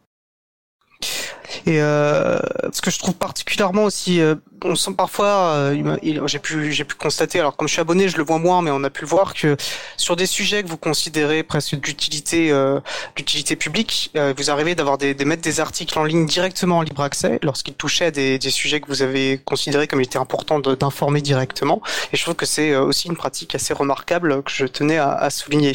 Et 1.68 1.82
euh, 1.82 2.40
ce 2.72 2.82
que 2.82 2.90
je 2.90 2.98
trouve 2.98 3.16
particulièrement 3.16 3.84
aussi, 3.84 4.22
euh, 4.22 4.36
on 4.64 4.76
sent 4.76 4.94
parfois, 4.98 5.52
euh, 5.54 5.98
j'ai 6.26 6.40
pu 6.40 6.72
j'ai 6.72 6.84
pu 6.86 6.96
constater, 6.96 7.40
alors 7.40 7.58
comme 7.58 7.68
je 7.68 7.74
suis 7.74 7.82
abonné, 7.82 8.08
je 8.08 8.18
le 8.18 8.24
vois 8.24 8.40
moins, 8.40 8.62
mais 8.62 8.72
on 8.72 8.84
a 8.86 8.90
pu 8.90 9.02
le 9.02 9.08
voir 9.08 9.34
que 9.34 9.58
sur 9.98 10.16
des 10.16 10.26
sujets 10.28 10.64
que 10.64 10.70
vous 10.70 10.78
considérez 10.78 11.44
presque 11.44 11.76
d'utilité 11.76 12.52
euh, 12.52 12.80
d'utilité 13.18 13.58
publique, 13.58 14.12
euh, 14.16 14.34
vous 14.38 14.50
arrivez 14.50 14.76
d'avoir 14.76 14.98
des, 14.98 15.14
mettre 15.26 15.42
des 15.42 15.60
articles 15.60 16.00
en 16.00 16.06
ligne 16.06 16.26
directement 16.26 16.78
en 16.78 16.82
libre 16.84 17.02
accès 17.02 17.38
lorsqu'ils 17.44 17.76
touchaient 17.76 18.06
à 18.06 18.12
des, 18.12 18.40
des 18.40 18.50
sujets 18.50 18.80
que 18.80 18.88
vous 18.88 19.02
avez 19.02 19.40
considérés 19.44 19.88
comme 19.88 20.00
il 20.00 20.06
était 20.06 20.18
important 20.18 20.60
d'informer 20.60 21.22
directement. 21.22 21.82
Et 22.14 22.18
je 22.18 22.24
trouve 22.24 22.36
que 22.36 22.46
c'est 22.46 22.78
aussi 22.78 23.10
une 23.10 23.18
pratique 23.18 23.56
assez 23.56 23.74
remarquable 23.74 24.42
que 24.44 24.52
je 24.52 24.66
tenais 24.66 24.98
à, 24.98 25.12
à 25.12 25.30
souligner. 25.30 25.74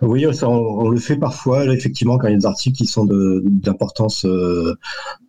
Oui, 0.00 0.24
ça, 0.34 0.48
on, 0.48 0.88
le 0.88 0.98
fait 0.98 1.16
parfois, 1.16 1.64
effectivement, 1.66 2.16
quand 2.16 2.28
il 2.28 2.32
y 2.32 2.34
a 2.34 2.38
des 2.38 2.46
articles 2.46 2.76
qui 2.76 2.86
sont 2.86 3.06
d'importance, 3.06 4.24
euh, 4.24 4.74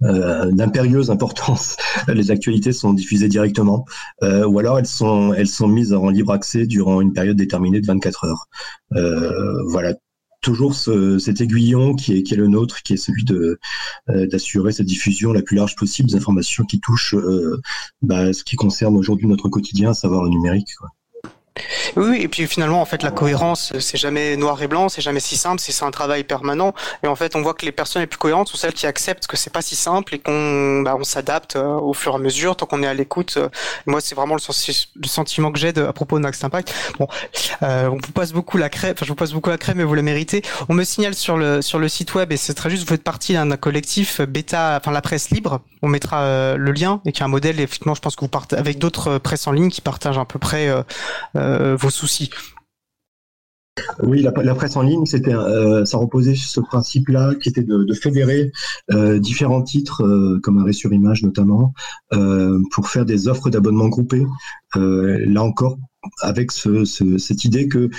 euh, 0.03 0.51
d'impérieuse 0.51 1.11
importance, 1.11 1.75
les 2.07 2.31
actualités 2.31 2.71
sont 2.71 2.93
diffusées 2.93 3.27
directement, 3.27 3.85
euh, 4.23 4.45
ou 4.45 4.59
alors 4.59 4.79
elles 4.79 4.87
sont, 4.87 5.33
elles 5.33 5.47
sont 5.47 5.67
mises 5.67 5.93
en 5.93 6.09
libre 6.09 6.31
accès 6.31 6.65
durant 6.65 7.01
une 7.01 7.13
période 7.13 7.35
déterminée 7.35 7.81
de 7.81 7.85
24 7.87 8.25
heures. 8.25 8.47
Euh, 8.95 9.61
voilà, 9.67 9.95
toujours 10.41 10.75
ce, 10.75 11.19
cet 11.19 11.41
aiguillon 11.41 11.95
qui 11.95 12.17
est, 12.17 12.23
qui 12.23 12.33
est 12.33 12.37
le 12.37 12.47
nôtre, 12.47 12.83
qui 12.83 12.93
est 12.93 12.97
celui 12.97 13.25
euh, 13.31 13.57
d'assurer 14.27 14.71
cette 14.71 14.87
diffusion 14.87 15.33
la 15.33 15.41
plus 15.41 15.57
large 15.57 15.75
possible 15.75 16.09
des 16.09 16.15
informations 16.15 16.63
qui 16.63 16.79
touchent 16.79 17.15
bah, 18.01 18.31
ce 18.33 18.43
qui 18.43 18.55
concerne 18.55 18.95
aujourd'hui 18.95 19.27
notre 19.27 19.49
quotidien, 19.49 19.91
à 19.91 19.93
savoir 19.93 20.23
le 20.23 20.29
numérique. 20.29 20.73
Quoi. 20.79 20.89
Oui, 21.97 22.21
et 22.21 22.27
puis 22.27 22.47
finalement, 22.47 22.81
en 22.81 22.85
fait, 22.85 23.03
la 23.03 23.11
cohérence, 23.11 23.73
c'est 23.79 23.97
jamais 23.97 24.37
noir 24.37 24.61
et 24.61 24.67
blanc, 24.67 24.89
c'est 24.89 25.01
jamais 25.01 25.19
si 25.19 25.37
simple, 25.37 25.59
c'est 25.59 25.83
un 25.83 25.91
travail 25.91 26.23
permanent. 26.23 26.73
Et 27.03 27.07
en 27.07 27.15
fait, 27.15 27.35
on 27.35 27.41
voit 27.41 27.53
que 27.53 27.65
les 27.65 27.71
personnes 27.71 28.01
les 28.01 28.07
plus 28.07 28.17
cohérentes 28.17 28.47
sont 28.47 28.57
celles 28.57 28.73
qui 28.73 28.87
acceptent 28.87 29.27
que 29.27 29.37
c'est 29.37 29.51
pas 29.51 29.61
si 29.61 29.75
simple 29.75 30.15
et 30.15 30.19
qu'on 30.19 30.81
bah, 30.81 30.95
on 30.97 31.03
s'adapte 31.03 31.55
euh, 31.55 31.75
au 31.75 31.93
fur 31.93 32.13
et 32.13 32.15
à 32.15 32.19
mesure 32.19 32.55
tant 32.55 32.65
qu'on 32.65 32.83
est 32.83 32.87
à 32.87 32.93
l'écoute. 32.93 33.37
moi, 33.85 33.99
c'est 34.01 34.15
vraiment 34.15 34.35
le, 34.35 35.07
sentiment 35.07 35.51
que 35.51 35.59
j'ai 35.59 35.77
à 35.77 35.93
propos 35.93 36.17
de 36.17 36.23
Max 36.23 36.43
Impact. 36.43 36.73
Bon, 36.99 37.07
euh, 37.63 37.87
on 37.87 37.97
vous 37.97 38.11
passe 38.13 38.31
beaucoup 38.31 38.57
la 38.57 38.69
crème, 38.69 38.93
enfin, 38.93 39.05
je 39.05 39.11
vous 39.11 39.15
passe 39.15 39.33
beaucoup 39.33 39.49
la 39.49 39.57
crème, 39.57 39.77
mais 39.77 39.83
vous 39.83 39.93
la 39.93 40.01
méritez. 40.01 40.41
On 40.69 40.73
me 40.73 40.83
signale 40.83 41.13
sur 41.13 41.37
le 41.37 41.61
sur 41.61 41.79
le 41.79 41.87
site 41.87 42.13
web 42.15 42.31
et 42.31 42.37
c'est 42.37 42.53
très 42.53 42.69
juste, 42.69 42.83
vous 42.83 42.89
faites 42.89 43.03
partie 43.03 43.33
d'un 43.33 43.49
collectif 43.57 44.21
bêta, 44.21 44.77
enfin 44.79 44.91
la 44.91 45.01
presse 45.01 45.29
libre. 45.29 45.61
On 45.81 45.87
mettra 45.87 46.21
euh, 46.23 46.57
le 46.57 46.71
lien 46.71 47.01
et 47.05 47.11
qui 47.11 47.21
est 47.21 47.25
un 47.25 47.27
modèle. 47.27 47.59
Effectivement, 47.59 47.95
je 47.95 48.01
pense 48.01 48.15
que 48.15 48.21
vous 48.21 48.29
partez 48.29 48.55
avec 48.55 48.77
d'autres 48.77 49.17
presses 49.17 49.47
en 49.47 49.51
ligne 49.51 49.69
qui 49.69 49.81
partagent 49.81 50.17
à 50.17 50.25
peu 50.25 50.39
près 50.39 50.67
euh, 50.67 50.83
vos 51.79 51.89
soucis. 51.89 52.29
Oui, 54.03 54.21
la, 54.21 54.55
presse 54.55 54.75
en 54.75 54.81
ligne, 54.81 55.05
c'était, 55.05 55.33
euh, 55.33 55.85
ça 55.85 55.97
reposait 55.97 56.35
sur 56.35 56.49
ce 56.49 56.59
principe-là, 56.59 57.35
qui 57.41 57.49
était 57.49 57.63
de, 57.63 57.93
fédérer 57.93 58.51
euh, 58.91 59.17
différents 59.17 59.63
titres, 59.63 60.03
comme 60.43 60.57
Arrêt 60.59 60.73
sur 60.73 60.91
image 60.91 61.23
notamment, 61.23 61.73
pour 62.71 62.87
faire 62.87 63.05
des 63.05 63.27
offres 63.27 63.49
d'abonnement 63.49 63.89
groupées. 63.89 64.25
là 64.75 65.43
encore, 65.43 65.77
avec 66.21 66.51
ce, 66.51 66.85
cette 67.17 67.45
idée 67.45 67.67
que 67.67 67.89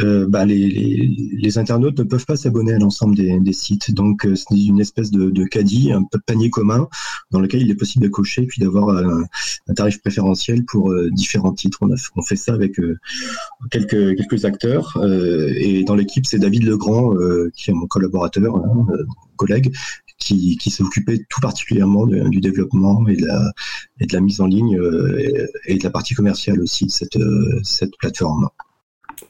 euh, 0.00 0.26
bah, 0.28 0.44
les, 0.44 1.58
internautes 1.58 1.98
ne 1.98 2.04
peuvent 2.04 2.24
pas 2.24 2.36
s'abonner 2.36 2.72
à 2.72 2.78
l'ensemble 2.78 3.16
des, 3.16 3.52
sites. 3.52 3.92
Donc 3.92 4.24
euh, 4.24 4.34
c'est 4.34 4.56
une 4.56 4.80
espèce 4.80 5.10
de, 5.10 5.44
caddie, 5.44 5.92
un 5.92 6.04
panier 6.26 6.48
commun 6.48 6.88
dans 7.30 7.40
lequel 7.40 7.62
il 7.62 7.70
est 7.70 7.74
possible 7.74 8.04
de 8.04 8.08
cocher 8.08 8.46
puis 8.46 8.62
d'avoir 8.62 8.90
un, 8.90 9.24
un, 9.68 9.74
tarif 9.74 10.00
préférentiel 10.00 10.64
pour 10.64 10.90
euh, 10.90 11.10
différents 11.10 11.52
titres. 11.52 11.80
On, 12.16 12.22
fait 12.22 12.36
ça 12.36 12.54
avec 12.54 12.78
euh, 12.78 12.98
quelques, 13.70 14.16
quelques 14.16 14.44
acteurs 14.44 14.96
et 15.56 15.82
dans 15.84 15.96
l'équipe 15.96 16.26
c'est 16.26 16.38
David 16.38 16.64
Legrand 16.64 17.14
qui 17.54 17.70
est 17.70 17.74
mon 17.74 17.86
collaborateur, 17.86 18.56
hein, 18.56 18.86
collègue, 19.36 19.72
qui, 20.20 20.56
qui 20.56 20.70
s'occupait 20.70 21.18
tout 21.28 21.40
particulièrement 21.40 22.06
du 22.06 22.40
développement 22.40 23.06
et 23.08 23.16
de 23.16 23.26
la, 23.26 23.52
et 23.98 24.06
de 24.06 24.12
la 24.12 24.20
mise 24.20 24.40
en 24.40 24.46
ligne 24.46 24.78
euh, 24.78 25.48
et, 25.64 25.78
de 25.78 25.82
la 25.82 25.90
partie 25.90 26.14
commerciale 26.14 26.60
aussi 26.60 26.86
de 26.86 26.90
cette, 26.90 27.16
euh, 27.16 27.60
cette 27.64 27.96
plateforme. 27.98 28.48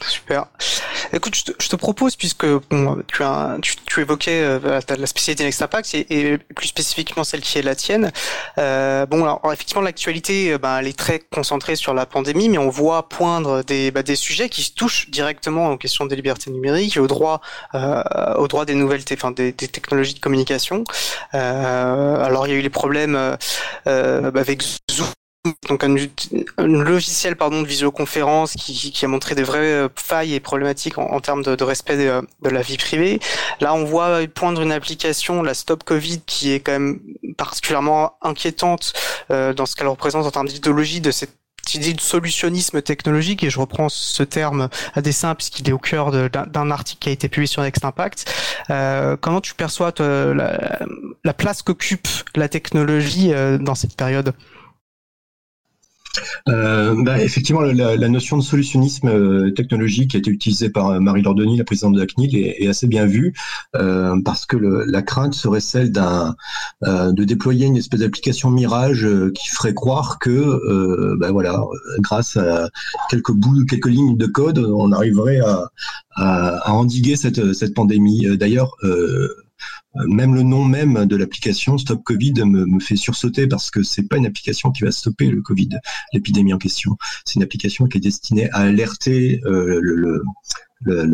Super. 0.09 0.47
Écoute, 1.13 1.35
je 1.59 1.69
te, 1.69 1.77
propose, 1.77 2.17
puisque 2.17 2.47
bon, 2.47 3.03
tu, 3.07 3.23
as, 3.23 3.57
tu, 3.61 4.01
évoquais 4.01 4.43
euh, 4.43 4.81
la 4.89 5.07
spécialité 5.07 5.45
Next 5.45 5.63
Impact 5.63 5.95
et, 5.95 6.39
plus 6.55 6.69
spécifiquement 6.69 7.25
celle 7.25 7.41
qui 7.41 7.59
est 7.59 7.63
la 7.63 7.75
tienne. 7.75 8.13
Euh, 8.59 9.07
bon, 9.07 9.23
alors, 9.25 9.41
effectivement, 9.53 9.83
l'actualité, 9.83 10.53
euh, 10.53 10.59
ben, 10.59 10.79
elle 10.79 10.87
est 10.87 10.99
très 10.99 11.19
concentrée 11.19 11.77
sur 11.77 11.95
la 11.95 12.07
pandémie, 12.07 12.49
mais 12.49 12.59
on 12.59 12.69
voit 12.69 13.09
poindre 13.09 13.63
des, 13.63 13.91
bah, 13.91 14.03
des 14.03 14.17
sujets 14.17 14.49
qui 14.49 14.63
se 14.63 14.73
touchent 14.73 15.11
directement 15.11 15.71
aux 15.71 15.77
questions 15.77 16.07
des 16.07 16.17
libertés 16.17 16.51
numériques 16.51 16.97
et 16.97 17.01
au 17.01 17.07
droit, 17.07 17.41
euh, 17.75 18.03
au 18.37 18.49
droit 18.49 18.65
des 18.65 18.75
nouvelles, 18.75 19.03
enfin, 19.13 19.31
des, 19.31 19.53
des, 19.53 19.69
technologies 19.69 20.15
de 20.15 20.21
communication. 20.21 20.85
Euh, 21.35 22.25
alors, 22.25 22.47
il 22.47 22.51
y 22.51 22.57
a 22.57 22.59
eu 22.59 22.63
les 22.63 22.71
problèmes 22.71 23.17
avec 23.87 24.63
Zoom 24.91 25.09
donc 25.69 25.85
un, 25.85 25.97
logiciel 26.67 27.35
pardon 27.35 27.63
de 27.63 27.67
visioconférence 27.67 28.53
qui, 28.53 28.93
qui, 28.93 29.05
a 29.05 29.09
montré 29.09 29.35
des 29.35 29.43
vraies 29.43 29.59
euh, 29.59 29.89
failles 29.97 30.35
et 30.35 30.41
problématiques 30.41 30.99
en, 30.99 31.21
termes 31.21 31.43
de, 31.43 31.57
de 31.57 31.65
respect 31.65 31.97
de, 31.97 32.21
de, 32.43 32.51
la 32.51 32.61
vie 32.61 32.77
privée. 32.77 33.21
Là, 33.61 33.75
on 33.75 33.85
voit 33.85 34.21
poindre 34.35 34.61
une 34.61 34.73
application, 34.73 35.43
la 35.43 35.55
Stop 35.55 35.85
Covid, 35.85 36.21
qui 36.27 36.53
est 36.53 36.61
quand 36.61 36.73
même 36.73 37.01
particulièrement 37.39 38.19
inquiétante 38.21 38.93
euh, 39.31 39.55
dans 39.55 39.65
ce 39.65 39.77
qu'elle 39.77 39.89
représente 39.89 40.27
en 40.27 40.31
termes 40.31 40.49
d'idéologie 40.49 41.01
de 41.01 41.11
cette 41.11 41.35
idée 41.75 41.95
de 41.95 42.01
solutionnisme 42.01 42.83
technologique, 42.83 43.43
et 43.43 43.49
je 43.51 43.61
reprends 43.61 43.89
ce 43.89 44.23
terme 44.23 44.69
à 44.95 45.01
dessein 45.01 45.35
puisqu'il 45.35 45.69
est 45.69 45.73
au 45.73 45.79
cœur 45.79 46.11
d'un 46.11 46.71
article 46.71 47.01
qui 47.01 47.09
a 47.11 47.13
été 47.13 47.29
publié 47.29 47.47
sur 47.47 47.63
Next 47.63 47.85
Impact. 47.85 48.31
Euh, 48.71 49.17
comment 49.19 49.41
tu 49.41 49.55
perçois 49.55 49.93
la, 49.99 50.81
la, 51.25 51.35
place 51.35 51.63
qu'occupe 51.63 52.09
la 52.35 52.49
technologie 52.49 53.33
euh, 53.33 53.57
dans 53.57 53.75
cette 53.75 53.97
période? 53.97 54.35
Euh, 56.49 56.95
bah, 56.99 57.23
effectivement, 57.23 57.61
la, 57.61 57.97
la, 57.97 58.09
notion 58.09 58.37
de 58.39 58.43
solutionnisme 58.43 59.09
euh, 59.09 59.51
technologique 59.51 60.11
qui 60.11 60.17
a 60.17 60.21
été 60.21 60.31
utilisée 60.31 60.71
par 60.71 60.89
euh, 60.89 61.01
Marie 61.01 61.23
Lordoni, 61.23 61.57
la 61.57 61.65
présidente 61.65 61.95
de 61.95 62.01
la 62.01 62.07
CNIL, 62.07 62.37
est, 62.37 62.63
est 62.63 62.69
assez 62.69 62.87
bien 62.87 63.07
vue 63.07 63.35
euh, 63.77 64.21
parce 64.25 64.47
que 64.47 64.57
le, 64.57 64.85
la 64.85 65.03
crainte 65.03 65.35
serait 65.35 65.61
celle 65.61 65.93
d'un 65.93 66.35
euh, 66.85 67.13
de 67.13 67.25
déployer 67.25 67.67
une 67.67 67.77
espèce 67.77 68.01
d'application 68.01 68.51
mirage 68.51 69.07
qui 69.35 69.49
ferait 69.49 69.75
croire 69.75 70.19
que, 70.19 71.17
bah, 71.17 71.31
voilà, 71.31 71.63
grâce 71.99 72.37
à 72.37 72.69
quelques 73.09 73.33
bouts, 73.33 73.65
quelques 73.67 73.87
lignes 73.89 74.17
de 74.17 74.27
code, 74.27 74.59
on 74.59 74.93
arriverait 74.93 75.41
à, 75.41 75.71
à, 76.17 76.71
à 76.71 76.73
endiguer 76.73 77.17
cette, 77.17 77.53
cette 77.53 77.75
pandémie. 77.75 78.27
D'ailleurs. 78.37 78.77
Euh, 79.97 80.07
même 80.07 80.35
le 80.35 80.43
nom 80.43 80.65
même 80.65 81.07
de 81.07 81.17
l'application 81.17 81.77
Stop 81.79 82.03
Covid 82.05 82.35
me, 82.45 82.65
me, 82.67 82.81
fait 82.81 82.97
sursauter 82.97 83.47
parce 83.47 83.71
que 83.71 83.83
c'est 83.83 84.09
pas 84.09 84.17
une 84.17 84.27
application 84.27 84.71
qui 84.71 84.85
va 84.85 84.93
stopper 84.93 85.27
le 85.27 85.43
Covid, 85.43 85.71
l'épidémie 86.13 86.53
en 86.53 86.59
question. 86.59 86.97
C'est 87.25 87.37
une 87.37 87.43
application 87.43 87.87
qui 87.87 87.99
est 87.99 88.01
destinée 88.01 88.51
à 88.53 88.59
alerter 88.59 89.41
euh, 89.47 89.81
le, 89.83 89.97
le 89.97 90.23
le, 90.83 91.05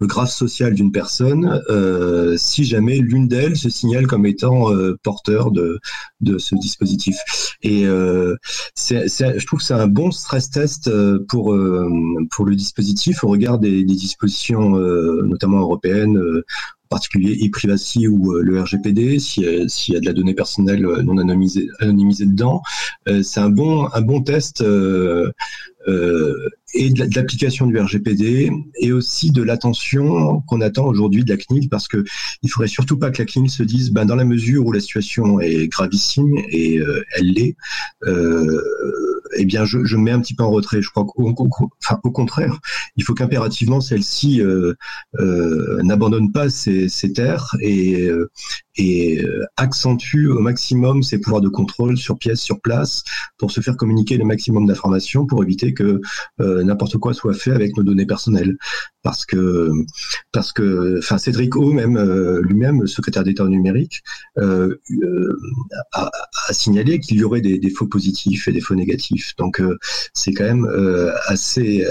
le, 0.00 0.06
graphe 0.06 0.30
social 0.30 0.74
d'une 0.74 0.92
personne 0.92 1.62
euh, 1.70 2.36
si 2.36 2.64
jamais 2.64 2.98
l'une 2.98 3.28
d'elles 3.28 3.56
se 3.56 3.68
signale 3.68 4.06
comme 4.06 4.26
étant 4.26 4.72
euh, 4.72 4.98
porteur 5.02 5.50
de, 5.50 5.80
de 6.20 6.38
ce 6.38 6.54
dispositif. 6.54 7.16
Et 7.62 7.86
euh, 7.86 8.36
c'est, 8.74 9.08
je 9.08 9.46
trouve 9.46 9.60
que 9.60 9.64
c'est 9.64 9.74
un 9.74 9.86
bon 9.86 10.10
stress 10.10 10.50
test 10.50 10.88
euh, 10.88 11.24
pour, 11.28 11.54
euh, 11.54 11.90
pour 12.30 12.44
le 12.44 12.54
dispositif 12.54 13.24
au 13.24 13.28
regard 13.28 13.58
des, 13.58 13.84
des 13.84 13.94
dispositions 13.94 14.70
notamment 14.76 15.58
européennes 15.60 16.18
en 16.18 16.75
particulier 16.88 17.34
e-privacy 17.46 18.08
ou 18.08 18.32
le 18.34 18.60
RGPD, 18.62 19.18
s'il 19.18 19.44
y, 19.44 19.96
a 19.96 20.00
de 20.00 20.06
la 20.06 20.12
donnée 20.12 20.34
personnelle 20.34 20.82
non 20.82 21.18
anonymisée, 21.18 21.68
anonymisée 21.80 22.26
dedans. 22.26 22.62
c'est 23.06 23.40
un 23.40 23.50
bon, 23.50 23.88
un 23.92 24.00
bon 24.02 24.22
test 24.22 24.62
euh, 25.88 26.48
et 26.74 26.90
de 26.90 27.14
l'application 27.14 27.66
du 27.66 27.78
RGPD 27.78 28.50
et 28.80 28.92
aussi 28.92 29.30
de 29.30 29.42
l'attention 29.42 30.40
qu'on 30.40 30.60
attend 30.60 30.84
aujourd'hui 30.84 31.24
de 31.24 31.30
la 31.30 31.36
CNIL 31.36 31.68
parce 31.68 31.86
que 31.86 32.04
il 32.42 32.50
faudrait 32.50 32.68
surtout 32.68 32.98
pas 32.98 33.10
que 33.10 33.22
la 33.22 33.26
CNIL 33.26 33.48
se 33.48 33.62
dise 33.62 33.92
ben 33.92 34.04
dans 34.04 34.16
la 34.16 34.24
mesure 34.24 34.66
où 34.66 34.72
la 34.72 34.80
situation 34.80 35.40
est 35.40 35.68
gravissime 35.68 36.36
et 36.50 36.78
euh, 36.78 37.04
elle 37.16 37.32
l'est 37.32 37.56
euh, 38.04 38.60
eh 39.36 39.44
bien 39.44 39.64
je, 39.64 39.84
je 39.84 39.96
mets 39.96 40.10
un 40.10 40.20
petit 40.20 40.34
peu 40.34 40.44
en 40.44 40.50
retrait. 40.50 40.82
Je 40.82 40.90
crois 40.90 41.04
qu'au 41.04 41.28
au 41.28 42.10
contraire 42.10 42.58
il 42.96 43.04
faut 43.04 43.14
qu'impérativement 43.14 43.80
celle-ci 43.80 44.40
euh, 44.40 44.74
euh, 45.18 45.82
n'abandonne 45.82 46.32
pas 46.32 46.48
ses, 46.48 46.88
ses 46.88 47.12
terres 47.12 47.56
et, 47.60 48.08
euh, 48.08 48.30
et 48.78 49.24
accentue 49.56 50.26
au 50.28 50.38
maximum 50.38 51.02
ses 51.02 51.18
pouvoirs 51.18 51.40
de 51.40 51.48
contrôle 51.48 51.96
sur 51.96 52.18
pièce 52.18 52.40
sur 52.40 52.60
place 52.60 53.04
pour 53.38 53.50
se 53.50 53.60
faire 53.60 53.76
communiquer 53.76 54.16
le 54.16 54.24
maximum 54.24 54.66
d'informations 54.66 55.26
pour 55.26 55.42
éviter 55.42 55.74
que 55.74 56.00
n'importe 56.38 56.98
quoi 56.98 57.14
soit 57.14 57.34
fait 57.34 57.52
avec 57.52 57.76
nos 57.76 57.82
données 57.82 58.06
personnelles. 58.06 58.56
Parce 59.06 59.24
que, 59.24 59.70
parce 60.32 60.52
que, 60.52 60.98
enfin, 60.98 61.16
Cédric 61.16 61.54
O, 61.54 61.72
même 61.72 61.96
euh, 61.96 62.40
lui-même, 62.42 62.88
secrétaire 62.88 63.22
d'État 63.22 63.44
numérique, 63.44 64.02
euh, 64.38 64.80
euh, 65.02 65.38
a, 65.92 66.10
a, 66.48 66.52
signalé 66.52 66.98
qu'il 66.98 67.18
y 67.18 67.22
aurait 67.22 67.40
des, 67.40 67.58
des, 67.58 67.70
faux 67.70 67.86
positifs 67.86 68.48
et 68.48 68.52
des 68.52 68.60
faux 68.60 68.74
négatifs. 68.74 69.36
Donc, 69.36 69.62
c'est 70.12 70.32
quand 70.32 70.42
même 70.42 70.68
assez 71.28 71.86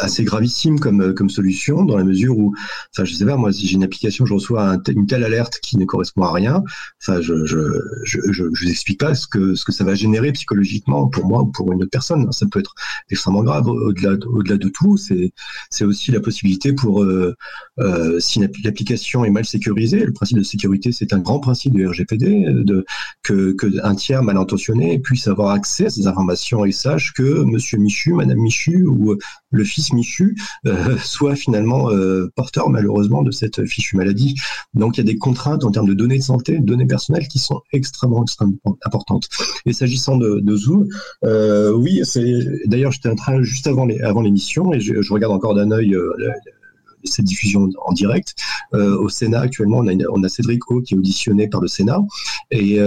assez 0.00 0.24
gravissime 0.24 0.80
comme, 0.80 1.14
comme 1.14 1.30
solution 1.30 1.84
dans 1.84 1.96
la 1.96 2.04
mesure 2.04 2.38
où, 2.38 2.54
enfin, 2.94 3.04
je 3.04 3.14
sais 3.14 3.24
pas, 3.24 3.36
moi, 3.36 3.52
si 3.52 3.66
j'ai 3.66 3.74
une 3.74 3.84
application, 3.84 4.26
je 4.26 4.34
reçois 4.34 4.78
une 4.88 5.06
telle 5.06 5.24
alerte 5.24 5.58
qui 5.62 5.76
ne 5.76 5.84
correspond 5.84 6.22
à 6.22 6.32
rien, 6.32 6.62
enfin, 7.02 7.20
je, 7.20 7.44
je, 7.44 7.58
je, 8.04 8.18
je, 8.30 8.44
je 8.52 8.64
vous 8.64 8.70
explique 8.70 9.00
pas 9.00 9.14
ce 9.14 9.26
que, 9.26 9.54
ce 9.54 9.64
que 9.64 9.72
ça 9.72 9.84
va 9.84 9.94
générer 9.94 10.32
psychologiquement 10.32 11.06
pour 11.08 11.26
moi 11.26 11.42
ou 11.42 11.46
pour 11.46 11.72
une 11.72 11.82
autre 11.82 11.90
personne. 11.90 12.30
Ça 12.32 12.46
peut 12.50 12.60
être 12.60 12.74
extrêmement 13.10 13.42
grave. 13.42 13.68
Au-delà, 13.68 14.16
au-delà 14.26 14.56
de 14.56 14.68
tout, 14.68 14.96
c'est, 14.96 15.32
c'est 15.70 15.84
aussi 15.84 16.10
la 16.10 16.20
possibilité 16.20 16.72
pour, 16.72 17.02
euh, 17.02 17.34
euh, 17.78 18.18
si 18.20 18.40
l'application 18.64 19.24
est 19.24 19.30
mal 19.30 19.44
sécurisée, 19.44 20.04
le 20.04 20.12
principe 20.12 20.38
de 20.38 20.42
sécurité, 20.42 20.92
c'est 20.92 21.12
un 21.12 21.18
grand 21.18 21.40
principe 21.40 21.74
du 21.74 21.86
RGPD, 21.86 22.46
de, 22.48 22.84
que, 23.22 23.52
que 23.52 23.66
un 23.84 23.94
tiers 23.94 24.22
mal 24.22 24.36
intentionné 24.36 24.98
puisse 24.98 25.28
avoir 25.28 25.50
accès 25.50 25.86
à 25.86 25.90
ces 25.90 26.06
informations 26.06 26.64
et 26.64 26.72
sache 26.72 27.12
que 27.12 27.42
monsieur 27.44 27.78
Michu, 27.78 28.12
madame 28.12 28.38
Michu 28.38 28.84
ou 28.86 29.16
le 29.58 29.64
fils 29.64 29.92
Michu 29.92 30.36
euh, 30.66 30.96
soit 31.04 31.36
finalement 31.36 31.90
euh, 31.90 32.32
porteur 32.34 32.70
malheureusement 32.70 33.22
de 33.22 33.30
cette 33.30 33.66
fichue 33.66 33.96
maladie. 33.96 34.34
Donc 34.74 34.96
il 34.96 35.00
y 35.00 35.08
a 35.08 35.12
des 35.12 35.18
contraintes 35.18 35.64
en 35.64 35.70
termes 35.70 35.88
de 35.88 35.94
données 35.94 36.18
de 36.18 36.22
santé, 36.22 36.58
données 36.58 36.86
personnelles 36.86 37.28
qui 37.28 37.38
sont 37.38 37.60
extrêmement, 37.72 38.22
extrêmement 38.22 38.78
importantes. 38.84 39.28
Et 39.66 39.72
s'agissant 39.72 40.16
de, 40.16 40.40
de, 40.40 40.56
Zoom, 40.56 40.88
euh, 41.24 41.72
oui, 41.72 42.00
c'est 42.04 42.32
d'ailleurs 42.66 42.92
j'étais 42.92 43.10
en 43.10 43.14
train 43.14 43.42
juste 43.42 43.66
avant 43.66 43.84
les, 43.84 44.00
avant 44.00 44.22
l'émission 44.22 44.72
et 44.72 44.80
je, 44.80 45.02
je, 45.02 45.12
regarde 45.12 45.32
encore 45.32 45.54
d'un 45.54 45.70
œil 45.70 45.96
cette 47.04 47.24
diffusion 47.24 47.68
en 47.84 47.92
direct. 47.92 48.34
au 48.72 49.08
Sénat, 49.08 49.40
actuellement, 49.40 49.78
on 49.78 49.88
a, 49.88 49.94
on 50.12 50.22
a 50.22 50.28
Cédric 50.28 50.70
O 50.70 50.80
qui 50.80 50.94
est 50.94 50.96
auditionné 50.96 51.48
par 51.48 51.60
le 51.60 51.68
Sénat. 51.68 52.00
Et 52.50 52.78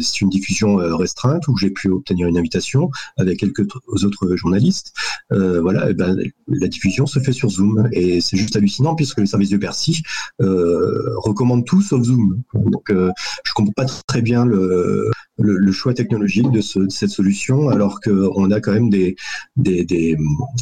c'est 0.00 0.20
une 0.20 0.28
diffusion 0.28 0.76
restreinte 0.76 1.46
où 1.48 1.56
j'ai 1.56 1.70
pu 1.70 1.88
obtenir 1.88 2.26
une 2.26 2.38
invitation 2.38 2.90
avec 3.16 3.40
quelques 3.40 3.66
autres 3.86 4.36
journalistes. 4.36 4.92
voilà, 5.30 5.90
et 5.90 5.94
ben, 5.94 6.16
la 6.48 6.68
diffusion 6.68 7.06
se 7.06 7.18
fait 7.18 7.32
sur 7.32 7.50
Zoom. 7.50 7.88
Et 7.92 8.20
c'est 8.20 8.36
juste 8.36 8.56
hallucinant 8.56 8.94
puisque 8.94 9.18
le 9.18 9.26
service 9.26 9.50
de 9.50 9.56
Bercy 9.56 10.02
recommande 10.40 11.64
tout 11.64 11.82
sauf 11.82 12.02
Zoom. 12.02 12.42
Donc, 12.54 12.90
je 12.90 13.52
comprends 13.54 13.72
pas 13.72 13.86
très 14.06 14.22
bien 14.22 14.44
le, 14.44 15.10
le, 15.38 15.72
choix 15.72 15.94
technologique 15.94 16.50
de, 16.50 16.60
cette 16.60 17.10
solution, 17.10 17.68
alors 17.68 18.00
qu'on 18.00 18.50
a 18.50 18.60
quand 18.60 18.72
même 18.72 18.90
des 18.90 19.16
des, 19.56 19.84
des, 19.84 20.16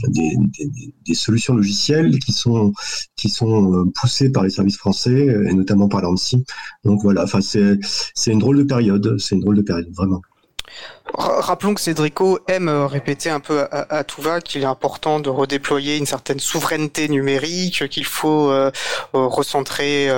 des, 0.08 1.14
solutions 1.14 1.54
logicielles 1.54 2.18
qui 2.18 2.32
sont, 2.32 2.72
qui 3.16 3.28
sont 3.28 3.74
euh, 3.74 3.84
poussées 3.94 4.30
par 4.30 4.44
les 4.44 4.50
services 4.50 4.78
français, 4.78 5.26
et 5.48 5.52
notamment 5.52 5.88
par 5.88 6.02
l'ANSI. 6.02 6.44
Donc 6.84 7.02
voilà, 7.02 7.24
enfin 7.24 7.40
c'est 7.40 8.32
une 8.32 8.38
drôle 8.38 8.58
de 8.58 8.64
période, 8.64 9.16
c'est 9.18 9.34
une 9.34 9.42
drôle 9.42 9.56
de 9.56 9.62
période, 9.62 9.92
vraiment. 9.94 10.22
Rappelons 11.14 11.74
que 11.74 11.80
Cédrico 11.80 12.38
aime 12.48 12.68
euh, 12.68 12.86
répéter 12.86 13.28
un 13.28 13.40
peu 13.40 13.66
à, 13.70 14.04
tout 14.04 14.22
va 14.22 14.40
qu'il 14.40 14.62
est 14.62 14.66
important 14.66 15.20
de 15.20 15.28
redéployer 15.28 15.98
une 15.98 16.06
certaine 16.06 16.40
souveraineté 16.40 17.08
numérique, 17.08 17.88
qu'il 17.88 18.06
faut 18.06 18.50
euh, 18.50 18.70
euh, 19.14 19.26
recentrer, 19.26 20.10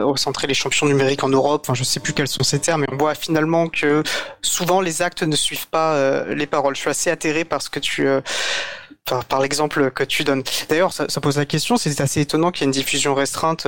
recentrer 0.00 0.46
les 0.46 0.54
champions 0.54 0.86
numériques 0.86 1.24
en 1.24 1.28
Europe. 1.28 1.62
Enfin, 1.64 1.74
je 1.74 1.84
sais 1.84 1.98
plus 1.98 2.12
quels 2.12 2.28
sont 2.28 2.44
ces 2.44 2.60
termes, 2.60 2.82
mais 2.82 2.92
on 2.92 2.96
voit 2.96 3.14
finalement 3.14 3.68
que 3.68 4.02
souvent 4.42 4.80
les 4.80 5.02
actes 5.02 5.22
ne 5.22 5.36
suivent 5.36 5.68
pas 5.68 6.24
les 6.26 6.46
paroles. 6.46 6.76
Je 6.76 6.80
suis 6.80 6.90
assez 6.90 7.10
atterré 7.10 7.44
par 7.44 7.62
ce 7.62 7.70
que 7.70 7.80
tu 7.80 8.08
par, 9.28 9.40
l'exemple 9.40 9.90
que 9.90 10.04
tu 10.04 10.24
donnes. 10.24 10.44
D'ailleurs, 10.68 10.92
ça, 10.92 11.06
ça, 11.08 11.20
pose 11.20 11.36
la 11.36 11.46
question, 11.46 11.76
c'est 11.76 12.00
assez 12.00 12.20
étonnant 12.20 12.52
qu'il 12.52 12.62
y 12.62 12.64
ait 12.64 12.66
une 12.66 12.72
diffusion 12.72 13.14
restreinte 13.14 13.66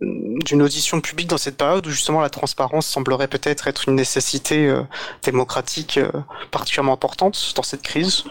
d'une 0.00 0.62
audition 0.62 1.00
publique 1.00 1.28
dans 1.28 1.38
cette 1.38 1.56
période 1.56 1.86
où 1.86 1.90
justement 1.90 2.20
la 2.20 2.30
transparence 2.30 2.86
semblerait 2.86 3.28
peut-être 3.28 3.66
être 3.66 3.88
une 3.88 3.96
nécessité 3.96 4.68
euh, 4.68 4.82
démocratique 5.22 5.98
euh, 5.98 6.10
particulièrement 6.50 6.92
importante 6.92 7.52
dans 7.56 7.62
cette 7.62 7.82
crise? 7.82 8.24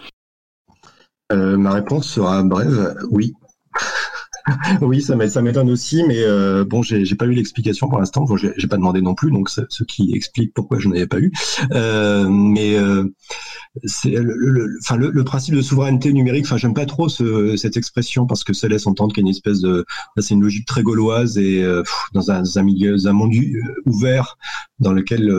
Euh, 1.31 1.57
Ma 1.57 1.72
réponse 1.72 2.07
sera 2.07 2.41
brève, 2.44 2.95
oui. 3.11 3.34
Oui, 4.82 5.02
ça 5.02 5.15
m'étonne 5.15 5.69
aussi, 5.69 6.03
mais 6.03 6.19
euh, 6.19 6.64
bon, 6.65 6.82
j'ai 6.82 7.15
pas 7.15 7.26
eu 7.26 7.34
l'explication 7.34 7.88
pour 7.90 7.99
l'instant. 7.99 8.24
Bon, 8.24 8.38
j'ai 8.38 8.68
pas 8.68 8.78
demandé 8.78 9.02
non 9.02 9.15
plus, 9.15 9.32
donc 9.32 9.49
ce 9.49 9.84
qui 9.84 10.11
explique 10.14 10.53
pourquoi 10.53 10.80
je 10.80 10.90
n'avais 10.90 11.07
pas 11.07 11.19
eu. 11.19 11.32
Euh, 11.74 12.28
mais 12.30 12.76
euh, 12.76 13.06
c'est 13.86 14.11
le, 14.11 14.78
enfin, 14.82 14.98
le, 14.98 15.24
principe 15.24 15.56
de 15.56 15.61
souveraineté 15.61 16.14
numérique. 16.14 16.45
Enfin, 16.45 16.57
j'aime 16.57 16.74
pas 16.74 16.86
trop 16.86 17.10
cette 17.10 17.78
expression 17.78 18.26
parce 18.26 18.44
que 18.44 18.53
ça 18.53 18.68
laisse 18.68 18.88
entendre 18.88 19.14
qu'il 19.14 19.24
y 19.24 19.26
a 19.26 19.28
une 19.28 19.36
espèce 19.36 19.60
de, 19.60 19.86
c'est 20.18 20.34
une 20.34 20.41
logique 20.41 20.65
très 20.65 20.84
gauloise 20.84 21.38
et 21.38 21.64
dans 22.14 22.32
un, 22.32 22.44
un 22.56 22.64
milieu, 22.64 22.95
un 23.06 23.14
monde 23.14 23.34
ouvert 23.86 24.38
dans 24.80 24.94
lequel 24.94 25.30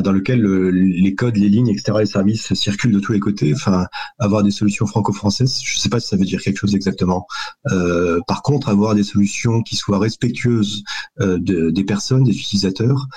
dans 0.00 0.12
lequel 0.12 0.42
les 0.42 1.14
codes, 1.14 1.36
les 1.36 1.48
lignes, 1.48 1.68
etc., 1.68 1.98
les 2.00 2.06
services 2.06 2.54
circulent 2.54 2.92
de 2.92 3.00
tous 3.00 3.12
les 3.12 3.20
côtés. 3.20 3.52
Enfin, 3.54 3.86
avoir 4.18 4.42
des 4.42 4.50
solutions 4.50 4.86
franco-françaises, 4.86 5.60
je 5.62 5.76
ne 5.76 5.80
sais 5.80 5.88
pas 5.88 6.00
si 6.00 6.08
ça 6.08 6.16
veut 6.16 6.24
dire 6.24 6.40
quelque 6.40 6.58
chose 6.58 6.74
exactement. 6.74 7.26
Euh, 7.70 8.20
par 8.26 8.42
contre, 8.42 8.68
avoir 8.68 8.94
des 8.94 9.04
solutions 9.04 9.62
qui 9.62 9.76
soient 9.76 9.98
respectueuses 9.98 10.84
euh, 11.20 11.38
des 11.38 11.84
personnes, 11.84 12.24
des 12.24 12.36
utilisateurs, 12.36 13.08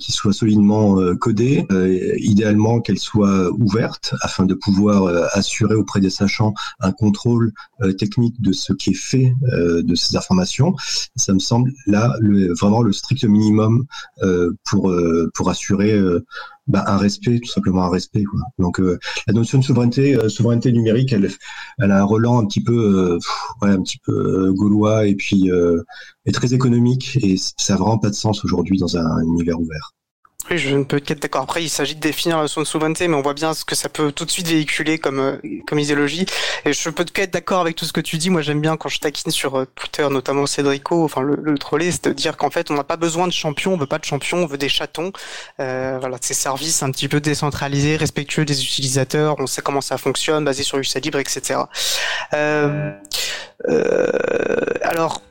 qui 0.00 0.12
soit 0.12 0.32
solidement 0.32 0.98
euh, 0.98 1.14
codée, 1.14 1.66
euh, 1.70 2.14
idéalement 2.18 2.80
qu'elle 2.80 2.98
soit 2.98 3.50
ouverte 3.52 4.14
afin 4.22 4.44
de 4.44 4.54
pouvoir 4.54 5.28
assurer 5.32 5.74
auprès 5.74 6.00
des 6.00 6.10
sachants 6.10 6.54
un 6.80 6.92
contrôle 6.92 7.52
technique 7.98 8.40
de 8.40 8.52
ce 8.52 8.72
qui 8.72 8.90
est 8.90 8.94
fait 8.94 9.34
de 9.42 9.94
ces 9.94 10.16
informations. 10.16 10.74
Ça 11.16 11.32
me 11.32 11.38
semble 11.38 11.72
là 11.86 12.14
le, 12.20 12.54
vraiment 12.54 12.82
le 12.82 12.92
strict 12.92 13.24
minimum 13.24 13.86
pour 14.64 14.94
pour 15.34 15.50
assurer 15.50 15.98
bah, 16.66 16.84
un 16.86 16.96
respect, 16.96 17.38
tout 17.40 17.50
simplement 17.50 17.84
un 17.84 17.90
respect. 17.90 18.24
Quoi. 18.24 18.40
Donc 18.58 18.80
euh, 18.80 18.98
la 19.26 19.32
notion 19.32 19.58
de 19.58 19.64
souveraineté, 19.64 20.16
euh, 20.16 20.28
souveraineté 20.28 20.72
numérique, 20.72 21.12
elle, 21.12 21.30
elle 21.78 21.90
a 21.92 22.00
un 22.00 22.04
relan 22.04 22.40
un 22.40 22.46
petit 22.46 22.62
peu, 22.62 22.74
euh, 22.76 23.18
ouais, 23.62 23.70
un 23.70 23.82
petit 23.82 23.98
peu 23.98 24.52
gaulois 24.52 25.06
et 25.06 25.14
puis 25.14 25.50
est 26.26 26.32
très 26.32 26.54
économique 26.54 27.18
et 27.22 27.36
ça 27.36 27.74
n'a 27.74 27.80
vraiment 27.80 27.98
pas 27.98 28.10
de 28.10 28.14
sens 28.14 28.44
aujourd'hui 28.44 28.78
dans 28.78 28.96
un 28.96 29.22
univers 29.22 29.60
ouvert. 29.60 29.92
Je 30.50 30.76
ne 30.76 30.84
peux 30.84 31.00
qu'être 31.00 31.20
d'accord. 31.20 31.42
Après, 31.42 31.62
il 31.62 31.68
s'agit 31.68 31.94
de 31.94 32.00
définir 32.00 32.42
de 32.42 32.46
souveraineté, 32.46 33.08
mais 33.08 33.16
on 33.16 33.22
voit 33.22 33.34
bien 33.34 33.54
ce 33.54 33.64
que 33.64 33.74
ça 33.74 33.88
peut 33.88 34.12
tout 34.12 34.24
de 34.24 34.30
suite 34.30 34.46
véhiculer 34.46 34.98
comme, 34.98 35.18
euh, 35.18 35.36
comme 35.66 35.78
idéologie. 35.78 36.26
Et 36.64 36.72
je 36.72 36.90
peux 36.90 37.04
qu'être 37.04 37.32
d'accord 37.32 37.60
avec 37.60 37.76
tout 37.76 37.84
ce 37.84 37.92
que 37.92 38.00
tu 38.00 38.16
dis. 38.18 38.30
Moi, 38.30 38.42
j'aime 38.42 38.60
bien 38.60 38.76
quand 38.76 38.88
je 38.88 39.00
taquine 39.00 39.32
sur 39.32 39.56
euh, 39.56 39.64
Twitter, 39.74 40.06
notamment 40.10 40.46
Cédrico, 40.46 41.04
enfin 41.04 41.22
le, 41.22 41.36
le 41.36 41.58
trollé, 41.58 41.90
c'est 41.90 42.08
de 42.08 42.12
dire 42.12 42.36
qu'en 42.36 42.50
fait, 42.50 42.70
on 42.70 42.74
n'a 42.74 42.84
pas 42.84 42.96
besoin 42.96 43.26
de 43.26 43.32
champions, 43.32 43.74
on 43.74 43.76
veut 43.76 43.86
pas 43.86 43.98
de 43.98 44.04
champions, 44.04 44.38
on 44.38 44.46
veut 44.46 44.58
des 44.58 44.68
chatons. 44.68 45.12
Euh, 45.60 45.98
voilà, 45.98 46.18
ces 46.20 46.34
services 46.34 46.82
un 46.82 46.90
petit 46.90 47.08
peu 47.08 47.20
décentralisés, 47.20 47.96
respectueux 47.96 48.44
des 48.44 48.62
utilisateurs, 48.62 49.36
on 49.38 49.46
sait 49.46 49.62
comment 49.62 49.80
ça 49.80 49.98
fonctionne, 49.98 50.44
basé 50.44 50.62
sur 50.62 50.78
l'usage 50.78 51.02
libre, 51.02 51.18
etc. 51.18 51.60
Euh, 52.34 52.92
euh, 53.68 54.64
alors, 54.82 55.22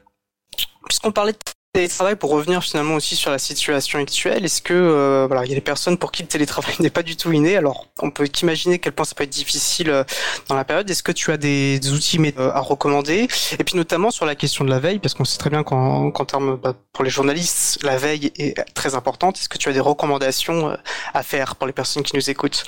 puisqu'on 0.87 1.11
parlait 1.11 1.33
de 1.33 1.37
télétravail, 1.75 2.15
pour 2.15 2.31
revenir 2.31 2.63
finalement 2.63 2.95
aussi 2.95 3.17
sur 3.17 3.31
la 3.31 3.37
situation 3.37 3.99
actuelle, 3.99 4.45
est-ce 4.45 4.61
que 4.61 4.73
euh, 4.73 5.25
voilà, 5.27 5.43
il 5.43 5.49
y 5.49 5.51
a 5.51 5.55
des 5.55 5.61
personnes 5.61 5.97
pour 5.97 6.11
qui 6.11 6.21
le 6.21 6.29
télétravail 6.29 6.73
n'est 6.79 6.89
pas 6.89 7.03
du 7.03 7.17
tout 7.17 7.31
inné? 7.33 7.57
Alors, 7.57 7.87
on 8.01 8.11
peut 8.11 8.27
qu'imaginer 8.27 8.79
quel 8.79 8.93
point 8.93 9.05
ça 9.05 9.13
peut 9.13 9.25
être 9.25 9.29
difficile 9.29 9.89
euh, 9.89 10.03
dans 10.47 10.55
la 10.55 10.63
période. 10.63 10.89
Est-ce 10.89 11.03
que 11.03 11.11
tu 11.11 11.31
as 11.31 11.37
des, 11.37 11.79
outils 11.91 12.17
euh, 12.39 12.51
à 12.53 12.61
recommander? 12.61 13.27
Et 13.59 13.63
puis 13.63 13.75
notamment 13.75 14.09
sur 14.09 14.25
la 14.25 14.35
question 14.35 14.63
de 14.63 14.69
la 14.69 14.79
veille, 14.79 14.99
parce 14.99 15.13
qu'on 15.13 15.25
sait 15.25 15.37
très 15.37 15.49
bien 15.49 15.63
qu'en 15.63 16.11
termes 16.25 16.55
bah, 16.55 16.75
pour 16.93 17.03
les 17.03 17.09
journalistes, 17.09 17.83
la 17.83 17.97
veille 17.97 18.31
est 18.37 18.55
très 18.73 18.95
importante. 18.95 19.37
Est-ce 19.37 19.49
que 19.49 19.57
tu 19.57 19.67
as 19.67 19.73
des 19.73 19.81
recommandations 19.81 20.77
à 21.13 21.23
faire 21.23 21.57
pour 21.57 21.67
les 21.67 21.73
personnes 21.73 22.03
qui 22.03 22.15
nous 22.15 22.29
écoutent? 22.29 22.63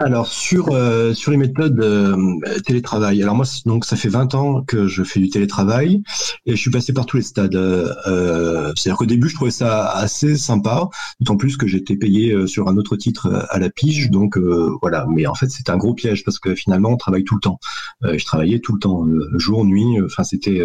Alors 0.00 0.28
sur 0.28 0.70
euh, 0.72 1.12
sur 1.12 1.30
les 1.30 1.36
méthodes 1.36 1.78
euh, 1.80 2.16
télétravail. 2.64 3.22
Alors 3.22 3.34
moi 3.34 3.44
donc 3.66 3.84
ça 3.84 3.96
fait 3.96 4.08
20 4.08 4.34
ans 4.34 4.62
que 4.62 4.86
je 4.86 5.02
fais 5.04 5.20
du 5.20 5.28
télétravail 5.28 6.02
et 6.46 6.52
je 6.52 6.56
suis 6.56 6.70
passé 6.70 6.94
par 6.94 7.04
tous 7.04 7.18
les 7.18 7.22
stades. 7.22 7.54
Euh, 7.54 8.72
C'est-à-dire 8.76 8.96
qu'au 8.96 9.06
début 9.06 9.28
je 9.28 9.34
trouvais 9.34 9.50
ça 9.50 9.90
assez 9.90 10.36
sympa, 10.38 10.88
d'autant 11.20 11.36
plus 11.36 11.58
que 11.58 11.66
j'étais 11.66 11.96
payé 11.96 12.32
euh, 12.32 12.46
sur 12.46 12.68
un 12.68 12.78
autre 12.78 12.96
titre 12.96 13.46
à 13.50 13.58
la 13.58 13.68
pige. 13.68 14.10
Donc 14.10 14.38
voilà. 14.80 15.06
Mais 15.10 15.26
en 15.26 15.34
fait 15.34 15.50
c'était 15.50 15.70
un 15.70 15.76
gros 15.76 15.94
piège 15.94 16.24
parce 16.24 16.38
que 16.38 16.54
finalement 16.54 16.90
on 16.90 16.96
travaille 16.96 17.24
tout 17.24 17.34
le 17.34 17.40
temps. 17.40 17.58
je 18.02 18.24
travaillais 18.24 18.60
tout 18.60 18.72
le 18.72 18.80
temps, 18.80 19.06
jour 19.34 19.66
nuit. 19.66 20.00
Enfin 20.02 20.24
c'était 20.24 20.64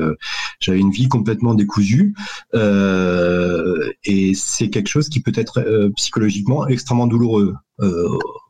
j'avais 0.61 0.79
une 0.79 0.91
vie 0.91 1.09
complètement 1.09 1.55
décousue 1.55 2.15
et 2.53 4.31
c'est 4.33 4.69
quelque 4.69 4.87
chose 4.87 5.09
qui 5.09 5.19
peut 5.19 5.33
être 5.35 5.91
psychologiquement 5.97 6.67
extrêmement 6.67 7.07
douloureux 7.07 7.55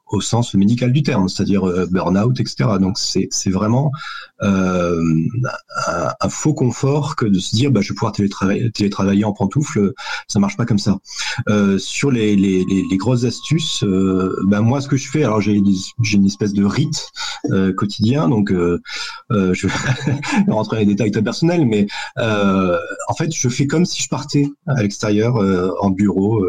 au 0.07 0.22
sens 0.22 0.53
médical 0.53 0.91
du 0.91 1.03
terme, 1.03 1.27
c'est-à-dire 1.30 1.68
euh, 1.68 1.88
burn-out, 1.90 2.40
etc. 2.40 2.69
Donc 2.80 2.98
c'est 2.98 3.49
vraiment 3.49 3.91
euh, 4.41 5.02
un, 5.88 6.30
faux 6.30 6.53
confort 6.53 7.15
que 7.15 7.26
de 7.26 7.40
se 7.40 7.56
dire 7.56 7.72
bah, 7.72 7.82
je 7.82 7.90
vais 7.90 7.95
pouvoir 7.95 8.11
télétravailler, 8.11 8.72
télétravailler 8.72 9.23
en 9.23 9.34
pantoufle, 9.34 9.94
ça 10.27 10.40
marche 10.40 10.57
pas 10.57 10.65
comme 10.65 10.77
ça. 10.80 10.98
Euh, 11.49 11.77
sur 11.77 12.11
les, 12.11 12.36
les, 12.36 12.65
les, 12.65 12.98
grosses 12.98 13.23
astuces, 13.23 13.84
euh, 13.84 14.36
bah, 14.48 14.61
moi 14.61 14.82
ce 14.82 14.88
que 14.88 14.98
je 14.98 15.10
fais, 15.10 15.23
alors 15.23 15.41
j'ai 15.41 15.53
une 15.53 16.26
espèce 16.26 16.53
de 16.53 16.64
rite 16.64 17.10
euh, 17.52 17.73
quotidien, 17.73 18.30
donc 18.30 18.52
euh, 18.52 18.82
je 19.32 19.68
vais 19.68 19.73
rentrer 20.48 20.77
dans 20.77 20.80
les 20.82 20.86
détails 20.86 21.11
très 21.11 21.23
personnels, 21.23 21.65
mais 21.65 21.88
en 22.18 23.14
fait 23.18 23.34
je 23.34 23.49
fais 23.49 23.68
comme 23.68 23.86
si 23.86 24.02
je 24.02 24.10
partais 24.10 24.49
à 24.68 24.82
l'extérieur 24.82 25.36
en 25.82 25.90
bureau 25.90 26.45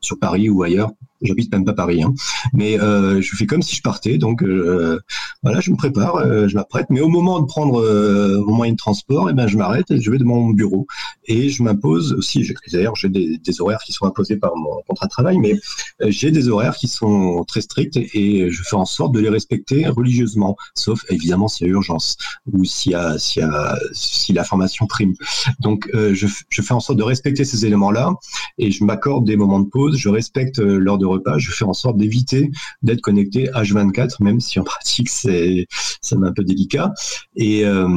sur 0.00 0.18
Paris 0.18 0.48
ou 0.48 0.62
ailleurs 0.62 0.90
J'habite 1.22 1.52
même 1.52 1.64
pas 1.64 1.74
Paris, 1.74 2.02
hein. 2.02 2.14
mais 2.54 2.80
euh, 2.80 3.20
je 3.20 3.36
fais 3.36 3.46
comme 3.46 3.62
si 3.62 3.76
je 3.76 3.82
partais. 3.82 4.18
Donc 4.18 4.42
euh, 4.42 5.00
voilà, 5.42 5.60
je 5.60 5.70
me 5.70 5.76
prépare, 5.76 6.16
euh, 6.16 6.48
je 6.48 6.54
m'apprête. 6.54 6.86
Mais 6.90 7.00
au 7.00 7.08
moment 7.08 7.40
de 7.40 7.46
prendre 7.46 7.80
euh, 7.80 8.42
mon 8.46 8.56
moyen 8.56 8.72
de 8.72 8.76
transport, 8.76 9.30
eh 9.30 9.32
ben 9.32 9.46
je 9.46 9.56
m'arrête 9.56 9.90
et 9.90 9.98
je 9.98 10.10
vais 10.10 10.18
de 10.18 10.24
mon 10.24 10.50
bureau 10.50 10.86
et 11.26 11.48
je 11.48 11.62
m'impose 11.62 12.12
aussi. 12.12 12.46
D'ailleurs, 12.72 12.94
j'ai 12.94 13.08
des, 13.08 13.60
horaires 13.60 13.80
qui 13.84 13.92
sont 13.92 14.06
imposés 14.06 14.36
par 14.36 14.54
mon 14.54 14.82
contrat 14.86 15.06
de 15.06 15.10
travail, 15.10 15.38
mais 15.38 15.54
euh, 16.02 16.10
j'ai 16.10 16.30
des 16.30 16.48
horaires 16.48 16.76
qui 16.76 16.88
sont 16.88 17.44
très 17.48 17.62
stricts 17.62 17.96
et 17.96 18.50
je 18.50 18.62
fais 18.62 18.76
en 18.76 18.84
sorte 18.84 19.12
de 19.12 19.20
les 19.20 19.30
respecter 19.30 19.86
religieusement, 19.88 20.56
sauf 20.74 21.04
évidemment 21.08 21.48
s'il 21.48 21.66
y 21.66 21.70
a 21.70 21.72
urgence 21.72 22.16
ou 22.52 22.64
s'il 22.64 22.92
y 22.92 22.94
a, 22.94 23.18
s'il 23.18 23.42
y 23.42 23.44
a 23.44 23.78
si 23.92 24.32
la 24.32 24.44
formation 24.44 24.86
prime. 24.86 25.14
Donc 25.60 25.90
je, 25.92 26.26
je 26.48 26.62
fais 26.62 26.74
en 26.74 26.80
sorte 26.80 26.98
de 26.98 27.02
respecter 27.02 27.44
ces 27.44 27.66
éléments-là 27.66 28.14
et 28.58 28.70
je 28.70 28.84
m'accorde 28.84 29.26
des 29.26 29.36
moments 29.36 29.60
de 29.60 29.68
pause. 29.68 29.96
Je 29.96 30.08
respecte 30.08 30.58
l'heure 30.58 30.98
de 30.98 31.06
repas, 31.10 31.38
je 31.38 31.50
fais 31.50 31.64
en 31.64 31.72
sorte 31.72 31.96
d'éviter 31.96 32.50
d'être 32.82 33.00
connecté 33.00 33.46
H24, 33.48 34.22
même 34.22 34.40
si 34.40 34.58
en 34.58 34.64
pratique 34.70 35.08
c'est 35.08 35.66
ça 36.00 36.16
un 36.22 36.32
peu 36.32 36.44
délicat. 36.44 36.92
Et 37.36 37.64
euh, 37.64 37.88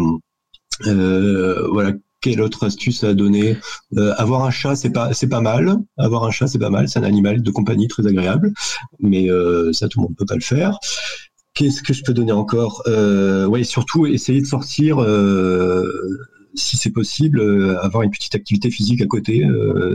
euh, 0.86 1.68
voilà, 1.72 1.94
quelle 2.22 2.42
autre 2.42 2.66
astuce 2.66 3.04
à 3.04 3.14
donner? 3.14 3.58
Euh, 3.98 4.14
Avoir 4.18 4.44
un 4.44 4.52
chat, 4.52 4.76
c'est 4.76 4.92
pas 4.92 5.14
c'est 5.14 5.28
pas 5.30 5.42
mal. 5.42 5.78
Avoir 5.98 6.24
un 6.24 6.32
chat, 6.32 6.48
c'est 6.48 6.60
pas 6.60 6.70
mal. 6.70 6.88
C'est 6.90 7.00
un 7.00 7.04
animal 7.04 7.42
de 7.42 7.52
compagnie 7.52 7.88
très 7.88 8.08
agréable, 8.08 8.54
mais 9.00 9.28
ça 9.72 9.88
tout 9.88 10.00
le 10.00 10.04
monde 10.04 10.16
peut 10.18 10.26
pas 10.26 10.36
le 10.36 10.42
faire. 10.42 10.78
Qu'est-ce 11.54 11.84
que 11.84 11.94
je 11.94 12.04
peux 12.04 12.14
donner 12.14 12.32
encore? 12.32 12.84
Ouais, 12.88 13.64
surtout 13.64 14.06
essayer 14.06 14.42
de 14.42 14.48
sortir 14.48 14.98
si 16.56 16.78
c'est 16.78 16.92
possible, 16.92 17.42
avoir 17.82 18.04
une 18.04 18.12
petite 18.12 18.36
activité 18.36 18.70
physique 18.70 19.02
à 19.02 19.08
côté, 19.08 19.46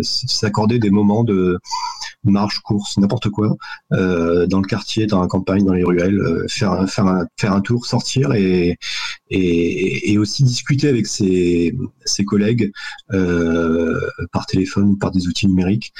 s'accorder 0.03 0.79
des 0.79 0.91
moments 0.91 1.25
de 1.25 1.59
marche, 2.25 2.61
course, 2.61 2.99
n'importe 2.99 3.31
quoi, 3.31 3.57
euh, 3.93 4.47
dans 4.47 4.61
le 4.61 4.67
quartier, 4.67 5.07
dans 5.07 5.21
la 5.21 5.27
campagne, 5.27 5.65
dans 5.65 5.73
les 5.73 5.85
ruelles, 5.85 6.21
faire, 6.49 6.73
un, 6.73 6.87
faire, 6.87 7.25
faire 7.37 7.53
un 7.53 7.61
tour, 7.61 7.87
sortir 7.87 8.33
et, 8.35 8.79
et, 9.31 10.19
aussi 10.19 10.43
discuter 10.43 10.89
avec 10.89 11.07
ses, 11.07 11.77
ses 12.05 12.25
collègues 12.25 12.73
par 14.33 14.47
téléphone 14.47 14.91
ou 14.91 14.97
par 14.97 15.11
des 15.11 15.29
outils 15.29 15.47
numériques 15.47 15.93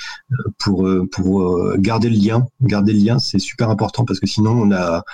pour, 0.59 0.89
pour 1.13 1.77
garder 1.77 2.09
le 2.09 2.17
lien. 2.17 2.47
Garder 2.63 2.93
le 2.93 3.01
lien, 3.01 3.19
c'est 3.19 3.39
super 3.39 3.71
important 3.71 4.05
parce 4.05 4.19
que 4.19 4.27
sinon 4.27 4.51
on, 4.51 4.73
a, 4.73 5.05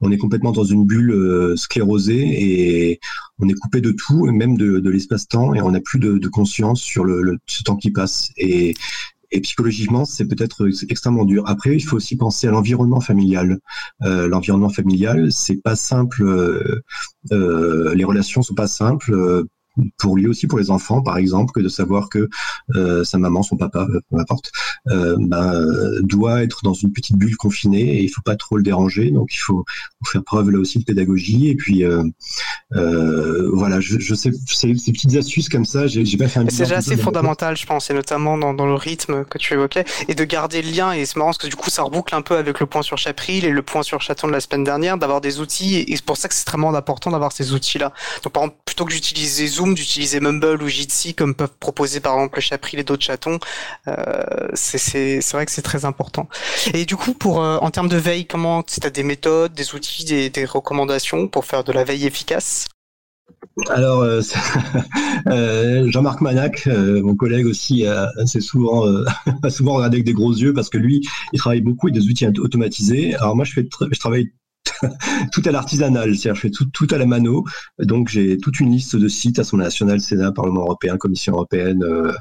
on 0.00 0.12
est 0.12 0.18
complètement 0.18 0.52
dans 0.52 0.64
une 0.64 0.86
bulle 0.86 1.54
sclérosée 1.56 2.22
et 2.22 3.00
on 3.42 3.48
est 3.48 3.54
coupé 3.54 3.80
de 3.80 3.90
tout, 3.90 4.24
même 4.26 4.56
de, 4.56 4.78
de 4.78 4.90
l'espace-temps, 4.90 5.54
et 5.54 5.60
on 5.60 5.72
n'a 5.72 5.80
plus 5.80 5.98
de, 5.98 6.18
de, 6.18 6.28
conscience 6.28 6.80
sur 6.80 7.04
le, 7.04 7.22
le, 7.22 7.38
ce 7.46 7.62
temps 7.62 7.76
qui 7.76 7.90
passe. 7.90 8.30
Et, 8.36 8.74
et 9.32 9.40
psychologiquement, 9.40 10.04
c'est 10.04 10.26
peut-être 10.26 10.68
extrêmement 10.88 11.24
dur. 11.24 11.42
Après, 11.46 11.74
il 11.74 11.80
faut 11.80 11.96
aussi 11.96 12.16
penser 12.16 12.46
à 12.46 12.50
l'environnement 12.50 13.00
familial. 13.00 13.58
Euh, 14.02 14.28
l'environnement 14.28 14.68
familial, 14.68 15.32
c'est 15.32 15.60
pas 15.62 15.74
simple. 15.74 16.22
Euh, 16.22 16.82
euh, 17.32 17.94
les 17.94 18.04
relations 18.04 18.42
sont 18.42 18.54
pas 18.54 18.66
simples 18.66 19.46
pour 19.98 20.16
lui 20.16 20.26
aussi, 20.26 20.46
pour 20.46 20.58
les 20.58 20.70
enfants, 20.70 21.02
par 21.02 21.16
exemple, 21.16 21.52
que 21.52 21.60
de 21.60 21.68
savoir 21.68 22.08
que 22.08 22.28
euh, 22.74 23.04
sa 23.04 23.18
maman, 23.18 23.42
son 23.42 23.56
papa, 23.56 23.86
euh, 23.90 24.00
peu 24.10 24.18
importe, 24.18 24.52
euh, 24.88 25.16
ben, 25.18 26.00
doit 26.02 26.42
être 26.42 26.60
dans 26.62 26.74
une 26.74 26.92
petite 26.92 27.16
bulle 27.16 27.36
confinée 27.36 27.98
et 27.98 28.02
il 28.02 28.08
faut 28.08 28.22
pas 28.22 28.36
trop 28.36 28.56
le 28.56 28.62
déranger. 28.62 29.10
Donc 29.10 29.32
il 29.32 29.38
faut, 29.38 29.64
faire 30.04 30.22
preuve 30.24 30.50
là 30.50 30.58
aussi 30.58 30.78
de 30.78 30.84
pédagogie. 30.84 31.48
Et 31.48 31.54
puis 31.54 31.84
euh, 31.84 32.02
euh 32.74 33.50
voilà, 33.52 33.80
je, 33.80 33.98
je 33.98 34.14
sais, 34.14 34.30
ces, 34.46 34.76
ces, 34.76 34.92
petites 34.92 35.14
astuces 35.16 35.48
comme 35.48 35.64
ça, 35.64 35.86
j'ai 35.86 36.16
pas 36.16 36.28
fait 36.28 36.40
un. 36.40 36.46
C'est 36.48 36.64
déjà 36.64 36.78
assez 36.78 36.96
fondamental, 36.96 37.56
je 37.56 37.66
pense, 37.66 37.90
et 37.90 37.94
notamment 37.94 38.36
dans, 38.36 38.54
dans, 38.54 38.66
le 38.66 38.74
rythme 38.74 39.24
que 39.24 39.38
tu 39.38 39.54
évoquais, 39.54 39.84
et 40.08 40.14
de 40.14 40.24
garder 40.24 40.62
le 40.62 40.70
lien. 40.70 40.92
Et 40.92 41.06
c'est 41.06 41.16
marrant 41.16 41.30
parce 41.30 41.38
que 41.38 41.46
du 41.46 41.56
coup, 41.56 41.70
ça 41.70 41.82
reboucle 41.82 42.14
un 42.14 42.22
peu 42.22 42.36
avec 42.36 42.60
le 42.60 42.66
point 42.66 42.82
sur 42.82 42.98
Chapril 42.98 43.44
et 43.44 43.50
le 43.50 43.62
point 43.62 43.82
sur 43.82 44.00
Chaton 44.00 44.26
de 44.26 44.32
la 44.32 44.40
semaine 44.40 44.64
dernière, 44.64 44.98
d'avoir 44.98 45.20
des 45.20 45.40
outils. 45.40 45.76
Et 45.76 45.96
c'est 45.96 46.04
pour 46.04 46.16
ça 46.16 46.28
que 46.28 46.34
c'est 46.34 46.42
extrêmement 46.42 46.74
important 46.74 47.10
d'avoir 47.10 47.32
ces 47.32 47.52
outils-là. 47.52 47.92
Donc 48.22 48.32
par 48.32 48.42
exemple, 48.44 48.60
plutôt 48.64 48.84
que 48.84 48.92
d'utiliser 48.92 49.46
d'utiliser 49.66 50.20
Mumble 50.20 50.62
ou 50.62 50.68
Jitsi 50.68 51.14
comme 51.14 51.34
peuvent 51.34 51.54
proposer 51.58 52.00
par 52.00 52.14
exemple 52.14 52.36
le 52.36 52.42
Chapril 52.42 52.80
et 52.80 52.84
d'autres 52.84 53.04
chatons. 53.04 53.38
Euh, 53.88 54.48
c'est 54.54 55.20
vrai 55.32 55.46
que 55.46 55.52
c'est 55.52 55.62
très 55.62 55.84
important. 55.84 56.28
Et 56.74 56.84
du 56.84 56.96
coup, 56.96 57.14
pour 57.14 57.42
euh, 57.42 57.58
en 57.58 57.70
termes 57.70 57.88
de 57.88 57.96
veille, 57.96 58.26
comment 58.26 58.62
tu 58.62 58.80
as 58.84 58.90
des 58.90 59.02
méthodes, 59.02 59.52
des 59.54 59.74
outils, 59.74 60.04
des, 60.04 60.44
recommandations 60.44 61.28
pour 61.28 61.44
faire 61.44 61.64
de 61.64 61.72
la 61.72 61.84
veille 61.84 62.06
efficace? 62.06 62.66
Alors, 63.68 64.00
euh, 64.02 64.20
euh, 65.28 65.90
Jean-Marc 65.90 66.20
Manac, 66.20 66.66
mon 66.66 67.14
collègue 67.14 67.46
aussi, 67.46 67.84
c'est 68.26 68.40
souvent, 68.40 68.86
souvent 69.48 69.74
regardé 69.74 69.96
avec 69.96 70.06
des 70.06 70.12
gros 70.12 70.32
yeux 70.32 70.52
parce 70.52 70.68
que 70.68 70.78
lui, 70.78 71.06
il 71.32 71.38
travaille 71.38 71.60
beaucoup 71.60 71.88
avec 71.88 72.00
des 72.00 72.08
outils 72.08 72.26
automatisés. 72.38 73.14
Alors 73.16 73.36
moi, 73.36 73.44
je, 73.44 73.52
fais, 73.52 73.68
je 73.90 73.98
travaille 73.98 74.32
tout 75.32 75.42
à 75.44 75.50
l'artisanal, 75.50 76.16
c'est-à-dire 76.16 76.34
je 76.34 76.40
fais 76.40 76.50
tout, 76.50 76.66
tout 76.66 76.86
à 76.90 76.98
la 76.98 77.06
mano. 77.06 77.44
Donc 77.78 78.08
j'ai 78.08 78.38
toute 78.38 78.60
une 78.60 78.70
liste 78.70 78.96
de 78.96 79.08
sites 79.08 79.38
Assemblée 79.38 79.64
nationale, 79.64 80.00
Sénat, 80.00 80.32
Parlement 80.32 80.62
européen, 80.62 80.96
Commission 80.96 81.34
européenne, 81.34 81.82
euh, 81.82 82.12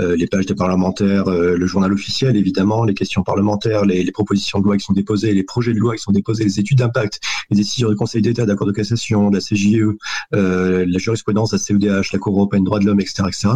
euh, 0.00 0.16
les 0.16 0.26
pages 0.26 0.46
des 0.46 0.54
parlementaires, 0.54 1.28
euh, 1.28 1.56
le 1.56 1.66
journal 1.66 1.92
officiel 1.92 2.36
évidemment, 2.36 2.84
les 2.84 2.94
questions 2.94 3.22
parlementaires, 3.22 3.84
les, 3.84 4.02
les, 4.02 4.12
propositions 4.12 4.58
de 4.58 4.64
loi 4.64 4.76
qui 4.76 4.84
sont 4.84 4.92
déposées, 4.92 5.32
les 5.34 5.44
projets 5.44 5.72
de 5.72 5.78
loi 5.78 5.94
qui 5.96 6.02
sont 6.02 6.12
déposés, 6.12 6.44
les 6.44 6.60
études 6.60 6.78
d'impact, 6.78 7.20
les 7.50 7.56
décisions 7.56 7.88
du 7.90 7.96
Conseil 7.96 8.22
d'État, 8.22 8.46
d'accord 8.46 8.66
de 8.66 8.72
cassation, 8.72 9.30
de 9.30 9.36
la 9.36 9.40
CJE, 9.40 9.96
la 10.32 10.98
jurisprudence, 10.98 11.52
la 11.52 11.58
CEDH, 11.58 12.12
la 12.12 12.18
Cour 12.18 12.36
européenne 12.36 12.64
droits 12.64 12.80
de 12.80 12.86
l'homme, 12.86 13.00
etc., 13.00 13.24
etc. 13.28 13.48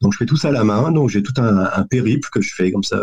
Donc 0.00 0.12
je 0.12 0.18
fais 0.18 0.26
tout 0.26 0.36
ça 0.36 0.48
à 0.48 0.52
la 0.52 0.64
main. 0.64 0.90
Donc 0.92 1.08
j'ai 1.10 1.22
tout 1.22 1.34
un, 1.38 1.58
un, 1.58 1.84
périple 1.84 2.28
que 2.32 2.40
je 2.40 2.54
fais 2.54 2.70
comme 2.72 2.82
ça 2.82 3.00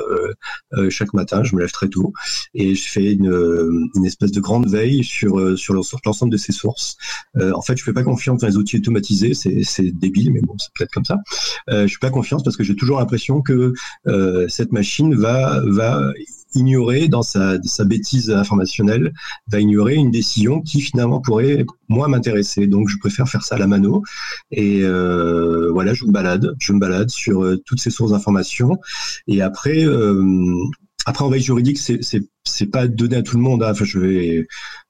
chaque 0.89 1.13
matin. 1.13 1.43
Je 1.43 1.55
me 1.55 1.61
lève 1.61 1.71
très 1.71 1.87
tôt 1.87 2.13
et 2.53 2.75
je 2.75 2.89
fais 2.89 3.13
une, 3.13 3.89
une 3.95 4.05
espèce 4.05 4.31
de 4.31 4.39
grande 4.39 4.67
veille 4.67 5.03
sur, 5.05 5.39
euh, 5.39 5.55
sur 5.55 5.73
l'ensemble 5.73 6.31
de 6.31 6.37
ces 6.37 6.51
sources. 6.51 6.97
Euh, 7.37 7.51
en 7.53 7.61
fait, 7.61 7.77
je 7.77 7.83
fais 7.83 7.93
pas 7.93 8.03
confiance 8.03 8.41
dans 8.41 8.47
les 8.47 8.57
outils 8.57 8.77
automatisés, 8.77 9.33
c'est 9.33 9.91
débile, 9.91 10.31
mais 10.31 10.41
bon, 10.41 10.55
c'est 10.57 10.69
peut-être 10.75 10.91
comme 10.91 11.05
ça. 11.05 11.19
Euh, 11.69 11.87
je 11.87 11.93
fais 11.93 11.99
pas 11.99 12.09
confiance 12.09 12.43
parce 12.43 12.57
que 12.57 12.63
j'ai 12.63 12.75
toujours 12.75 12.99
l'impression 12.99 13.41
que 13.41 13.73
cette 14.47 14.71
machine 14.71 15.15
va, 15.15 15.61
va 15.65 16.11
ignorer 16.53 17.07
dans 17.07 17.21
sa, 17.21 17.57
bêtise 17.85 18.31
informationnelle, 18.31 19.13
va 19.47 19.59
ignorer 19.59 19.95
une 19.95 20.11
décision 20.11 20.61
qui 20.61 20.81
finalement 20.81 21.21
pourrait 21.21 21.65
moi 21.89 22.07
m'intéresser. 22.07 22.67
Donc 22.67 22.89
je 22.89 22.97
préfère 22.97 23.27
faire 23.27 23.43
ça 23.43 23.55
à 23.55 23.57
la 23.57 23.67
mano. 23.67 24.03
Et 24.51 24.81
voilà, 24.81 25.93
je 25.93 26.05
me 26.05 26.11
balade, 26.11 26.55
je 26.59 26.73
me 26.73 26.79
balade 26.79 27.09
sur 27.09 27.45
toutes 27.65 27.79
ces 27.79 27.89
sources 27.89 28.11
d'informations. 28.11 28.77
Et 29.27 29.41
après, 29.41 29.85
après, 31.05 31.23
en 31.23 31.29
veille 31.29 31.41
juridique, 31.41 31.77
c'est 31.77 31.99
c'est 32.47 32.67
pas 32.67 32.87
donné 32.87 33.17
à 33.17 33.21
tout 33.23 33.37
le 33.37 33.43
monde. 33.43 33.63
Hein. 33.63 33.71
Enfin, 33.71 33.85
je 33.85 33.99
vais. 33.99 34.47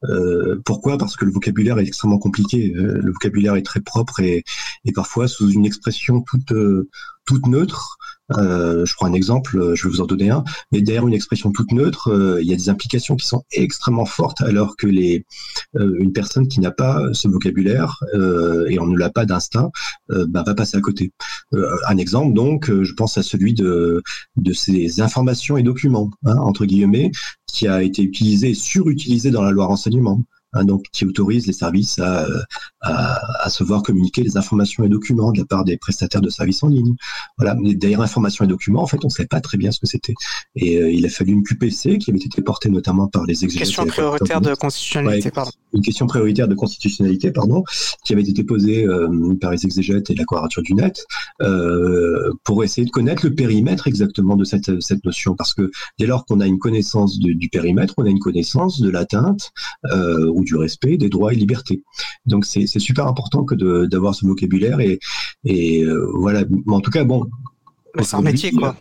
Euh, 0.10 0.62
pourquoi? 0.66 0.98
Parce 0.98 1.16
que 1.16 1.26
le 1.26 1.32
vocabulaire 1.32 1.80
est 1.80 1.86
extrêmement 1.86 2.20
compliqué. 2.20 2.74
Euh, 2.76 3.00
le 3.02 3.12
vocabulaire 3.12 3.56
est 3.56 3.64
très 3.64 3.82
propre 3.82 4.20
et, 4.20 4.44
et 4.86 4.92
parfois 4.92 5.28
sous 5.28 5.50
une 5.52 5.66
expression 5.66 6.22
toute 6.22 6.52
euh, 6.52 6.90
toute 7.26 7.48
neutre, 7.48 7.95
euh, 8.32 8.86
je 8.86 8.96
prends 8.96 9.08
un 9.08 9.14
exemple, 9.14 9.58
euh, 9.58 9.76
je 9.76 9.84
vais 9.84 9.90
vous 9.90 10.02
en 10.02 10.06
donner 10.06 10.30
un, 10.30 10.44
mais 10.72 10.82
derrière 10.82 11.08
une 11.08 11.14
expression 11.14 11.52
toute 11.52 11.72
neutre, 11.72 12.10
euh, 12.12 12.42
il 12.42 12.48
y 12.48 12.54
a 12.54 12.56
des 12.56 12.70
implications 12.70 13.16
qui 13.16 13.28
sont 13.28 13.44
extrêmement 13.52 14.06
fortes, 14.06 14.42
alors 14.42 14.76
que 14.78 14.88
les, 14.88 15.26
une 15.74 16.14
personne 16.14 16.48
qui 16.48 16.60
n'a 16.60 16.72
pas 16.72 17.02
ce 17.14 17.28
vocabulaire 17.28 18.00
et 18.70 18.80
on 18.80 18.88
ne 18.88 18.98
l'a 18.98 19.10
pas 19.10 19.26
d'instinct, 19.26 19.72
bah, 20.10 20.44
va 20.46 20.56
passer 20.56 20.78
à 20.78 20.82
côté. 20.82 21.12
un 21.52 21.98
exemple, 21.98 22.34
donc, 22.34 22.72
je 22.72 22.94
pense 22.94 23.18
à 23.18 23.24
celui 23.24 23.54
de, 23.54 24.02
de 24.38 24.54
ces 24.54 25.02
informations 25.02 25.58
et 25.58 25.64
documents, 25.64 26.10
hein, 26.26 26.38
entre 26.38 26.66
guillemets, 26.66 27.12
qui 27.48 27.68
a 27.68 27.84
été 27.84 28.04
utilisé 28.04 28.54
surutilisé 28.54 29.32
dans 29.32 29.44
la 29.44 29.52
loi 29.52 29.66
renseignement. 29.66 30.24
Hein, 30.56 30.64
donc 30.64 30.86
qui 30.94 31.06
autorise 31.06 31.48
les 31.48 31.54
services 31.54 32.00
à, 32.00 32.26
à, 32.80 33.46
à, 33.46 33.50
se 33.50 33.64
voir 33.64 33.84
communiquer 33.84 34.24
les 34.24 34.38
informations 34.38 34.86
et 34.86 34.90
documents 34.90 35.34
de 35.34 35.40
la 35.40 35.46
part 35.46 35.66
des 35.66 35.76
prestataires 35.76 36.22
de 36.22 36.30
services 36.30 36.64
en 36.64 36.70
ligne. 36.70 36.96
Voilà, 37.38 37.56
mais 37.56 37.76
derrière 37.76 38.00
informations 38.00 38.46
et 38.46 38.48
documents, 38.48 38.82
en 38.82 38.88
fait, 38.88 39.04
on 39.04 39.08
ne 39.08 39.12
savait 39.12 39.28
pas 39.28 39.42
très 39.42 39.58
bien 39.58 39.72
ce 39.72 39.80
que 39.80 39.88
c'était. 39.88 40.14
Et 40.56 40.78
euh, 40.78 40.90
il 40.90 41.06
a 41.06 41.10
fallu 41.10 41.34
une 41.34 41.44
QPC 41.44 41.98
qui 41.98 42.10
avait 42.10 42.20
été 42.20 42.42
portée 42.42 42.70
notamment 42.70 43.08
par 43.08 43.26
les 43.26 43.44
exégètes. 43.44 43.68
Question 43.68 43.86
prioritaire 43.86 44.40
de 44.40 44.56
constitutionnalité, 44.56 45.30
pardon. 45.30 45.52
Une 45.74 45.82
question 45.82 46.08
prioritaire 46.08 46.48
de 46.48 46.56
constitutionnalité, 46.56 47.32
pardon, 47.32 47.64
qui 48.06 48.14
avait 48.14 48.24
été 48.24 48.46
posée 48.46 48.86
euh, 48.86 49.36
par 49.42 49.52
les 49.52 49.66
exégètes 49.66 50.10
et 50.10 50.16
la 50.16 50.24
quadrature 50.24 50.64
du 50.64 50.74
net 50.74 51.06
euh, 51.42 52.32
pour 52.46 52.64
essayer 52.64 52.86
de 52.86 52.92
connaître 52.92 53.26
le 53.26 53.36
périmètre 53.36 53.88
exactement 53.88 54.38
de 54.38 54.46
cette, 54.46 54.82
cette 54.82 55.04
notion. 55.04 55.36
Parce 55.36 55.54
que 55.54 55.70
dès 56.00 56.06
lors 56.06 56.26
qu'on 56.26 56.40
a 56.40 56.48
une 56.48 56.60
connaissance 56.60 57.20
de, 57.20 57.34
du 57.34 57.50
périmètre, 57.50 57.94
on 57.98 58.06
a 58.06 58.10
une 58.10 58.20
connaissance 58.20 58.80
de 58.80 58.90
l'atteinte 58.90 59.52
euh, 59.92 60.32
ou 60.34 60.45
du 60.46 60.56
respect 60.56 60.98
des 60.98 61.10
droits 61.10 61.34
et 61.34 61.36
libertés. 61.36 61.84
Donc 62.26 62.46
c'est 62.46 62.68
super 62.80 63.08
important 63.08 63.44
que 63.44 63.86
d'avoir 63.86 64.16
ce 64.16 64.26
vocabulaire 64.26 64.80
et, 64.80 65.00
et 65.44 65.84
euh, 65.84 66.10
voilà. 66.14 66.44
En 66.68 66.80
tout 66.80 66.92
cas, 66.92 67.04
bon. 67.04 67.28
C'est 68.02 68.16
un 68.16 68.22
métier, 68.22 68.52
quoi. 68.52 68.76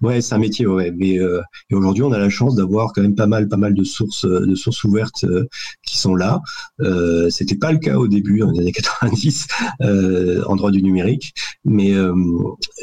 Ouais, 0.00 0.20
c'est 0.20 0.34
un 0.34 0.38
métier, 0.38 0.66
ouais. 0.66 0.92
Mais 0.96 1.18
euh, 1.18 1.40
et 1.70 1.74
aujourd'hui, 1.74 2.02
on 2.02 2.12
a 2.12 2.18
la 2.18 2.28
chance 2.28 2.54
d'avoir 2.54 2.92
quand 2.92 3.02
même 3.02 3.14
pas 3.14 3.26
mal, 3.26 3.48
pas 3.48 3.56
mal 3.56 3.74
de 3.74 3.84
sources, 3.84 4.24
de 4.26 4.54
sources 4.54 4.84
ouvertes 4.84 5.24
euh, 5.24 5.46
qui 5.84 5.98
sont 5.98 6.14
là. 6.14 6.40
Euh, 6.80 7.28
C'était 7.30 7.56
pas 7.56 7.72
le 7.72 7.78
cas 7.78 7.96
au 7.96 8.08
début, 8.08 8.42
les 8.52 8.60
années 8.60 8.72
90, 8.72 9.46
euh, 9.82 10.42
en 10.46 10.56
droit 10.56 10.70
du 10.70 10.82
numérique. 10.82 11.34
Mais 11.64 11.94
euh, 11.94 12.14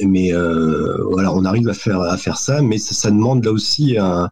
mais 0.05 0.31
voilà, 1.11 1.33
on 1.33 1.45
arrive 1.45 1.69
à 1.69 1.73
faire 1.73 2.01
à 2.01 2.17
faire 2.17 2.37
ça, 2.37 2.61
mais 2.61 2.77
ça, 2.77 2.95
ça 2.95 3.11
demande 3.11 3.43
là 3.45 3.51
aussi 3.51 3.97
un, 3.97 4.29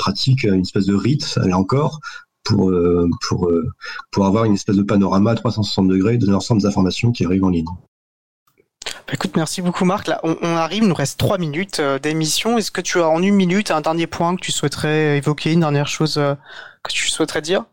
pratique, 0.00 0.44
une 0.44 0.62
espèce 0.62 0.86
de 0.86 0.94
rite, 0.94 1.36
là 1.36 1.56
encore, 1.56 2.00
pour, 2.44 2.72
pour, 3.20 3.50
pour 4.10 4.26
avoir 4.26 4.44
une 4.44 4.54
espèce 4.54 4.76
de 4.76 4.82
panorama 4.82 5.32
à 5.32 5.34
360 5.34 5.88
degrés 5.88 6.18
de 6.18 6.26
l'ensemble 6.26 6.62
des 6.62 6.66
informations 6.66 7.12
qui 7.12 7.24
arrivent 7.24 7.44
en 7.44 7.50
ligne. 7.50 7.66
Bah, 9.10 9.14
écoute, 9.14 9.32
merci 9.36 9.60
beaucoup 9.60 9.84
Marc. 9.84 10.06
Là, 10.06 10.20
on, 10.22 10.36
on 10.40 10.56
arrive, 10.56 10.84
il 10.84 10.88
nous 10.88 10.94
reste 10.94 11.18
trois 11.18 11.38
minutes 11.38 11.80
euh, 11.80 11.98
d'émission. 11.98 12.58
Est-ce 12.58 12.70
que 12.70 12.80
tu 12.80 13.00
as 13.00 13.08
en 13.08 13.22
une 13.22 13.34
minute 13.34 13.70
un 13.70 13.80
dernier 13.80 14.06
point 14.06 14.36
que 14.36 14.40
tu 14.40 14.52
souhaiterais 14.52 15.18
évoquer, 15.18 15.52
une 15.52 15.60
dernière 15.60 15.88
chose 15.88 16.16
euh, 16.18 16.34
que 16.84 16.92
tu 16.92 17.08
souhaiterais 17.08 17.42
dire? 17.42 17.64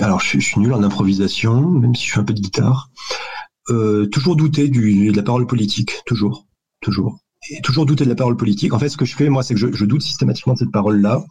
Alors, 0.00 0.20
je, 0.20 0.38
je, 0.38 0.44
suis 0.44 0.60
nul 0.60 0.72
en 0.74 0.82
improvisation, 0.82 1.60
même 1.60 1.94
si 1.94 2.06
je 2.06 2.12
fais 2.12 2.20
un 2.20 2.24
peu 2.24 2.34
de 2.34 2.40
guitare. 2.40 2.90
Euh, 3.70 4.06
toujours 4.06 4.34
douter 4.34 4.68
du, 4.68 5.10
de 5.10 5.16
la 5.16 5.22
parole 5.22 5.46
politique, 5.46 6.02
toujours, 6.06 6.46
toujours 6.80 7.18
et 7.50 7.60
toujours 7.62 7.86
douter 7.86 8.04
de 8.04 8.08
la 8.08 8.14
parole 8.14 8.36
politique. 8.36 8.72
En 8.72 8.78
fait, 8.78 8.88
ce 8.88 8.96
que 8.96 9.04
je 9.04 9.16
fais, 9.16 9.28
moi, 9.28 9.42
c'est 9.42 9.54
que 9.54 9.60
je, 9.60 9.84
doute 9.84 10.02
systématiquement 10.02 10.54
de 10.54 10.58
cette 10.58 10.72
parole-là. 10.72 11.24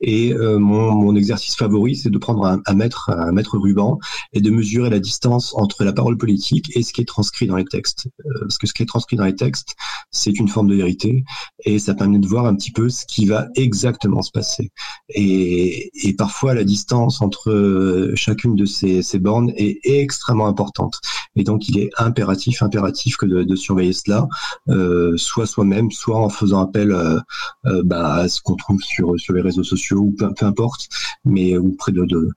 Et 0.00 0.32
euh, 0.32 0.58
mon, 0.58 0.94
mon, 0.94 1.16
exercice 1.16 1.56
favori, 1.56 1.96
c'est 1.96 2.10
de 2.10 2.18
prendre 2.18 2.44
un, 2.44 2.60
un, 2.66 2.74
mètre, 2.74 3.10
un 3.10 3.32
mètre 3.32 3.58
ruban 3.58 3.98
et 4.32 4.40
de 4.40 4.50
mesurer 4.50 4.90
la 4.90 4.98
distance 4.98 5.54
entre 5.56 5.84
la 5.84 5.92
parole 5.92 6.16
politique 6.16 6.70
et 6.76 6.82
ce 6.82 6.92
qui 6.92 7.00
est 7.00 7.06
transcrit 7.06 7.46
dans 7.46 7.56
les 7.56 7.64
textes. 7.64 8.08
Euh, 8.26 8.40
parce 8.40 8.58
que 8.58 8.66
ce 8.66 8.74
qui 8.74 8.82
est 8.82 8.86
transcrit 8.86 9.16
dans 9.16 9.24
les 9.24 9.34
textes, 9.34 9.74
c'est 10.10 10.38
une 10.38 10.48
forme 10.48 10.68
de 10.68 10.76
vérité 10.76 11.24
et 11.64 11.78
ça 11.78 11.94
permet 11.94 12.18
de 12.18 12.26
voir 12.26 12.46
un 12.46 12.54
petit 12.54 12.72
peu 12.72 12.88
ce 12.88 13.04
qui 13.06 13.26
va 13.26 13.48
exactement 13.56 14.22
se 14.22 14.30
passer. 14.30 14.70
Et, 15.08 15.90
et 16.06 16.14
parfois, 16.14 16.54
la 16.54 16.64
distance 16.64 17.20
entre 17.22 18.12
chacune 18.14 18.56
de 18.56 18.66
ces, 18.66 19.02
ces 19.02 19.18
bornes 19.18 19.52
est 19.56 19.80
extrêmement 19.84 20.46
importante. 20.46 21.00
Et 21.36 21.44
donc, 21.44 21.68
il 21.68 21.78
est 21.78 21.90
impératif, 21.98 22.62
impératif 22.62 23.16
que 23.16 23.26
de, 23.26 23.42
de 23.42 23.56
surveiller 23.56 23.92
cela, 23.92 24.28
euh, 24.68 25.16
soit 25.16 25.46
soi-même, 25.64 25.90
soit 25.90 26.18
en 26.18 26.28
faisant 26.28 26.60
appel 26.60 26.92
euh, 26.92 27.18
euh, 27.66 27.82
bah, 27.84 28.14
à 28.14 28.28
ce 28.28 28.40
qu'on 28.40 28.56
trouve 28.56 28.80
sur, 28.82 29.14
les 29.14 29.40
réseaux 29.40 29.64
sociaux 29.64 29.98
ou 29.98 30.12
peu, 30.12 30.28
importe, 30.44 30.88
mais 31.24 31.56
ou 31.56 31.74
près 31.76 31.92
de, 31.92 32.04
de, 32.04 32.28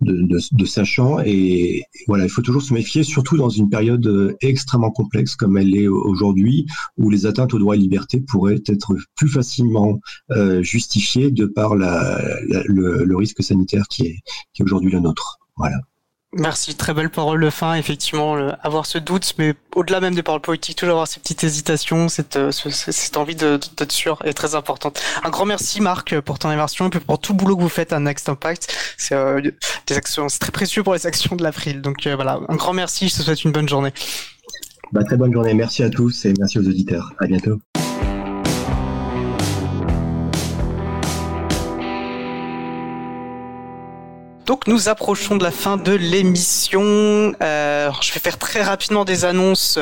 de, 0.00 0.38
de 0.52 0.64
sachants. 0.64 1.20
Et 1.24 1.84
voilà, 2.06 2.24
il 2.24 2.30
faut 2.30 2.42
toujours 2.42 2.62
se 2.62 2.74
méfier, 2.74 3.04
surtout 3.04 3.36
dans 3.36 3.48
une 3.48 3.70
période 3.70 4.36
extrêmement 4.40 4.90
complexe 4.90 5.36
comme 5.36 5.56
elle 5.56 5.76
est 5.76 5.88
aujourd'hui, 5.88 6.66
où 6.98 7.10
les 7.10 7.26
atteintes 7.26 7.54
aux 7.54 7.58
droits 7.58 7.76
et 7.76 7.78
libertés 7.78 8.20
pourraient 8.20 8.62
être 8.66 8.94
plus 9.16 9.28
facilement 9.28 10.00
euh, 10.30 10.62
justifiées 10.62 11.30
de 11.30 11.46
par 11.46 11.74
le, 11.76 13.16
risque 13.16 13.42
sanitaire 13.42 13.86
qui 13.88 14.06
est, 14.06 14.16
qui 14.52 14.62
est 14.62 14.64
aujourd'hui 14.64 14.90
le 14.90 15.00
nôtre. 15.00 15.38
Voilà. 15.56 15.76
Merci, 16.34 16.74
très 16.74 16.94
belle 16.94 17.10
parole 17.10 17.42
de 17.42 17.50
fin. 17.50 17.74
Effectivement, 17.74 18.36
avoir 18.62 18.86
ce 18.86 18.96
doute, 18.96 19.34
mais 19.36 19.54
au-delà 19.74 20.00
même 20.00 20.14
des 20.14 20.22
paroles 20.22 20.40
politiques, 20.40 20.78
toujours 20.78 20.94
avoir 20.94 21.06
ces 21.06 21.20
petites 21.20 21.44
hésitations, 21.44 22.08
cette, 22.08 22.36
euh, 22.36 22.50
cette 22.50 23.18
envie 23.18 23.34
d'être 23.34 23.92
sûr 23.92 24.18
est 24.24 24.32
très 24.32 24.54
importante. 24.54 25.02
Un 25.24 25.28
grand 25.28 25.44
merci 25.44 25.82
Marc 25.82 26.18
pour 26.20 26.38
ton 26.38 26.48
inversion 26.48 26.88
et 26.88 27.00
pour 27.00 27.18
tout 27.18 27.34
le 27.34 27.36
boulot 27.36 27.56
que 27.56 27.62
vous 27.62 27.68
faites 27.68 27.92
à 27.92 27.98
Next 27.98 28.30
Impact. 28.30 28.74
C'est 28.96 29.14
euh, 29.14 29.42
des 29.86 29.94
actions, 29.94 30.30
c'est 30.30 30.38
très 30.38 30.52
précieux 30.52 30.82
pour 30.82 30.94
les 30.94 31.06
actions 31.06 31.36
de 31.36 31.42
l'April. 31.42 31.82
Donc 31.82 32.06
euh, 32.06 32.14
voilà, 32.14 32.40
un 32.48 32.56
grand 32.56 32.72
merci. 32.72 33.10
Je 33.10 33.16
te 33.16 33.22
souhaite 33.22 33.44
une 33.44 33.52
bonne 33.52 33.68
journée. 33.68 33.92
Bah, 34.92 35.04
très 35.04 35.18
bonne 35.18 35.34
journée. 35.34 35.52
Merci 35.52 35.82
à 35.82 35.90
tous 35.90 36.24
et 36.24 36.32
merci 36.38 36.58
aux 36.58 36.66
auditeurs. 36.66 37.12
À 37.18 37.26
bientôt. 37.26 37.60
Donc 44.52 44.66
nous 44.66 44.90
approchons 44.90 45.36
de 45.36 45.42
la 45.42 45.50
fin 45.50 45.78
de 45.78 45.92
l'émission. 45.92 46.82
Euh, 47.42 47.90
je 48.02 48.12
vais 48.12 48.20
faire 48.20 48.36
très 48.36 48.62
rapidement 48.62 49.06
des 49.06 49.24
annonces, 49.24 49.78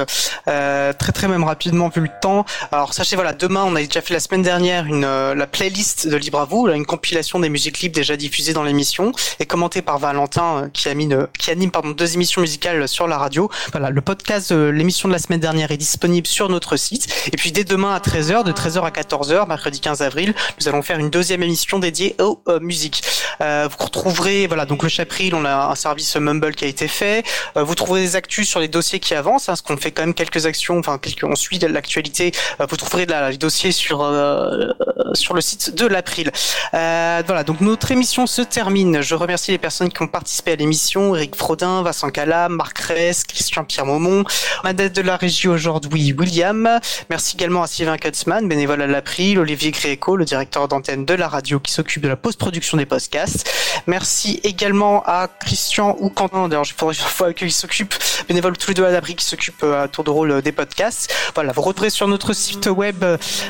euh, 0.47 0.93
très 0.93 1.11
très 1.11 1.27
même 1.27 1.43
rapidement 1.43 1.89
vu 1.89 2.03
le 2.03 2.11
temps. 2.23 2.45
Alors 2.71 2.95
sachez 2.95 3.17
voilà, 3.17 3.33
demain 3.33 3.65
on 3.67 3.75
a 3.75 3.83
déjà 3.83 4.01
fait 4.01 4.15
la 4.15 4.21
semaine 4.21 4.43
dernière 4.43 4.87
une 4.87 5.03
euh, 5.03 5.35
la 5.35 5.49
playlist 5.49 6.07
de 6.07 6.17
Libre 6.17 6.39
à 6.39 6.45
vous, 6.45 6.69
une 6.69 6.87
compilation 6.87 7.41
des 7.41 7.49
musiques 7.49 7.81
libres 7.81 7.97
déjà 7.97 8.17
diffusées 8.17 8.53
dans 8.53 8.63
l'émission 8.63 9.11
et 9.41 9.45
commentée 9.45 9.83
par 9.83 9.99
Valentin 9.99 10.63
euh, 10.63 10.69
qui 10.73 10.89
anime 10.89 11.27
qui 11.37 11.51
anime 11.51 11.73
pardon 11.73 11.91
deux 11.91 12.15
émissions 12.15 12.41
musicales 12.41 12.87
sur 12.87 13.09
la 13.09 13.19
radio. 13.19 13.51
Voilà, 13.73 13.91
le 13.91 14.01
podcast 14.01 14.53
de 14.53 14.69
l'émission 14.69 15.09
de 15.09 15.13
la 15.15 15.19
semaine 15.19 15.41
dernière 15.41 15.73
est 15.73 15.79
disponible 15.79 16.29
sur 16.29 16.49
notre 16.49 16.77
site. 16.77 17.13
Et 17.33 17.37
puis 17.37 17.51
dès 17.51 17.65
demain 17.65 17.93
à 17.93 17.99
13h, 17.99 18.45
de 18.45 18.53
13h 18.53 18.83
à 18.85 18.91
14h, 18.91 19.49
mercredi 19.49 19.81
15 19.81 20.01
avril, 20.03 20.33
nous 20.61 20.69
allons 20.69 20.83
faire 20.83 21.01
une 21.01 21.11
deuxième 21.11 21.43
émission 21.43 21.81
dédiée 21.81 22.15
aux 22.21 22.41
euh, 22.47 22.61
musiques. 22.61 23.03
vous 23.41 23.85
retrouverez 23.85 24.47
voilà, 24.47 24.60
donc 24.67 24.83
le 24.83 24.89
Chapril, 24.89 25.35
on 25.35 25.45
a 25.45 25.71
un 25.71 25.75
service 25.75 26.17
Mumble 26.17 26.55
qui 26.55 26.65
a 26.65 26.69
été 26.69 26.89
fait. 26.89 27.25
Euh, 27.57 27.63
vous 27.63 27.75
trouverez 27.75 28.03
des 28.03 28.17
actus 28.17 28.49
sur 28.49 28.61
les 28.61 28.69
dossiers 28.69 29.01
qui 29.01 29.15
avancent, 29.15 29.49
hein, 29.49 29.53
parce 29.53 29.63
qu'on 29.63 29.77
fait 29.77 29.91
quand 29.91 30.03
même 30.03 30.15
quelques 30.15 30.47
actions, 30.47 30.79
enfin, 30.79 30.99
on 31.23 31.35
suit 31.35 31.59
l'actualité. 31.59 32.33
Euh, 32.61 32.67
vous 32.69 32.77
trouverez 32.77 33.07
la, 33.07 33.31
les 33.31 33.37
dossiers 33.37 33.73
sur 33.73 34.03
euh, 34.03 34.69
sur 35.15 35.35
le 35.35 35.41
site 35.41 35.75
de 35.75 35.87
l'April. 35.87 36.31
voilà, 36.73 37.45
donc 37.45 37.61
notre 37.61 37.91
émission 37.91 38.27
se 38.27 38.43
termine. 38.43 39.03
Je 39.03 39.15
remercie 39.15 39.51
les 39.51 39.59
personnes 39.59 39.91
qui 39.91 40.03
ont 40.03 40.09
participé 40.09 40.53
à 40.53 40.57
l'émission 40.57 41.15
Eric 41.17 41.35
Frodin, 41.37 41.83
Vincent 41.83 42.11
Calam, 42.11 42.55
Marc 42.55 42.79
Ress, 42.79 43.25
Christian 43.25 43.65
Pierre 43.65 43.87
Maumont, 43.87 44.25
Madette 44.65 44.95
de 44.95 45.03
la 45.03 45.17
régie 45.17 45.49
aujourd'hui, 45.49 46.13
William. 46.13 46.81
Merci 47.09 47.37
également 47.37 47.63
à 47.63 47.67
Sylvain 47.67 47.99
Kutzmann, 47.99 48.49
bénévole 48.49 48.83
à 48.83 48.87
l'April, 48.87 49.39
Olivier 49.39 49.71
Gréco, 49.71 50.17
le 50.17 50.25
directeur 50.25 50.69
d'antenne 50.69 51.05
de 51.05 51.15
la 51.15 51.29
radio 51.29 51.61
qui 51.61 51.73
s'occupe 51.73 52.03
de 52.03 52.09
la 52.09 52.17
post-production 52.17 52.77
des 52.77 52.87
podcasts. 52.87 53.51
Merci 53.87 54.40
également 54.45 55.03
à 55.07 55.29
Christian 55.29 55.97
ou 55.99 56.11
Quentin, 56.11 56.49
d'ailleurs 56.49 56.65
je 56.65 56.75
faudrait 56.75 57.35
qu'ils 57.35 57.53
s'occupent, 57.53 57.95
bénévoles 58.29 58.57
tous 58.57 58.69
les 58.69 58.75
deux 58.75 58.85
à 58.85 58.91
l'abri 58.91 59.15
qui 59.15 59.25
s'occupent 59.25 59.65
à 59.65 59.89
tour 59.89 60.05
de 60.05 60.11
rôle 60.11 60.43
des 60.43 60.53
podcasts. 60.53 61.13
Voilà, 61.35 61.53
vous 61.53 61.63
retrouverez 61.63 61.91
sur 61.91 62.09
notre 62.09 62.33
site 62.33 62.67
web 62.67 63.05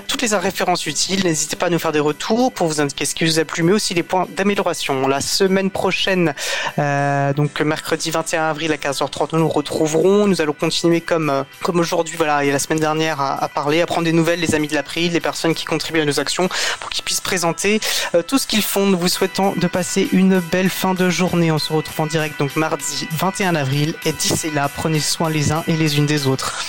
toutes 0.08 0.22
les 0.22 0.34
références 0.36 0.86
utiles. 0.86 1.24
N'hésitez 1.24 1.56
pas 1.56 1.66
à 1.66 1.70
nous 1.70 1.78
faire 1.78 1.92
des 1.92 2.00
retours 2.00 2.52
pour 2.52 2.66
vous 2.66 2.80
indiquer 2.80 3.04
ce 3.04 3.14
qui 3.14 3.24
vous 3.24 3.38
a 3.38 3.44
plu, 3.44 3.62
mais 3.62 3.72
aussi 3.72 3.94
les 3.94 4.02
points 4.02 4.26
d'amélioration. 4.36 5.08
La 5.08 5.20
semaine 5.20 5.70
prochaine, 5.70 6.34
euh, 6.78 7.32
donc 7.32 7.60
mercredi 7.60 8.10
21 8.10 8.50
avril 8.50 8.72
à 8.72 8.76
15h30, 8.76 9.30
nous 9.32 9.40
nous 9.40 9.48
retrouverons. 9.48 10.26
Nous 10.26 10.40
allons 10.40 10.52
continuer 10.52 11.00
comme 11.00 11.44
comme 11.62 11.78
aujourd'hui, 11.80 12.16
voilà, 12.16 12.44
et 12.44 12.50
la 12.50 12.58
semaine 12.58 12.80
dernière 12.80 13.20
à, 13.20 13.48
parler, 13.48 13.80
à 13.80 13.86
prendre 13.86 14.04
des 14.04 14.12
nouvelles, 14.12 14.40
les 14.40 14.54
amis 14.54 14.68
de 14.68 14.74
l'April, 14.74 15.12
les 15.12 15.20
personnes 15.20 15.54
qui 15.54 15.64
contribuent 15.64 16.00
à 16.00 16.04
nos 16.04 16.20
actions, 16.20 16.48
pour 16.80 16.90
qu'ils 16.90 17.04
puissent 17.04 17.20
présenter 17.20 17.80
euh, 18.14 18.22
tout 18.22 18.38
ce 18.38 18.46
qu'ils 18.46 18.62
font. 18.62 18.86
Nous 18.86 18.98
vous 18.98 19.08
souhaitons 19.08 19.52
de 19.56 19.66
passer 19.66 20.08
une 20.12 20.40
belle 20.40 20.70
fin 20.80 20.94
de 20.94 21.10
journée. 21.10 21.52
On 21.52 21.58
se 21.58 21.74
retrouve 21.74 22.00
en 22.00 22.06
direct 22.06 22.38
donc 22.38 22.56
mardi 22.56 23.06
21 23.12 23.54
avril. 23.54 23.94
Et 24.06 24.12
d'ici 24.12 24.50
là, 24.50 24.66
prenez 24.74 24.98
soin 24.98 25.28
les 25.28 25.52
uns 25.52 25.62
et 25.66 25.76
les 25.76 25.98
unes 25.98 26.06
des 26.06 26.26
autres. 26.26 26.64